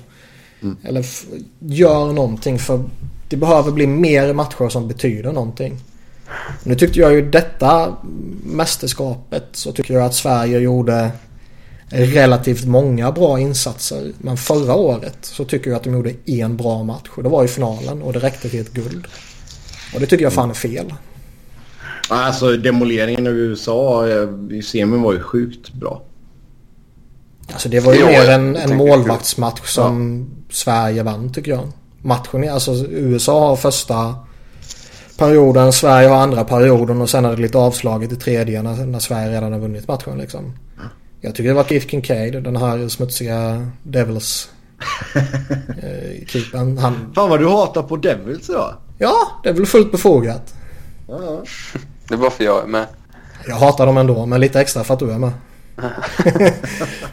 Eller 0.83 0.99
f- 0.99 1.25
gör 1.59 2.13
någonting 2.13 2.59
för 2.59 2.83
det 3.29 3.37
behöver 3.37 3.71
bli 3.71 3.87
mer 3.87 4.33
matcher 4.33 4.69
som 4.69 4.87
betyder 4.87 5.31
någonting. 5.31 5.79
Nu 6.63 6.75
tyckte 6.75 6.99
jag 6.99 7.13
ju 7.13 7.29
detta 7.29 7.95
mästerskapet 8.43 9.43
så 9.51 9.71
tycker 9.71 9.93
jag 9.93 10.03
att 10.03 10.15
Sverige 10.15 10.59
gjorde 10.59 11.11
relativt 11.89 12.65
många 12.65 13.11
bra 13.11 13.39
insatser. 13.39 14.11
Men 14.17 14.37
förra 14.37 14.75
året 14.75 15.17
så 15.21 15.45
tycker 15.45 15.69
jag 15.69 15.77
att 15.77 15.83
de 15.83 15.93
gjorde 15.93 16.13
en 16.25 16.57
bra 16.57 16.83
match 16.83 17.09
och 17.15 17.23
det 17.23 17.29
var 17.29 17.43
i 17.43 17.47
finalen 17.47 18.01
och 18.01 18.13
det 18.13 18.19
räckte 18.19 18.49
till 18.49 18.59
ett 18.59 18.73
guld. 18.73 19.07
Och 19.93 19.99
det 19.99 20.05
tycker 20.05 20.23
jag 20.23 20.33
fan 20.33 20.49
är 20.49 20.53
fel. 20.53 20.93
Alltså 22.09 22.57
demoleringen 22.57 23.27
av 23.27 23.33
USA 23.33 24.07
eh, 24.07 24.29
i 24.49 24.61
semin 24.61 25.01
var 25.01 25.13
ju 25.13 25.19
sjukt 25.19 25.73
bra. 25.73 26.01
Alltså 27.51 27.69
det 27.69 27.79
var 27.79 27.93
ju 27.93 27.99
Jo, 27.99 28.05
mer 28.05 28.29
en, 28.29 28.55
en 28.55 28.77
målvaktsmatch 28.77 29.67
som 29.67 30.25
Sverige 30.49 31.03
vann 31.03 31.33
tycker 31.33 31.51
jag. 31.51 31.71
Matchen 32.01 32.43
är 32.43 32.51
alltså 32.51 32.71
USA 32.89 33.47
har 33.47 33.55
första 33.55 34.15
perioden, 35.17 35.73
Sverige 35.73 36.07
har 36.07 36.15
andra 36.15 36.43
perioden 36.43 37.01
och 37.01 37.09
sen 37.09 37.25
är 37.25 37.35
det 37.35 37.41
lite 37.41 37.57
avslaget 37.57 38.11
i 38.11 38.15
tredje 38.15 38.61
när, 38.61 38.85
när 38.85 38.99
Sverige 38.99 39.35
redan 39.35 39.53
har 39.53 39.59
vunnit 39.59 39.87
matchen 39.87 40.17
liksom. 40.17 40.53
Jag 41.21 41.35
tycker 41.35 41.49
det 41.49 41.55
var 41.55 41.63
Keith 41.63 41.87
Kincaid, 41.87 42.43
den 42.43 42.57
här 42.57 42.87
smutsiga 42.87 43.67
Devils 43.83 44.49
eh, 45.83 46.27
keepern. 46.27 46.77
Han, 46.77 47.13
Fan 47.15 47.29
vad 47.29 47.39
du 47.39 47.47
hatar 47.47 47.83
på 47.83 47.97
Devils 47.97 48.49
idag. 48.49 48.73
ja, 48.97 49.39
det 49.43 49.49
är 49.49 49.53
väl 49.53 49.65
fullt 49.65 49.91
befogat. 49.91 50.53
Ja, 51.07 51.19
ja. 51.23 51.43
Det 52.07 52.13
är 52.13 52.17
bara 52.17 52.31
för 52.31 52.43
jag 52.43 52.63
är 52.63 52.67
med. 52.67 52.85
Jag 53.47 53.55
hatar 53.55 53.85
dem 53.85 53.97
ändå, 53.97 54.25
men 54.25 54.41
lite 54.41 54.61
extra 54.61 54.83
för 54.83 54.93
att 54.93 54.99
du 54.99 55.11
är 55.11 55.17
med. 55.17 55.31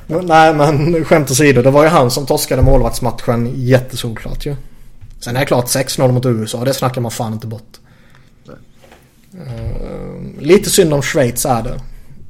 Nej, 0.24 0.54
men 0.54 1.04
skämt 1.04 1.30
åsido. 1.30 1.62
Det 1.62 1.70
var 1.70 1.82
ju 1.82 1.88
han 1.88 2.10
som 2.10 2.26
torskade 2.26 2.62
målvaktsmatchen 2.62 3.52
jättesolklart 3.54 4.46
ju. 4.46 4.56
Sen 5.20 5.36
är 5.36 5.40
det 5.40 5.46
klart 5.46 5.64
6-0 5.64 6.12
mot 6.12 6.26
USA. 6.26 6.64
Det 6.64 6.74
snackar 6.74 7.00
man 7.00 7.10
fan 7.10 7.32
inte 7.32 7.46
bort. 7.46 7.78
Uh, 9.34 10.40
lite 10.40 10.70
synd 10.70 10.94
om 10.94 11.02
Schweiz 11.02 11.46
är 11.46 11.62
det. 11.62 11.80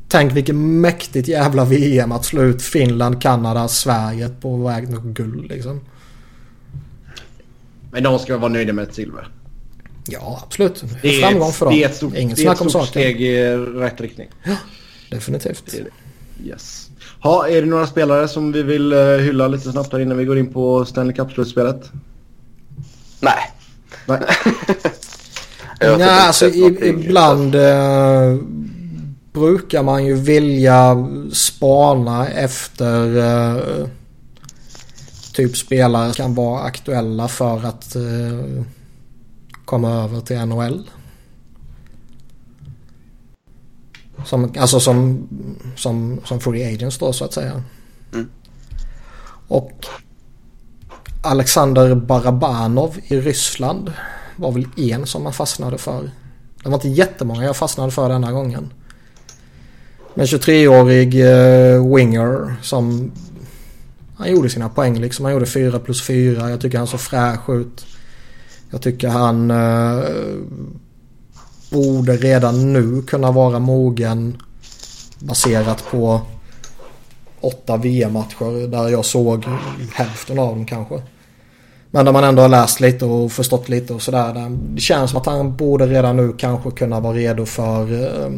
Tänk 0.08 0.32
vilket 0.32 0.54
mäktigt 0.54 1.28
jävla 1.28 1.64
VM 1.64 2.12
att 2.12 2.24
slå 2.24 2.42
ut 2.42 2.62
Finland, 2.62 3.22
Kanada, 3.22 3.68
Sverige 3.68 4.28
på 4.28 4.56
väg 4.56 4.90
mot 4.90 5.02
guld 5.02 5.48
liksom. 5.48 5.80
Men 7.90 8.02
de 8.02 8.18
ska 8.18 8.38
vara 8.38 8.52
nöjda 8.52 8.72
med 8.72 8.88
ett 8.88 8.94
silver. 8.94 9.28
Ja, 10.06 10.40
absolut. 10.46 10.84
Det 11.02 11.16
är, 11.16 11.20
Framgång 11.20 11.52
för 11.52 11.66
dem. 11.66 11.74
det 11.74 11.84
är 11.84 11.88
ett 11.88 11.96
stort, 11.96 12.16
Inget 12.16 12.36
det 12.36 12.44
är 12.44 12.52
ett 12.52 12.70
stort 12.70 12.86
steg 12.86 13.22
i 13.22 13.56
rätt 13.56 14.00
riktning. 14.00 14.28
Definitivt. 15.10 15.62
Det 15.70 15.78
är 15.78 15.84
det. 15.84 16.48
Yes. 16.48 16.90
Ha, 17.20 17.48
är 17.48 17.60
det 17.60 17.66
några 17.66 17.86
spelare 17.86 18.28
som 18.28 18.52
vi 18.52 18.62
vill 18.62 18.92
eh, 18.92 18.98
hylla 18.98 19.48
lite 19.48 19.72
snabbt 19.72 19.92
här 19.92 20.00
innan 20.00 20.18
vi 20.18 20.24
går 20.24 20.38
in 20.38 20.52
på 20.52 20.84
Stanley 20.84 21.16
Cup-slutspelet? 21.16 21.90
Nej. 23.20 23.50
Nej. 24.06 24.20
Nej, 25.98 26.02
alltså 26.02 26.48
ibland 26.48 27.54
eh, 27.54 28.36
brukar 29.32 29.82
man 29.82 30.06
ju 30.06 30.14
vilja 30.14 31.08
spana 31.32 32.28
efter 32.28 33.16
eh, 33.18 33.86
typ 35.32 35.56
spelare 35.56 36.04
som 36.04 36.14
kan 36.14 36.34
vara 36.34 36.60
aktuella 36.60 37.28
för 37.28 37.66
att 37.66 37.96
eh, 37.96 38.64
komma 39.72 40.04
över 40.04 40.20
till 40.20 40.44
NHL. 40.46 40.90
Som, 44.24 44.52
alltså 44.58 44.80
som, 44.80 45.28
som, 45.76 46.20
som 46.24 46.40
free 46.40 46.74
agents 46.74 46.98
då 46.98 47.12
så 47.12 47.24
att 47.24 47.32
säga. 47.32 47.62
Mm. 48.12 48.28
Och 49.48 49.86
Alexander 51.22 51.94
Barabanov 51.94 52.98
i 53.04 53.20
Ryssland 53.20 53.92
var 54.36 54.52
väl 54.52 54.66
en 54.76 55.06
som 55.06 55.22
man 55.22 55.32
fastnade 55.32 55.78
för. 55.78 56.10
Det 56.62 56.68
var 56.68 56.74
inte 56.74 56.88
jättemånga 56.88 57.44
jag 57.44 57.56
fastnade 57.56 57.90
för 57.90 58.08
denna 58.08 58.32
gången. 58.32 58.72
Men 60.14 60.26
23-årig 60.26 61.20
eh, 61.20 61.94
winger 61.94 62.56
som... 62.62 63.12
Han 64.16 64.30
gjorde 64.30 64.50
sina 64.50 64.68
poäng 64.68 65.00
liksom. 65.00 65.24
Han 65.24 65.34
gjorde 65.34 65.46
4 65.46 65.78
plus 65.78 66.06
4. 66.06 66.50
Jag 66.50 66.60
tycker 66.60 66.78
han 66.78 66.86
såg 66.86 67.00
fräsch 67.00 67.50
ut. 67.50 67.86
Jag 68.72 68.82
tycker 68.82 69.08
han 69.08 69.50
eh, 69.50 70.04
borde 71.70 72.16
redan 72.16 72.72
nu 72.72 73.02
kunna 73.02 73.32
vara 73.32 73.58
mogen 73.58 74.42
baserat 75.18 75.84
på 75.90 76.20
åtta 77.40 77.76
VM-matcher 77.76 78.68
där 78.68 78.88
jag 78.88 79.04
såg 79.04 79.44
hälften 79.92 80.38
av 80.38 80.48
dem 80.48 80.66
kanske. 80.66 81.02
Men 81.90 82.04
där 82.04 82.12
man 82.12 82.24
ändå 82.24 82.42
har 82.42 82.48
läst 82.48 82.80
lite 82.80 83.04
och 83.04 83.32
förstått 83.32 83.68
lite 83.68 83.94
och 83.94 84.02
sådär. 84.02 84.50
Det 84.50 84.80
känns 84.80 85.10
som 85.10 85.20
att 85.20 85.26
han 85.26 85.56
borde 85.56 85.86
redan 85.86 86.16
nu 86.16 86.32
kanske 86.38 86.70
kunna 86.70 87.00
vara 87.00 87.16
redo 87.16 87.46
för 87.46 87.92
eh, 87.92 88.32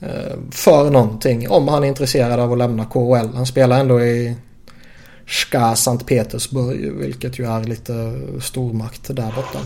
eh, 0.00 0.36
för 0.50 0.90
någonting. 0.90 1.50
Om 1.50 1.68
han 1.68 1.84
är 1.84 1.88
intresserad 1.88 2.40
av 2.40 2.52
att 2.52 2.58
lämna 2.58 2.84
KHL. 2.84 3.34
Han 3.34 3.46
spelar 3.46 3.80
ändå 3.80 4.00
i 4.00 4.34
Ska 5.26 5.74
Sankt 5.76 6.06
Petersburg 6.06 6.92
vilket 6.92 7.38
ju 7.38 7.44
är 7.46 7.64
lite 7.64 8.20
stormakt 8.40 9.16
där 9.16 9.32
borta. 9.36 9.58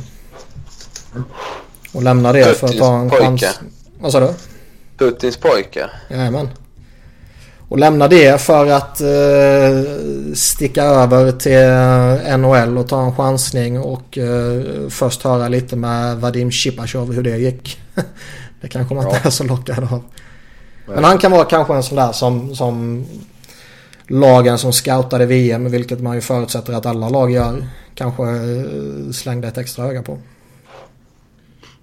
Och 1.93 2.03
lämna 2.03 2.33
det 2.33 2.59
för 2.59 2.67
att 2.67 2.79
ta 2.79 2.99
en 2.99 3.11
Putins 3.11 3.41
chans. 3.41 3.59
pojke. 3.59 3.73
Vad 4.01 4.13
sa 4.13 4.21
du? 4.21 4.35
Putins 4.99 5.37
pojke. 5.37 5.91
Jajamän. 6.11 6.49
Och 7.69 7.79
lämna 7.79 8.09
det 8.09 8.41
för 8.41 8.67
att 8.67 9.01
eh, 9.01 9.95
sticka 10.35 10.83
över 10.83 11.33
till 11.33 12.39
NHL 12.39 12.79
och 12.79 12.89
ta 12.89 13.03
en 13.03 13.15
chansning 13.15 13.81
och 13.81 14.19
eh, 14.19 14.63
först 14.89 15.23
höra 15.23 15.49
lite 15.49 15.77
med 15.77 16.17
Vadim 16.17 16.51
Shipachov 16.51 17.13
hur 17.13 17.23
det 17.23 17.37
gick. 17.37 17.81
det 18.61 18.69
kanske 18.69 18.95
man 18.95 19.07
inte 19.07 19.21
är 19.25 19.31
så 19.31 19.45
lockad 19.45 19.85
av. 19.93 20.03
Men 20.87 21.05
han 21.05 21.19
kan 21.19 21.33
vara 21.33 21.45
kanske 21.45 21.75
en 21.75 21.83
sån 21.83 21.97
där 21.97 22.13
som, 22.13 22.55
som 22.55 23.07
lagen 24.09 24.59
som 24.59 24.73
scoutade 24.73 25.27
VM, 25.27 25.71
vilket 25.71 26.01
man 26.01 26.15
ju 26.15 26.21
förutsätter 26.21 26.73
att 26.73 26.87
alla 26.87 27.09
lag 27.09 27.31
gör, 27.31 27.67
kanske 27.95 28.23
eh, 28.23 29.11
slängde 29.13 29.49
ett 29.49 29.59
extra 29.59 29.85
öga 29.85 30.03
på. 30.03 30.19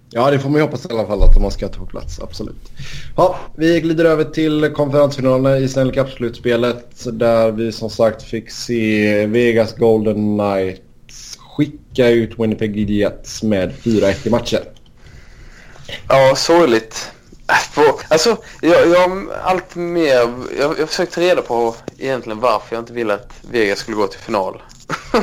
Ja, 0.09 0.31
det 0.31 0.39
får 0.39 0.49
man 0.49 0.59
ju 0.59 0.65
hoppas 0.65 0.85
i 0.85 0.87
alla 0.91 1.05
fall 1.05 1.23
att 1.23 1.33
de 1.33 1.43
har 1.43 1.49
skatt 1.49 1.77
på 1.77 1.85
plats. 1.85 2.19
Absolut. 2.19 2.71
Ja, 3.15 3.39
vi 3.55 3.79
glider 3.79 4.05
över 4.05 4.23
till 4.23 4.69
konferensfinalerna 4.75 5.57
i 5.57 5.67
Stanley 5.67 5.93
Cup-slutspelet. 5.93 7.07
Där 7.11 7.51
vi 7.51 7.71
som 7.71 7.89
sagt 7.89 8.23
fick 8.23 8.51
se 8.51 9.25
Vegas 9.25 9.75
Golden 9.75 10.37
Knights 10.37 11.37
skicka 11.57 12.09
ut 12.09 12.39
Winnipeg 12.39 12.89
Jets 12.89 13.43
med 13.43 13.71
4-1 13.83 14.27
i 14.27 14.29
matchen. 14.29 14.61
Ja, 16.09 16.35
sorgligt. 16.35 17.11
På, 17.75 17.99
alltså, 18.07 18.37
jag, 18.61 18.87
jag 18.87 19.27
allt 19.43 19.75
mer... 19.75 20.15
Jag, 20.59 20.79
jag 20.79 20.89
försökte 20.89 21.15
ta 21.15 21.21
reda 21.21 21.41
på 21.41 21.75
egentligen 21.97 22.39
varför 22.39 22.75
jag 22.75 22.81
inte 22.81 22.93
ville 22.93 23.13
att 23.13 23.33
Vegas 23.51 23.79
skulle 23.79 23.97
gå 23.97 24.07
till 24.07 24.19
final. 24.19 24.61
För 25.11 25.21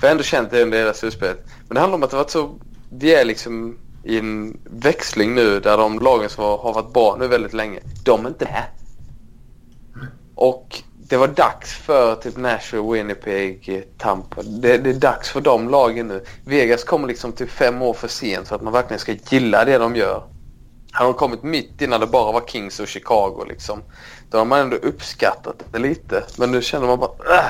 jag 0.00 0.08
har 0.08 0.10
ändå 0.10 0.22
känt 0.22 0.50
det 0.50 0.62
under 0.62 0.78
hela 0.78 0.94
slutspelet. 0.94 1.44
Men 1.68 1.74
det 1.74 1.80
handlar 1.80 1.96
om 1.96 2.02
att 2.02 2.10
det 2.10 2.16
varit 2.16 2.30
så... 2.30 2.58
Vi 2.90 3.14
är 3.14 3.24
liksom 3.24 3.78
i 4.04 4.18
en 4.18 4.60
växling 4.64 5.34
nu 5.34 5.60
där 5.60 5.76
de 5.76 5.98
lagen 5.98 6.30
som 6.30 6.44
har, 6.44 6.58
har 6.58 6.72
varit 6.72 6.92
bra 6.92 7.16
nu 7.20 7.28
väldigt 7.28 7.52
länge, 7.52 7.80
de 8.04 8.24
är 8.24 8.28
inte 8.28 8.44
med. 8.44 8.64
Och 10.34 10.82
det 11.08 11.16
var 11.16 11.28
dags 11.28 11.72
för 11.72 12.14
typ 12.14 12.36
Nashville, 12.36 12.92
Winnipeg, 12.92 13.84
Tampa. 13.98 14.42
Det, 14.42 14.78
det 14.78 14.90
är 14.90 14.94
dags 14.94 15.30
för 15.30 15.40
de 15.40 15.68
lagen 15.68 16.08
nu. 16.08 16.24
Vegas 16.44 16.84
kommer 16.84 17.08
liksom 17.08 17.32
typ 17.32 17.50
fem 17.50 17.82
år 17.82 17.94
för 17.94 18.08
sent 18.08 18.48
så 18.48 18.54
att 18.54 18.62
man 18.62 18.72
verkligen 18.72 19.00
ska 19.00 19.12
gilla 19.12 19.64
det 19.64 19.78
de 19.78 19.96
gör. 19.96 20.22
Hade 20.92 21.08
de 21.10 21.14
kommit 21.14 21.42
mitt 21.42 21.82
innan 21.82 22.00
det 22.00 22.06
bara 22.06 22.32
var 22.32 22.42
Kings 22.46 22.80
och 22.80 22.88
Chicago 22.88 23.44
liksom. 23.48 23.82
Då 24.30 24.38
har 24.38 24.44
man 24.44 24.60
ändå 24.60 24.76
uppskattat 24.76 25.62
det 25.72 25.78
lite. 25.78 26.24
Men 26.36 26.50
nu 26.50 26.62
känner 26.62 26.86
man 26.86 26.98
bara 26.98 27.10
äh. 27.10 27.44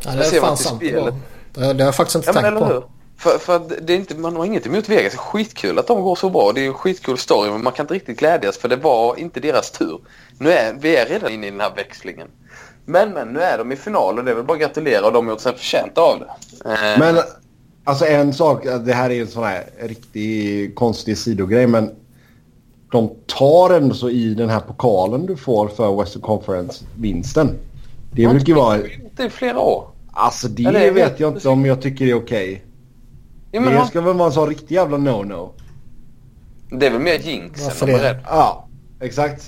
Ja, 0.00 0.10
det 0.10 0.16
Jag 0.16 0.26
är 0.26 0.30
ser 0.30 0.40
fan 0.40 0.56
sant. 0.56 0.80
Det, 0.80 0.86
spelet. 0.88 1.14
det, 1.54 1.60
har 1.64 1.74
jag 1.74 1.94
faktiskt 1.96 2.16
inte 2.16 2.28
Ja 2.28 2.32
men 2.32 2.42
tänkt 2.42 2.56
eller 2.56 2.66
på. 2.66 2.72
hur? 2.74 2.82
För, 3.18 3.38
för 3.38 3.62
det 3.80 3.92
är 3.92 3.96
inte, 3.96 4.14
man 4.14 4.36
har 4.36 4.44
inget 4.44 4.66
emot 4.66 4.88
Vegas. 4.88 5.12
Det 5.12 5.16
är 5.16 5.20
skitkul 5.20 5.78
att 5.78 5.86
de 5.86 6.02
går 6.02 6.16
så 6.16 6.30
bra. 6.30 6.52
Det 6.54 6.60
är 6.60 6.66
en 6.66 6.74
skitkul 6.74 7.18
story 7.18 7.50
men 7.50 7.62
man 7.62 7.72
kan 7.72 7.84
inte 7.84 7.94
riktigt 7.94 8.18
glädjas 8.18 8.58
för 8.58 8.68
det 8.68 8.76
var 8.76 9.18
inte 9.18 9.40
deras 9.40 9.70
tur. 9.70 10.00
Nu 10.38 10.50
är 10.52 10.72
vi 10.80 10.96
är 10.96 11.06
redan 11.06 11.32
inne 11.32 11.46
i 11.46 11.50
den 11.50 11.60
här 11.60 11.72
växlingen. 11.76 12.28
Men, 12.84 13.10
men 13.12 13.28
nu 13.28 13.40
är 13.40 13.58
de 13.58 13.72
i 13.72 13.76
final 13.76 14.18
och 14.18 14.24
det 14.24 14.30
är 14.30 14.34
väl 14.34 14.44
bara 14.44 14.54
att 14.54 14.60
gratulera 14.60 15.06
och 15.06 15.12
de 15.12 15.26
har 15.26 15.32
gjort 15.32 15.40
sig 15.40 15.52
förtjänta 15.56 16.00
av 16.00 16.18
det. 16.20 16.26
Eh, 16.70 16.98
Men 16.98 17.18
alltså 17.84 18.06
en 18.06 18.34
sak, 18.34 18.64
det 18.64 18.92
här 18.92 19.10
är 19.10 19.20
en 19.20 19.28
sån 19.28 19.44
här 19.44 19.64
riktigt 19.80 20.74
konstig 20.74 21.18
sidogrej 21.18 21.66
men 21.66 21.94
de 22.90 23.10
tar 23.26 23.74
ändå 23.74 23.94
så 23.94 24.10
i 24.10 24.34
den 24.34 24.48
här 24.48 24.60
pokalen 24.60 25.26
du 25.26 25.36
får 25.36 25.68
för 25.68 25.96
Western 26.00 26.22
Conference-vinsten. 26.22 27.50
Det 28.12 28.24
har 28.24 28.34
brukar 28.34 28.48
inte 28.48 28.60
vara... 28.60 28.78
det 29.16 29.24
i 29.24 29.30
flera 29.30 29.58
år. 29.58 29.84
Alltså 30.12 30.48
det 30.48 30.64
Eller, 30.64 30.90
vet 30.90 31.20
jag 31.20 31.34
inte 31.34 31.48
om 31.48 31.66
jag 31.66 31.82
tycker 31.82 32.04
det 32.04 32.10
är 32.10 32.14
okej. 32.16 32.64
Ja, 33.50 33.60
men 33.60 33.74
Det 33.74 33.86
ska 33.86 34.00
väl 34.00 34.14
vara 34.14 34.26
en 34.26 34.32
sån 34.32 34.48
riktig 34.48 34.74
jävla 34.74 34.96
no-no. 34.96 35.50
Det 36.70 36.86
är 36.86 36.90
väl 36.90 37.00
mer 37.00 37.18
jinx 37.18 37.64
Varför 37.64 37.86
än 37.86 37.92
de 37.92 37.98
är 37.98 38.02
det? 38.02 38.10
rädda. 38.10 38.20
Ja, 38.26 38.68
exakt. 39.00 39.44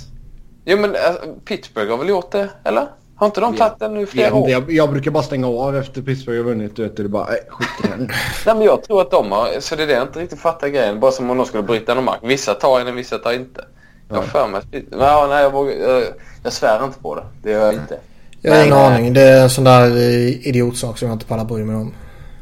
Jo 0.65 0.79
men 0.79 0.91
alltså, 0.91 1.35
Pittsburgh 1.45 1.91
har 1.91 1.99
väl 1.99 2.09
gjort 2.09 2.33
det, 2.33 2.51
eller? 2.65 2.87
Har 3.21 3.27
inte 3.27 3.41
de 3.41 3.57
tagit 3.57 3.79
den 3.79 3.95
nu 3.95 4.07
flera 4.07 4.27
Jag, 4.29 4.37
år? 4.37 4.51
jag, 4.51 4.73
jag 4.73 4.91
brukar 4.91 5.11
bara 5.11 5.23
stänga 5.23 5.47
av 5.49 5.77
efter 5.77 6.03
Pittsburgh 6.03 6.39
har 6.39 6.45
vunnit. 6.45 6.77
Du 6.77 6.83
vet, 6.83 6.97
det 6.97 7.03
är 7.03 7.09
bara, 7.09 7.27
nej, 7.27 7.41
skit 7.49 7.69
i 7.85 7.89
det. 7.89 7.97
Nej 8.47 8.55
men 8.55 8.63
jag 8.63 8.83
tror 8.85 9.01
att 9.01 9.11
de 9.11 9.33
har, 9.33 9.61
så 9.61 9.77
det 9.77 9.83
är 9.83 9.87
det 9.87 9.93
jag 9.93 10.03
inte 10.03 10.19
riktigt 10.21 10.41
fattar 10.41 10.69
grejen. 10.69 11.01
Bara 11.01 11.13
som 11.13 11.31
om 11.31 11.37
de 11.37 11.47
skulle 11.47 11.63
bryta 11.63 11.95
någon 11.95 12.05
mark. 12.05 12.19
Vissa 12.23 12.55
tar 12.55 12.85
den, 12.85 12.97
vissa 12.97 13.19
tar 13.19 13.33
inte. 13.33 13.65
Jag 14.09 14.17
har 14.17 14.23
för 14.23 14.49
mig 14.49 14.59
att 14.59 14.67
ja, 14.91 15.27
nej, 15.31 15.43
jag, 15.43 15.51
vågar, 15.53 15.73
jag, 15.73 16.03
jag 16.43 16.53
svär 16.53 16.85
inte 16.85 16.99
på 17.01 17.15
det. 17.15 17.23
Det 17.43 17.51
gör 17.51 17.65
jag 17.67 17.75
inte. 17.75 17.99
Jag 18.43 18.53
har 18.55 18.59
ingen 18.65 18.75
Men, 18.77 18.93
aning. 18.93 19.13
Det 19.13 19.23
är 19.23 19.43
en 19.43 19.51
sån 19.51 19.65
där 19.65 19.87
eh, 19.97 20.47
idiotsak 20.49 20.99
som 20.99 21.09
jag 21.09 21.15
inte 21.15 21.27
pallar 21.27 21.45
bry 21.45 21.65
mig 21.65 21.77
om. 21.77 21.95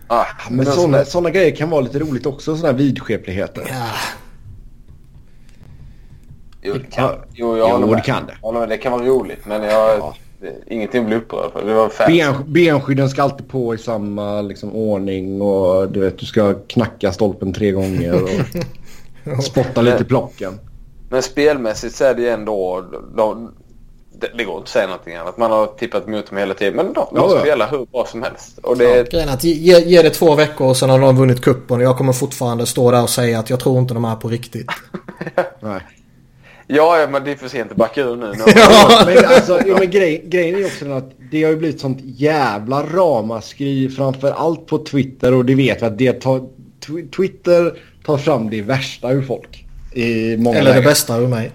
Ah, 0.08 0.24
Men 0.50 0.64
de 0.64 0.72
sådana, 0.72 0.98
som- 0.98 1.06
sådana 1.10 1.30
grejer 1.30 1.56
kan 1.56 1.70
vara 1.70 1.80
lite 1.80 1.98
roligt 1.98 2.26
också. 2.26 2.56
Sådana 2.56 2.72
här 2.72 2.78
vidskepligheter. 2.84 3.62
Ja. 3.68 3.86
Jo, 6.62 6.74
det 6.74 6.90
kan, 6.96 7.10
jo, 7.32 7.56
jag 7.56 7.68
Jo, 7.68 7.72
håller 7.72 7.86
det 7.86 7.92
med. 7.92 8.04
kan 8.04 8.26
det. 8.26 8.32
Jag 8.40 8.46
håller 8.48 8.60
med. 8.60 8.68
Det 8.68 8.76
kan 8.76 8.92
vara 8.92 9.02
roligt 9.02 9.46
men 9.46 9.62
jag... 9.62 9.98
Ja. 9.98 10.14
Det, 10.40 10.54
ingenting 10.66 11.00
att 11.00 11.06
bli 11.06 11.16
upprörd 11.16 11.52
för. 11.52 11.64
Det 11.66 11.74
var 11.74 11.88
fans. 11.88 12.08
Ben, 12.08 12.34
benskydden 12.46 13.08
ska 13.08 13.22
alltid 13.22 13.48
på 13.48 13.74
i 13.74 13.78
samma 13.78 14.42
liksom, 14.42 14.72
ordning 14.72 15.42
och 15.42 15.88
du 15.92 16.00
vet 16.00 16.18
du 16.18 16.26
ska 16.26 16.54
knacka 16.54 17.12
stolpen 17.12 17.52
tre 17.52 17.70
gånger 17.70 18.22
och 18.22 19.42
spotta 19.44 19.82
lite 19.82 20.02
i 20.02 20.04
plocken. 20.06 20.60
Men 21.10 21.22
spelmässigt 21.22 21.94
så 21.94 22.04
är 22.04 22.14
det 22.14 22.22
ju 22.22 22.28
ändå... 22.28 22.84
De, 23.16 23.52
det, 24.20 24.30
det 24.38 24.44
går 24.44 24.54
inte 24.54 24.62
att 24.62 24.68
säga 24.68 24.86
någonting 24.86 25.14
annat. 25.14 25.38
Man 25.38 25.50
har 25.50 25.66
tippat 25.66 26.06
mot 26.08 26.26
dem 26.26 26.38
hela 26.38 26.54
tiden. 26.54 26.76
Men 26.76 26.86
de, 26.86 26.92
de 26.92 27.06
Ja, 27.14 27.34
ja. 27.34 27.40
spelar 27.40 27.70
hur 27.70 27.86
bra 27.86 28.06
som 28.06 28.22
helst. 28.22 28.58
Och 28.58 28.76
det, 28.76 29.10
Grejen 29.10 29.28
är 29.28 29.32
att 29.32 29.44
ge, 29.44 29.78
ge 29.78 30.02
det 30.02 30.10
två 30.10 30.34
veckor 30.34 30.66
och 30.68 30.76
sen 30.76 30.90
har 30.90 30.98
de 30.98 31.16
vunnit 31.16 31.40
kuppen 31.40 31.76
och 31.76 31.82
jag 31.82 31.96
kommer 31.98 32.12
fortfarande 32.12 32.66
stå 32.66 32.90
där 32.90 33.02
och 33.02 33.10
säga 33.10 33.38
att 33.38 33.50
jag 33.50 33.60
tror 33.60 33.78
inte 33.78 33.94
de 33.94 34.04
är 34.04 34.16
på 34.16 34.28
riktigt. 34.28 34.70
Nej. 35.60 35.80
Ja, 36.70 37.00
ja, 37.00 37.08
men 37.10 37.24
det 37.24 37.30
är 37.30 37.36
för 37.36 37.48
sent 37.48 37.70
att 37.70 37.76
backa 37.76 38.00
ur 38.00 38.16
nu. 38.16 38.26
nu. 38.32 38.42
Ja. 38.56 39.02
Men, 39.06 39.24
alltså, 39.24 39.60
jo, 39.66 39.76
men 39.78 39.90
grej, 39.90 40.22
grejen 40.26 40.54
är 40.54 40.58
ju 40.58 40.66
också 40.66 40.90
att 40.92 41.10
det 41.30 41.42
har 41.42 41.50
ju 41.50 41.56
blivit 41.56 41.80
sånt 41.80 41.98
jävla 42.02 42.82
ramaskri 42.82 43.88
framför 43.88 44.30
allt 44.30 44.66
på 44.66 44.78
Twitter 44.78 45.34
och 45.34 45.44
det 45.44 45.54
vet 45.54 45.82
vi 45.82 45.86
att 45.86 45.98
det 45.98 46.12
tar, 46.12 46.48
tw- 46.86 47.10
Twitter 47.16 47.78
tar 48.04 48.18
fram 48.18 48.50
det 48.50 48.62
värsta 48.62 49.10
ur 49.12 49.22
folk. 49.22 49.64
I 49.94 50.36
många 50.36 50.58
Eller 50.58 50.70
det 50.70 50.74
lägen. 50.76 50.88
bästa 50.90 51.16
ur 51.18 51.28
mig. 51.28 51.50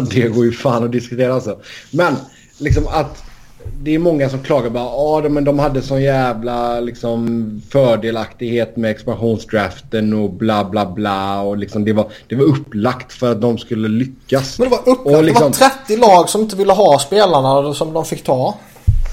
det 0.10 0.28
går 0.28 0.44
ju 0.44 0.52
fan 0.52 0.84
att 0.84 0.92
diskutera 0.92 1.34
alltså. 1.34 1.60
Men 1.90 2.14
liksom 2.58 2.86
att 2.86 3.22
det 3.82 3.94
är 3.94 3.98
många 3.98 4.28
som 4.28 4.42
klagar 4.42 4.70
bara 4.70 4.84
ja 4.84 5.20
de, 5.22 5.28
men 5.28 5.44
de 5.44 5.58
hade 5.58 5.82
sån 5.82 6.02
jävla 6.02 6.80
liksom 6.80 7.62
fördelaktighet 7.70 8.76
med 8.76 8.90
expansionsdraften 8.90 10.12
och 10.14 10.30
bla 10.30 10.64
bla 10.64 10.86
bla 10.86 11.40
och 11.40 11.56
liksom 11.56 11.84
det 11.84 11.92
var, 11.92 12.06
det 12.28 12.36
var 12.36 12.44
upplagt 12.44 13.12
för 13.12 13.32
att 13.32 13.40
de 13.40 13.58
skulle 13.58 13.88
lyckas. 13.88 14.58
Men 14.58 14.70
det 14.70 14.76
var 14.76 14.92
upplagt. 14.92 15.16
Och 15.16 15.24
liksom- 15.24 15.50
Det 15.52 15.60
var 15.60 15.68
30 15.86 15.96
lag 15.96 16.28
som 16.28 16.40
inte 16.40 16.56
ville 16.56 16.72
ha 16.72 16.98
spelarna 16.98 17.74
som 17.74 17.92
de 17.92 18.04
fick 18.04 18.24
ta. 18.24 18.54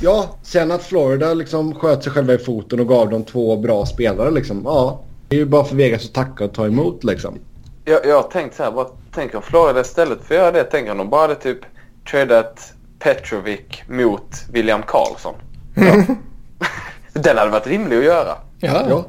Ja, 0.02 0.26
sen 0.44 0.72
att 0.72 0.84
Florida 0.84 1.34
liksom 1.34 1.76
sköt 1.76 2.04
sig 2.04 2.12
själva 2.12 2.34
i 2.34 2.38
foten 2.38 2.80
och 2.80 2.88
gav 2.88 3.10
dem 3.10 3.24
två 3.24 3.56
bra 3.58 3.86
spelare 3.86 4.32
liksom. 4.32 4.62
Ja, 4.66 5.00
det 5.28 5.36
är 5.36 5.40
ju 5.40 5.46
bara 5.46 5.64
för 5.64 5.76
Vegas 5.76 6.06
att 6.06 6.14
tacka 6.14 6.46
och 6.46 6.54
ta 6.54 6.66
emot 6.66 7.04
liksom. 7.04 7.40
Jag, 7.86 8.06
jag 8.06 8.16
har 8.16 8.30
tänkt 8.30 8.56
så 8.56 8.64
här, 8.64 8.72
bara 8.72 8.88
tänk 9.16 9.36
om 9.36 9.42
Florida 9.42 9.82
istället 9.82 10.20
för 10.24 10.36
att 10.36 10.42
göra 10.42 10.52
det, 10.52 10.64
tänk 10.64 10.90
om 10.90 10.98
de 10.98 11.10
bara 11.10 11.22
hade 11.22 11.36
typ 11.36 11.60
tradat 12.12 12.73
Petrovic 13.04 13.60
mot 13.88 14.46
William 14.52 14.84
Karlsson. 14.88 15.34
Den 17.14 17.38
hade 17.38 17.52
varit 17.52 17.68
rimlig 17.68 17.98
att 17.98 18.04
göra. 18.04 18.38
Ja. 18.60 18.86
Ja. 18.90 19.06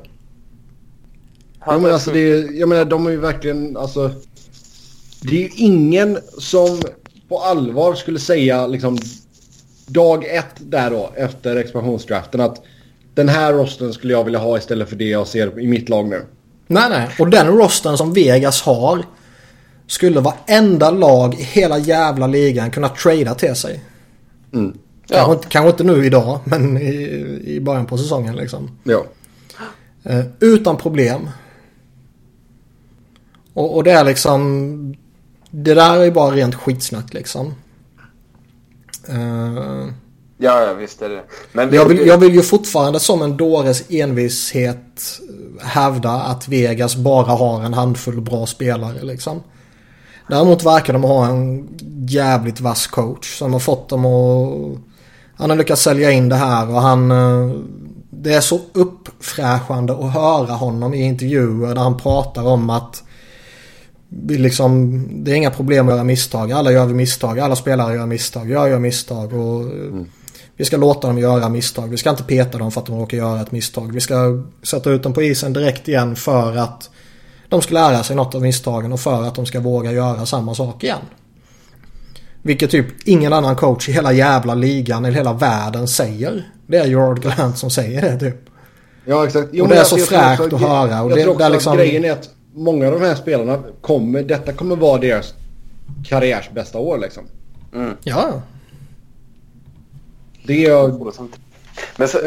Han 1.59 1.75
Ja, 1.75 1.81
men 1.81 1.93
alltså 1.93 2.11
det 2.11 2.19
är, 2.19 2.61
jag 2.61 2.69
menar 2.69 2.85
de 2.85 3.07
är 3.07 3.11
ju 3.11 3.17
verkligen 3.17 3.77
alltså. 3.77 4.11
Det 5.23 5.37
är 5.37 5.41
ju 5.41 5.51
ingen 5.57 6.19
som 6.39 6.81
på 7.29 7.39
allvar 7.39 7.95
skulle 7.95 8.19
säga 8.19 8.67
liksom 8.67 8.99
dag 9.87 10.25
ett 10.25 10.55
där 10.59 10.91
då 10.91 11.13
efter 11.17 11.57
expansionsdraften 11.57 12.41
att 12.41 12.63
den 13.15 13.29
här 13.29 13.53
rosten 13.53 13.93
skulle 13.93 14.13
jag 14.13 14.25
vilja 14.25 14.39
ha 14.39 14.59
istället 14.59 14.89
för 14.89 14.97
det 14.97 15.09
jag 15.09 15.27
ser 15.27 15.61
i 15.61 15.67
mitt 15.67 15.89
lag 15.89 16.09
nu. 16.09 16.25
Nej, 16.67 16.91
nej. 16.91 17.09
Och 17.19 17.31
den 17.31 17.47
rosten 17.47 17.99
som 17.99 18.13
Vegas 18.13 18.63
har 18.63 19.05
skulle 19.87 20.21
varenda 20.21 20.91
lag 20.91 21.35
i 21.35 21.43
hela 21.43 21.79
jävla 21.79 22.27
ligan 22.27 22.71
kunna 22.71 22.89
trada 22.89 23.35
till 23.35 23.55
sig. 23.55 23.83
Mm. 24.53 24.79
Kanske, 25.07 25.31
Ja. 25.31 25.33
inte, 25.33 25.49
kanske 25.49 25.71
inte 25.71 25.85
nu 25.85 26.07
idag, 26.07 26.41
men 26.45 26.77
i, 26.79 26.93
i 27.45 27.61
början 27.61 27.87
på 27.87 27.99
säsongen 27.99 28.37
liksom. 28.37 28.71
Ja. 28.85 29.05
Eh, 30.03 30.25
utan 30.41 30.77
problem. 30.77 31.29
Och, 33.55 33.77
och 33.77 33.85
det 33.85 33.91
är 33.93 34.05
liksom... 34.05 34.95
Det 35.51 35.75
där 35.75 35.97
är 35.97 36.05
ju 36.05 36.11
bara 36.11 36.31
rent 36.35 36.55
skitsnack 36.55 37.15
liksom. 37.15 37.55
Eh, 39.09 39.89
Ja, 40.39 40.61
ja, 40.67 40.75
visst 40.75 41.03
är 41.03 41.09
det. 41.09 41.23
Men 41.53 41.75
jag, 41.75 41.89
vill, 41.89 42.07
jag 42.07 42.19
vill 42.19 42.35
ju 42.35 42.43
fortfarande 42.43 43.01
som 43.01 43.23
en 43.23 43.37
dåres 43.37 43.85
envishet 43.91 45.21
hävda 45.61 46.11
att 46.11 46.49
Vegas 46.49 46.97
bara 46.97 47.27
har 47.33 47.63
en 47.63 47.75
handfull 47.75 48.21
bra 48.21 48.47
spelare 48.47 49.03
liksom. 49.03 49.43
Däremot 50.29 50.65
verkar 50.65 50.93
de 50.93 51.03
ha 51.03 51.27
en 51.27 51.69
jävligt 52.09 52.61
vass 52.61 52.87
coach 52.87 53.39
som 53.39 53.53
har 53.53 53.61
fått 53.61 53.89
dem 53.89 54.05
att... 54.05 54.79
Han 55.37 55.51
har 55.51 55.57
lyckats 55.57 55.83
sälja 55.83 56.11
in 56.11 56.29
det 56.29 56.37
här 56.37 56.71
och 56.71 56.81
han... 56.83 57.11
eh, 57.11 57.51
Det 58.11 58.35
är 58.35 58.41
så 58.41 58.61
uppfräschande 58.73 59.93
att 59.93 60.13
höra 60.13 60.53
honom 60.53 60.95
i 60.95 61.03
intervjuer 61.03 61.75
där 61.75 61.83
han 61.83 61.97
pratar 61.97 62.47
om 62.47 62.71
att 62.71 63.03
vi 64.09 64.39
liksom, 64.39 65.03
det 65.25 65.31
är 65.31 65.35
inga 65.35 65.51
problem 65.51 65.89
att 65.89 65.95
göra 65.95 66.05
misstag. 66.05 66.53
Alla 66.53 66.73
gör 66.73 66.87
vi 66.87 66.95
misstag. 66.95 67.39
Alla 67.41 67.57
spelare 67.57 67.95
gör 67.95 68.07
misstag. 68.07 68.51
Jag 68.51 68.69
gör 68.69 68.79
misstag. 68.79 69.33
Och 69.33 69.63
eh, 69.63 70.05
Vi 70.57 70.65
ska 70.65 70.77
låta 70.77 71.07
dem 71.09 71.19
göra 71.19 71.49
misstag. 71.49 71.89
Vi 71.89 71.97
ska 71.97 72.11
inte 72.11 72.23
peta 72.23 72.59
dem 72.59 72.71
för 72.73 72.81
att 72.81 72.87
de 72.87 72.99
råkar 72.99 73.17
göra 73.17 73.41
ett 73.41 73.53
misstag. 73.53 73.93
Vi 73.93 74.01
ska 74.01 74.43
sätta 74.63 74.91
ut 74.91 75.03
dem 75.03 75.13
på 75.13 75.23
isen 75.23 75.53
direkt 75.53 75.89
igen 75.89 76.17
för 76.17 76.57
att 76.57 76.91
de 77.49 77.63
ska 77.63 77.75
lära 77.75 78.03
sig 78.03 78.17
något 78.17 78.35
av 78.35 78.43
misstagen 78.43 78.93
och 78.93 79.01
för 79.01 79.23
att 79.23 79.35
de 79.35 79.47
ska 79.47 79.61
våga 79.61 79.93
göra 79.93 80.27
samma 80.27 80.55
sak 80.55 80.85
igen. 80.85 80.99
Vilket 82.43 82.71
typ 82.71 82.87
ingen 83.05 83.33
annan 83.33 83.57
coach 83.57 83.89
i 83.89 83.93
hela 83.93 84.13
jävla 84.13 84.55
ligan 84.55 85.05
eller 85.05 85.17
hela 85.17 85.33
världen 85.33 85.89
säger. 85.89 86.49
Det 86.67 86.77
är 86.77 86.87
Gerard 86.87 87.23
Grant 87.23 87.59
som 87.59 87.71
säger 87.71 88.03
det 88.03 88.19
typ. 88.21 88.37
Ja 89.05 89.27
exakt. 89.27 89.49
Jo, 89.53 89.65
Och 89.65 89.71
det 89.71 89.77
är 89.77 89.85
så 89.85 89.99
jag 89.99 90.33
också 90.33 90.57
att 90.57 90.61
höra, 90.63 91.03
och 91.03 91.11
jag 91.11 91.19
det- 91.19 91.23
tror 91.23 91.33
också 91.35 91.45
det 91.45 91.49
liksom- 91.53 91.77
grejen 91.77 92.05
är 92.05 92.13
att 92.13 92.31
många 92.55 92.87
av 92.87 92.93
de 92.93 93.01
här 93.07 93.15
spelarna 93.15 93.63
kommer, 93.81 94.23
detta 94.23 94.53
kommer 94.53 94.77
vara 94.77 94.99
deras 95.01 95.35
karriärs 96.05 96.51
bästa 96.55 96.79
år 96.79 96.99
liksom. 96.99 97.25
Mm. 97.75 97.97
Ja, 98.05 98.43
Det 100.47 100.67
är, 100.67 100.89
Men 101.97 102.09
så, 102.09 102.19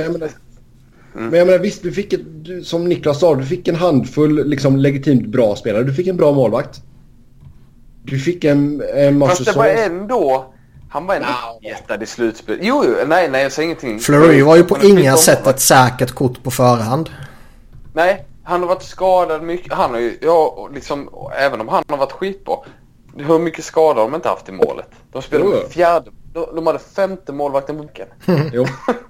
menar, 1.18 1.32
Men 1.32 1.40
jag 1.40 1.46
menar 1.48 1.60
visst, 1.60 1.84
du 1.84 1.92
fick 1.92 2.14
ett, 2.14 2.46
du, 2.46 2.64
som 2.64 2.86
Niklas 2.86 3.20
sa, 3.20 3.36
du 3.36 3.46
fick 3.46 3.68
en 3.68 3.76
handfull 3.76 4.48
liksom 4.48 4.78
legitimt 4.78 5.28
bra 5.28 5.56
spelare. 5.56 5.84
Du 5.84 5.94
fick 5.94 6.08
en 6.08 6.18
bra 6.18 6.32
målvakt. 6.32 6.82
Du 8.04 8.20
fick 8.20 8.44
en, 8.44 8.84
en 8.96 9.20
fast 9.20 9.46
det 9.46 9.52
var 9.56 9.68
ändå... 9.68 10.54
Han 10.90 11.06
var 11.06 11.16
ändå 11.16 11.28
Nja. 11.62 11.70
jättad 11.70 12.04
i 12.04 12.06
slutspel. 12.06 12.60
Jo, 12.62 12.84
jo, 12.86 12.96
nej, 13.08 13.30
nej, 13.30 13.44
jag 13.44 13.52
säger 13.52 13.66
ingenting. 13.66 14.00
Fleury 14.00 14.42
var 14.42 14.56
ju 14.56 14.64
på 14.64 14.78
inga 14.84 15.18
sätt 15.18 15.48
ett 15.48 15.60
säkert 15.60 16.12
kort 16.12 16.44
på 16.44 16.52
förhand. 16.52 17.10
Nej, 17.94 18.26
han 18.44 18.62
har 18.62 18.68
varit 18.68 18.84
skadad 18.84 19.44
mycket. 19.44 19.74
Han 19.74 19.92
har 19.92 20.00
ju, 20.00 20.18
ja, 20.22 20.70
liksom, 20.74 21.10
även 21.40 21.62
om 21.62 21.68
han 21.68 21.84
har 21.88 21.98
varit 21.98 22.12
skitbra. 22.12 22.56
Hur 23.16 23.40
mycket 23.40 23.66
skador 23.66 24.02
har 24.02 24.10
de 24.10 24.16
inte 24.16 24.30
haft 24.30 24.50
i 24.50 24.52
målet? 24.52 24.90
De 25.12 25.22
spelade 25.22 25.50
Jo, 25.64 25.70
fjärde. 25.70 26.12
De, 26.34 26.56
de 26.56 26.68
hade 26.68 26.80
femte 26.80 27.34
målvakten 27.34 27.78
på 27.78 27.84
bänken. 27.84 28.08
Jo. 28.54 28.66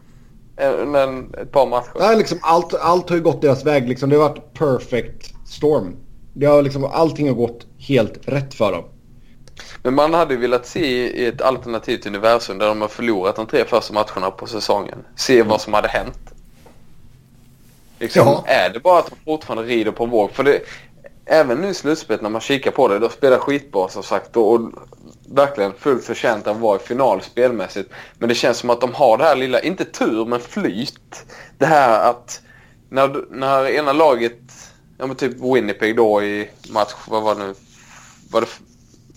Men 0.85 1.33
ett 1.33 1.51
par 1.51 1.65
matcher. 1.65 1.91
Nej, 1.99 2.17
liksom 2.17 2.39
allt, 2.41 2.73
allt 2.73 3.09
har 3.09 3.15
ju 3.15 3.23
gått 3.23 3.41
deras 3.41 3.65
väg. 3.65 3.89
Liksom. 3.89 4.09
Det 4.09 4.15
har 4.15 4.29
varit 4.29 4.53
perfect 4.53 5.33
storm. 5.47 5.95
Det 6.33 6.45
har 6.45 6.61
liksom, 6.61 6.85
allting 6.85 7.27
har 7.27 7.35
gått 7.35 7.65
helt 7.77 8.27
rätt 8.27 8.53
för 8.53 8.71
dem. 8.71 8.83
Men 9.83 9.93
man 9.93 10.13
hade 10.13 10.35
velat 10.35 10.65
se 10.65 11.07
i 11.07 11.25
ett 11.25 11.41
alternativt 11.41 12.05
universum 12.05 12.57
där 12.57 12.67
de 12.67 12.81
har 12.81 12.87
förlorat 12.87 13.35
de 13.35 13.45
tre 13.45 13.65
första 13.65 13.93
matcherna 13.93 14.31
på 14.31 14.47
säsongen. 14.47 14.97
Se 15.15 15.43
vad 15.43 15.61
som 15.61 15.73
hade 15.73 15.87
hänt. 15.87 16.33
Liksom, 17.99 18.27
Ja. 18.27 18.43
Är 18.47 18.69
det 18.69 18.79
bara 18.79 18.99
att 18.99 19.09
de 19.09 19.15
fortfarande 19.25 19.63
rider 19.63 19.91
på 19.91 20.03
en 20.03 20.09
våg? 20.09 20.31
För 20.31 20.43
det, 20.43 20.61
även 21.25 21.57
nu 21.57 21.67
i 21.69 21.73
slutspelet 21.73 22.21
när 22.21 22.29
man 22.29 22.41
kikar 22.41 22.71
på 22.71 22.87
det, 22.87 22.99
då 22.99 23.09
spelar 23.09 23.37
skitbra 23.37 23.89
som 23.89 24.03
sagt 24.03 24.37
och, 24.37 24.53
och 24.53 24.71
verkligen 25.31 25.73
fullt 25.73 26.03
förtjänt 26.03 26.47
att 26.47 26.57
vara 26.57 26.75
i 26.75 26.79
final 26.79 27.21
spelmässigt. 27.21 27.89
Men 28.19 28.29
det 28.29 28.35
känns 28.35 28.57
som 28.57 28.69
att 28.69 28.81
de 28.81 28.93
har 28.93 29.17
det 29.17 29.23
här 29.23 29.35
lilla, 29.35 29.59
inte 29.59 29.85
tur 29.85 30.25
men 30.25 30.39
flyt. 30.39 31.25
Det 31.57 31.65
här 31.65 32.09
att 32.09 32.41
när, 32.89 33.25
när 33.31 33.69
ena 33.69 33.93
laget, 33.93 34.39
ja 34.97 35.07
men 35.07 35.15
typ 35.15 35.33
Winnipeg 35.39 35.95
då 35.95 36.23
i 36.23 36.49
match, 36.69 36.93
vad 37.07 37.23
var 37.23 37.35
det 37.35 37.47
nu? 37.47 37.53
Var 38.31 38.41
det 38.41 38.47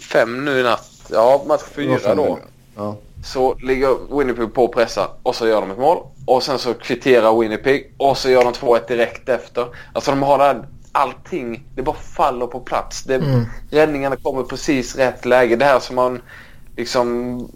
fem 0.02 0.44
nu 0.44 0.60
i 0.60 0.62
natt? 0.62 1.10
Ja, 1.10 1.44
match 1.46 1.62
fyra 1.74 2.14
då. 2.14 2.38
Ja. 2.76 2.96
Så 3.24 3.54
ligger 3.54 4.16
Winnipeg 4.18 4.54
på 4.54 4.64
och 4.64 4.74
pressar 4.74 5.08
och 5.22 5.36
så 5.36 5.46
gör 5.46 5.60
de 5.60 5.70
ett 5.70 5.78
mål. 5.78 5.98
Och 6.26 6.42
sen 6.42 6.58
så 6.58 6.74
kvitterar 6.74 7.40
Winnipeg 7.40 7.94
och 7.96 8.18
så 8.18 8.30
gör 8.30 8.44
de 8.44 8.52
2-1 8.52 8.88
direkt 8.88 9.28
efter. 9.28 9.66
Alltså 9.92 10.10
de 10.10 10.22
har 10.22 10.38
det 10.38 10.44
här, 10.44 10.68
allting, 10.92 11.64
det 11.74 11.82
bara 11.82 11.96
faller 11.96 12.46
på 12.46 12.60
plats. 12.60 13.02
Det, 13.02 13.14
mm. 13.14 13.44
Räddningarna 13.70 14.16
kommer 14.16 14.42
precis 14.42 14.96
rätt 14.96 15.24
läge. 15.24 15.56
Det 15.56 15.64
här 15.64 15.80
som 15.80 15.96
man 15.96 16.22
liksom... 16.76 17.48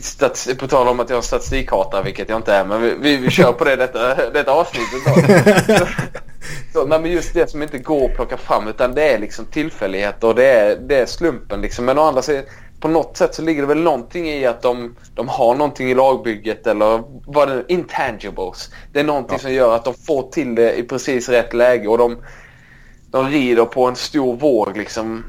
Stats, 0.00 0.48
på 0.58 0.68
tal 0.68 0.88
om 0.88 1.00
att 1.00 1.10
jag 1.10 1.16
har 1.16 1.22
statistikhatare, 1.22 2.02
vilket 2.02 2.28
jag 2.28 2.38
inte 2.38 2.54
är, 2.54 2.64
men 2.64 2.82
vi, 2.82 2.94
vi, 3.00 3.16
vi 3.16 3.30
kör 3.30 3.52
på 3.52 3.64
det 3.64 3.76
detta, 3.76 4.30
detta 4.32 4.52
avsnittet. 4.52 5.02
så, 5.66 5.86
så, 6.72 6.86
nej, 6.86 7.00
men 7.00 7.10
just 7.10 7.34
det 7.34 7.50
som 7.50 7.62
inte 7.62 7.78
går 7.78 8.10
att 8.10 8.16
plocka 8.16 8.36
fram 8.36 8.68
utan 8.68 8.94
det 8.94 9.12
är 9.12 9.18
liksom 9.18 9.44
tillfälligheter 9.44 10.28
och 10.28 10.34
det 10.34 10.46
är, 10.46 10.76
det 10.76 10.96
är 10.96 11.06
slumpen. 11.06 11.60
Liksom. 11.60 11.84
Men 11.84 11.98
å 11.98 12.02
andra 12.02 12.22
sidan 12.22 12.44
på 12.82 12.88
något 12.88 13.16
sätt 13.16 13.34
så 13.34 13.42
ligger 13.42 13.62
det 13.62 13.68
väl 13.68 13.82
någonting 13.82 14.28
i 14.28 14.46
att 14.46 14.62
de, 14.62 14.96
de 15.14 15.28
har 15.28 15.54
någonting 15.54 15.90
i 15.90 15.94
lagbygget 15.94 16.66
eller 16.66 17.02
vad 17.26 17.48
det 17.48 17.64
intangibles. 17.68 18.70
Det 18.92 19.00
är 19.00 19.04
någonting 19.04 19.36
ja. 19.36 19.42
som 19.42 19.52
gör 19.52 19.74
att 19.74 19.84
de 19.84 19.94
får 19.94 20.30
till 20.30 20.54
det 20.54 20.74
i 20.74 20.82
precis 20.82 21.28
rätt 21.28 21.54
läge 21.54 21.88
och 21.88 21.98
de, 21.98 22.16
de 23.10 23.28
rider 23.28 23.64
på 23.64 23.84
en 23.84 23.96
stor 23.96 24.36
våg 24.36 24.76
liksom. 24.76 25.24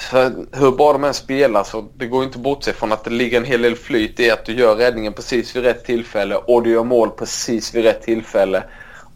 För 0.00 0.32
hur 0.52 0.70
bra 0.70 0.92
de 0.92 1.04
än 1.04 1.14
spelar 1.14 1.64
så 1.64 1.88
det 1.96 2.06
går 2.06 2.24
inte 2.24 2.38
bort 2.38 2.64
sig 2.64 2.74
från 2.74 2.92
att 2.92 3.04
det 3.04 3.10
ligger 3.10 3.38
en 3.38 3.44
hel 3.44 3.62
del 3.62 3.76
flyt 3.76 4.20
i 4.20 4.30
att 4.30 4.44
du 4.44 4.52
gör 4.52 4.76
räddningen 4.76 5.12
precis 5.12 5.56
vid 5.56 5.62
rätt 5.62 5.84
tillfälle 5.84 6.36
och 6.36 6.62
du 6.62 6.70
gör 6.70 6.84
mål 6.84 7.10
precis 7.10 7.74
vid 7.74 7.84
rätt 7.84 8.02
tillfälle. 8.02 8.62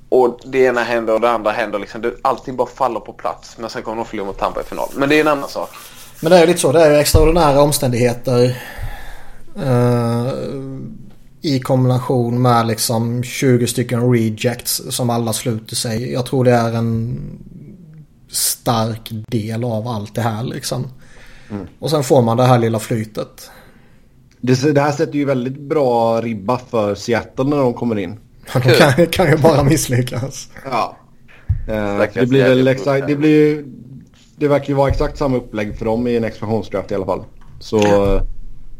Och 0.08 0.40
det 0.44 0.58
ena 0.58 0.82
händer 0.82 1.14
och 1.14 1.20
det 1.20 1.30
andra 1.30 1.50
händer. 1.50 1.78
Liksom. 1.78 2.12
allting 2.22 2.56
bara 2.56 2.68
faller 2.68 3.00
på 3.00 3.12
plats. 3.12 3.58
Men 3.58 3.70
sen 3.70 3.82
kommer 3.82 3.96
de 3.96 4.04
förlora 4.04 4.26
mot 4.26 4.38
Tampa 4.38 4.60
i 4.60 4.64
final. 4.64 4.88
Men 4.94 5.08
det 5.08 5.16
är 5.16 5.20
en 5.20 5.28
annan 5.28 5.48
sak. 5.48 5.70
Men 6.22 6.30
det 6.30 6.36
är 6.36 6.40
ju 6.40 6.46
lite 6.46 6.60
så. 6.60 6.72
Det 6.72 6.82
är 6.82 7.00
extraordinära 7.00 7.60
omständigheter. 7.62 8.62
Uh, 9.58 10.32
I 11.40 11.60
kombination 11.60 12.42
med 12.42 12.66
liksom 12.66 13.22
20 13.22 13.66
stycken 13.66 14.12
rejects 14.12 14.82
som 14.90 15.10
alla 15.10 15.32
sluter 15.32 15.76
sig. 15.76 16.12
Jag 16.12 16.26
tror 16.26 16.44
det 16.44 16.52
är 16.52 16.72
en 16.72 17.20
stark 18.30 19.08
del 19.10 19.64
av 19.64 19.88
allt 19.88 20.14
det 20.14 20.22
här 20.22 20.44
liksom. 20.44 20.86
Mm. 21.50 21.66
Och 21.78 21.90
sen 21.90 22.04
får 22.04 22.22
man 22.22 22.36
det 22.36 22.44
här 22.44 22.58
lilla 22.58 22.78
flytet. 22.78 23.50
Det, 24.40 24.74
det 24.74 24.80
här 24.80 24.92
sätter 24.92 25.14
ju 25.14 25.24
väldigt 25.24 25.60
bra 25.60 26.20
ribba 26.20 26.60
för 26.70 26.94
Seattle 26.94 27.44
när 27.44 27.56
de 27.56 27.74
kommer 27.74 27.98
in. 27.98 28.18
de 28.52 28.60
kan, 28.60 29.06
kan 29.06 29.30
ju 29.30 29.36
bara 29.36 29.62
misslyckas. 29.62 30.48
Ja. 30.64 30.96
Uh, 31.68 32.04
det 32.14 32.26
blir 32.26 32.48
väl 32.48 32.64
det 33.06 33.16
blir 33.16 33.64
det 34.42 34.48
verkar 34.48 34.68
ju 34.68 34.74
vara 34.74 34.88
exakt 34.88 35.18
samma 35.18 35.36
upplägg 35.36 35.78
för 35.78 35.84
dem 35.84 36.06
i 36.06 36.16
en 36.16 36.24
expansionsdraft 36.24 36.90
i 36.90 36.94
alla 36.94 37.06
fall. 37.06 37.22
Så, 37.60 37.80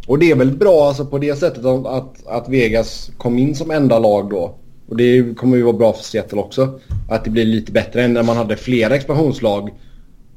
och 0.06 0.18
det 0.18 0.30
är 0.30 0.34
väl 0.34 0.50
bra 0.50 0.88
alltså 0.88 1.04
på 1.04 1.18
det 1.18 1.38
sättet 1.38 1.64
att, 1.64 2.26
att 2.26 2.48
Vegas 2.48 3.10
kom 3.18 3.38
in 3.38 3.56
som 3.56 3.70
enda 3.70 3.98
lag 3.98 4.30
då. 4.30 4.54
Och 4.88 4.96
det 4.96 5.38
kommer 5.38 5.56
ju 5.56 5.62
vara 5.62 5.76
bra 5.76 5.92
för 5.92 6.04
Seattle 6.04 6.38
också. 6.38 6.80
Att 7.08 7.24
det 7.24 7.30
blir 7.30 7.44
lite 7.44 7.72
bättre 7.72 8.02
än 8.04 8.12
när 8.12 8.22
man 8.22 8.36
hade 8.36 8.56
flera 8.56 8.94
expansionslag. 8.94 9.70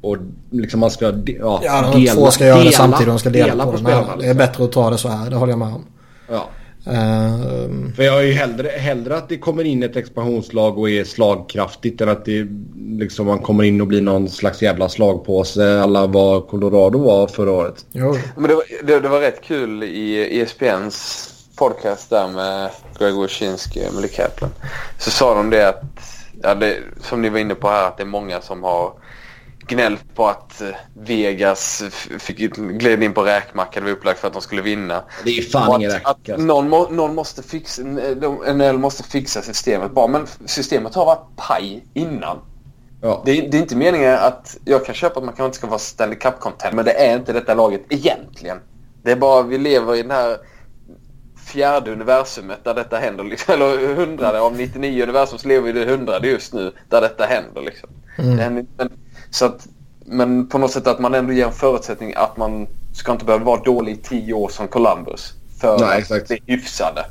Och 0.01 0.17
liksom 0.51 0.79
man 0.79 0.91
ska 0.91 1.05
ja, 1.05 1.61
ja, 1.63 1.91
de 1.93 2.01
dela, 2.01 2.13
två 2.13 2.31
ska 2.31 2.45
göra 2.45 2.63
det 2.63 2.71
samtidigt. 2.71 3.07
De 3.07 3.19
ska 3.19 3.29
dela, 3.29 3.47
dela 3.47 3.65
på, 3.65 3.71
på 3.71 3.77
spelarna. 3.77 4.01
Liksom. 4.01 4.19
Det 4.19 4.27
är 4.27 4.33
bättre 4.33 4.63
att 4.63 4.71
ta 4.71 4.89
det 4.89 4.97
så 4.97 5.07
här. 5.07 5.29
Det 5.29 5.35
håller 5.35 5.51
jag 5.51 5.59
med 5.59 5.67
om. 5.67 5.85
Ja. 6.29 6.49
Uh, 6.87 7.93
För 7.95 8.03
jag 8.03 8.19
är 8.19 8.23
ju 8.23 8.33
hellre, 8.33 8.69
hellre 8.69 9.17
att 9.17 9.29
det 9.29 9.37
kommer 9.37 9.63
in 9.63 9.83
ett 9.83 9.95
expansionslag 9.95 10.77
och 10.77 10.89
är 10.89 11.03
slagkraftigt 11.03 12.01
än 12.01 12.09
att 12.09 12.25
det 12.25 12.47
liksom 12.99 13.25
man 13.25 13.39
kommer 13.39 13.63
in 13.63 13.81
och 13.81 13.87
blir 13.87 14.01
någon 14.01 14.29
slags 14.29 14.61
jävla 14.61 14.89
slagpåse 14.89 15.81
alla 15.81 16.07
vad 16.07 16.47
Colorado 16.47 16.99
var 16.99 17.27
förra 17.27 17.51
året. 17.51 17.85
Jo. 17.91 18.17
Men 18.35 18.49
det 18.49 18.55
var, 18.55 18.63
det, 18.83 18.99
det 18.99 19.09
var 19.09 19.19
rätt 19.19 19.41
kul 19.41 19.83
i 19.83 20.39
ESPNs 20.41 21.31
podcast 21.55 22.09
där 22.09 22.27
med 22.27 22.69
Greg 22.99 23.21
Wyszynski 23.21 23.79
och 23.79 23.93
Emily 23.93 24.07
Kaplan. 24.07 24.49
Så 24.99 25.11
sa 25.11 25.35
de 25.35 25.49
det 25.49 25.69
att, 25.69 25.83
ja, 26.41 26.55
det, 26.55 26.77
som 27.01 27.21
ni 27.21 27.29
var 27.29 27.39
inne 27.39 27.55
på 27.55 27.67
här, 27.67 27.87
att 27.87 27.97
det 27.97 28.03
är 28.03 28.07
många 28.07 28.41
som 28.41 28.63
har 28.63 28.93
gnällt 29.67 30.15
på 30.15 30.27
att 30.27 30.61
eh, 30.61 30.67
Vegas 30.93 31.83
fick, 32.19 32.37
gled 32.55 33.03
in 33.03 33.13
på 33.13 33.23
räkmacka. 33.23 33.79
Det 33.79 33.85
var 33.85 33.91
upplagt 33.91 34.19
för 34.19 34.27
att 34.27 34.33
de 34.33 34.41
skulle 34.41 34.61
vinna. 34.61 35.03
Det 35.23 35.29
är 35.29 35.33
ju 35.33 35.41
fan 35.41 35.81
ingen 35.81 35.91
räkmacka. 35.91 36.37
Någon, 36.37 36.69
må, 36.69 36.89
någon 36.89 37.15
måste 37.15 37.43
fixa, 37.43 37.81
NL 38.53 38.77
måste 38.77 39.03
fixa 39.03 39.41
systemet 39.41 39.91
bara. 39.91 40.07
Men 40.07 40.27
systemet 40.45 40.95
har 40.95 41.05
varit 41.05 41.35
paj 41.35 41.85
innan. 41.93 42.37
Ja. 43.01 43.21
Det, 43.25 43.41
det, 43.41 43.57
är 43.57 43.61
inte 43.61 43.75
meningen 43.75 44.13
att... 44.13 44.57
Jag 44.65 44.85
kan 44.85 44.95
köpa 44.95 45.19
att 45.19 45.25
man 45.25 45.33
kanske 45.33 45.45
inte 45.45 45.57
ska 45.57 45.67
vara 45.67 45.79
Stanley 45.79 46.17
Cup-content. 46.17 46.73
Men 46.73 46.85
det 46.85 46.91
är 46.91 47.17
inte 47.17 47.33
detta 47.33 47.53
laget 47.53 47.81
egentligen. 47.89 48.57
Det 49.03 49.11
är 49.11 49.15
bara 49.15 49.43
vi 49.43 49.57
lever 49.57 49.95
i 49.95 50.01
den 50.01 50.11
här 50.11 50.37
fjärde 51.45 51.91
universumet 51.91 52.63
där 52.63 52.73
detta 52.73 52.97
händer. 52.97 53.23
Liksom. 53.23 53.53
Eller 53.53 53.95
hundrade 53.95 54.41
av 54.41 54.55
99 54.57 55.03
universum 55.03 55.39
så 55.39 55.47
lever 55.47 55.73
vi 55.73 55.81
i 55.81 55.85
det 55.85 55.91
hundrade 55.91 56.27
just 56.27 56.53
nu 56.53 56.71
där 56.89 57.01
detta 57.01 57.25
händer. 57.25 57.61
Liksom. 57.61 57.89
Mm. 58.17 58.65
Det, 58.77 58.89
så 59.35 59.45
att, 59.45 59.67
men 60.05 60.47
på 60.47 60.57
något 60.57 60.71
sätt 60.71 60.87
att 60.87 60.99
man 60.99 61.13
ändå 61.13 61.33
ger 61.33 61.45
en 61.45 61.51
förutsättning 61.51 62.13
att 62.15 62.37
man 62.37 62.67
ska 62.93 63.11
inte 63.11 63.25
behöva 63.25 63.45
vara 63.45 63.61
dålig 63.61 63.91
i 63.91 63.97
tio 63.97 64.33
år 64.33 64.49
som 64.49 64.67
Columbus. 64.67 65.33
För 65.59 65.79
Nej, 65.79 65.99
exakt. 65.99 66.27
det 66.27 66.39
hyfsade. 66.45 67.05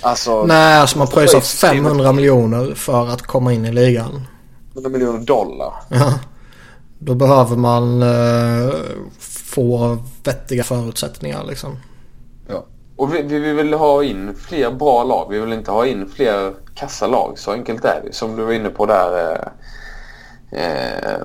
Alltså, 0.00 0.46
Nej, 0.46 0.78
alltså 0.78 0.98
man 0.98 1.06
pröjsar 1.06 1.40
500 1.40 2.12
miljoner 2.12 2.74
för 2.74 3.08
att 3.08 3.22
komma 3.22 3.52
in 3.52 3.64
i 3.64 3.72
ligan. 3.72 4.26
100 4.72 4.90
miljoner 4.90 5.18
dollar. 5.18 5.72
Ja. 5.88 6.18
Då 6.98 7.14
behöver 7.14 7.56
man 7.56 8.02
uh, 8.02 8.74
få 9.54 9.98
vettiga 10.24 10.64
förutsättningar 10.64 11.44
liksom. 11.44 11.76
Ja. 12.48 12.64
Och 12.96 13.14
vi, 13.14 13.22
vi 13.22 13.52
vill 13.52 13.74
ha 13.74 14.04
in 14.04 14.34
fler 14.34 14.70
bra 14.70 15.04
lag. 15.04 15.26
Vi 15.30 15.40
vill 15.40 15.52
inte 15.52 15.70
ha 15.70 15.86
in 15.86 16.08
fler 16.14 16.52
kassalag. 16.74 17.38
Så 17.38 17.52
enkelt 17.52 17.84
är 17.84 18.02
det. 18.04 18.12
Som 18.12 18.36
du 18.36 18.44
var 18.44 18.52
inne 18.52 18.68
på 18.68 18.86
där. 18.86 19.32
Uh, 19.32 19.48
eh, 20.52 21.18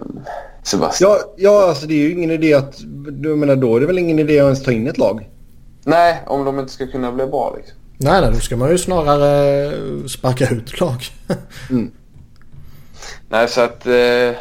Sebastian. 0.64 1.12
Ja, 1.12 1.34
ja, 1.38 1.70
alltså 1.70 1.88
det 1.88 1.94
är 1.94 1.98
ju 1.98 2.12
ingen 2.12 2.32
idé 2.32 2.54
att... 2.54 2.76
Du 3.12 3.36
menar 3.36 3.56
då 3.56 3.76
är 3.76 3.80
det 3.80 3.86
väl 3.86 3.98
ingen 3.98 4.20
idé 4.20 4.40
att 4.40 4.44
ens 4.44 4.64
ta 4.64 4.72
in 4.72 4.88
ett 4.88 4.98
lag? 4.98 5.30
Nej, 5.84 6.24
om 6.26 6.46
de 6.46 6.60
inte 6.60 6.72
ska 6.72 6.88
kunna 6.88 7.12
bli 7.12 7.26
bra 7.26 7.54
liksom. 7.58 7.78
Nej, 7.98 8.22
nej, 8.22 8.32
då 8.34 8.40
ska 8.40 8.58
man 8.58 8.70
ju 8.70 8.78
snarare 8.78 10.10
sparka 10.10 10.50
ut 10.50 10.80
lag. 10.80 11.06
mm. 11.70 11.92
Nej, 13.30 13.48
så 13.48 13.62
att... 13.62 13.86
Eh, 13.86 14.36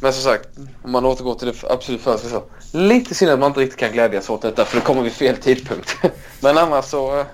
men 0.00 0.12
som 0.12 0.22
sagt, 0.22 0.48
om 0.82 0.92
man 0.92 1.04
återgår 1.04 1.34
till 1.34 1.48
det 1.48 1.70
absolut 1.70 2.00
första 2.00 2.28
så. 2.28 2.42
Lite 2.72 3.14
synd 3.14 3.30
att 3.30 3.38
man 3.38 3.50
inte 3.50 3.60
riktigt 3.60 3.80
kan 3.80 3.92
glädjas 3.92 4.30
åt 4.30 4.42
detta 4.42 4.64
för 4.64 4.76
det 4.76 4.86
kommer 4.86 5.02
vid 5.02 5.12
fel 5.12 5.36
tidpunkt. 5.36 5.96
men 6.40 6.58
annars 6.58 6.84
så... 6.84 7.20
Eh, 7.20 7.26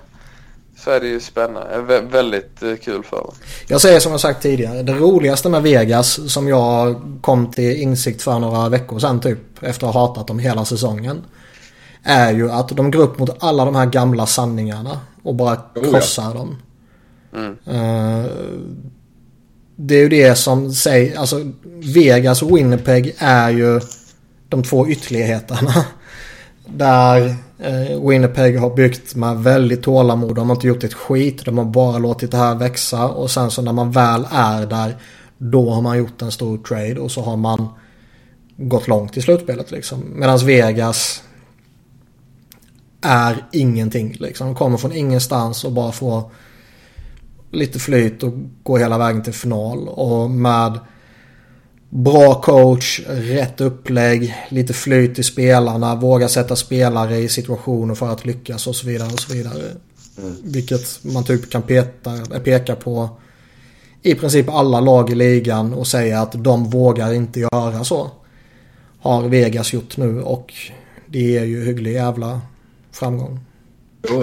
så 0.83 0.91
är 0.91 0.99
det 0.99 1.07
ju 1.07 1.19
spännande. 1.19 1.81
Vä 1.81 2.01
väldigt 2.01 2.63
eh, 2.63 2.75
kul 2.75 3.03
för 3.03 3.17
dem. 3.17 3.33
Jag 3.67 3.81
säger 3.81 3.99
som 3.99 4.11
jag 4.11 4.21
sagt 4.21 4.41
tidigare. 4.41 4.83
Det 4.83 4.93
roligaste 4.93 5.49
med 5.49 5.63
Vegas 5.63 6.33
som 6.33 6.47
jag 6.47 7.01
kom 7.21 7.51
till 7.51 7.81
insikt 7.81 8.21
för 8.21 8.39
några 8.39 8.69
veckor 8.69 8.99
sedan 8.99 9.19
typ. 9.19 9.39
Efter 9.61 9.87
att 9.87 9.93
ha 9.93 10.07
hatat 10.07 10.27
dem 10.27 10.39
hela 10.39 10.65
säsongen. 10.65 11.21
Är 12.03 12.33
ju 12.33 12.51
att 12.51 12.69
de 12.69 12.91
går 12.91 12.99
upp 12.99 13.19
mot 13.19 13.43
alla 13.43 13.65
de 13.65 13.75
här 13.75 13.85
gamla 13.85 14.25
sanningarna. 14.25 14.99
Och 15.23 15.35
bara 15.35 15.57
krossar 15.73 16.23
oh, 16.23 16.27
ja. 16.27 16.33
dem. 16.33 16.57
Mm. 17.35 17.81
Uh, 17.81 18.31
det 19.75 19.95
är 19.95 20.01
ju 20.01 20.09
det 20.09 20.35
som 20.35 20.73
säger, 20.73 21.17
alltså 21.17 21.51
Vegas 21.95 22.41
och 22.41 22.57
Winnipeg 22.57 23.15
är 23.17 23.49
ju 23.49 23.81
de 24.49 24.63
två 24.63 24.87
ytterligheterna. 24.87 25.85
Där 26.65 27.35
eh, 27.59 28.07
Winnipeg 28.09 28.59
har 28.59 28.75
byggt 28.75 29.15
med 29.15 29.37
väldigt 29.37 29.83
tålamod. 29.83 30.35
De 30.35 30.49
har 30.49 30.55
inte 30.55 30.67
gjort 30.67 30.83
ett 30.83 30.93
skit. 30.93 31.45
De 31.45 31.57
har 31.57 31.65
bara 31.65 31.97
låtit 31.97 32.31
det 32.31 32.37
här 32.37 32.55
växa. 32.55 33.09
Och 33.09 33.31
sen 33.31 33.51
så 33.51 33.61
när 33.61 33.73
man 33.73 33.91
väl 33.91 34.27
är 34.31 34.65
där. 34.65 34.97
Då 35.37 35.69
har 35.69 35.81
man 35.81 35.97
gjort 35.97 36.21
en 36.21 36.31
stor 36.31 36.57
trade. 36.57 36.99
Och 36.99 37.11
så 37.11 37.21
har 37.21 37.37
man 37.37 37.67
gått 38.57 38.87
långt 38.87 39.17
i 39.17 39.21
slutspelet 39.21 39.71
liksom. 39.71 40.03
Medan 40.15 40.37
Vegas 40.37 41.23
är 43.01 43.45
ingenting 43.51 44.15
liksom. 44.19 44.47
De 44.47 44.55
kommer 44.55 44.77
från 44.77 44.91
ingenstans 44.91 45.63
och 45.63 45.71
bara 45.71 45.91
får 45.91 46.31
lite 47.51 47.79
flyt 47.79 48.23
och 48.23 48.33
gå 48.63 48.77
hela 48.77 48.97
vägen 48.97 49.23
till 49.23 49.33
final. 49.33 49.87
Och 49.87 50.29
med 50.29 50.79
Bra 51.95 52.41
coach, 52.41 53.01
rätt 53.07 53.61
upplägg, 53.61 54.35
lite 54.49 54.73
flyt 54.73 55.19
i 55.19 55.23
spelarna, 55.23 55.95
våga 55.95 56.27
sätta 56.27 56.55
spelare 56.55 57.17
i 57.17 57.29
situationer 57.29 57.95
för 57.95 58.09
att 58.09 58.25
lyckas 58.25 58.67
och 58.67 58.75
så 58.75 58.87
vidare. 58.87 59.13
och 59.13 59.19
så 59.19 59.33
vidare. 59.33 59.63
Mm. 60.17 60.35
Vilket 60.43 61.03
man 61.03 61.23
typ 61.23 61.51
kan 61.51 61.61
peta, 61.61 62.11
peka 62.43 62.75
på 62.75 63.09
i 64.01 64.15
princip 64.15 64.49
alla 64.49 64.79
lag 64.79 65.09
i 65.09 65.15
ligan 65.15 65.73
och 65.73 65.87
säga 65.87 66.21
att 66.21 66.43
de 66.43 66.69
vågar 66.69 67.13
inte 67.13 67.39
göra 67.39 67.83
så. 67.83 68.11
Har 68.99 69.27
Vegas 69.27 69.73
gjort 69.73 69.97
nu 69.97 70.21
och 70.21 70.53
det 71.05 71.19
ger 71.19 71.43
ju 71.43 71.65
hygglig 71.65 71.93
jävla 71.93 72.41
framgång. 72.91 73.39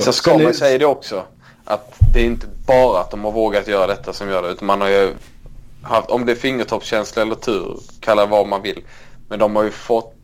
Så 0.00 0.12
ska 0.12 0.38
man 0.38 0.54
säga 0.54 0.78
det 0.78 0.86
också. 0.86 1.22
Att 1.64 1.94
det 2.14 2.20
är 2.20 2.24
inte 2.24 2.46
bara 2.66 3.00
att 3.00 3.10
de 3.10 3.24
har 3.24 3.32
vågat 3.32 3.68
göra 3.68 3.86
detta 3.86 4.12
som 4.12 4.28
gör 4.28 4.42
det. 4.42 4.48
Utan 4.48 4.66
man 4.66 4.80
har 4.80 4.88
ju 4.88 5.14
haft, 5.82 6.10
om 6.10 6.26
det 6.26 6.32
är 6.32 6.36
fingertoppskänsla 6.36 7.22
eller 7.22 7.34
tur, 7.34 7.78
kalla 8.00 8.22
det 8.22 8.30
vad 8.30 8.46
man 8.46 8.62
vill. 8.62 8.84
Men 9.28 9.38
de 9.38 9.56
har 9.56 9.62
ju 9.62 9.70
fått, 9.70 10.14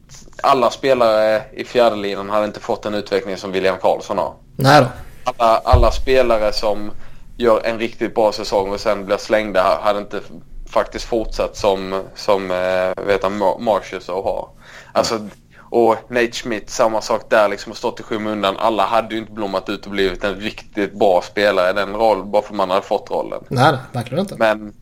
alla 0.42 0.70
spelare 0.70 1.42
i 1.52 1.64
fjärdelinan 1.64 2.30
hade 2.30 2.46
inte 2.46 2.60
fått 2.60 2.82
den 2.82 2.94
utveckling 2.94 3.36
som 3.36 3.52
William 3.52 3.78
Karlsson 3.78 4.18
har. 4.18 4.34
Nej 4.56 4.80
då. 4.80 4.88
Alla, 5.36 5.60
alla 5.64 5.90
spelare 5.90 6.52
som 6.52 6.90
gör 7.36 7.66
en 7.66 7.78
riktigt 7.78 8.14
bra 8.14 8.32
säsong 8.32 8.70
och 8.70 8.80
sen 8.80 9.06
blir 9.06 9.16
slängda 9.16 9.80
hade 9.82 9.98
inte 9.98 10.20
faktiskt 10.66 11.04
fortsatt 11.04 11.56
som, 11.56 12.02
som 12.14 12.50
eh, 12.50 13.04
vet 13.06 13.22
han, 13.22 13.38
Marshall 13.38 14.22
har. 14.24 14.48
Alltså, 14.92 15.28
och 15.70 15.96
Nate 16.08 16.32
Schmidt, 16.32 16.70
samma 16.70 17.00
sak 17.00 17.30
där 17.30 17.48
liksom 17.48 17.70
har 17.70 17.76
stått 17.76 18.00
i 18.00 18.02
skymundan. 18.02 18.56
Alla 18.56 18.86
hade 18.86 19.14
ju 19.14 19.20
inte 19.20 19.32
blommat 19.32 19.68
ut 19.68 19.86
och 19.86 19.92
blivit 19.92 20.24
en 20.24 20.34
riktigt 20.34 20.98
bra 20.98 21.22
spelare 21.22 21.70
i 21.70 21.72
den 21.72 21.94
rollen 21.94 22.30
bara 22.30 22.42
för 22.42 22.54
man 22.54 22.70
hade 22.70 22.82
fått 22.82 23.10
rollen. 23.10 23.44
Nej, 23.48 23.76
verkligen 23.92 24.20
inte. 24.20 24.36
Men, 24.38 24.74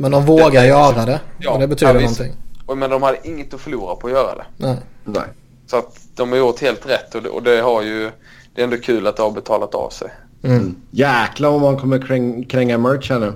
Men 0.00 0.10
de 0.10 0.24
vågar 0.26 0.62
Det- 0.62 0.66
göra 0.68 1.06
det. 1.06 1.20
Ja, 1.38 1.50
och 1.50 1.60
det 1.60 1.66
betyder 1.66 1.94
ja, 1.94 2.00
någonting. 2.00 2.32
och, 2.66 2.78
men 2.78 2.90
de 2.90 3.02
hade 3.02 3.18
inget 3.28 3.54
att 3.54 3.60
förlora 3.60 3.94
på 3.96 4.06
att 4.06 4.12
göra 4.12 4.34
det. 4.34 4.44
Nej. 4.56 4.76
Nej. 5.04 5.22
Så 5.66 5.76
att 5.76 6.00
de 6.14 6.30
har 6.30 6.38
gjort 6.38 6.60
helt 6.60 6.86
rätt 6.88 7.14
och 7.14 7.22
det, 7.22 7.28
och 7.28 7.42
det 7.42 7.60
har 7.60 7.82
ju... 7.82 8.10
Det 8.54 8.60
är 8.60 8.64
ändå 8.64 8.76
kul 8.76 9.06
att 9.06 9.16
det 9.16 9.22
har 9.22 9.30
betalat 9.30 9.74
av 9.74 9.90
sig. 9.90 10.08
Mm. 10.42 10.76
Jäklar 10.90 11.48
om 11.48 11.62
man 11.62 11.76
kommer 11.78 12.06
kräng, 12.06 12.44
kränga 12.44 12.78
merch 12.78 13.10
här 13.10 13.18
nu. 13.18 13.32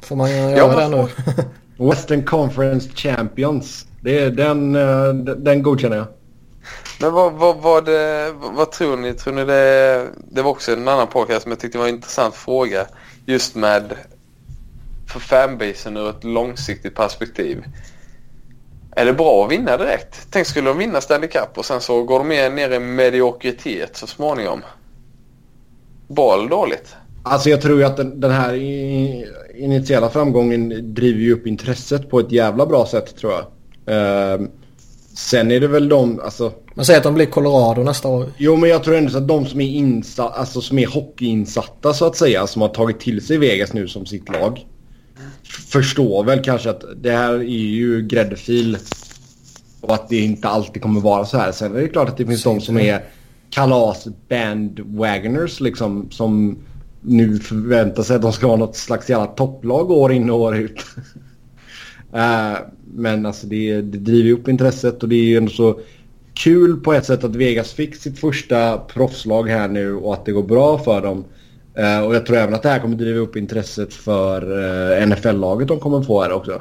Får 0.00 0.16
man 0.16 0.30
göra 0.30 0.74
det 0.76 0.88
man 0.88 0.90
nu? 0.90 1.06
Western 1.88 2.24
Conference 2.24 2.88
Champions. 2.94 3.86
Det 4.00 4.18
är 4.18 4.30
den, 4.30 4.74
eh, 4.76 5.04
den 5.14 5.44
den 5.44 5.62
godkänner 5.62 5.96
jag. 5.96 6.06
Men 7.00 7.12
vad, 7.12 7.32
vad, 7.32 7.56
vad, 7.56 7.84
det, 7.84 8.32
vad 8.56 8.70
tror 8.72 8.96
ni? 8.96 9.14
Tror 9.14 9.34
ni 9.34 9.44
det, 9.44 10.06
det 10.30 10.42
var 10.42 10.50
också 10.50 10.72
en 10.72 10.88
annan 10.88 11.06
podcast 11.06 11.42
som 11.42 11.52
jag 11.52 11.58
tyckte 11.60 11.78
var 11.78 11.88
en 11.88 11.94
intressant 11.94 12.34
fråga. 12.34 12.86
Just 13.26 13.54
med 13.54 13.94
för 15.12 15.20
fanbasen 15.20 15.96
ur 15.96 16.10
ett 16.10 16.24
långsiktigt 16.24 16.94
perspektiv. 16.94 17.64
Är 18.96 19.04
det 19.04 19.12
bra 19.12 19.44
att 19.44 19.52
vinna 19.52 19.76
direkt? 19.76 20.26
Tänk 20.30 20.46
skulle 20.46 20.68
de 20.68 20.78
vinna 20.78 21.00
Stanley 21.00 21.28
Cup 21.28 21.58
och 21.58 21.64
sen 21.64 21.80
så 21.80 22.02
går 22.02 22.18
de 22.18 22.28
mer 22.28 22.50
ner 22.50 22.70
i 22.70 22.78
mediokritet 22.78 23.96
så 23.96 24.06
småningom. 24.06 24.60
Bra 26.08 26.34
eller 26.34 26.48
dåligt? 26.48 26.96
Alltså 27.22 27.50
jag 27.50 27.62
tror 27.62 27.78
ju 27.78 27.84
att 27.84 27.96
den, 27.96 28.20
den 28.20 28.30
här 28.30 28.54
initiala 29.56 30.10
framgången 30.10 30.94
driver 30.94 31.20
ju 31.20 31.32
upp 31.32 31.46
intresset 31.46 32.10
på 32.10 32.20
ett 32.20 32.32
jävla 32.32 32.66
bra 32.66 32.86
sätt 32.86 33.16
tror 33.16 33.32
jag. 33.32 33.44
Ehm, 33.86 34.48
sen 35.16 35.50
är 35.50 35.60
det 35.60 35.68
väl 35.68 35.88
de, 35.88 36.20
alltså... 36.20 36.52
Man 36.74 36.84
säger 36.84 36.98
att 36.98 37.04
de 37.04 37.14
blir 37.14 37.26
Colorado 37.26 37.82
nästa 37.82 38.08
år. 38.08 38.32
Jo 38.36 38.56
men 38.56 38.70
jag 38.70 38.84
tror 38.84 38.96
ändå 38.96 39.10
så 39.10 39.18
att 39.18 39.28
de 39.28 39.46
som 39.46 39.60
är, 39.60 39.68
insa, 39.68 40.28
alltså, 40.28 40.60
som 40.60 40.78
är 40.78 40.86
hockeyinsatta 40.86 41.94
så 41.94 42.06
att 42.06 42.16
säga, 42.16 42.46
som 42.46 42.62
har 42.62 42.68
tagit 42.68 43.00
till 43.00 43.26
sig 43.26 43.38
Vegas 43.38 43.72
nu 43.72 43.88
som 43.88 44.06
sitt 44.06 44.28
lag. 44.28 44.66
Förstår 45.52 46.24
väl 46.24 46.44
kanske 46.44 46.70
att 46.70 46.84
det 46.96 47.10
här 47.10 47.34
är 47.34 47.42
ju 47.42 48.02
gräddfil. 48.02 48.78
Och 49.80 49.94
att 49.94 50.08
det 50.08 50.18
inte 50.18 50.48
alltid 50.48 50.82
kommer 50.82 51.00
vara 51.00 51.24
så 51.24 51.38
här. 51.38 51.52
Sen 51.52 51.76
är 51.76 51.80
det 51.80 51.88
klart 51.88 52.08
att 52.08 52.16
det 52.16 52.26
finns 52.26 52.42
de 52.42 52.60
som 52.60 52.78
är 52.78 53.04
kalas 53.50 54.08
bandwagoners 54.28 55.60
liksom. 55.60 56.10
Som 56.10 56.58
nu 57.00 57.38
förväntar 57.38 58.02
sig 58.02 58.16
att 58.16 58.22
de 58.22 58.32
ska 58.32 58.46
ha 58.46 58.56
något 58.56 58.76
slags 58.76 59.10
jävla 59.10 59.26
topplag 59.26 59.90
år 59.90 60.12
in 60.12 60.30
och 60.30 60.40
år 60.40 60.56
ut. 60.56 60.84
uh, 62.14 62.58
men 62.94 63.26
alltså 63.26 63.46
det, 63.46 63.80
det 63.80 63.98
driver 63.98 64.28
ju 64.28 64.34
upp 64.34 64.48
intresset 64.48 65.02
och 65.02 65.08
det 65.08 65.16
är 65.16 65.24
ju 65.24 65.36
ändå 65.36 65.50
så 65.50 65.80
kul 66.34 66.80
på 66.80 66.92
ett 66.92 67.06
sätt 67.06 67.24
att 67.24 67.36
Vegas 67.36 67.72
fick 67.72 67.96
sitt 67.96 68.18
första 68.18 68.78
proffslag 68.78 69.48
här 69.48 69.68
nu 69.68 69.94
och 69.94 70.14
att 70.14 70.24
det 70.24 70.32
går 70.32 70.42
bra 70.42 70.78
för 70.78 71.02
dem. 71.02 71.24
Eh, 71.74 72.00
och 72.00 72.14
jag 72.14 72.26
tror 72.26 72.36
även 72.36 72.54
att 72.54 72.62
det 72.62 72.68
här 72.68 72.80
kommer 72.80 72.96
driva 72.96 73.20
upp 73.20 73.36
intresset 73.36 73.94
för 73.94 74.52
uh, 74.52 75.06
NFL-laget 75.06 75.68
de 75.68 75.80
kommer 75.80 76.02
få 76.02 76.22
här 76.22 76.32
också. 76.32 76.60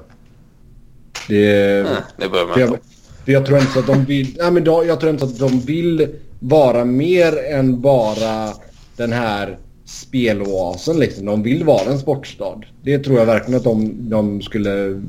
Det, 1.28 1.80
Mm, 1.80 1.94
det 2.18 2.30
behöver 2.30 2.50
man 2.50 2.62
inte. 2.62 2.80
för 3.26 3.32
jag 3.32 3.46
tror 3.46 3.60
inte 3.60 3.80
att 3.80 3.88
de 3.88 4.06
vill... 4.06 4.36
Nej, 4.40 4.52
men 4.52 4.66
jag 4.66 5.00
tror 5.00 5.12
inte 5.12 5.26
att 5.26 5.40
de 5.40 5.60
vill 5.60 6.08
vara 6.40 6.86
mer 6.86 7.38
än 7.38 7.82
bara 7.82 8.54
den 8.98 9.14
här 9.14 9.58
speloasen 9.86 11.00
liksom. 11.00 11.26
De 11.26 11.44
vill 11.44 11.64
vara 11.64 11.92
en 11.92 12.00
sportstad. 12.00 12.62
Det 12.84 13.00
tror 13.00 13.20
jag 13.20 13.26
verkligen 13.26 13.58
att 13.58 13.64
de, 13.64 14.10
de 14.10 14.42
skulle... 14.42 15.02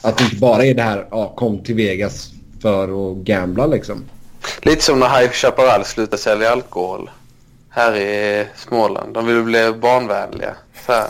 Att 0.00 0.18
det 0.18 0.24
inte 0.24 0.36
bara 0.36 0.64
är 0.64 0.74
det 0.74 0.82
här, 0.82 1.06
ja, 1.10 1.32
kom 1.36 1.58
till 1.58 1.74
Vegas 1.74 2.30
för 2.60 3.10
att 3.10 3.16
gambla 3.16 3.66
liksom. 3.66 4.04
Lite 4.62 4.82
som 4.82 5.00
när 5.00 5.20
High 5.20 5.30
Chaparral 5.30 5.84
slutade 5.84 6.22
sälja 6.22 6.50
alkohol. 6.50 7.10
Här 7.74 7.96
i 7.96 8.46
Småland. 8.56 9.14
De 9.14 9.26
vill 9.26 9.42
bli 9.42 9.72
barnvänliga. 9.72 10.54
Så 10.86 10.92
här. 10.92 11.06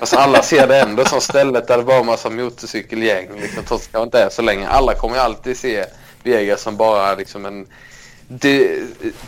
Fast 0.00 0.14
alla 0.16 0.42
ser 0.42 0.66
det 0.66 0.80
ändå 0.80 1.04
som 1.04 1.20
stället 1.20 1.68
där 1.68 1.76
det 1.78 1.82
bara 1.84 1.96
är 1.98 2.04
massa 2.04 2.30
motorcykelgäng. 2.30 3.28
Liksom, 3.40 3.62
trots 3.64 3.86
att 3.86 3.92
det 3.92 4.02
inte 4.02 4.22
är 4.22 4.28
så 4.28 4.42
länge. 4.42 4.68
Alla 4.68 4.94
kommer 4.94 5.14
ju 5.16 5.20
alltid 5.20 5.56
se 5.56 5.84
Vegas 6.22 6.62
som 6.62 6.76
bara 6.76 7.14
liksom 7.14 7.46
en... 7.46 7.66
De, 8.28 8.80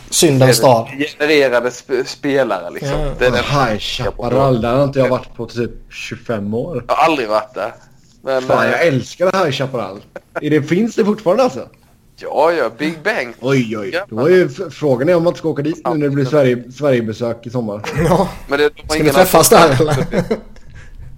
Syndens 0.09 0.57
stad. 0.57 0.87
genererade 1.19 1.71
sp 1.79 1.89
spelare 2.05 2.69
liksom. 2.71 2.99
Ja. 2.99 3.11
Det 3.19 3.25
är 3.25 3.31
den- 3.31 3.43
High 3.43 3.77
Chaparral, 3.79 4.61
där 4.61 4.75
har 4.75 4.83
inte 4.83 4.99
jag 4.99 5.09
varit 5.09 5.35
på 5.35 5.45
typ 5.45 5.71
25 5.89 6.53
år. 6.53 6.83
Jag 6.87 6.95
har 6.95 7.03
aldrig 7.05 7.29
varit 7.29 7.53
där. 7.53 7.73
Men, 8.21 8.41
Fan, 8.41 8.65
eh, 8.65 8.71
jag 8.71 8.87
älskar 8.87 9.43
High 9.45 9.51
Chaparral. 9.51 10.01
Är 10.41 10.49
det, 10.49 10.63
finns 10.63 10.95
det 10.95 11.05
fortfarande 11.05 11.43
alltså? 11.43 11.67
Ja, 12.17 12.51
ja, 12.51 12.71
Big 12.77 12.99
Bang. 13.03 13.33
Oj, 13.39 13.77
oj. 13.77 14.01
Då 14.09 14.25
är 14.25 14.29
ju 14.29 14.49
frågan 14.49 15.09
är 15.09 15.15
om 15.15 15.23
man 15.23 15.31
inte 15.31 15.39
ska 15.39 15.49
åka 15.49 15.61
dit 15.61 15.81
nu 15.87 15.93
när 15.93 16.05
det 16.05 16.09
blir 16.09 16.25
Sverige, 16.25 16.71
Sverigebesök 16.71 17.45
i 17.45 17.49
sommar. 17.49 17.81
Ja. 18.09 18.29
Men 18.47 18.59
det, 18.59 18.69
de 18.69 18.87
Ska 18.89 18.99
ingen 18.99 19.13
träffas 19.13 19.49
där 19.49 19.81
eller? 19.81 20.05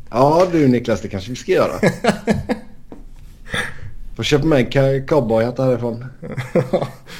Ja 0.09 0.47
du 0.51 0.67
Niklas, 0.67 1.01
det 1.01 1.07
kanske 1.07 1.29
vi 1.29 1.35
ska 1.35 1.51
göra. 1.51 1.79
Får 4.15 4.23
köpa 4.23 4.45
med 4.45 4.75
en 4.75 5.07
cowboyhatt 5.07 5.57
härifrån. 5.57 6.05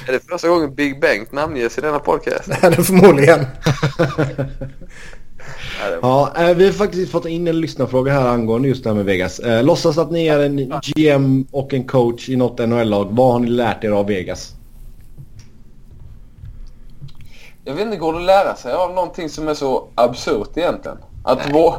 Är 0.06 0.12
det 0.12 0.20
första 0.28 0.48
gången 0.48 0.74
Big 0.74 1.00
Bang 1.00 1.26
namnges 1.30 1.78
i 1.78 1.80
denna 1.80 1.98
podcast? 1.98 2.46
Det 2.46 2.66
är 2.66 2.70
det 2.70 2.84
förmodligen. 2.84 3.46
Ja, 6.02 6.32
eh, 6.36 6.54
vi 6.54 6.64
har 6.64 6.72
faktiskt 6.72 7.12
fått 7.12 7.26
in 7.26 7.48
en 7.48 7.60
lyssnarfråga 7.60 8.12
här 8.12 8.28
angående 8.28 8.68
just 8.68 8.84
det 8.84 8.90
här 8.90 8.94
med 8.96 9.04
Vegas. 9.04 9.38
Eh, 9.38 9.62
låtsas 9.64 9.98
att 9.98 10.10
ni 10.10 10.26
är 10.26 10.38
en 10.40 10.72
GM 10.82 11.46
och 11.50 11.74
en 11.74 11.84
coach 11.84 12.28
i 12.28 12.36
något 12.36 12.58
NHL-lag. 12.58 13.08
Vad 13.10 13.32
har 13.32 13.38
ni 13.38 13.48
lärt 13.48 13.84
er 13.84 13.90
av 13.90 14.06
Vegas? 14.06 14.54
Jag 17.64 17.74
vet 17.74 17.84
inte, 17.84 17.96
går 17.96 18.12
det 18.12 18.18
att 18.18 18.24
lära 18.24 18.56
sig 18.56 18.72
av 18.72 18.94
någonting 18.94 19.28
som 19.28 19.48
är 19.48 19.54
så 19.54 19.88
absurt 19.94 20.50
egentligen? 20.56 20.98
Att 21.24 21.52
vå... 21.52 21.74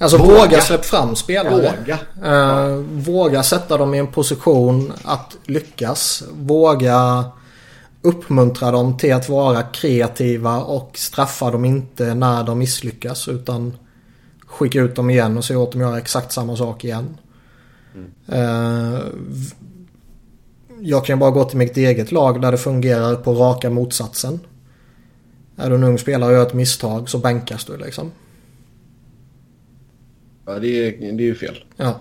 Alltså 0.00 0.18
Våga. 0.18 0.34
våga 0.34 0.60
släpp 0.60 0.84
fram 0.84 1.16
spelare. 1.16 1.50
Våga. 1.50 1.98
Eh, 2.24 2.76
våga 2.92 3.42
sätta 3.42 3.76
dem 3.76 3.94
i 3.94 3.98
en 3.98 4.06
position 4.06 4.92
att 5.04 5.36
lyckas. 5.44 6.22
Våga 6.32 7.24
uppmuntra 8.04 8.70
dem 8.70 8.96
till 8.96 9.14
att 9.14 9.28
vara 9.28 9.62
kreativa 9.62 10.62
och 10.62 10.90
straffa 10.98 11.50
dem 11.50 11.64
inte 11.64 12.14
när 12.14 12.44
de 12.44 12.58
misslyckas. 12.58 13.28
Utan 13.28 13.76
skicka 14.46 14.80
ut 14.80 14.94
dem 14.96 15.10
igen 15.10 15.36
och 15.38 15.44
se 15.44 15.56
åt 15.56 15.72
dem 15.72 15.80
göra 15.80 15.98
exakt 15.98 16.32
samma 16.32 16.56
sak 16.56 16.84
igen. 16.84 17.16
Eh, 18.26 18.98
v- 19.28 19.54
jag 20.80 21.04
kan 21.04 21.18
bara 21.18 21.30
gå 21.30 21.44
till 21.44 21.58
mitt 21.58 21.76
eget 21.76 22.12
lag 22.12 22.40
där 22.42 22.52
det 22.52 22.58
fungerar 22.58 23.14
på 23.16 23.32
raka 23.34 23.70
motsatsen. 23.70 24.40
Är 25.56 25.70
du 25.70 25.76
en 25.76 25.84
ung 25.84 25.98
spelare 25.98 26.30
och 26.30 26.36
gör 26.36 26.46
ett 26.46 26.54
misstag 26.54 27.08
så 27.08 27.18
bänkas 27.18 27.64
du 27.64 27.76
liksom. 27.76 28.10
Ja, 30.46 30.58
det 30.58 30.68
är, 30.68 30.90
det 31.12 31.22
är 31.22 31.26
ju 31.26 31.34
fel. 31.34 31.64
Ja. 31.76 32.00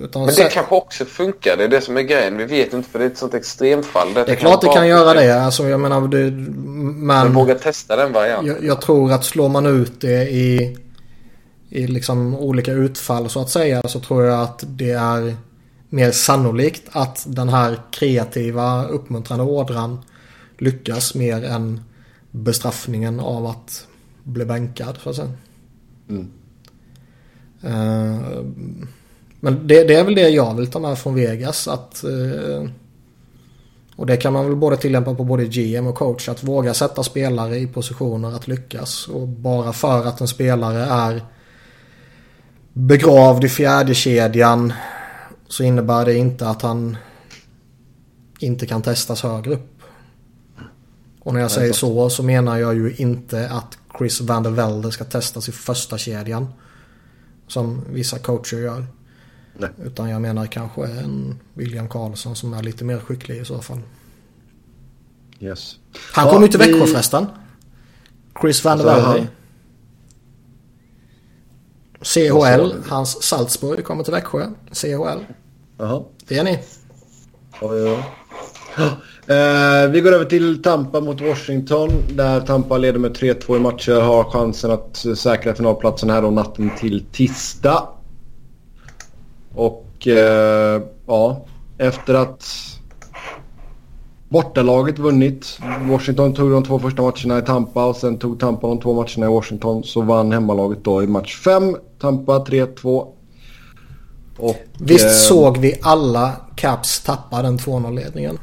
Utan 0.00 0.26
Men 0.26 0.34
det 0.34 0.50
kanske 0.52 0.74
också 0.74 1.04
funkar. 1.04 1.56
Det 1.56 1.64
är 1.64 1.68
det 1.68 1.80
som 1.80 1.96
är 1.96 2.02
grejen. 2.02 2.36
Vi 2.36 2.44
vet 2.44 2.72
inte 2.72 2.88
för 2.88 2.98
det 2.98 3.04
är 3.04 3.10
ett 3.10 3.18
sånt 3.18 3.34
extremfall. 3.34 4.14
det 4.14 4.20
är 4.20 4.34
klart 4.34 4.60
det 4.60 4.68
kan 4.68 4.88
göra 4.88 5.14
det. 5.14 5.42
Alltså, 5.42 5.68
jag 5.68 5.80
menar, 5.80 6.08
det, 6.08 6.30
Men 6.30 7.06
men 7.06 7.34
våga 7.34 7.54
testa 7.54 7.96
den 7.96 8.12
varianten. 8.12 8.46
jag, 8.46 8.64
jag 8.64 8.80
tror 8.80 9.12
att 9.12 9.24
slår 9.24 9.48
man 9.48 9.66
ut 9.66 10.00
det 10.00 10.30
i, 10.30 10.76
i 11.68 11.86
liksom 11.86 12.34
olika 12.34 12.72
utfall 12.72 13.30
så 13.30 13.40
att 13.40 13.50
säga 13.50 13.82
så 13.88 14.00
tror 14.00 14.24
jag 14.24 14.40
att 14.40 14.64
det 14.66 14.90
är 14.90 15.36
mer 15.88 16.10
sannolikt 16.10 16.88
att 16.92 17.24
den 17.26 17.48
här 17.48 17.80
kreativa 17.90 18.84
uppmuntrande 18.84 19.44
ådran 19.44 19.98
lyckas 20.58 21.14
mer 21.14 21.44
än 21.44 21.80
bestraffningen 22.30 23.20
av 23.20 23.46
att 23.46 23.86
bli 24.22 24.44
bänkad. 24.44 24.98
Så 25.02 25.10
att 25.10 25.16
säga. 25.16 25.32
Mm. 26.08 26.30
Eh, 27.62 28.44
men 29.46 29.66
det, 29.66 29.84
det 29.84 29.94
är 29.94 30.04
väl 30.04 30.14
det 30.14 30.28
jag 30.28 30.54
vill 30.54 30.66
ta 30.66 30.78
med 30.78 30.98
från 30.98 31.14
Vegas. 31.14 31.68
Att 31.68 32.04
eh, 32.04 32.70
Och 33.96 34.06
det 34.06 34.16
kan 34.16 34.32
man 34.32 34.46
väl 34.46 34.56
både 34.56 34.76
tillämpa 34.76 35.14
på 35.14 35.24
både 35.24 35.44
GM 35.44 35.86
och 35.86 35.94
coach. 35.94 36.28
Att 36.28 36.44
våga 36.44 36.74
sätta 36.74 37.02
spelare 37.02 37.58
i 37.58 37.66
positioner 37.66 38.36
att 38.36 38.48
lyckas. 38.48 39.08
Och 39.08 39.28
bara 39.28 39.72
för 39.72 40.06
att 40.06 40.20
en 40.20 40.28
spelare 40.28 40.84
är 40.84 41.24
begravd 42.72 43.44
i 43.44 43.48
fjärde 43.48 43.94
kedjan 43.94 44.72
så 45.48 45.62
innebär 45.62 46.04
det 46.04 46.14
inte 46.14 46.48
att 46.48 46.62
han 46.62 46.96
inte 48.38 48.66
kan 48.66 48.82
testas 48.82 49.22
högre 49.22 49.54
upp. 49.54 49.80
Och 51.20 51.34
när 51.34 51.40
jag 51.40 51.50
säger 51.50 51.72
så 51.72 52.10
så 52.10 52.22
menar 52.22 52.58
jag 52.58 52.74
ju 52.74 52.94
inte 52.96 53.48
att 53.48 53.78
Chris 53.98 54.20
van 54.20 54.42
der 54.42 54.50
Velde 54.50 54.92
ska 54.92 55.04
testas 55.04 55.48
i 55.48 55.52
första 55.52 55.98
kedjan 55.98 56.48
Som 57.48 57.84
vissa 57.90 58.18
coacher 58.18 58.56
gör. 58.56 58.86
Nej. 59.58 59.70
Utan 59.84 60.08
jag 60.10 60.22
menar 60.22 60.46
kanske 60.46 60.86
en 60.86 61.38
William 61.54 61.88
Karlsson 61.88 62.36
som 62.36 62.52
är 62.54 62.62
lite 62.62 62.84
mer 62.84 62.98
skicklig 62.98 63.36
i 63.40 63.44
så 63.44 63.58
fall. 63.62 63.80
Yes. 65.40 65.76
Han 66.12 66.26
Ja, 66.26 66.32
kommer 66.32 66.46
ju 66.46 66.50
till 66.52 66.60
vi- 66.60 66.72
Växjö 66.72 66.86
förresten. 66.86 67.26
Chris 68.40 68.64
van 68.64 68.78
der 68.78 68.86
Alltså, 68.86 69.26
CHL. 72.02 72.68
du? 72.68 72.90
Hans 72.90 73.22
Salzburg 73.22 73.84
kommer 73.84 74.04
till 74.04 74.12
Växjö. 74.12 74.46
CHL. 74.72 75.24
Jaha. 75.78 76.02
Det 76.28 76.38
är 76.38 76.44
ni. 76.44 76.58
Oj, 77.60 77.82
oj. 77.82 78.02
Eh, 79.26 79.90
vi 79.90 80.00
går 80.00 80.12
över 80.12 80.24
till 80.24 80.62
Tampa 80.62 81.00
mot 81.00 81.20
Washington. 81.20 81.90
Där 82.12 82.40
Tampa 82.40 82.78
leder 82.78 82.98
med 82.98 83.14
3-2 83.16 83.56
i 83.56 83.60
matcher. 83.60 84.00
Har 84.00 84.24
chansen 84.24 84.70
att 84.70 85.06
säkra 85.18 85.54
finalplatsen 85.54 86.10
här 86.10 86.24
och 86.24 86.32
natten 86.32 86.70
till 86.78 87.04
tisdag. 87.12 87.88
Och 89.56 90.06
eh, 90.06 90.82
ja, 91.06 91.44
efter 91.78 92.14
att 92.14 92.44
bortalaget 94.28 94.98
vunnit. 94.98 95.58
Washington 95.90 96.34
tog 96.34 96.50
de 96.50 96.64
två 96.64 96.78
första 96.78 97.02
matcherna 97.02 97.38
i 97.38 97.42
Tampa 97.42 97.86
och 97.86 97.96
sen 97.96 98.18
tog 98.18 98.40
Tampa 98.40 98.66
de 98.66 98.80
två 98.80 98.94
matcherna 98.94 99.26
i 99.26 99.28
Washington. 99.28 99.84
Så 99.84 100.02
vann 100.02 100.32
hemmalaget 100.32 100.84
då 100.84 101.02
i 101.02 101.06
match 101.06 101.36
5. 101.36 101.76
Tampa 102.00 102.38
3-2. 102.38 103.06
Och, 104.38 104.56
Visst 104.78 105.04
eh, 105.04 105.10
såg 105.10 105.58
vi 105.58 105.78
alla 105.82 106.32
Caps 106.56 107.00
tappa 107.00 107.42
den 107.42 107.58
2-0-ledningen? 107.58 108.38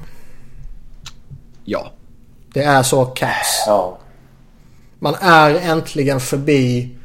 Ja. 1.65 1.91
Det 2.53 2.63
är 2.63 2.83
så 2.83 3.05
Caps. 3.05 3.63
Ja. 3.67 3.97
Man 4.99 5.15
är 5.21 5.55
äntligen 5.55 6.19
förbi 6.19 6.97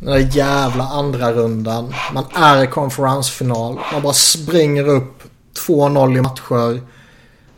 den 0.00 0.10
där 0.10 0.28
jävla 0.36 0.84
andra 0.84 1.32
rundan. 1.32 1.94
Man 2.12 2.24
är 2.34 2.64
i 2.64 2.66
konferensfinal. 2.66 3.78
Man 3.92 4.02
bara 4.02 4.12
springer 4.12 4.88
upp 4.88 5.22
2-0 5.68 6.18
i 6.18 6.20
matcher. 6.20 6.80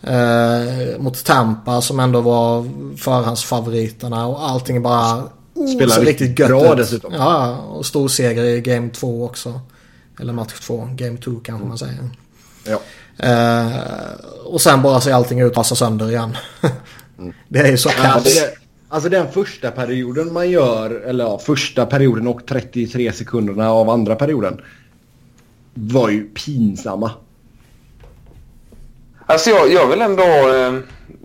Eh, 0.02 0.98
mot 1.00 1.24
Tampa 1.24 1.80
som 1.80 2.00
ändå 2.00 2.20
var 2.20 2.68
förhandsfavoriterna 2.96 4.26
och 4.26 4.48
allting 4.50 4.82
bara 4.82 5.22
oh, 5.54 5.74
Spelar 5.76 5.94
så 5.94 6.00
riktigt 6.00 6.36
bra 6.36 6.72
ut. 6.72 6.76
dessutom. 6.76 7.12
Ja, 7.14 7.56
och 7.56 7.86
stor 7.86 8.08
seger 8.08 8.44
i 8.44 8.60
game 8.60 8.90
2 8.90 9.24
också. 9.24 9.60
Eller 10.20 10.32
match 10.32 10.60
2, 10.60 10.88
game 10.92 11.18
2 11.18 11.30
kanske 11.44 11.66
man 11.68 11.78
säger. 11.78 12.10
Ja. 12.64 12.80
Eh, 13.26 13.72
och 14.44 14.60
sen 14.60 14.82
bara 14.82 15.00
ser 15.00 15.12
allting 15.12 15.40
ut 15.40 15.54
passa 15.54 15.74
sönder 15.74 16.10
igen. 16.10 16.36
det 17.48 17.58
är 17.58 17.70
ju 17.70 17.78
så 17.78 17.90
Ja, 17.96 18.02
Caps. 18.02 18.24
det, 18.24 18.54
alltså 18.88 19.08
den 19.08 19.32
första 19.32 19.70
perioden 19.70 20.32
man 20.32 20.50
gör, 20.50 20.90
eller 20.90 21.24
ja, 21.24 21.38
första 21.38 21.86
perioden 21.86 22.26
och 22.26 22.46
33 22.46 23.12
sekunderna 23.12 23.70
av 23.70 23.90
andra 23.90 24.16
perioden 24.16 24.60
var 25.74 26.08
ju 26.08 26.24
pinsamma. 26.24 27.10
Alltså 29.26 29.50
jag, 29.50 29.72
jag 29.72 29.86
vill 29.86 30.02
ändå... 30.02 30.22
Eh, 30.22 30.78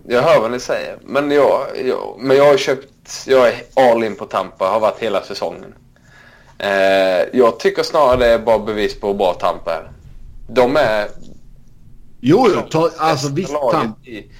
jag 0.08 0.22
hör 0.22 0.40
vad 0.40 0.50
ni 0.50 0.60
säger. 0.60 0.98
Men 1.02 1.30
jag, 1.30 1.66
jag, 1.84 2.16
men 2.18 2.36
jag 2.36 2.44
har 2.44 2.56
köpt... 2.56 2.88
Jag 3.26 3.48
är 3.48 3.54
all 3.74 4.04
in 4.04 4.16
på 4.16 4.24
Tampa. 4.24 4.64
Har 4.64 4.80
varit 4.80 4.98
hela 4.98 5.22
säsongen. 5.22 5.74
Eh, 6.58 6.68
jag 7.32 7.58
tycker 7.58 7.82
snarare 7.82 8.16
det 8.16 8.26
är 8.26 8.38
bara 8.38 8.58
bevis 8.58 9.00
på 9.00 9.06
hur 9.06 9.14
bra 9.14 9.34
Tampa 9.34 9.74
är. 9.74 9.90
De 10.48 10.76
är... 10.76 11.08
Jo, 12.20 12.48
jo, 12.54 12.60
ta, 12.70 12.90
alltså 12.98 13.28
visst. 13.28 13.52
laget 13.52 13.80
Tam, 13.80 13.94
i, 14.04 14.30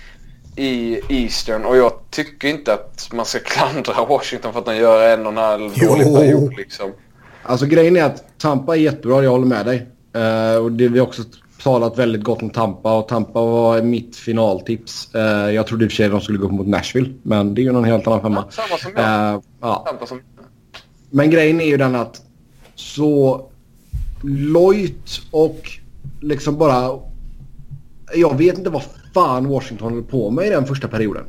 i 0.57 1.01
Eastern. 1.09 1.65
Och 1.65 1.77
jag 1.77 1.93
tycker 2.11 2.49
inte 2.49 2.75
att 2.75 3.09
man 3.13 3.27
ska 3.27 3.39
klandra 3.45 4.05
Washington 4.09 4.53
för 4.53 4.61
att 4.61 4.67
de 4.67 4.77
gör 4.77 5.09
en 5.13 5.27
och 5.27 5.33
en 5.33 5.39
halv 5.39 5.73
Jo. 5.75 5.89
dålig 5.89 6.15
period 6.15 6.55
liksom. 6.57 6.93
alltså 7.43 7.67
grejen 7.67 7.97
är 7.97 8.05
att 8.05 8.39
Tampa 8.39 8.77
är 8.77 8.81
jättebra, 8.81 9.25
jag 9.25 9.31
håller 9.31 9.47
med 9.47 9.67
dig. 9.67 9.87
Eh, 10.15 10.57
och 10.57 10.73
det, 10.73 10.89
vi 10.89 10.99
har 10.99 11.07
också 11.07 11.23
talat 11.63 11.99
väldigt 11.99 12.23
gott 12.23 12.43
om 12.43 12.51
Tampa 12.51 12.99
och 12.99 13.09
Tampa 13.09 13.41
var 13.41 13.83
mitt 13.83 14.17
finaltips. 14.17 15.15
Eh, 15.15 15.51
jag 15.51 15.67
trodde 15.67 15.85
i 15.85 15.89
och 15.89 15.91
för 15.93 15.97
sig 15.97 16.09
de 16.09 16.21
skulle 16.21 16.39
gå 16.39 16.47
upp 16.47 16.53
mot 16.53 16.67
Nashville, 16.67 17.13
men 17.23 17.55
det 17.55 17.61
är 17.61 17.63
ju 17.63 17.73
någon 17.73 17.85
helt 17.85 18.07
annan 18.07 18.21
femma. 18.23 18.45
Samma 18.51 18.79
som 18.79 18.93
jag. 18.97 19.35
Eh, 19.35 19.41
ja. 19.61 19.85
Tampa 19.87 20.07
som... 20.07 20.21
Men 21.11 21.31
grejen 21.31 21.61
är 21.61 21.67
ju 21.67 21.77
den 21.77 21.95
att 21.95 22.23
så 22.75 23.47
lojt 24.23 25.21
och 25.31 25.71
liksom 26.21 26.59
bara... 26.59 26.99
Jag 28.15 28.39
vet 28.39 28.59
inte 28.59 28.71
vad 28.71 28.83
fan 29.15 29.49
Washington 29.49 29.93
höll 29.93 30.03
på 30.03 30.31
med 30.31 30.47
i 30.47 30.51
den 30.51 30.67
första 30.67 30.89
perioden. 30.89 31.25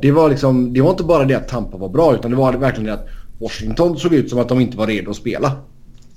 Det 0.00 0.10
var 0.10 0.28
liksom, 0.28 0.72
det 0.72 0.80
var 0.80 0.90
inte 0.90 1.04
bara 1.04 1.24
det 1.24 1.34
att 1.34 1.48
Tampa 1.48 1.76
var 1.76 1.88
bra 1.88 2.14
utan 2.14 2.30
det 2.30 2.36
var 2.36 2.52
verkligen 2.52 2.86
det 2.86 2.92
att 2.94 3.06
Washington 3.40 3.98
såg 3.98 4.14
ut 4.14 4.30
som 4.30 4.38
att 4.38 4.48
de 4.48 4.60
inte 4.60 4.76
var 4.76 4.86
redo 4.86 5.10
att 5.10 5.16
spela. 5.16 5.52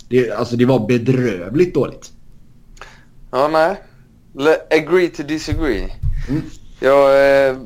Det, 0.10 0.32
alltså 0.32 0.56
det 0.56 0.66
var 0.66 0.88
bedrövligt 0.88 1.74
dåligt. 1.74 2.12
Ja, 3.32 3.48
nej. 3.48 3.82
Le- 4.38 4.78
agree 4.78 5.08
to 5.10 5.24
disagree. 5.24 5.94
Mm. 6.30 6.42
Jag, 6.80 7.10
eh, 7.50 7.58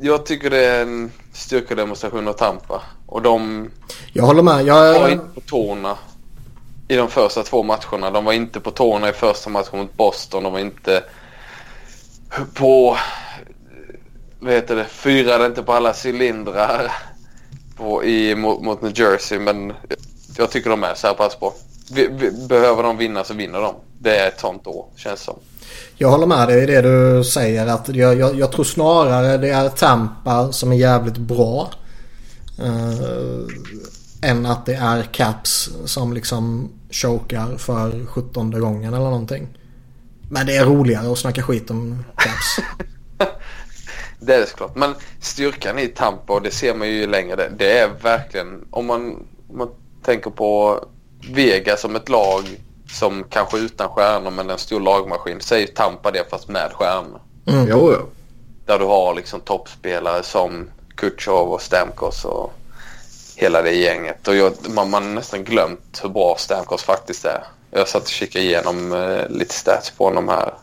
jag 0.00 0.26
tycker 0.26 0.50
det 0.50 0.64
är 0.64 0.82
en 0.82 1.10
styrkedemonstration 1.32 2.28
av 2.28 2.32
Tampa. 2.32 2.82
Och 3.06 3.22
de 3.22 3.68
Jag 4.12 4.24
håller 4.24 4.42
med. 4.42 4.54
var 4.54 4.60
Jag, 4.62 5.12
inte 5.12 5.24
på 5.34 5.40
tårna 5.40 5.96
i 6.88 6.96
de 6.96 7.08
första 7.08 7.42
två 7.42 7.62
matcherna. 7.62 8.10
De 8.10 8.24
var 8.24 8.32
inte 8.32 8.60
på 8.60 8.70
tårna 8.70 9.08
i 9.08 9.12
första 9.12 9.50
matchen 9.50 9.78
mot 9.78 9.96
Boston. 9.96 10.42
De 10.42 10.52
var 10.52 10.60
inte 10.60 11.02
på... 12.54 12.96
Vad 14.40 14.52
heter 14.52 14.76
det? 14.76 14.84
Fyrade 14.84 15.46
inte 15.46 15.62
på 15.62 15.72
alla 15.72 15.94
cylindrar 16.04 16.92
på, 17.76 18.04
i, 18.04 18.34
mot, 18.34 18.62
mot 18.62 18.82
New 18.82 18.98
Jersey. 18.98 19.38
Men 19.38 19.72
jag 20.36 20.50
tycker 20.50 20.70
de 20.70 20.84
är 20.84 20.94
så 20.94 21.06
här 21.06 21.14
pass 21.14 21.40
bra. 21.40 21.54
Vi, 21.92 22.08
vi, 22.12 22.46
behöver 22.46 22.82
de 22.82 22.96
vinna 22.96 23.24
så 23.24 23.34
vinner 23.34 23.60
de. 23.60 23.74
Det 23.98 24.16
är 24.16 24.28
ett 24.28 24.40
sånt 24.40 24.66
år, 24.66 24.86
känns 24.96 25.20
som. 25.20 25.34
jag 25.96 26.08
håller 26.10 26.26
med 26.26 26.48
dig 26.48 26.62
i 26.62 26.66
det 26.66 26.82
du 26.82 27.24
säger. 27.24 27.66
Att 27.66 27.88
jag, 27.88 28.18
jag, 28.18 28.38
jag 28.38 28.52
tror 28.52 28.64
snarare 28.64 29.36
det 29.36 29.50
är 29.50 29.68
Tampa 29.68 30.52
som 30.52 30.72
är 30.72 30.76
jävligt 30.76 31.16
bra. 31.16 31.70
Eh, 32.58 34.30
än 34.30 34.46
att 34.46 34.66
det 34.66 34.74
är 34.74 35.02
Caps 35.02 35.70
som 35.84 36.12
liksom 36.12 36.70
chokar 36.90 37.56
för 37.56 38.06
17 38.06 38.60
gången 38.60 38.94
eller 38.94 39.04
någonting. 39.04 39.48
Men 40.32 40.46
det 40.46 40.56
är 40.56 40.64
roligare 40.64 41.12
att 41.12 41.18
snacka 41.18 41.42
skit 41.42 41.70
om 41.70 42.04
Caps. 42.16 42.58
Det 44.22 44.34
är 44.34 44.40
det 44.40 44.46
såklart. 44.46 44.76
Men 44.76 44.94
styrkan 45.20 45.78
i 45.78 45.86
Tampa, 45.88 46.32
och 46.32 46.42
det 46.42 46.50
ser 46.50 46.74
man 46.74 46.88
ju 46.88 47.06
längre 47.06 47.36
det, 47.36 47.52
det 47.58 47.78
är 47.78 47.88
verkligen, 47.88 48.64
om 48.70 48.86
man, 48.86 49.26
om 49.48 49.58
man 49.58 49.68
tänker 50.04 50.30
på 50.30 50.80
Vegas 51.30 51.80
som 51.80 51.96
ett 51.96 52.08
lag 52.08 52.44
som 52.90 53.24
kanske 53.30 53.58
utan 53.58 53.88
stjärnor 53.88 54.30
men 54.30 54.50
en 54.50 54.58
stor 54.58 54.80
lagmaskin, 54.80 55.40
så 55.40 55.54
är 55.54 55.58
ju 55.58 55.66
Tampa 55.66 56.10
det 56.10 56.30
fast 56.30 56.48
med 56.48 56.72
stjärnor. 56.72 57.20
Mm. 57.46 57.66
Jo, 57.68 57.92
jo. 57.92 58.06
Där 58.66 58.78
du 58.78 58.84
har 58.84 59.14
liksom 59.14 59.40
toppspelare 59.40 60.22
som 60.22 60.70
Kutjov 60.96 61.52
och 61.52 61.62
Stamkos 61.62 62.24
och 62.24 62.52
hela 63.36 63.62
det 63.62 63.72
gänget. 63.72 64.28
Och 64.28 64.36
jag, 64.36 64.52
man 64.68 64.92
har 64.92 65.00
nästan 65.00 65.44
glömt 65.44 66.00
hur 66.02 66.08
bra 66.08 66.36
Stamkos 66.38 66.82
faktiskt 66.82 67.24
är. 67.24 67.44
Jag 67.70 67.88
satt 67.88 68.02
och 68.02 68.08
kikade 68.08 68.44
igenom 68.44 68.92
eh, 68.92 69.28
lite 69.28 69.54
stats 69.54 69.90
på 69.90 70.04
honom 70.04 70.28
här 70.28 70.54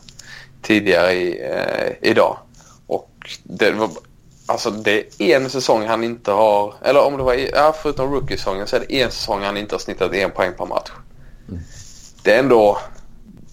tidigare 0.62 1.12
i, 1.12 1.40
eh, 1.52 2.10
idag. 2.10 2.38
Och 2.86 3.10
det 3.42 3.70
var, 3.70 3.90
alltså 4.46 4.70
det 4.70 5.20
är 5.22 5.36
en 5.36 5.50
säsong 5.50 5.86
han 5.86 6.04
inte 6.04 6.30
har, 6.30 6.74
eller 6.82 7.02
om 7.04 7.16
det 7.16 7.22
var, 7.22 7.34
ja, 7.34 7.74
förutom 7.82 8.12
rookie-säsongen 8.12 8.66
så 8.66 8.76
är 8.76 8.80
det 8.80 9.02
en 9.02 9.10
säsong 9.10 9.42
han 9.42 9.56
inte 9.56 9.74
har 9.74 9.80
snittat 9.80 10.14
en 10.14 10.30
poäng 10.30 10.52
per 10.58 10.66
match. 10.66 10.90
Det 12.22 12.34
är 12.34 12.38
ändå, 12.38 12.78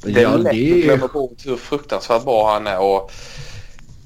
det 0.02 0.20
är 0.20 0.24
Ja, 0.24 0.38
lätt 0.38 0.54
det 0.54 0.72
att 0.72 0.84
glömma 0.84 1.08
bort 1.08 1.46
hur 1.46 1.58
fruktansvärt 1.58 2.24
bra 2.24 2.54
han 2.54 2.68
är. 2.68 2.80
Och 2.80 3.12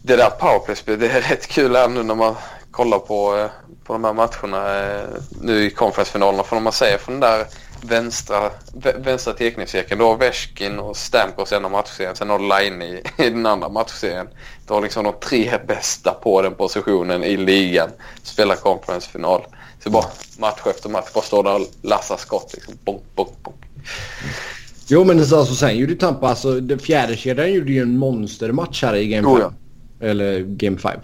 det 0.01 0.15
där 0.15 0.29
powerplay-spelet, 0.29 0.99
det 0.99 1.09
är 1.09 1.21
rätt 1.29 1.47
kul 1.47 1.75
här 1.75 1.87
nu 1.87 2.03
när 2.03 2.15
man 2.15 2.35
kollar 2.71 2.99
på, 2.99 3.37
eh, 3.37 3.49
på 3.83 3.93
de 3.93 4.03
här 4.03 4.13
matcherna 4.13 4.79
eh, 4.79 5.07
nu 5.41 5.65
i 5.65 5.69
konferensfinalerna. 5.69 6.43
För 6.43 6.57
om 6.57 6.63
man 6.63 6.73
säger 6.73 6.97
från 6.97 7.19
den 7.19 7.31
där 7.31 7.45
vänstra, 7.81 8.49
vä- 8.73 9.03
vänstra 9.03 9.33
teckningscirkeln, 9.33 9.99
då 9.99 10.07
har 10.07 10.17
Veskin 10.17 10.79
och 10.79 10.97
Stamkos 10.97 11.51
i 11.51 11.55
ena 11.55 11.69
matchserien, 11.69 12.15
sen 12.15 12.29
har 12.29 12.39
du 12.39 12.45
Line 12.45 12.81
i, 12.81 13.03
i 13.17 13.29
den 13.29 13.45
andra 13.45 13.69
matchserien. 13.69 14.27
Du 14.67 14.73
har 14.73 14.81
liksom 14.81 15.03
de 15.03 15.13
tre 15.23 15.51
bästa 15.67 16.13
på 16.23 16.41
den 16.41 16.55
positionen 16.55 17.23
i 17.23 17.37
ligan 17.37 17.89
spelar 18.23 18.55
konferensfinal. 18.55 19.41
Så 19.83 19.89
bara 19.89 20.05
match 20.39 20.59
efter 20.65 20.89
match, 20.89 21.07
bara 21.13 21.23
står 21.23 21.43
där 21.43 21.55
och 21.55 21.67
lassar 21.81 22.17
skott 22.17 22.51
liksom. 22.53 22.73
Bonk, 22.85 23.01
bonk, 23.15 23.43
bonk. 23.43 23.55
Jo 24.87 25.03
men 25.03 25.25
så, 25.25 25.39
alltså, 25.39 25.55
sen 25.55 25.77
gjorde 25.77 25.91
ju 25.91 25.97
Tampa, 25.97 26.29
alltså 26.29 26.59
den 26.59 26.79
fjärde 26.79 27.17
kedjan 27.17 27.53
gjorde 27.53 27.71
ju 27.71 27.81
en 27.81 27.97
monstermatch 27.97 28.83
här 28.83 28.95
i 28.95 29.07
Game 29.07 29.27
5. 29.27 29.33
Oh, 29.33 29.39
ja. 29.39 29.53
Eller 30.07 30.39
Game 30.39 30.77
5. 30.77 30.99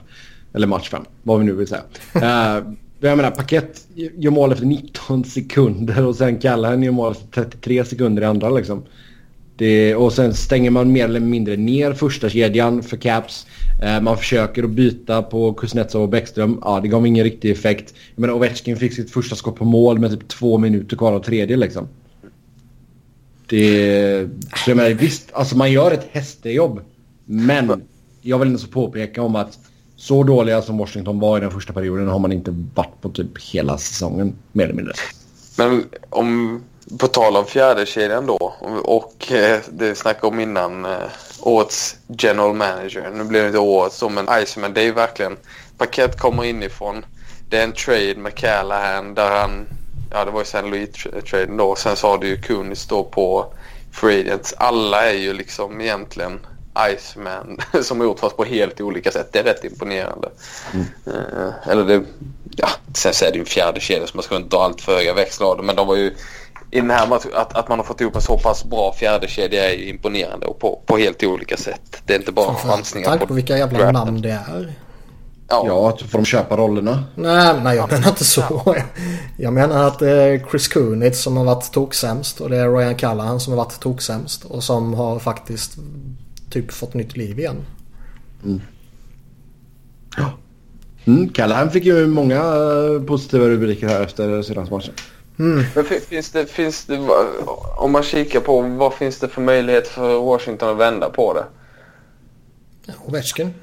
Eller 0.53 0.67
match 0.67 0.89
5. 0.89 1.05
Vad 1.23 1.39
vi 1.39 1.45
nu 1.45 1.51
vill 1.53 1.67
säga. 1.67 1.81
uh, 2.15 2.63
jag 3.09 3.17
menar, 3.17 3.31
Paket 3.31 3.87
gör 3.95 4.31
mål 4.31 4.51
efter 4.51 4.65
19 4.65 5.23
sekunder 5.23 6.05
och 6.05 6.15
sen 6.15 6.39
Callahan 6.39 6.83
gör 6.83 6.91
mål 6.91 7.11
efter 7.11 7.27
33 7.43 7.85
sekunder 7.85 8.21
i 8.21 8.25
andra 8.25 8.49
liksom. 8.49 8.83
Det, 9.57 9.95
och 9.95 10.13
sen 10.13 10.33
stänger 10.33 10.69
man 10.71 10.91
mer 10.91 11.05
eller 11.05 11.19
mindre 11.19 11.57
ner 11.57 11.93
första 11.93 12.29
kedjan 12.29 12.83
för 12.83 12.97
Caps. 12.97 13.47
Eh, 13.83 14.01
man 14.01 14.17
försöker 14.17 14.63
att 14.63 14.69
byta 14.69 15.21
på 15.21 15.53
Kuznetsov 15.53 16.01
och 16.01 16.09
Bäckström. 16.09 16.59
Ja, 16.61 16.79
det 16.79 16.87
gav 16.87 17.07
ingen 17.07 17.23
riktig 17.23 17.51
effekt. 17.51 17.93
Jag 18.15 18.21
menar, 18.21 18.33
Ovechkin 18.33 18.77
fick 18.77 18.93
sitt 18.93 19.11
första 19.11 19.35
skott 19.35 19.55
på 19.55 19.65
mål 19.65 19.99
med 19.99 20.11
typ 20.11 20.27
två 20.27 20.57
minuter 20.57 20.97
kvar 20.97 21.13
av 21.13 21.19
tredje 21.19 21.57
liksom. 21.57 21.87
Det... 23.47 24.29
Så 24.55 24.69
jag 24.69 24.77
menar, 24.77 24.89
visst, 24.89 25.29
alltså 25.33 25.57
man 25.57 25.71
gör 25.71 25.91
ett 25.91 26.07
hästejobb. 26.11 26.81
Men 27.25 27.83
jag 28.21 28.39
vill 28.39 28.47
ändå 28.47 28.59
så 28.59 28.67
påpeka 28.67 29.21
om 29.21 29.35
att 29.35 29.59
så 30.05 30.23
dåliga 30.23 30.61
som 30.61 30.77
Washington 30.77 31.19
var 31.19 31.37
i 31.37 31.41
den 31.41 31.51
första 31.51 31.73
perioden 31.73 32.07
har 32.07 32.19
man 32.19 32.31
inte 32.31 32.51
varit 32.73 33.01
på 33.01 33.09
typ 33.09 33.41
hela 33.41 33.77
säsongen, 33.77 34.35
mer 34.51 34.63
eller 34.63 34.73
mindre. 34.73 34.93
Men 35.57 35.85
om 36.09 36.63
på 36.99 37.07
tal 37.07 37.37
om 37.37 37.45
fjärde 37.45 37.85
kedjan 37.85 38.25
då 38.25 38.53
och 38.83 39.31
eh, 39.31 39.59
det 39.71 39.95
snackade 39.95 40.27
om 40.27 40.39
innan 40.39 40.85
eh, 40.85 40.91
årets 41.41 41.97
general 42.07 42.53
manager. 42.53 43.11
Nu 43.13 43.23
blir 43.23 43.41
det 43.41 43.47
inte 43.47 43.59
årets 43.59 43.99
då 43.99 44.09
men 44.09 44.27
Iceman 44.43 44.73
det 44.73 44.81
är 44.81 44.85
ju 44.85 44.91
verkligen 44.91 45.37
paket 45.77 46.19
kommer 46.19 46.43
inifrån. 46.43 47.05
Det 47.49 47.57
är 47.57 47.63
en 47.63 47.71
trade 47.71 48.15
med 48.17 48.35
Callahan 48.35 49.13
där 49.13 49.31
han, 49.31 49.67
ja 50.11 50.25
det 50.25 50.31
var 50.31 50.39
ju 50.39 50.45
sen 50.45 50.65
Louis-traden 50.65 51.57
då. 51.57 51.75
Sen 51.75 51.95
så 51.95 52.07
har 52.07 52.17
du 52.17 52.27
ju 52.27 52.41
Kunis 52.41 52.87
då 52.87 53.03
på 53.03 53.53
Free 53.91 54.37
Alla 54.57 55.09
är 55.09 55.17
ju 55.17 55.33
liksom 55.33 55.81
egentligen 55.81 56.39
Iceman 56.95 57.57
som 57.83 57.99
har 57.99 58.07
gjort 58.07 58.19
fast 58.19 58.37
på 58.37 58.43
helt 58.43 58.81
olika 58.81 59.11
sätt. 59.11 59.29
Det 59.31 59.39
är 59.39 59.43
rätt 59.43 59.63
imponerande. 59.63 60.29
Mm. 60.73 60.85
Uh, 61.07 61.53
eller 61.67 61.83
det, 61.83 62.03
ja, 62.55 62.69
sen 62.93 63.13
så 63.13 63.25
är 63.25 63.29
det 63.29 63.35
ju 63.35 63.39
en 63.39 63.45
fjärde 63.45 63.79
kedja 63.79 64.07
så 64.07 64.17
man 64.17 64.23
ska 64.23 64.35
inte 64.35 64.55
dra 64.55 64.63
allt 64.63 64.81
för 64.81 64.95
höga 64.95 65.13
växlar 65.13 65.47
av 65.47 65.57
det. 65.57 65.63
Men 65.63 65.75
de 65.75 65.87
var 65.87 65.95
ju 65.95 66.15
i 66.71 66.81
den 66.81 66.89
här 66.89 67.07
matchen, 67.07 67.31
att, 67.33 67.57
att 67.57 67.69
man 67.69 67.79
har 67.79 67.85
fått 67.85 68.01
ihop 68.01 68.15
en 68.15 68.21
så 68.21 68.37
pass 68.37 68.65
bra 68.65 68.93
fjärdekedja 68.93 69.73
är 69.73 69.89
imponerande 69.89 70.45
och 70.45 70.59
på, 70.59 70.81
på 70.85 70.97
helt 70.97 71.23
olika 71.23 71.57
sätt. 71.57 72.01
Det 72.05 72.13
är 72.13 72.19
inte 72.19 72.31
bara 72.31 72.55
chansningar. 72.55 73.09
Tack 73.09 73.19
på, 73.19 73.27
på 73.27 73.33
vilka 73.33 73.57
jävla 73.57 73.79
draften. 73.79 73.93
namn 73.93 74.21
det 74.21 74.39
är. 74.47 74.73
Ja, 75.49 75.63
ja 75.67 75.97
får 75.97 76.19
de 76.19 76.25
köpa 76.25 76.57
rollerna. 76.57 77.03
Nej, 77.15 77.55
nej 77.63 77.75
jag 77.75 77.91
menar 77.91 78.09
inte 78.09 78.25
så. 78.25 78.75
Jag 79.37 79.53
menar 79.53 79.87
att 79.87 79.99
det 79.99 80.11
är 80.11 80.45
Chris 80.49 80.67
Kunitz 80.67 81.21
som 81.21 81.37
har 81.37 81.43
varit 81.43 81.71
toksämst 81.71 82.41
och 82.41 82.49
det 82.49 82.57
är 82.57 82.69
Ryan 82.69 82.95
Callahan 82.95 83.39
som 83.39 83.53
har 83.53 83.57
varit 83.57 83.79
toksämst 83.79 84.45
och 84.45 84.63
som 84.63 84.93
har 84.93 85.19
faktiskt 85.19 85.77
typ 86.55 86.71
fått 86.71 86.93
nytt 86.93 87.17
liv 87.17 87.39
igen. 87.39 87.65
Mm. 88.43 88.61
Ja. 90.17 90.31
Mm, 91.05 91.29
Callahan 91.29 91.71
fick 91.71 91.85
ju 91.85 92.07
många 92.07 92.35
eh, 92.35 93.01
positiva 93.07 93.45
rubriker 93.45 93.87
här 93.87 94.01
efter 94.01 94.41
senaste 94.41 94.73
matchen. 94.73 94.93
Mm. 95.39 95.63
Men 95.75 95.85
finns 95.85 96.31
det, 96.31 96.45
finns 96.45 96.85
det, 96.85 96.99
om 97.77 97.91
man 97.91 98.03
kikar 98.03 98.39
på 98.39 98.61
vad 98.61 98.93
finns 98.93 99.19
det 99.19 99.27
för 99.27 99.41
möjlighet 99.41 99.87
för 99.87 100.19
Washington 100.19 100.69
att 100.69 100.77
vända 100.77 101.09
på 101.09 101.33
det? 101.33 101.45
Ovechkin. 103.05 103.53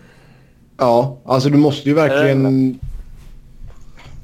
Ja, 0.77 1.19
alltså 1.25 1.49
du 1.49 1.59
måste 1.59 1.89
ju 1.89 1.95
verkligen... 1.95 2.79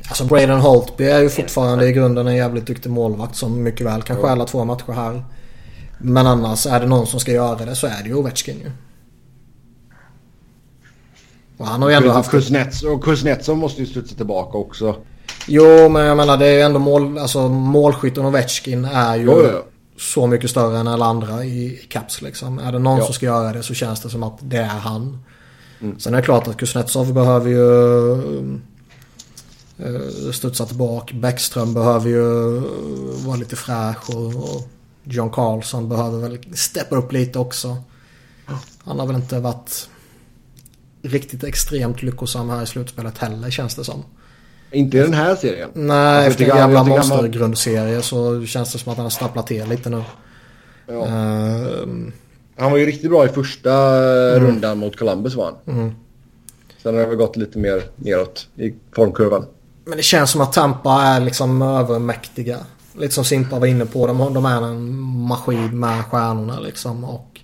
Alltså 0.09 0.25
Braden 0.25 0.61
Holtby 0.61 1.05
är 1.05 1.21
ju 1.21 1.29
fortfarande 1.29 1.89
i 1.89 1.93
grunden 1.93 2.27
en 2.27 2.37
jävligt 2.37 2.67
duktig 2.67 2.91
målvakt 2.91 3.37
som 3.37 3.63
mycket 3.63 3.87
väl 3.87 4.03
kan 4.03 4.17
stjäla 4.17 4.45
två 4.45 4.65
matcher 4.65 4.93
här. 4.93 5.23
Men 5.99 6.27
annars 6.27 6.67
är 6.67 6.81
det 6.81 6.87
någon 6.87 7.07
som 7.07 7.21
ska 7.21 7.33
göra 7.33 7.65
det 7.65 7.75
så 7.75 7.87
är 7.87 8.03
det 8.03 8.09
ju 8.09 8.15
Ovechkin 8.15 8.59
ju. 8.59 8.71
Och 11.57 11.67
han 11.67 11.83
har 11.83 11.89
ju 11.89 11.95
ändå 11.95 12.11
haft... 12.11 12.35
Och 12.85 13.05
Kuznetsov 13.05 13.57
måste 13.57 13.81
ju 13.81 13.87
studsa 13.87 14.15
tillbaka 14.15 14.59
också. 14.59 14.97
Jo, 15.47 15.89
men 15.89 16.07
jag 16.07 16.17
menar 16.17 16.37
det 16.37 16.47
är 16.47 16.55
ju 16.55 16.61
ändå 16.61 16.79
mål, 16.79 17.19
alltså 17.19 17.49
målskytten 17.49 18.25
Ovechkin 18.25 18.85
är 18.85 19.17
ju 19.17 19.25
jo, 19.25 19.43
ja. 19.43 19.65
så 19.99 20.27
mycket 20.27 20.51
större 20.51 20.79
än 20.79 20.89
alla 20.89 21.05
andra 21.05 21.45
i, 21.45 21.87
Caps 21.89 22.23
liksom. 22.23 22.59
Är 22.59 22.73
det 22.73 22.79
någon 22.79 22.99
ja. 22.99 23.05
som 23.05 23.15
ska 23.15 23.27
göra 23.27 23.53
det 23.53 23.63
så 23.63 23.75
känns 23.75 24.01
det 24.01 24.11
som 24.11 24.23
att 24.23 24.39
det 24.41 24.57
är 24.57 24.65
han. 24.65 25.19
Mm. 25.81 25.99
Sen 25.99 26.15
är 26.15 26.19
det 26.19 26.25
klart 26.25 26.49
att 26.49 26.57
Kuznetsov 26.57 27.13
behöver 27.13 27.51
ju 27.51 27.71
uh, 29.87 30.33
studsa 30.33 30.67
tillbaka. 30.67 31.15
Bäckström 31.15 31.75
behöver 31.75 32.09
ju 32.09 32.59
vara 33.27 33.37
lite 33.37 33.57
fräsch 33.57 34.11
och, 34.11 34.27
och 34.27 34.69
John 35.09 35.31
Carlson 35.31 35.89
behöver 35.89 36.19
väl 36.19 36.39
steppa 36.55 36.97
upp 36.97 37.13
lite 37.13 37.39
också. 37.39 37.77
Han 38.85 38.99
har 38.99 39.07
väl 39.07 39.17
inte 39.17 39.41
varit 39.41 39.89
riktigt 41.03 41.45
extremt 41.45 42.03
lyckosam 42.03 42.51
här 42.51 42.63
i 42.63 42.67
slutspelet 42.67 43.19
heller 43.19 43.51
känns 43.51 43.75
det 43.75 43.85
som. 43.85 44.05
Inte 44.71 44.97
i 44.97 45.01
den 45.01 45.15
här 45.15 45.37
serien. 45.37 45.71
Nej, 45.75 45.97
alltså, 45.97 46.31
efter 46.31 46.53
en 46.53 46.57
jävla 46.57 46.85
monstergrundserie 46.85 48.03
så 48.03 48.47
känns 48.47 48.73
det 48.73 48.79
som 48.79 48.93
att 48.93 48.97
han 48.97 49.07
har 49.07 49.11
stapplat 49.11 49.47
till 49.47 49.69
lite 49.69 49.91
nu. 49.91 50.03
Ja. 50.87 50.95
Uh, 50.95 51.89
han 52.57 52.71
var 52.71 52.79
ju 52.79 52.87
riktigt 52.87 53.11
bra 53.11 53.27
i 53.27 53.29
första 53.29 53.73
mm. 53.73 54.47
rundan 54.47 54.79
mot 54.79 54.97
Columbus 54.97 55.35
var 55.35 55.45
han. 55.45 55.77
Mm. 55.77 55.95
Sen 56.83 56.95
har 56.95 57.01
det 57.01 57.09
väl 57.09 57.17
gått 57.17 57.37
lite 57.37 57.59
mer 57.59 57.83
neråt 57.97 58.49
i 58.57 58.75
formkurvan. 58.93 59.47
Men 59.85 59.97
det 59.97 60.03
känns 60.03 60.31
som 60.31 60.41
att 60.41 60.53
Tampa 60.53 61.03
är 61.03 61.21
liksom 61.21 61.63
övermäktiga. 61.63 62.59
Lite 62.99 63.15
som 63.15 63.25
Simpa 63.25 63.59
var 63.59 63.67
inne 63.67 63.87
på. 63.87 64.07
De, 64.07 64.35
de 64.35 64.47
är 64.47 64.63
en 64.63 65.01
maskin 65.29 65.81
med 65.81 66.05
stjärnorna 66.05 66.61
liksom. 66.61 67.05
Och 67.05 67.41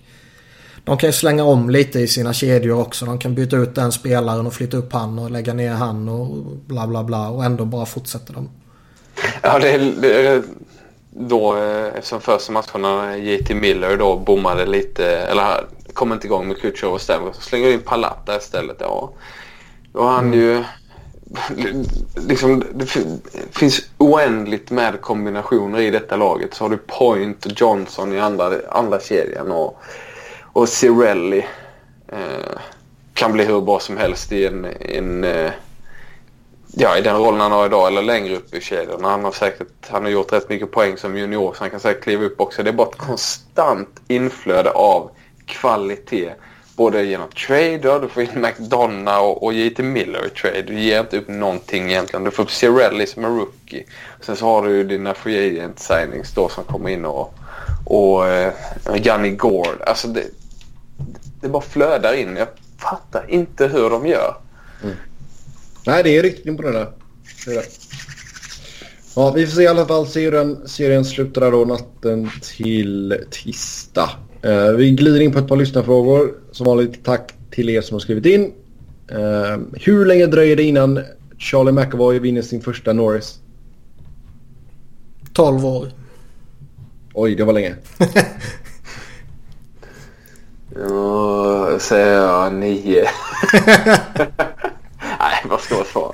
de 0.83 0.97
kan 0.97 1.09
ju 1.09 1.13
slänga 1.13 1.43
om 1.43 1.69
lite 1.69 1.99
i 1.99 2.07
sina 2.07 2.33
kedjor 2.33 2.79
också. 2.79 3.05
De 3.05 3.19
kan 3.19 3.35
byta 3.35 3.57
ut 3.57 3.75
den 3.75 3.91
spelaren 3.91 4.47
och 4.47 4.53
flytta 4.53 4.77
upp 4.77 4.93
han 4.93 5.19
och 5.19 5.31
lägga 5.31 5.53
ner 5.53 5.73
han 5.73 6.09
och 6.09 6.27
bla 6.65 6.87
bla 6.87 7.03
bla. 7.03 7.29
Och 7.29 7.45
ändå 7.45 7.65
bara 7.65 7.85
fortsätter 7.85 8.33
de. 8.33 8.49
Ja, 9.41 9.59
det 9.59 9.71
är, 9.71 9.79
det 10.01 10.27
är 10.27 10.43
då 11.09 11.57
eh, 11.57 11.85
eftersom 11.85 12.21
första 12.21 12.51
matcherna 12.51 13.17
JT 13.17 13.53
Miller 13.53 13.97
då 13.97 14.17
bommade 14.17 14.65
lite. 14.65 15.05
Eller 15.05 15.65
kom 15.93 16.13
inte 16.13 16.27
igång 16.27 16.47
med 16.47 16.57
Kutjov 16.57 16.93
och 16.93 17.01
Stamkos. 17.01 17.35
Så 17.35 17.41
slänger 17.41 17.71
in 17.71 17.81
Palata 17.81 18.37
istället. 18.37 18.77
Ja. 18.79 19.11
Då 19.93 20.01
har 20.01 20.11
han 20.11 20.25
mm. 20.25 20.39
ju 20.39 20.63
liksom, 22.15 22.63
det 22.73 22.85
finns 23.51 23.89
oändligt 23.97 24.71
med 24.71 25.01
kombinationer 25.01 25.79
i 25.79 25.89
detta 25.89 26.15
laget. 26.15 26.53
Så 26.53 26.63
har 26.63 26.69
du 26.69 26.77
Point 26.77 27.45
och 27.45 27.51
Johnson 27.55 28.13
i 28.13 28.19
andra, 28.19 28.53
andra 28.69 28.99
kedjan 28.99 29.51
och, 29.51 29.81
och 30.41 30.69
Cirelli 30.69 31.45
eh, 32.07 32.59
kan 33.13 33.31
bli 33.31 33.45
hur 33.45 33.61
bra 33.61 33.79
som 33.79 33.97
helst 33.97 34.31
i 34.31 34.45
en, 34.45 34.65
en 34.79 35.23
eh, 35.23 35.51
ja, 36.77 36.97
i 36.97 37.01
den 37.01 37.17
rollen 37.17 37.41
han 37.41 37.51
har 37.51 37.65
idag 37.65 37.87
eller 37.87 38.01
längre 38.01 38.35
upp 38.35 38.53
i 38.53 38.61
kedjan. 38.61 39.03
Han 39.03 39.23
har 39.23 39.31
säkert 39.31 39.67
han 39.89 40.03
har 40.03 40.09
gjort 40.09 40.33
rätt 40.33 40.49
mycket 40.49 40.71
poäng 40.71 40.97
som 40.97 41.17
junior 41.17 41.53
så 41.53 41.63
han 41.63 41.69
kan 41.69 41.79
säkert 41.79 42.03
kliva 42.03 42.23
upp 42.23 42.41
också. 42.41 42.63
Det 42.63 42.69
är 42.69 42.73
bara 42.73 42.87
ett 42.89 42.97
konstant 42.97 44.01
inflöde 44.07 44.71
av 44.71 45.11
kvalitet 45.45 46.33
både 46.75 47.03
genom 47.03 47.29
trade, 47.29 47.99
du 47.99 48.07
får 48.07 48.23
in 48.23 48.41
McDonough 48.41 49.19
och, 49.19 49.43
och 49.43 49.53
JT 49.53 49.79
Miller 49.79 50.27
i 50.27 50.29
trade. 50.29 50.61
Du 50.61 50.79
ger 50.79 50.99
inte 50.99 51.17
upp 51.17 51.27
någonting 51.27 51.89
egentligen. 51.89 52.23
Du 52.23 52.31
får 52.31 52.43
upp 52.43 52.51
Cirelli 52.51 53.07
som 53.07 53.25
är 53.25 53.29
rookie. 53.29 53.83
Sen 54.21 54.35
så 54.35 54.45
har 54.45 54.67
du 54.67 54.75
ju 54.75 54.83
dina 54.83 55.13
free 55.13 55.49
agent 55.49 55.79
signings 55.79 56.33
då 56.33 56.49
som 56.49 56.63
kommer 56.63 56.89
in 56.89 57.05
och, 57.05 57.33
och 57.85 58.27
eh, 58.27 58.53
Gunny 58.95 59.29
Gord. 59.29 59.81
Alltså 59.87 60.07
det, 60.07 60.23
det 61.41 61.49
bara 61.49 61.61
flödar 61.61 62.13
in. 62.13 62.35
Jag 62.35 62.47
fattar 62.77 63.25
inte 63.29 63.67
hur 63.67 63.89
de 63.89 64.07
gör. 64.07 64.35
Mm. 64.83 64.95
Nej, 65.85 66.03
det 66.03 66.17
är 66.17 66.23
riktigt 66.23 66.57
det 66.57 66.91
Ja, 69.15 69.31
vi 69.31 69.45
får 69.45 69.55
se 69.55 69.61
i 69.61 69.67
alla 69.67 69.85
fall. 69.85 70.07
se 70.07 70.23
hur 70.23 70.31
den 70.31 70.67
serien 70.67 71.05
slutar 71.05 71.51
då 71.51 71.65
natten 71.65 72.31
till 72.41 73.23
tisdag. 73.31 74.09
Uh, 74.45 74.71
vi 74.71 74.91
glider 74.91 75.19
in 75.19 75.31
på 75.31 75.39
ett 75.39 75.47
par 75.47 75.55
lyssnarfrågor. 75.55 76.33
Som 76.51 76.65
vanligt 76.65 77.05
tack 77.05 77.33
till 77.51 77.69
er 77.69 77.81
som 77.81 77.95
har 77.95 77.99
skrivit 77.99 78.25
in. 78.25 78.53
Uh, 79.11 79.57
hur 79.73 80.05
länge 80.05 80.25
dröjer 80.25 80.55
det 80.55 80.63
innan 80.63 81.03
Charlie 81.37 81.71
McAvoy 81.71 82.19
vinner 82.19 82.41
sin 82.41 82.61
första 82.61 82.93
Norris? 82.93 83.39
12 85.33 85.65
år. 85.65 85.87
Oj, 87.13 87.35
det 87.35 87.43
var 87.43 87.53
länge. 87.53 87.75
Ja, 90.79 91.79
säger 91.79 92.13
jag 92.13 92.53
nio. 92.53 93.03
Nej, 95.19 95.43
vad 95.49 95.61
ska 95.61 95.75
jag 95.75 95.85
svara? 95.85 96.13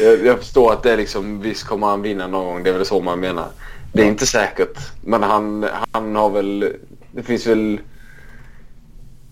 Jag, 0.00 0.26
jag 0.26 0.38
förstår 0.38 0.72
att 0.72 0.82
det 0.82 0.92
är 0.92 0.96
liksom, 0.96 1.40
visst 1.40 1.64
kommer 1.64 1.86
han 1.86 2.02
vinna 2.02 2.26
någon 2.26 2.46
gång. 2.46 2.62
Det 2.62 2.70
är 2.70 2.74
väl 2.74 2.86
så 2.86 3.00
man 3.00 3.20
menar. 3.20 3.48
Det 3.92 4.02
är 4.02 4.06
inte 4.06 4.26
säkert. 4.26 4.78
Men 5.04 5.22
han, 5.22 5.66
han 5.92 6.16
har 6.16 6.30
väl 6.30 6.72
det 7.12 7.22
finns 7.22 7.46
väl 7.46 7.80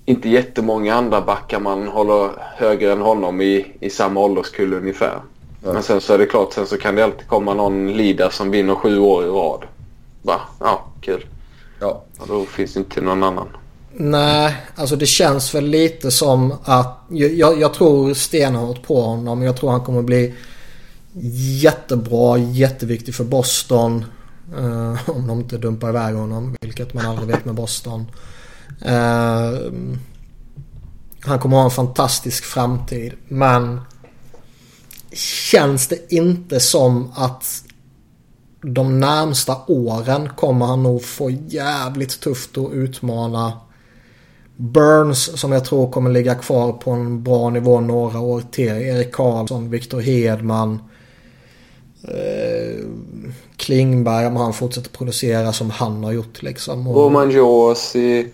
inte 0.05 0.29
jättemånga 0.29 0.95
andra 0.95 1.21
backar 1.21 1.61
man 1.61 1.89
håller 1.89 2.31
högre 2.57 2.93
än 2.93 3.01
honom 3.01 3.41
i, 3.41 3.67
i 3.81 3.91
samma 3.91 4.21
ålderskull 4.21 4.73
ungefär. 4.73 5.21
Ja. 5.65 5.73
Men 5.73 5.83
sen 5.83 6.01
så 6.01 6.15
är 6.15 6.19
det 6.19 6.27
klart, 6.27 6.53
sen 6.53 6.67
så 6.67 6.77
kan 6.77 6.95
det 6.95 7.05
alltid 7.05 7.27
komma 7.27 7.55
någon 7.55 7.93
leader 7.93 8.31
som 8.31 8.51
vinner 8.51 8.75
sju 8.75 8.99
år 8.99 9.25
i 9.25 9.27
rad. 9.27 9.65
Bara, 10.23 10.41
ja, 10.61 10.87
kul. 11.01 11.27
Ja. 11.81 12.05
Och 12.19 12.29
då 12.29 12.45
finns 12.45 12.75
det 12.75 12.81
inte 12.81 13.01
någon 13.01 13.23
annan. 13.23 13.49
Nej, 13.93 14.57
alltså 14.77 14.97
det 14.97 15.07
känns 15.07 15.55
väl 15.55 15.67
lite 15.67 16.11
som 16.11 16.55
att 16.65 17.05
jag, 17.09 17.61
jag 17.61 17.75
tror 17.75 18.15
stenhårt 18.15 18.83
på 18.83 19.03
honom. 19.03 19.43
Jag 19.43 19.57
tror 19.57 19.71
han 19.71 19.85
kommer 19.85 20.03
bli 20.03 20.35
jättebra, 21.63 22.39
jätteviktig 22.39 23.15
för 23.15 23.25
Boston. 23.25 24.05
Eh, 24.57 25.11
om 25.11 25.27
de 25.27 25.41
inte 25.41 25.59
dumpar 25.59 25.89
iväg 25.89 26.15
honom, 26.15 26.57
vilket 26.61 26.95
man 26.95 27.07
aldrig 27.07 27.29
vet 27.29 27.45
med 27.45 27.55
Boston. 27.55 28.07
Eh, 28.85 29.53
han 31.21 31.39
kommer 31.39 31.57
ha 31.57 31.65
en 31.65 31.71
fantastisk 31.71 32.45
framtid, 32.45 33.13
men 33.29 33.81
känns 35.51 35.89
det 35.89 36.13
inte 36.13 36.61
som 36.61 37.13
att 37.15 37.65
de 38.61 39.01
närmsta 39.01 39.57
åren 39.67 40.29
kommer 40.37 40.67
han 40.67 40.83
nog 40.83 41.05
få 41.05 41.31
jävligt 41.31 42.21
tufft 42.21 42.59
att 42.59 42.73
utmana 42.73 43.53
Burns 44.57 45.41
som 45.41 45.53
jag 45.53 45.65
tror 45.65 45.91
kommer 45.91 46.11
ligga 46.11 46.35
kvar 46.35 46.73
på 46.73 46.91
en 46.91 47.23
bra 47.23 47.51
nivå 47.51 47.81
några 47.81 48.21
år 48.21 48.43
till. 48.51 48.69
Erik 48.69 49.13
Karlsson, 49.13 49.71
Viktor 49.71 50.01
Hedman. 50.01 50.83
Eh, 52.03 52.85
Klingberg 53.59 54.27
om 54.27 54.37
han 54.37 54.53
fortsätter 54.53 54.91
producera 54.91 55.53
som 55.53 55.71
han 55.71 56.05
har 56.05 56.13
gjort 56.13 56.43
liksom. 56.43 56.87
Och... 56.87 56.97
Roman 56.97 57.31
Josi. 57.31 58.29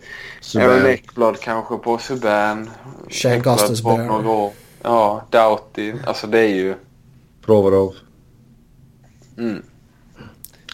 Aaron 0.57 0.87
Ekblad 0.87 1.41
kanske 1.41 1.77
på 1.77 1.99
Subban. 1.99 2.71
Shane 3.11 3.39
Gustusberg. 3.39 4.09
Ja, 4.83 5.25
Doughty. 5.31 5.93
Alltså 6.07 6.27
det 6.27 6.39
är 6.39 6.49
ju... 6.49 6.75
Provorov. 7.47 7.95
Mm. 9.39 9.63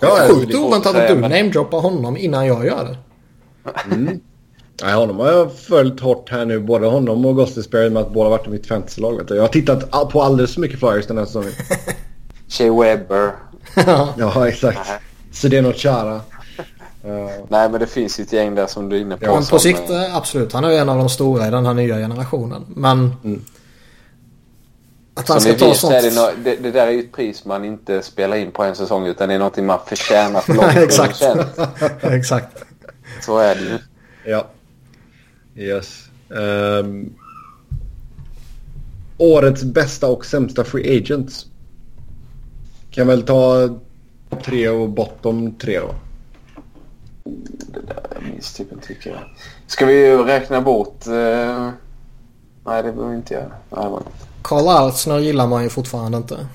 Ja, 0.01 0.19
Sjukt 0.29 0.55
oväntat 0.55 0.97
att 0.97 1.09
du 1.09 1.15
namedroppar 1.15 1.81
honom 1.81 2.17
innan 2.17 2.47
jag 2.47 2.67
gör 2.67 2.85
det. 2.85 2.97
Mm. 3.95 4.21
Nej, 4.83 4.95
honom 4.95 5.19
har 5.19 5.29
jag 5.33 5.53
följt 5.53 6.01
hårt 6.01 6.31
här 6.31 6.45
nu. 6.45 6.61
Både 6.61 6.87
honom 6.87 7.27
och 7.27 7.37
Gostisberry 7.37 7.91
med 7.91 8.03
att 8.03 8.13
båda 8.13 8.31
varit 8.31 8.47
i 8.47 8.51
mitt 8.51 8.67
fantasylag. 8.67 9.23
Jag 9.29 9.41
har 9.43 9.49
tittat 9.49 10.11
på 10.11 10.23
alldeles 10.23 10.55
för 10.55 10.61
mycket 10.61 10.79
flyers 10.79 11.07
den 11.07 11.19
här 11.19 11.25
säsongen. 11.25 11.53
Shea 12.51 12.73
Webber. 12.73 13.33
ja, 14.17 14.49
exakt. 14.49 14.91
Zdeno 15.33 15.73
Chara. 15.73 16.15
Uh. 16.15 16.21
Nej, 17.49 17.71
men 17.71 17.81
det 17.81 17.87
finns 17.87 18.21
ju 18.21 18.25
ett 18.25 18.33
gäng 18.33 18.55
där 18.55 18.67
som 18.67 18.89
du 18.89 18.97
är 18.97 19.01
inne 19.01 19.17
på. 19.17 19.25
Ja, 19.25 19.43
på 19.51 19.59
sikt 19.59 19.91
är... 19.91 20.17
absolut. 20.17 20.53
Han 20.53 20.65
är 20.65 20.71
en 20.71 20.89
av 20.89 20.99
de 20.99 21.09
stora 21.09 21.47
i 21.47 21.51
den 21.51 21.67
här 21.67 21.75
nya 21.75 21.97
generationen. 21.97 22.67
Men... 22.69 23.15
Mm. 23.25 23.45
Att 25.15 25.29
han 25.29 25.41
ska 25.41 25.55
ta 25.55 25.69
vet, 25.69 25.77
sånt. 25.77 25.93
Det, 26.03 26.15
no 26.15 26.31
det, 26.45 26.57
det, 26.57 26.71
där 26.71 26.87
är 26.87 26.91
ju 26.91 27.01
ett 27.01 27.13
pris 27.13 27.45
man 27.45 27.65
inte 27.65 28.03
spelar 28.03 28.37
in 28.37 28.51
på 28.51 28.65
en 28.65 28.77
säsong 28.77 29.07
utan 29.07 29.29
det 29.29 29.35
är 29.35 29.39
någonting 29.39 29.67
man 29.67 29.79
förtjänar 29.87 30.41
för 30.41 30.55
långt 30.55 30.77
Exakt. 30.77 31.23
Exakt. 32.03 32.65
Så 33.21 33.39
är 33.39 33.55
det 33.55 33.61
ju. 33.61 33.79
Ja. 34.25 34.47
Yes. 35.57 36.05
Um, 36.29 37.15
årets 39.19 39.63
bästa 39.63 40.07
och 40.07 40.27
sämsta 40.27 40.65
free 40.65 40.99
agents. 40.99 41.47
Kan 42.91 43.07
väl 43.07 43.23
ta 43.23 43.69
tre 44.45 44.69
och 44.69 44.89
bottom 44.89 45.55
tre 45.55 45.81
då. 45.81 45.95
Det 47.73 47.81
där 47.87 48.07
jag 48.15 48.23
minns 48.23 48.53
typ 48.53 48.73
inte 48.73 48.87
tycker 48.87 49.11
jag. 49.11 49.21
Ska 49.67 49.87
vi 49.87 50.17
räkna 50.17 50.61
bort... 50.61 51.07
Uh... 51.07 51.71
Nej, 52.65 52.83
det 52.83 52.93
behöver 52.93 53.11
vi 53.11 53.17
inte 53.17 53.35
göra. 53.35 53.53
Nej, 53.71 53.91
man... 53.91 54.03
Karl 54.43 54.69
Altsner 54.69 55.19
gillar 55.19 55.47
man 55.47 55.63
ju 55.63 55.69
fortfarande 55.69 56.19
inte. 56.19 56.47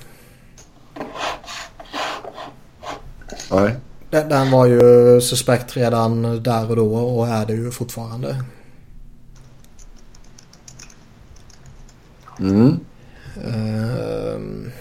Nej. 3.51 3.75
Den, 4.09 4.29
den 4.29 4.51
var 4.51 4.65
ju 4.65 5.21
suspekt 5.21 5.77
redan 5.77 6.43
där 6.43 6.69
och 6.69 6.75
då 6.75 6.95
och 6.95 7.27
är 7.27 7.45
det 7.45 7.53
ju 7.53 7.71
fortfarande. 7.71 8.43
Mm. 12.39 12.79
Um... 13.45 14.71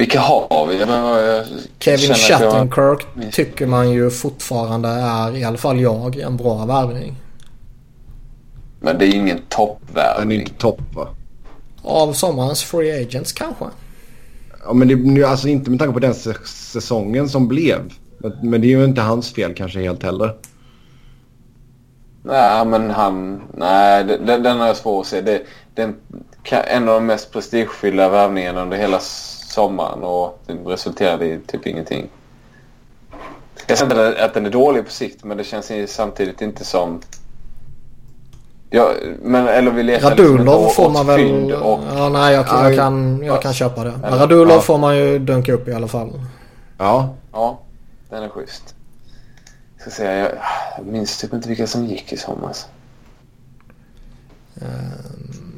Vilka 0.00 0.20
har 0.20 0.66
vi? 0.66 0.78
Kevin 1.78 2.14
Shattenkirk 2.14 3.06
jag... 3.14 3.32
tycker 3.32 3.66
man 3.66 3.90
ju 3.90 4.10
fortfarande 4.10 4.88
är, 4.88 5.36
i 5.36 5.44
alla 5.44 5.58
fall 5.58 5.80
jag, 5.80 6.16
en 6.16 6.36
bra 6.36 6.64
värvning. 6.64 7.16
Men 8.80 8.98
det 8.98 9.06
är 9.06 9.14
ingen 9.14 9.38
toppvärvning. 9.48 10.28
Den 10.28 10.32
är 10.32 10.40
inte 10.40 10.54
topp 10.54 10.80
va? 10.94 11.08
Av 11.82 12.12
sommarens 12.12 12.62
free 12.62 13.02
agents 13.02 13.32
kanske. 13.32 13.64
Ja 14.64 14.72
men 14.72 15.14
det, 15.14 15.24
alltså 15.24 15.48
inte 15.48 15.70
med 15.70 15.78
tanke 15.78 15.94
på 15.94 16.00
den 16.00 16.14
säsongen 16.44 17.28
som 17.28 17.48
blev. 17.48 17.92
Men 18.42 18.60
det 18.60 18.66
är 18.66 18.78
ju 18.78 18.84
inte 18.84 19.00
hans 19.00 19.32
fel 19.32 19.54
kanske 19.54 19.80
helt 19.80 20.02
heller. 20.02 20.36
Nej, 22.22 22.66
men 22.66 22.90
han... 22.90 23.42
Nej, 23.54 24.04
den, 24.04 24.42
den 24.42 24.58
har 24.58 24.66
jag 24.66 24.76
svårt 24.76 25.00
att 25.00 25.06
se. 25.06 25.20
Det, 25.20 25.42
den, 25.74 25.96
en 26.50 26.88
av 26.88 26.94
de 26.94 27.06
mest 27.06 27.32
prestigefyllda 27.32 28.08
värvningarna 28.08 28.62
under 28.62 28.76
hela 28.76 29.00
sommaren 29.50 30.02
och 30.02 30.38
den 30.46 30.66
resulterade 30.66 31.26
i 31.26 31.40
typ 31.46 31.66
ingenting. 31.66 32.08
Jag 33.66 33.78
säger 33.78 34.08
inte 34.08 34.24
att 34.24 34.34
den 34.34 34.46
är 34.46 34.50
dålig 34.50 34.84
på 34.84 34.90
sikt, 34.90 35.24
men 35.24 35.36
det 35.36 35.44
känns 35.44 35.72
samtidigt 35.86 36.42
inte 36.42 36.64
som... 36.64 37.00
Ja, 38.70 38.92
men 39.22 39.48
eller 39.48 39.70
vi 39.70 39.82
letar 39.82 40.10
Radulov 40.10 40.64
liksom 40.64 40.84
får 40.84 40.90
man 40.90 41.06
väl... 41.06 41.52
Och... 41.52 41.80
Ja, 41.94 42.08
nej, 42.08 42.34
jag, 42.34 42.46
jag, 42.50 42.76
kan, 42.76 43.22
jag 43.24 43.42
kan 43.42 43.54
köpa 43.54 43.84
det. 43.84 43.92
Men 44.02 44.18
Radulov 44.18 44.56
ja. 44.56 44.60
får 44.60 44.78
man 44.78 44.96
ju 44.96 45.18
dunka 45.18 45.52
upp 45.52 45.68
i 45.68 45.72
alla 45.72 45.88
fall. 45.88 46.10
Ja. 46.78 47.14
Ja, 47.32 47.60
den 48.10 48.22
är 48.22 48.28
schysst 48.28 48.74
ska 49.80 49.90
säga, 49.90 50.18
jag, 50.18 50.32
jag 50.76 50.86
minns 50.86 51.18
typ 51.18 51.32
inte 51.32 51.48
vilka 51.48 51.66
som 51.66 51.86
gick 51.86 52.12
i 52.12 52.16
somras. 52.16 52.68
Um, 54.54 55.49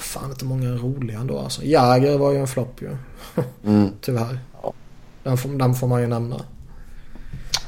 var 0.00 0.04
fan 0.20 0.30
inte 0.30 0.44
många 0.44 0.70
roliga 0.70 1.18
ändå 1.18 1.38
alltså. 1.38 1.62
Jäger 1.62 2.18
var 2.18 2.32
ju 2.32 2.38
en 2.38 2.46
flopp 2.48 2.82
ju. 2.82 2.96
Mm. 3.64 3.90
Tyvärr. 4.00 4.38
Ja. 4.62 4.72
Den, 5.22 5.38
får, 5.38 5.48
den 5.48 5.74
får 5.74 5.86
man 5.86 6.00
ju 6.00 6.06
nämna. 6.06 6.40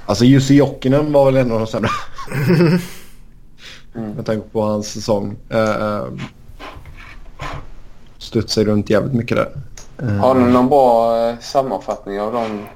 Alltså 0.06 0.24
Jussi 0.24 0.54
Jokinen 0.54 1.12
var 1.12 1.24
väl 1.24 1.36
en 1.36 1.52
av 1.52 1.58
de 1.58 1.66
sämre. 1.66 1.90
mm. 3.94 4.10
Med 4.10 4.26
tanke 4.26 4.48
på 4.48 4.62
hans 4.62 4.88
säsong. 4.88 5.36
Uh, 5.54 6.04
studsade 8.18 8.66
runt 8.66 8.90
jävligt 8.90 9.14
mycket 9.14 9.36
där. 9.36 9.52
Uh, 10.02 10.16
Har 10.16 10.34
du 10.34 10.40
någon 10.40 10.68
bra 10.68 11.16
uh, 11.30 11.38
sammanfattning 11.40 12.20
av 12.20 12.32
dem 12.32 12.66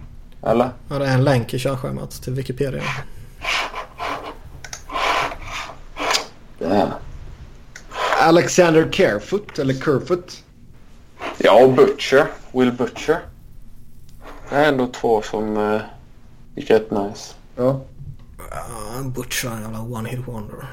eller? 0.43 0.71
Ja, 0.89 0.99
det 0.99 1.07
är 1.07 1.15
en 1.15 1.25
länk 1.25 1.55
i 1.55 1.59
körschemat 1.59 2.11
till 2.11 2.33
Wikipedia. 2.33 2.83
Ja. 6.59 6.89
Alexander 8.21 8.89
Carefoot 8.93 9.59
eller 9.59 9.75
Kerfoot. 9.75 10.43
Ja, 11.39 11.65
och 11.65 11.73
Butcher. 11.73 12.27
Will 12.53 12.73
Butcher. 12.73 13.19
Det 14.51 14.57
är 14.57 14.69
ändå 14.69 14.87
två 14.87 15.23
som 15.23 15.57
uh, 15.57 15.81
gick 16.55 16.71
rätt 16.71 16.91
nice. 16.91 17.35
Ja. 17.57 17.81
Uh, 18.39 19.09
Butcher 19.09 19.49
är 19.49 19.53
en 19.53 19.63
jävla 19.63 19.79
one-hit 19.79 20.27
wonder. 20.27 20.67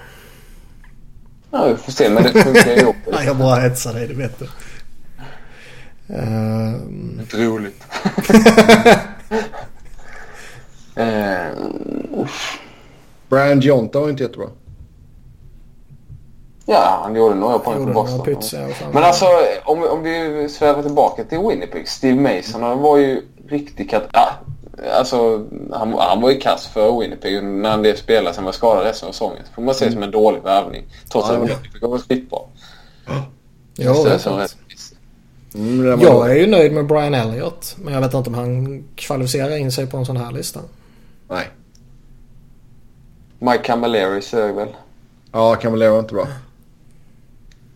Ja, 1.52 1.68
vi 1.68 1.76
får 1.76 1.92
se. 1.92 2.10
Men 2.10 2.24
det 2.24 2.44
funkar 2.44 2.72
ju 2.72 2.76
ihop. 2.76 2.96
ja, 3.12 3.24
jag 3.24 3.38
bara 3.38 3.60
hetsar 3.60 3.94
dig, 3.94 4.08
det 4.08 4.14
vet 4.14 4.40
du. 4.40 4.46
Uh, 6.16 6.76
Inte 7.20 7.38
roligt. 7.38 7.84
eh, 10.96 11.48
Brian 13.30 13.60
Gionta 13.60 14.00
var 14.00 14.10
inte 14.10 14.24
jättebra. 14.24 14.50
Ja, 16.66 17.00
han 17.04 17.16
gjorde 17.16 17.36
några 17.36 17.60
poäng 17.60 17.86
på 17.86 17.94
Boston. 17.94 18.26
Pizza, 18.26 18.58
Men 18.94 19.04
alltså 19.04 19.26
om, 19.64 19.84
om 19.84 20.04
vi 20.04 20.48
svävar 20.50 20.84
tillbaka 20.84 21.24
till 21.24 21.38
Winnipeg. 21.38 21.88
Steve 21.88 22.22
Mason 22.22 22.64
han 22.64 22.80
var 22.80 22.98
ju 22.98 23.22
riktigt 23.48 23.90
kat... 23.90 24.04
Ah, 24.12 24.30
alltså 24.98 25.48
han, 25.72 25.94
han 25.94 26.22
var 26.22 26.32
ju 26.32 26.40
kass 26.40 26.68
för 26.68 27.00
Winnipeg 27.00 27.44
när 27.44 27.70
han 27.70 27.82
blev 27.82 27.96
spelare. 27.96 28.34
Sen 28.34 28.44
var 28.44 28.52
skadad 28.52 28.84
resten 28.84 29.10
av 29.10 29.12
säsongen. 29.12 29.44
får 29.56 29.62
man 29.62 29.76
se 29.76 29.86
mm. 29.86 29.94
som 29.94 30.04
en 30.04 30.12
dålig 30.12 30.42
värvning. 30.42 30.84
Trots 31.12 31.30
ja, 31.30 31.36
att 31.36 31.42
Winnipeg 31.42 31.82
var 31.82 31.98
skitbra. 31.98 32.40
Ja, 33.76 34.04
det 34.04 34.14
är 34.14 34.18
sant. 34.18 34.56
Mm, 35.56 36.02
jag 36.02 36.32
är 36.32 36.36
ju 36.36 36.48
nöjd 36.48 36.72
med 36.74 36.86
Brian 36.86 37.14
Elliott. 37.14 37.76
Men 37.78 37.94
jag 37.94 38.02
vet 38.02 38.14
inte 38.14 38.30
om 38.30 38.34
han 38.34 38.84
kvalificerar 38.96 39.58
in 39.58 39.72
sig 39.72 39.88
på 39.88 39.98
en 39.98 40.06
sån 40.06 40.18
här 40.18 40.32
lista. 40.32 40.60
Nej. 41.30 41.48
Mike 43.40 43.64
Camilleri 43.64 44.22
sög 44.22 44.56
väl? 44.56 44.68
Ja, 45.32 45.56
Camilleri 45.56 45.90
var 45.90 46.00
inte 46.00 46.14
bra. 46.14 46.28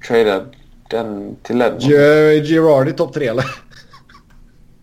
Traded 0.07 0.43
den 0.89 1.35
till 1.43 1.61
Edmond. 1.61 1.81
Girardi 2.45 2.93
topp 2.93 3.13
tre 3.13 3.27
eller? 3.27 3.45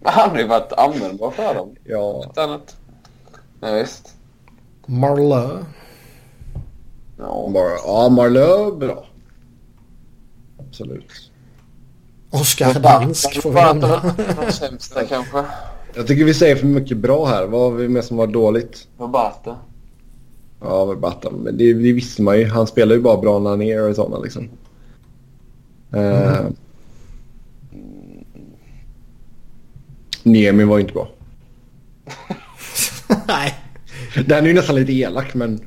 Han 0.04 0.30
har 0.30 0.38
ju 0.38 0.46
varit 0.46 0.72
användbar 0.72 1.30
för 1.30 1.54
dem. 1.54 1.74
Ja. 1.84 2.24
Ett 2.30 2.38
annat. 2.38 2.76
Ja, 3.60 3.72
visst. 3.72 4.14
Marlö. 4.86 5.48
Ja, 7.18 7.48
Mar 7.48 7.70
ja 7.86 8.08
Marlö 8.08 8.70
bra. 8.70 9.06
Absolut. 10.58 11.30
Oskar 12.30 12.80
Dansk 12.80 13.42
får 13.42 13.50
vi 13.50 13.60
nämna. 13.60 14.14
sämsta 14.50 15.04
kanske. 15.08 15.44
Jag 15.94 16.06
tycker 16.06 16.24
vi 16.24 16.34
säger 16.34 16.56
för 16.56 16.66
mycket 16.66 16.96
bra 16.96 17.26
här. 17.26 17.46
Vad 17.46 17.60
har 17.60 17.70
vi 17.70 17.88
med 17.88 18.04
som 18.04 18.16
var 18.16 18.26
dåligt? 18.26 18.88
Robata. 18.98 19.56
Ja, 20.60 20.84
Verbata. 20.84 21.30
Men 21.30 21.56
det, 21.58 21.72
det 21.72 21.92
visste 21.92 22.22
man 22.22 22.38
ju. 22.38 22.46
Han 22.48 22.66
spelar 22.66 22.94
ju 22.94 23.00
bara 23.00 23.16
bra 23.16 23.38
när 23.38 23.50
han 23.50 23.62
är 23.62 23.74
i 23.74 23.78
Arizona 23.78 24.18
liksom. 24.18 24.48
Eh, 25.96 26.46
Niemi 30.22 30.64
var 30.64 30.76
ju 30.76 30.80
inte 30.80 30.94
bra. 30.94 31.08
Nej. 33.26 33.54
Den 34.26 34.44
är 34.44 34.48
ju 34.48 34.54
nästan 34.54 34.76
lite 34.76 34.92
elak 34.92 35.34
men 35.34 35.60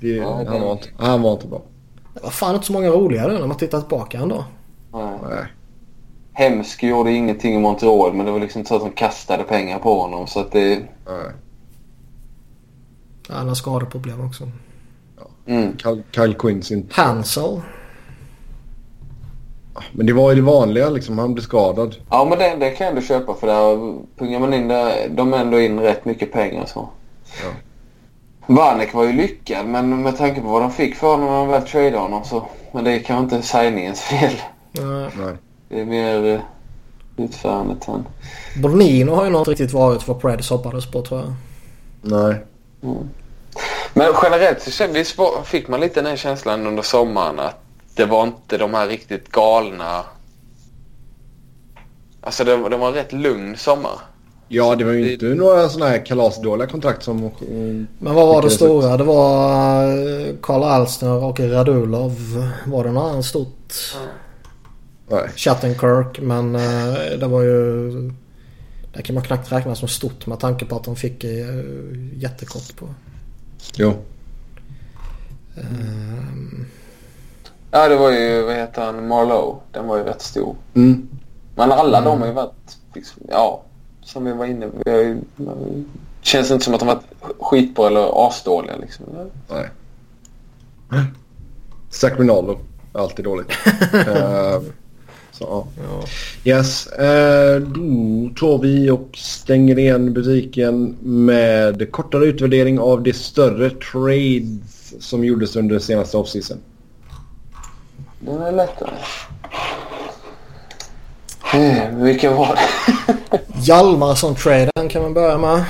det, 0.00 0.08
Ja, 0.08 0.44
han, 0.48 0.60
var 0.60 0.72
inte, 0.72 0.88
han 0.96 1.22
var 1.22 1.32
inte 1.32 1.46
bra. 1.46 1.62
Det 2.14 2.20
var 2.22 2.30
fan 2.30 2.54
inte 2.54 2.66
så 2.66 2.72
många 2.72 2.88
roliga 2.88 3.26
nu 3.26 3.38
när 3.38 3.46
man 3.46 3.56
tittar 3.56 3.80
tillbaka 3.80 4.18
ändå. 4.18 4.44
Nej. 4.92 5.18
Nej. 5.30 5.44
Hemsk 6.32 6.82
gjorde 6.82 7.12
ingenting 7.12 7.54
i 7.54 7.58
Montreal 7.58 8.14
men 8.14 8.26
det 8.26 8.32
var 8.32 8.40
liksom 8.40 8.58
inte 8.58 8.68
så 8.68 8.76
att 8.76 8.82
de 8.82 8.90
kastade 8.90 9.44
pengar 9.44 9.78
på 9.78 10.00
honom. 10.00 10.26
Så 10.26 10.40
att 10.40 10.52
det... 10.52 10.78
Nej. 11.06 11.32
Han 13.28 13.48
har 13.48 13.54
skadeproblem 13.54 14.20
också. 14.20 14.50
Mm. 15.46 15.78
Kyle, 15.78 16.02
Kyle 16.10 16.34
Quinn 16.34 16.62
sin... 16.62 16.88
Hansel. 16.92 17.60
Men 19.92 20.06
det 20.06 20.12
var 20.12 20.30
ju 20.30 20.36
det 20.36 20.42
vanliga 20.42 20.90
liksom. 20.90 21.18
Han 21.18 21.34
blev 21.34 21.42
skadad. 21.42 21.96
Ja 22.10 22.24
men 22.24 22.38
det, 22.38 22.56
det 22.66 22.70
kan 22.70 22.84
jag 22.86 22.96
ändå 22.96 23.06
köpa 23.06 23.34
för 23.34 23.46
där 23.46 23.94
pungar 24.18 24.38
man 24.38 24.54
in 24.54 24.68
där, 24.68 25.08
de 25.08 25.34
är 25.34 25.38
ändå 25.38 25.60
in 25.60 25.80
rätt 25.80 26.04
mycket 26.04 26.32
pengar 26.32 26.66
så. 26.66 26.88
Ja. 27.42 27.50
Vanek 28.46 28.94
var 28.94 29.04
ju 29.04 29.12
lyckad 29.12 29.66
men 29.66 30.02
med 30.02 30.18
tanke 30.18 30.40
på 30.40 30.46
vad 30.46 30.62
de 30.62 30.70
fick 30.70 30.94
för 30.94 31.06
honom 31.06 31.26
när 31.26 31.38
de 31.38 31.48
väl 31.48 31.62
tradeade 31.62 31.98
honom 31.98 32.24
så. 32.24 32.48
Men 32.72 32.84
det 32.84 32.92
är 32.92 32.98
kanske 32.98 33.36
inte 33.36 33.48
signingens 33.48 34.00
fel. 34.00 34.32
Nej. 34.72 35.10
Nej. 35.18 35.34
Det 35.68 35.80
är 35.80 35.84
mer 35.84 36.24
uh, 36.24 36.40
utförandet 37.16 37.84
han. 37.84 38.06
Bonino 38.62 39.10
har 39.10 39.24
ju 39.24 39.30
nog 39.30 39.40
inte 39.40 39.50
riktigt 39.50 39.72
varit 39.72 40.08
vad 40.08 40.20
Preds 40.20 40.50
hoppades 40.50 40.90
på 40.90 41.02
tror 41.02 41.20
jag. 41.20 41.32
Nej. 42.02 42.36
Men 43.94 44.12
generellt 44.22 44.62
så 45.06 45.42
fick 45.44 45.68
man 45.68 45.80
lite 45.80 46.00
den 46.00 46.10
här 46.10 46.16
känslan 46.16 46.66
under 46.66 46.82
sommaren 46.82 47.38
att 47.38 47.62
det 47.94 48.04
var 48.04 48.22
inte 48.26 48.58
de 48.58 48.74
här 48.74 48.88
riktigt 48.88 49.32
galna... 49.32 50.04
Alltså 52.20 52.44
det, 52.44 52.68
det 52.68 52.76
var 52.76 52.88
en 52.88 52.94
rätt 52.94 53.12
lugn 53.12 53.56
sommar. 53.56 53.98
Ja, 54.48 54.76
det 54.76 54.84
var 54.84 54.92
ju 54.92 55.12
inte 55.12 55.24
några 55.26 55.68
sådana 55.68 55.90
här 55.90 56.06
kalasdåliga 56.06 56.66
kontrakt 56.68 57.02
som... 57.02 57.24
eh, 57.24 57.30
Men 57.98 58.14
vad 58.14 58.26
var 58.28 58.42
det 58.42 58.50
stora? 58.50 58.96
Det 58.96 59.04
var 59.04 59.84
eh, 59.86 60.34
Karl 60.42 60.62
Alsner 60.62 61.24
och 61.24 61.40
Radulov. 61.40 62.16
Var 62.66 62.84
det 62.84 62.92
något 62.92 63.12
annat 63.12 63.24
stort? 63.24 63.74
Nej. 65.08 65.28
Chattenkirk 65.36 66.20
men 66.20 66.54
eh, 66.54 67.18
det 67.18 67.26
var 67.26 67.42
ju... 67.42 67.90
Det 68.94 69.02
kan 69.02 69.14
man 69.14 69.24
knappt 69.24 69.52
räkna 69.52 69.74
som 69.74 69.88
stort 69.88 70.26
med 70.26 70.40
tanke 70.40 70.64
på 70.64 70.76
att 70.76 70.84
de 70.84 70.96
fick 70.96 71.24
eh, 71.24 71.64
jättekort 72.14 72.76
på. 72.76 72.94
Jo. 73.74 73.94
Ehm, 75.56 76.66
Ja 77.70 77.88
det 77.88 77.96
var 77.96 78.10
ju, 78.10 78.42
vad 78.42 78.54
heter 78.54 78.82
han, 78.82 79.08
Marlowe. 79.08 79.56
Den 79.72 79.86
var 79.86 79.96
ju 79.96 80.04
rätt 80.04 80.22
stor. 80.22 80.56
Mm. 80.74 81.08
Men 81.54 81.72
alla 81.72 82.00
de 82.00 82.20
har 82.20 82.26
ju 82.26 82.32
varit, 82.32 82.76
liksom, 82.94 83.22
ja, 83.28 83.62
som 84.02 84.24
vi 84.24 84.32
var 84.32 84.46
inne 84.46 84.66
på. 84.68 84.90
ju- 84.90 85.16
Känns 86.22 86.50
inte 86.50 86.64
som 86.64 86.74
att 86.74 86.80
de 86.80 86.86
varit 86.86 87.04
skitbra 87.40 87.86
eller 87.86 88.26
asdåliga 88.28 88.76
liksom. 88.76 89.04
Nej. 89.48 89.68
Zach 91.90 92.12
Rinaldo. 92.18 92.58
Alltid 92.92 93.24
dåligt. 93.24 93.50
Eh, 93.92 94.60
så, 95.32 95.66
ja. 95.76 96.04
Yes. 96.44 96.86
Uh, 96.92 97.60
då 97.68 97.80
tar 98.40 98.58
vi 98.62 98.90
och 98.90 99.08
stänger 99.14 99.78
igen 99.78 100.12
butiken 100.12 100.96
med 101.00 101.92
kortare 101.92 102.24
utvärdering 102.26 102.78
av 102.78 103.02
de 103.02 103.12
större 103.12 103.70
trades 103.70 104.94
som 105.00 105.24
gjordes 105.24 105.56
under 105.56 105.78
senaste 105.78 106.16
offseason. 106.16 106.58
Den 108.20 108.42
är 108.42 108.52
lättare. 108.52 108.90
Eh, 111.54 111.88
Vilken 111.94 112.36
var 112.36 112.54
det? 112.56 113.38
Hjalmarsson-traden 113.62 114.88
kan 114.88 115.02
man 115.02 115.14
börja 115.14 115.38
med. 115.38 115.64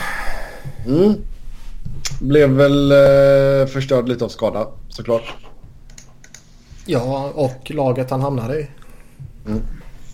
Mm. 0.87 1.15
Blev 2.21 2.51
väl 2.51 2.93
uh, 2.93 3.67
förstörd 3.67 4.09
lite 4.09 4.25
av 4.25 4.29
skada 4.29 4.67
såklart. 4.89 5.35
Ja, 6.87 7.31
och 7.35 7.71
laget 7.71 8.11
han 8.11 8.21
hamnade 8.21 8.61
i. 8.61 8.67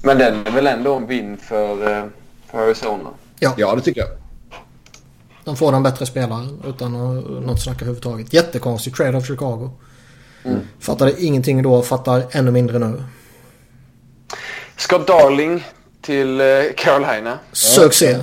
Men 0.02 0.18
den 0.18 0.46
är 0.46 0.50
väl 0.50 0.66
ändå 0.66 0.94
en 0.94 1.06
vinn 1.06 1.36
för, 1.36 1.92
eh, 1.98 2.04
för 2.50 2.58
Arizona. 2.58 3.08
Ja, 3.38 3.54
Ja, 3.56 3.74
det 3.74 3.80
tycker 3.82 4.00
jag. 4.00 4.10
de 5.44 5.56
får 5.56 5.72
den 5.72 5.82
bättre 5.82 6.06
spelaren 6.06 6.62
utan 6.66 6.92
något 7.46 7.62
snack 7.62 7.76
överhuvudtaget. 7.76 8.32
Jättekonstig 8.32 8.94
trade 8.96 9.16
av 9.16 9.22
Chicago. 9.22 9.70
Fattade 10.80 11.22
ingenting 11.24 11.62
då, 11.62 11.82
fattar 11.82 12.22
ännu 12.30 12.50
mindre 12.50 12.78
nu. 12.78 13.02
Ska 14.76 14.98
Darling 14.98 15.64
till 16.00 16.40
eh, 16.40 16.46
Carolina. 16.76 17.38
Succé. 17.52 18.18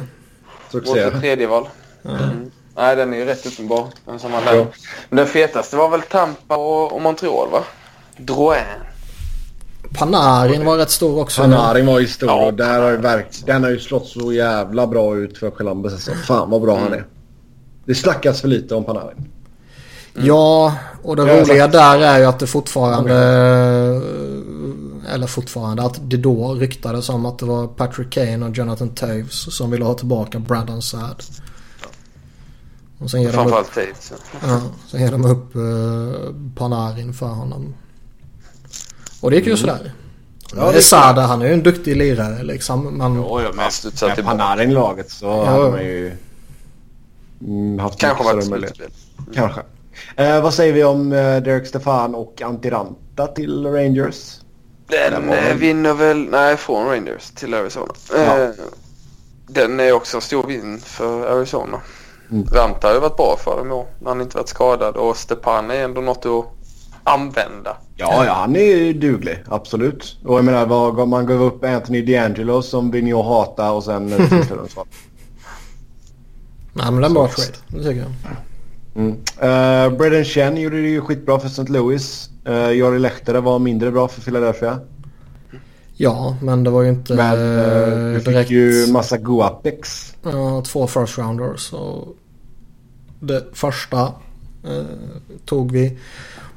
Succé. 0.71 1.05
Vårt 1.05 1.19
tredje 1.21 1.47
val. 1.47 1.69
Mm. 2.05 2.51
Nej, 2.75 2.95
den 2.95 3.13
är 3.13 3.17
ju 3.17 3.25
rätt 3.25 3.45
uppenbar. 3.45 3.87
Den 4.05 4.19
som 4.19 4.31
man 4.31 4.41
Ja. 4.45 4.65
Men 5.09 5.17
den 5.17 5.27
fetaste 5.27 5.75
var 5.75 5.89
väl 5.89 6.01
Tampa 6.01 6.57
och, 6.57 6.93
och 6.93 7.01
Montreal 7.01 7.49
va? 7.51 7.63
Drouin. 8.17 8.63
Panarin 9.93 10.65
var 10.65 10.77
rätt 10.77 10.89
stor 10.91 11.21
också. 11.21 11.41
Panarin 11.41 11.85
var 11.85 11.99
ju 11.99 12.07
stor 12.07 12.29
Ja. 12.29 12.45
och 12.45 12.53
där 12.53 12.81
har 12.81 12.91
ju 12.91 12.97
verk, 12.97 13.27
den 13.45 13.63
har 13.63 13.69
ju 13.69 13.79
slått 13.79 14.07
så 14.07 14.33
jävla 14.33 14.87
bra 14.87 15.17
ut 15.17 15.37
för 15.37 15.49
Columbus. 15.49 15.93
Alltså. 15.93 16.11
Fan 16.11 16.49
vad 16.49 16.61
bra 16.61 16.77
han 16.79 16.93
är. 16.93 17.05
Det 17.85 17.95
snackas 17.95 18.41
för 18.41 18.47
lite 18.47 18.75
om 18.75 18.83
Panarin. 18.83 19.29
Ja, 20.13 20.75
och 21.03 21.15
det 21.15 21.27
Ja, 21.27 21.41
roliga 21.41 21.67
där 21.67 21.99
är 21.99 22.19
ju 22.19 22.25
att 22.25 22.39
det 22.39 22.47
fortfarande... 22.47 23.15
Eller 25.13 25.27
fortfarande, 25.27 25.83
att 25.83 25.99
det 26.01 26.17
då 26.17 26.53
ryktades 26.53 27.09
om 27.09 27.25
att 27.25 27.39
det 27.39 27.45
var 27.45 27.67
Patrick 27.67 28.09
Kane 28.09 28.45
och 28.45 28.57
Jonathan 28.57 28.89
Taves 28.89 29.55
som 29.55 29.71
ville 29.71 29.85
ha 29.85 29.93
tillbaka 29.93 30.39
Brandon 30.39 30.81
Saad. 30.81 31.23
Och 32.99 33.11
sen 33.11 33.21
ger 33.21 33.31
de 33.31 33.33
upp, 33.33 33.35
Framförallt 33.35 33.73
Taves. 33.73 34.13
ja, 34.41 34.61
sen 34.91 35.01
ger 35.01 35.11
de 35.11 35.25
upp 35.25 35.55
uh, 35.55 36.35
Panarin 36.55 37.13
för 37.13 37.25
honom. 37.25 37.73
Och 39.21 39.31
det 39.31 39.35
gick 39.35 39.47
ju 39.47 39.57
sådär. 39.57 39.79
Ja, 39.83 39.91
Ja, 40.55 40.71
det 40.71 40.77
är 40.77 40.81
Saad, 40.81 41.17
han 41.17 41.41
är 41.41 41.45
ju 41.45 41.53
en 41.53 41.63
duktig 41.63 41.97
lirare 41.97 42.43
liksom. 42.43 42.97
Men 42.97 43.15
Ja, 43.15 43.41
ja, 43.41 43.51
men 43.53 43.55
Med 43.55 43.73
tillbaka. 43.95 44.23
Panarin 44.23 44.71
i 44.71 44.73
laget 44.73 45.11
så 45.11 45.45
hade 45.45 45.71
man 45.71 45.83
ju 45.83 46.17
mm, 47.41 47.79
haft 47.79 47.99
Kanske 47.99 48.23
varit 48.23 48.45
slutspel. 48.45 48.89
Kanske. 49.33 49.61
Eh, 50.15 50.41
vad 50.41 50.53
säger 50.53 50.73
vi 50.73 50.83
om 50.83 51.11
eh, 51.11 51.37
Derek 51.37 51.67
Stefan 51.67 52.15
och 52.15 52.41
Antiranta 52.41 53.27
till 53.27 53.65
Rangers? 53.65 54.39
Den 54.87 55.27
var 55.27 55.35
eh, 55.35 55.43
väl- 55.43 55.57
vinner 55.57 55.93
väl, 55.93 56.27
nej 56.31 56.57
från 56.57 56.87
Rangers 56.87 57.31
till 57.35 57.53
Arizona. 57.53 57.93
Ja. 58.15 58.43
Eh, 58.43 58.49
den 59.47 59.79
är 59.79 59.91
också 59.93 60.17
en 60.17 60.21
stor 60.21 60.47
vinn 60.47 60.79
för 60.79 61.37
Arizona. 61.37 61.81
Mm. 62.31 62.45
Ranta 62.45 62.87
har 62.87 62.93
ju 62.93 62.99
varit 62.99 63.17
bra 63.17 63.37
för 63.43 63.57
dem 63.57 63.67
i 63.67 63.71
år 63.71 63.85
när 63.99 64.09
han 64.09 64.21
inte 64.21 64.37
varit 64.37 64.49
skadad 64.49 64.95
och 64.95 65.17
Stepan 65.17 65.71
är 65.71 65.75
ändå 65.83 66.01
något 66.01 66.25
att 66.25 66.45
använda. 67.03 67.77
Ja, 67.95 68.25
ja, 68.25 68.33
han 68.33 68.55
är 68.55 68.59
ju 68.75 68.93
duglig. 68.93 69.43
Absolut. 69.49 70.17
Och 70.25 70.37
jag 70.37 70.45
menar, 70.45 70.65
vad, 70.65 71.07
man 71.07 71.25
gav 71.25 71.43
upp 71.43 71.63
Anthony 71.63 72.01
DeAngelo 72.01 72.61
som 72.61 72.91
vi 72.91 73.01
nu 73.01 73.15
hata 73.15 73.71
och 73.71 73.83
sen... 73.83 74.09
slutade 74.09 74.61
de 74.61 74.69
så. 74.69 74.85
Nej 76.73 76.91
men 76.91 76.95
det 76.95 77.01
är 77.01 77.07
en 77.07 77.13
bra 77.13 77.27
trade. 77.27 77.57
Det 77.67 77.83
tycker 77.83 78.01
jag. 78.01 78.11
Mm. 78.95 79.11
Uh, 79.11 79.97
Braden 79.97 80.25
Chen 80.25 80.57
gjorde 80.57 80.81
det 80.81 80.87
ju 80.87 81.01
skitbra 81.01 81.39
för 81.39 81.47
St. 81.47 81.71
Louis. 81.71 82.29
Uh, 82.47 82.73
Jari 82.73 82.99
Lehtare 82.99 83.41
var 83.41 83.59
mindre 83.59 83.91
bra 83.91 84.07
för 84.07 84.21
Philadelphia. 84.21 84.79
Ja 85.95 86.37
men 86.41 86.63
det 86.63 86.69
var 86.69 86.81
ju 86.81 86.89
inte 86.89 87.13
Men 87.13 87.39
uh, 87.39 88.13
du 88.13 88.21
fick 88.21 88.51
ju 88.51 88.87
massa 88.91 89.17
Guapex. 89.17 90.13
Ja, 90.23 90.63
två 90.65 90.87
first 90.87 91.17
rounders. 91.17 91.73
Och 91.73 92.07
det 93.19 93.45
första 93.53 94.01
eh, 94.63 94.85
tog 95.45 95.71
vi 95.71 95.99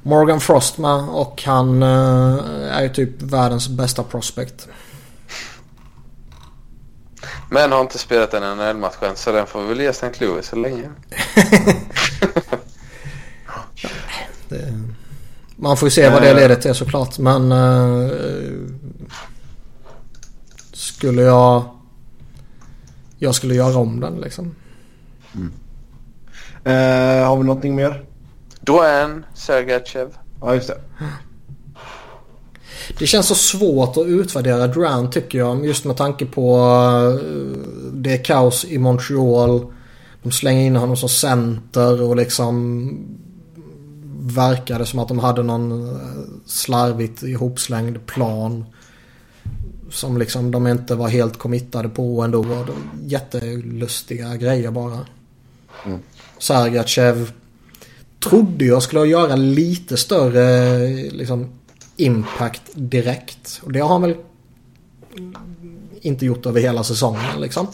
Morgan 0.03 0.41
Frost 0.41 0.79
med 0.79 1.09
och 1.09 1.43
han 1.47 1.83
är 1.83 2.83
ju 2.83 2.89
typ 2.89 3.23
världens 3.23 3.69
bästa 3.69 4.03
prospect. 4.03 4.69
Men 7.51 7.73
har 7.73 7.81
inte 7.81 7.99
spelat 7.99 8.35
en 8.35 8.57
NHL-match 8.59 8.95
än 9.03 9.17
så 9.17 9.33
den 9.33 9.47
får 9.47 9.63
vi 9.63 9.69
väl 9.69 9.81
ge 9.81 9.87
St. 9.87 10.11
Louis 10.21 10.47
så 10.47 10.57
länge. 10.57 10.91
Det, 14.49 14.73
man 15.57 15.77
får 15.77 15.87
ju 15.87 15.91
se 15.91 16.09
vad 16.11 16.23
det 16.23 16.31
Eh. 16.31 16.37
leder 16.37 16.57
till 16.57 16.75
såklart 16.75 17.19
men 17.19 17.53
eh, 17.53 18.11
skulle 20.73 21.23
jag 21.23 21.65
jag 23.19 23.35
skulle 23.35 23.55
göra 23.55 23.77
om 23.79 24.01
den 24.01 24.21
liksom. 24.21 24.55
Uh, 26.67 26.73
har 27.27 27.37
vi 27.37 27.45
någonting 27.45 27.75
mer? 27.75 28.05
Drouin, 28.61 29.25
Sergachev. 29.35 30.09
Ja, 30.41 30.55
just 30.55 30.69
det. 30.69 30.81
Det 32.99 33.07
känns 33.07 33.27
så 33.27 33.35
svårt 33.35 33.97
att 33.97 34.07
utvärdera 34.07 34.67
Durant 34.67 35.13
tycker 35.13 35.39
jag. 35.39 35.67
Just 35.67 35.85
med 35.85 35.97
tanke 35.97 36.27
på 36.27 36.59
uh, 36.59 37.21
det 37.93 38.13
är 38.13 38.25
kaos 38.25 38.65
i 38.65 38.79
Montreal. 38.79 39.73
De 40.23 40.33
slänger 40.33 40.67
in 40.67 40.77
honom 40.77 40.97
som 40.97 41.09
center 41.09 42.03
och 42.03 42.17
liksom 42.17 42.91
verkade 44.21 44.87
som 44.87 44.99
att 44.99 45.09
de 45.09 45.19
hade 45.19 45.43
någon 45.43 45.89
eh, 45.89 45.97
slarvigt 46.47 47.23
ihopslängd 47.23 48.07
plan. 48.07 48.65
Som 49.91 50.19
liksom 50.19 50.51
de 50.51 50.67
inte 50.67 50.95
var 50.95 51.09
helt 51.09 51.39
committade 51.39 51.89
på 51.89 52.23
ändå. 52.23 52.67
Jättelustiga 53.05 54.37
grejer 54.37 54.71
bara. 54.71 54.99
Mm. 55.87 55.99
Sergachev 56.39 57.33
trodde 58.29 58.65
jag 58.65 58.83
skulle 58.83 59.07
göra 59.07 59.37
lite 59.37 59.97
större 59.97 60.79
liksom, 61.11 61.49
impact 61.97 62.63
direkt. 62.75 63.61
Och 63.65 63.73
det 63.73 63.81
har 63.81 63.89
han 63.89 64.03
väl 64.03 64.17
inte 66.01 66.27
gjort 66.27 66.47
över 66.47 66.61
hela 66.61 66.85
säsongen 66.85 67.41
liksom. 67.41 67.67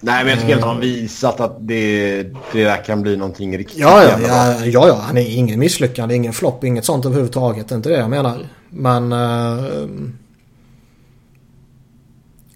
Nej, 0.00 0.24
men 0.24 0.28
jag 0.28 0.40
tycker 0.40 0.56
att 0.56 0.64
han 0.64 0.80
visat 0.80 1.40
att 1.40 1.56
det, 1.60 2.22
det 2.52 2.64
där 2.64 2.84
kan 2.84 3.02
bli 3.02 3.16
någonting 3.16 3.58
riktigt 3.58 3.78
ja, 3.78 4.02
ja, 4.04 4.18
ja, 4.20 4.64
ja, 4.64 4.88
ja, 4.88 5.00
han 5.02 5.18
är 5.18 5.36
ingen 5.36 5.60
misslyckande, 5.60 6.14
ingen 6.14 6.32
flopp, 6.32 6.64
inget 6.64 6.84
sånt 6.84 7.04
överhuvudtaget. 7.04 7.68
Det 7.68 7.74
är 7.74 7.76
inte 7.76 7.88
det 7.88 7.98
jag 7.98 8.10
menar. 8.10 8.48
Men... 8.70 9.12
Uh, 9.12 9.88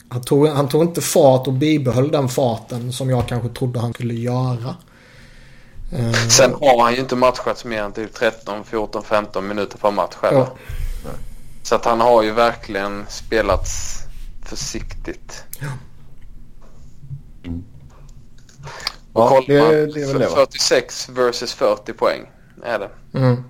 han, 0.08 0.22
tog, 0.22 0.48
han 0.48 0.68
tog 0.68 0.82
inte 0.82 1.00
fart 1.00 1.46
och 1.46 1.52
bibehöll 1.52 2.10
den 2.10 2.28
farten 2.28 2.92
som 2.92 3.10
jag 3.10 3.28
kanske 3.28 3.48
trodde 3.48 3.80
han 3.80 3.92
skulle 3.92 4.14
göra. 4.14 4.74
Uh, 5.92 6.12
Sen 6.12 6.54
har 6.54 6.82
han 6.82 6.94
ju 6.94 7.00
inte 7.00 7.16
matchat 7.16 7.64
mer 7.64 7.82
än 7.82 7.92
typ 7.92 8.14
13, 8.14 8.64
14, 8.64 9.02
15 9.02 9.48
minuter 9.48 9.78
per 9.78 9.90
match 9.90 10.14
själv. 10.14 10.36
Ja. 10.36 10.56
Så 11.62 11.74
att 11.74 11.84
han 11.84 12.00
har 12.00 12.22
ju 12.22 12.30
verkligen 12.30 13.06
spelats 13.08 13.98
försiktigt. 14.44 15.44
Ja. 15.60 15.66
Och 19.12 19.22
ja, 19.22 19.28
kollar 19.28 19.72
det, 19.72 19.86
det 19.86 20.02
är 20.02 20.06
väl 20.06 20.18
det, 20.18 20.28
46 20.28 21.08
versus 21.08 21.52
40 21.52 21.92
poäng 21.92 22.30
är 22.64 22.78
det. 22.78 22.90
Mm. 23.18 23.44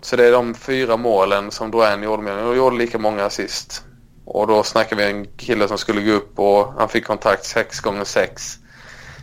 Så 0.00 0.16
det 0.16 0.26
är 0.26 0.32
de 0.32 0.54
fyra 0.54 0.96
målen 0.96 1.50
som 1.50 1.70
Drouin 1.70 2.02
gjorde 2.02 2.22
med. 2.22 2.44
Och 2.44 2.56
gjorde 2.56 2.76
lika 2.76 2.98
många 2.98 3.24
assist. 3.24 3.84
Och 4.24 4.46
då 4.46 4.62
snackar 4.62 4.96
vi 4.96 5.04
en 5.04 5.26
kille 5.36 5.68
som 5.68 5.78
skulle 5.78 6.02
gå 6.02 6.12
upp 6.12 6.38
och 6.38 6.72
han 6.78 6.88
fick 6.88 7.06
kontakt 7.06 7.44
6 7.44 7.80
gånger 7.80 8.04
6 8.04 8.58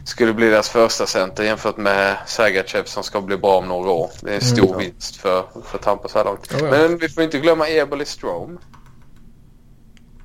Skulle 0.04 0.34
bli 0.34 0.50
deras 0.50 0.70
första 0.70 1.06
center 1.06 1.44
jämfört 1.44 1.78
med 1.78 2.18
Sagachev 2.28 2.84
som 2.86 3.04
ska 3.04 3.22
bli 3.22 3.38
bra 3.38 3.58
om 3.58 3.68
några 3.68 3.90
år. 3.90 4.12
Det 4.22 4.32
är 4.32 4.36
en 4.36 4.42
stor 4.42 4.68
mm, 4.68 4.80
vinst 4.80 5.16
för, 5.16 5.46
för 5.66 5.78
Tampa 5.78 6.08
så 6.08 6.18
här 6.18 6.26
långt. 6.26 6.48
Ja, 6.52 6.58
ja. 6.62 6.72
Men 6.72 6.98
vi 6.98 7.10
får 7.10 7.24
inte 7.24 7.40
glömma 7.40 7.70
Eboli 7.70 8.06
Strom. 8.06 8.60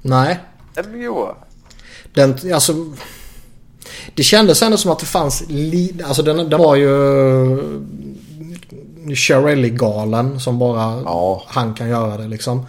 Nej. 0.02 0.38
Den 0.74 1.02
goa. 1.02 1.34
Den, 2.14 2.52
alltså 2.54 2.74
det 4.14 4.22
kändes 4.22 4.62
ändå 4.62 4.76
som 4.76 4.90
att 4.90 4.98
det 4.98 5.06
fanns 5.06 5.44
li- 5.48 6.02
Alltså 6.04 6.22
den, 6.22 6.50
den 6.50 6.58
var 6.60 6.76
ju 6.76 6.90
Shirelli-galen 9.14 10.40
som 10.40 10.58
bara 10.58 11.02
ja. 11.04 11.44
han 11.46 11.74
kan 11.74 11.88
göra 11.88 12.16
det 12.16 12.28
liksom. 12.28 12.66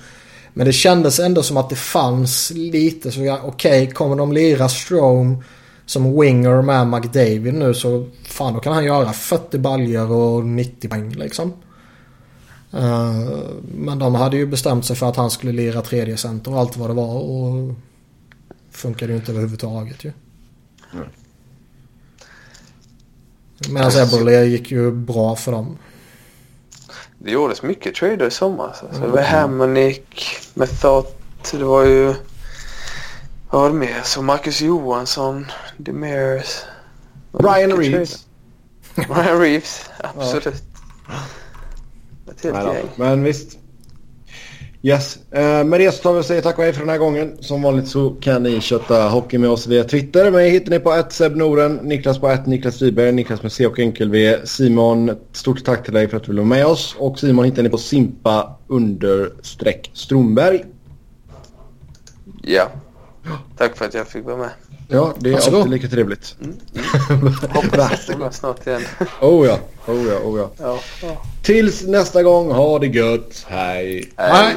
Men 0.53 0.65
det 0.67 0.73
kändes 0.73 1.19
ändå 1.19 1.43
som 1.43 1.57
att 1.57 1.69
det 1.69 1.75
fanns 1.75 2.51
lite 2.55 3.11
så 3.11 3.19
okej 3.19 3.41
okay, 3.43 3.91
kommer 3.91 4.15
de 4.15 4.33
lira 4.33 4.69
Strome 4.69 5.43
som 5.87 6.21
winger 6.21 6.61
med 6.61 6.87
McDavid 6.87 7.53
nu 7.53 7.73
så 7.73 8.07
fan 8.23 8.53
då 8.53 8.59
kan 8.59 8.73
han 8.73 8.85
göra 8.85 9.13
40 9.13 9.57
baljer 9.57 10.11
och 10.11 10.45
90 10.45 10.89
poäng 10.89 11.09
liksom. 11.09 11.53
Uh, 12.73 13.39
men 13.61 13.99
de 13.99 14.15
hade 14.15 14.37
ju 14.37 14.45
bestämt 14.45 14.85
sig 14.85 14.95
för 14.95 15.09
att 15.09 15.15
han 15.15 15.31
skulle 15.31 15.51
lira 15.51 15.81
tredje 15.81 16.17
center 16.17 16.53
och 16.53 16.59
allt 16.59 16.77
vad 16.77 16.89
det 16.89 16.93
var 16.93 17.15
och 17.15 17.75
funkade 18.71 19.11
ju 19.11 19.17
inte 19.19 19.31
överhuvudtaget 19.31 20.03
ju. 20.03 20.11
Mm. 20.93 21.07
Medan 23.69 23.91
Eberle 23.91 24.45
gick 24.45 24.71
ju 24.71 24.91
bra 24.91 25.35
för 25.35 25.51
dem. 25.51 25.77
Det 27.17 27.31
gjordes 27.31 27.63
mycket 27.63 27.95
trader 27.95 28.27
i 28.27 28.31
somras. 28.31 28.83
Alltså. 28.83 29.07
Var 29.07 29.21
Hamonic, 29.21 29.99
Method. 30.53 31.05
Det 31.51 31.63
var 31.63 31.85
ju... 31.85 32.13
Vad 33.49 33.61
var 33.61 33.69
det 33.69 33.75
mer? 33.75 34.01
Så 34.03 34.21
Marcus 34.21 34.61
Johansson, 34.61 35.45
Demers. 35.77 36.63
Ryan 37.31 37.77
Reeves. 37.77 38.25
Ryan 38.95 39.39
Reeves, 39.39 39.89
absolut. 39.97 40.63
Ja. 42.43 42.73
Gäng. 42.73 42.85
Men 42.95 43.23
visst. 43.23 43.57
Yes. 44.81 45.19
Eh, 45.31 45.63
med 45.63 45.79
det 45.79 45.91
så 45.91 46.03
tar 46.03 46.13
vi 46.13 46.19
och 46.19 46.25
säger 46.25 46.41
tack 46.41 46.57
och 46.57 46.63
hej 46.63 46.73
för 46.73 46.79
den 46.79 46.89
här 46.89 46.97
gången. 46.97 47.37
Som 47.39 47.61
vanligt 47.61 47.87
så 47.87 48.09
kan 48.09 48.43
ni 48.43 48.61
köta 48.61 49.09
hockey 49.09 49.37
med 49.37 49.49
oss 49.49 49.67
via 49.67 49.83
Twitter. 49.83 50.31
Mig 50.31 50.49
hittar 50.49 50.71
ni 50.71 50.79
på 50.79 50.93
ett 50.93 51.35
Noren, 51.35 51.75
Niklas 51.75 52.19
på 52.19 52.29
ett 52.29 52.45
Niklas 52.45 52.81
Wiberg, 52.81 53.11
Niklas 53.11 53.43
med 53.43 53.51
C 53.51 53.67
och 53.67 53.79
enkel 53.79 54.09
V. 54.09 54.37
Simon, 54.43 55.11
stort 55.31 55.65
tack 55.65 55.83
till 55.83 55.93
dig 55.93 56.07
för 56.07 56.17
att 56.17 56.23
du 56.23 56.27
vill 56.27 56.39
vara 56.39 56.47
med 56.47 56.65
oss. 56.65 56.95
Och 56.99 57.19
Simon 57.19 57.45
hittar 57.45 57.63
ni 57.63 57.69
på 57.69 57.77
Simpa 57.77 58.57
understreck 58.67 59.91
Stromberg. 59.93 60.65
Ja. 62.41 62.71
Tack 63.57 63.77
för 63.77 63.85
att 63.85 63.93
jag 63.93 64.07
fick 64.07 64.25
vara 64.25 64.37
med. 64.37 64.49
Ja, 64.89 65.13
det 65.19 65.29
är 65.29 65.33
Varsågod. 65.33 65.59
alltid 65.59 65.71
lika 65.71 65.87
trevligt. 65.87 66.35
Mm. 66.41 66.55
Mm. 67.09 67.33
Hoppas 67.49 68.05
det 68.05 68.31
snart 68.31 68.67
igen. 68.67 68.81
oh 69.21 69.47
ja, 69.47 69.59
oh 69.87 70.07
ja, 70.07 70.19
oh 70.19 70.39
ja. 70.39 70.49
ja, 70.59 70.79
ja. 71.01 71.21
Tills 71.41 71.83
nästa 71.83 72.23
gång, 72.23 72.51
ha 72.51 72.79
det 72.79 72.87
gött. 72.87 73.45
Hej. 73.47 74.11
Hej. 74.17 74.55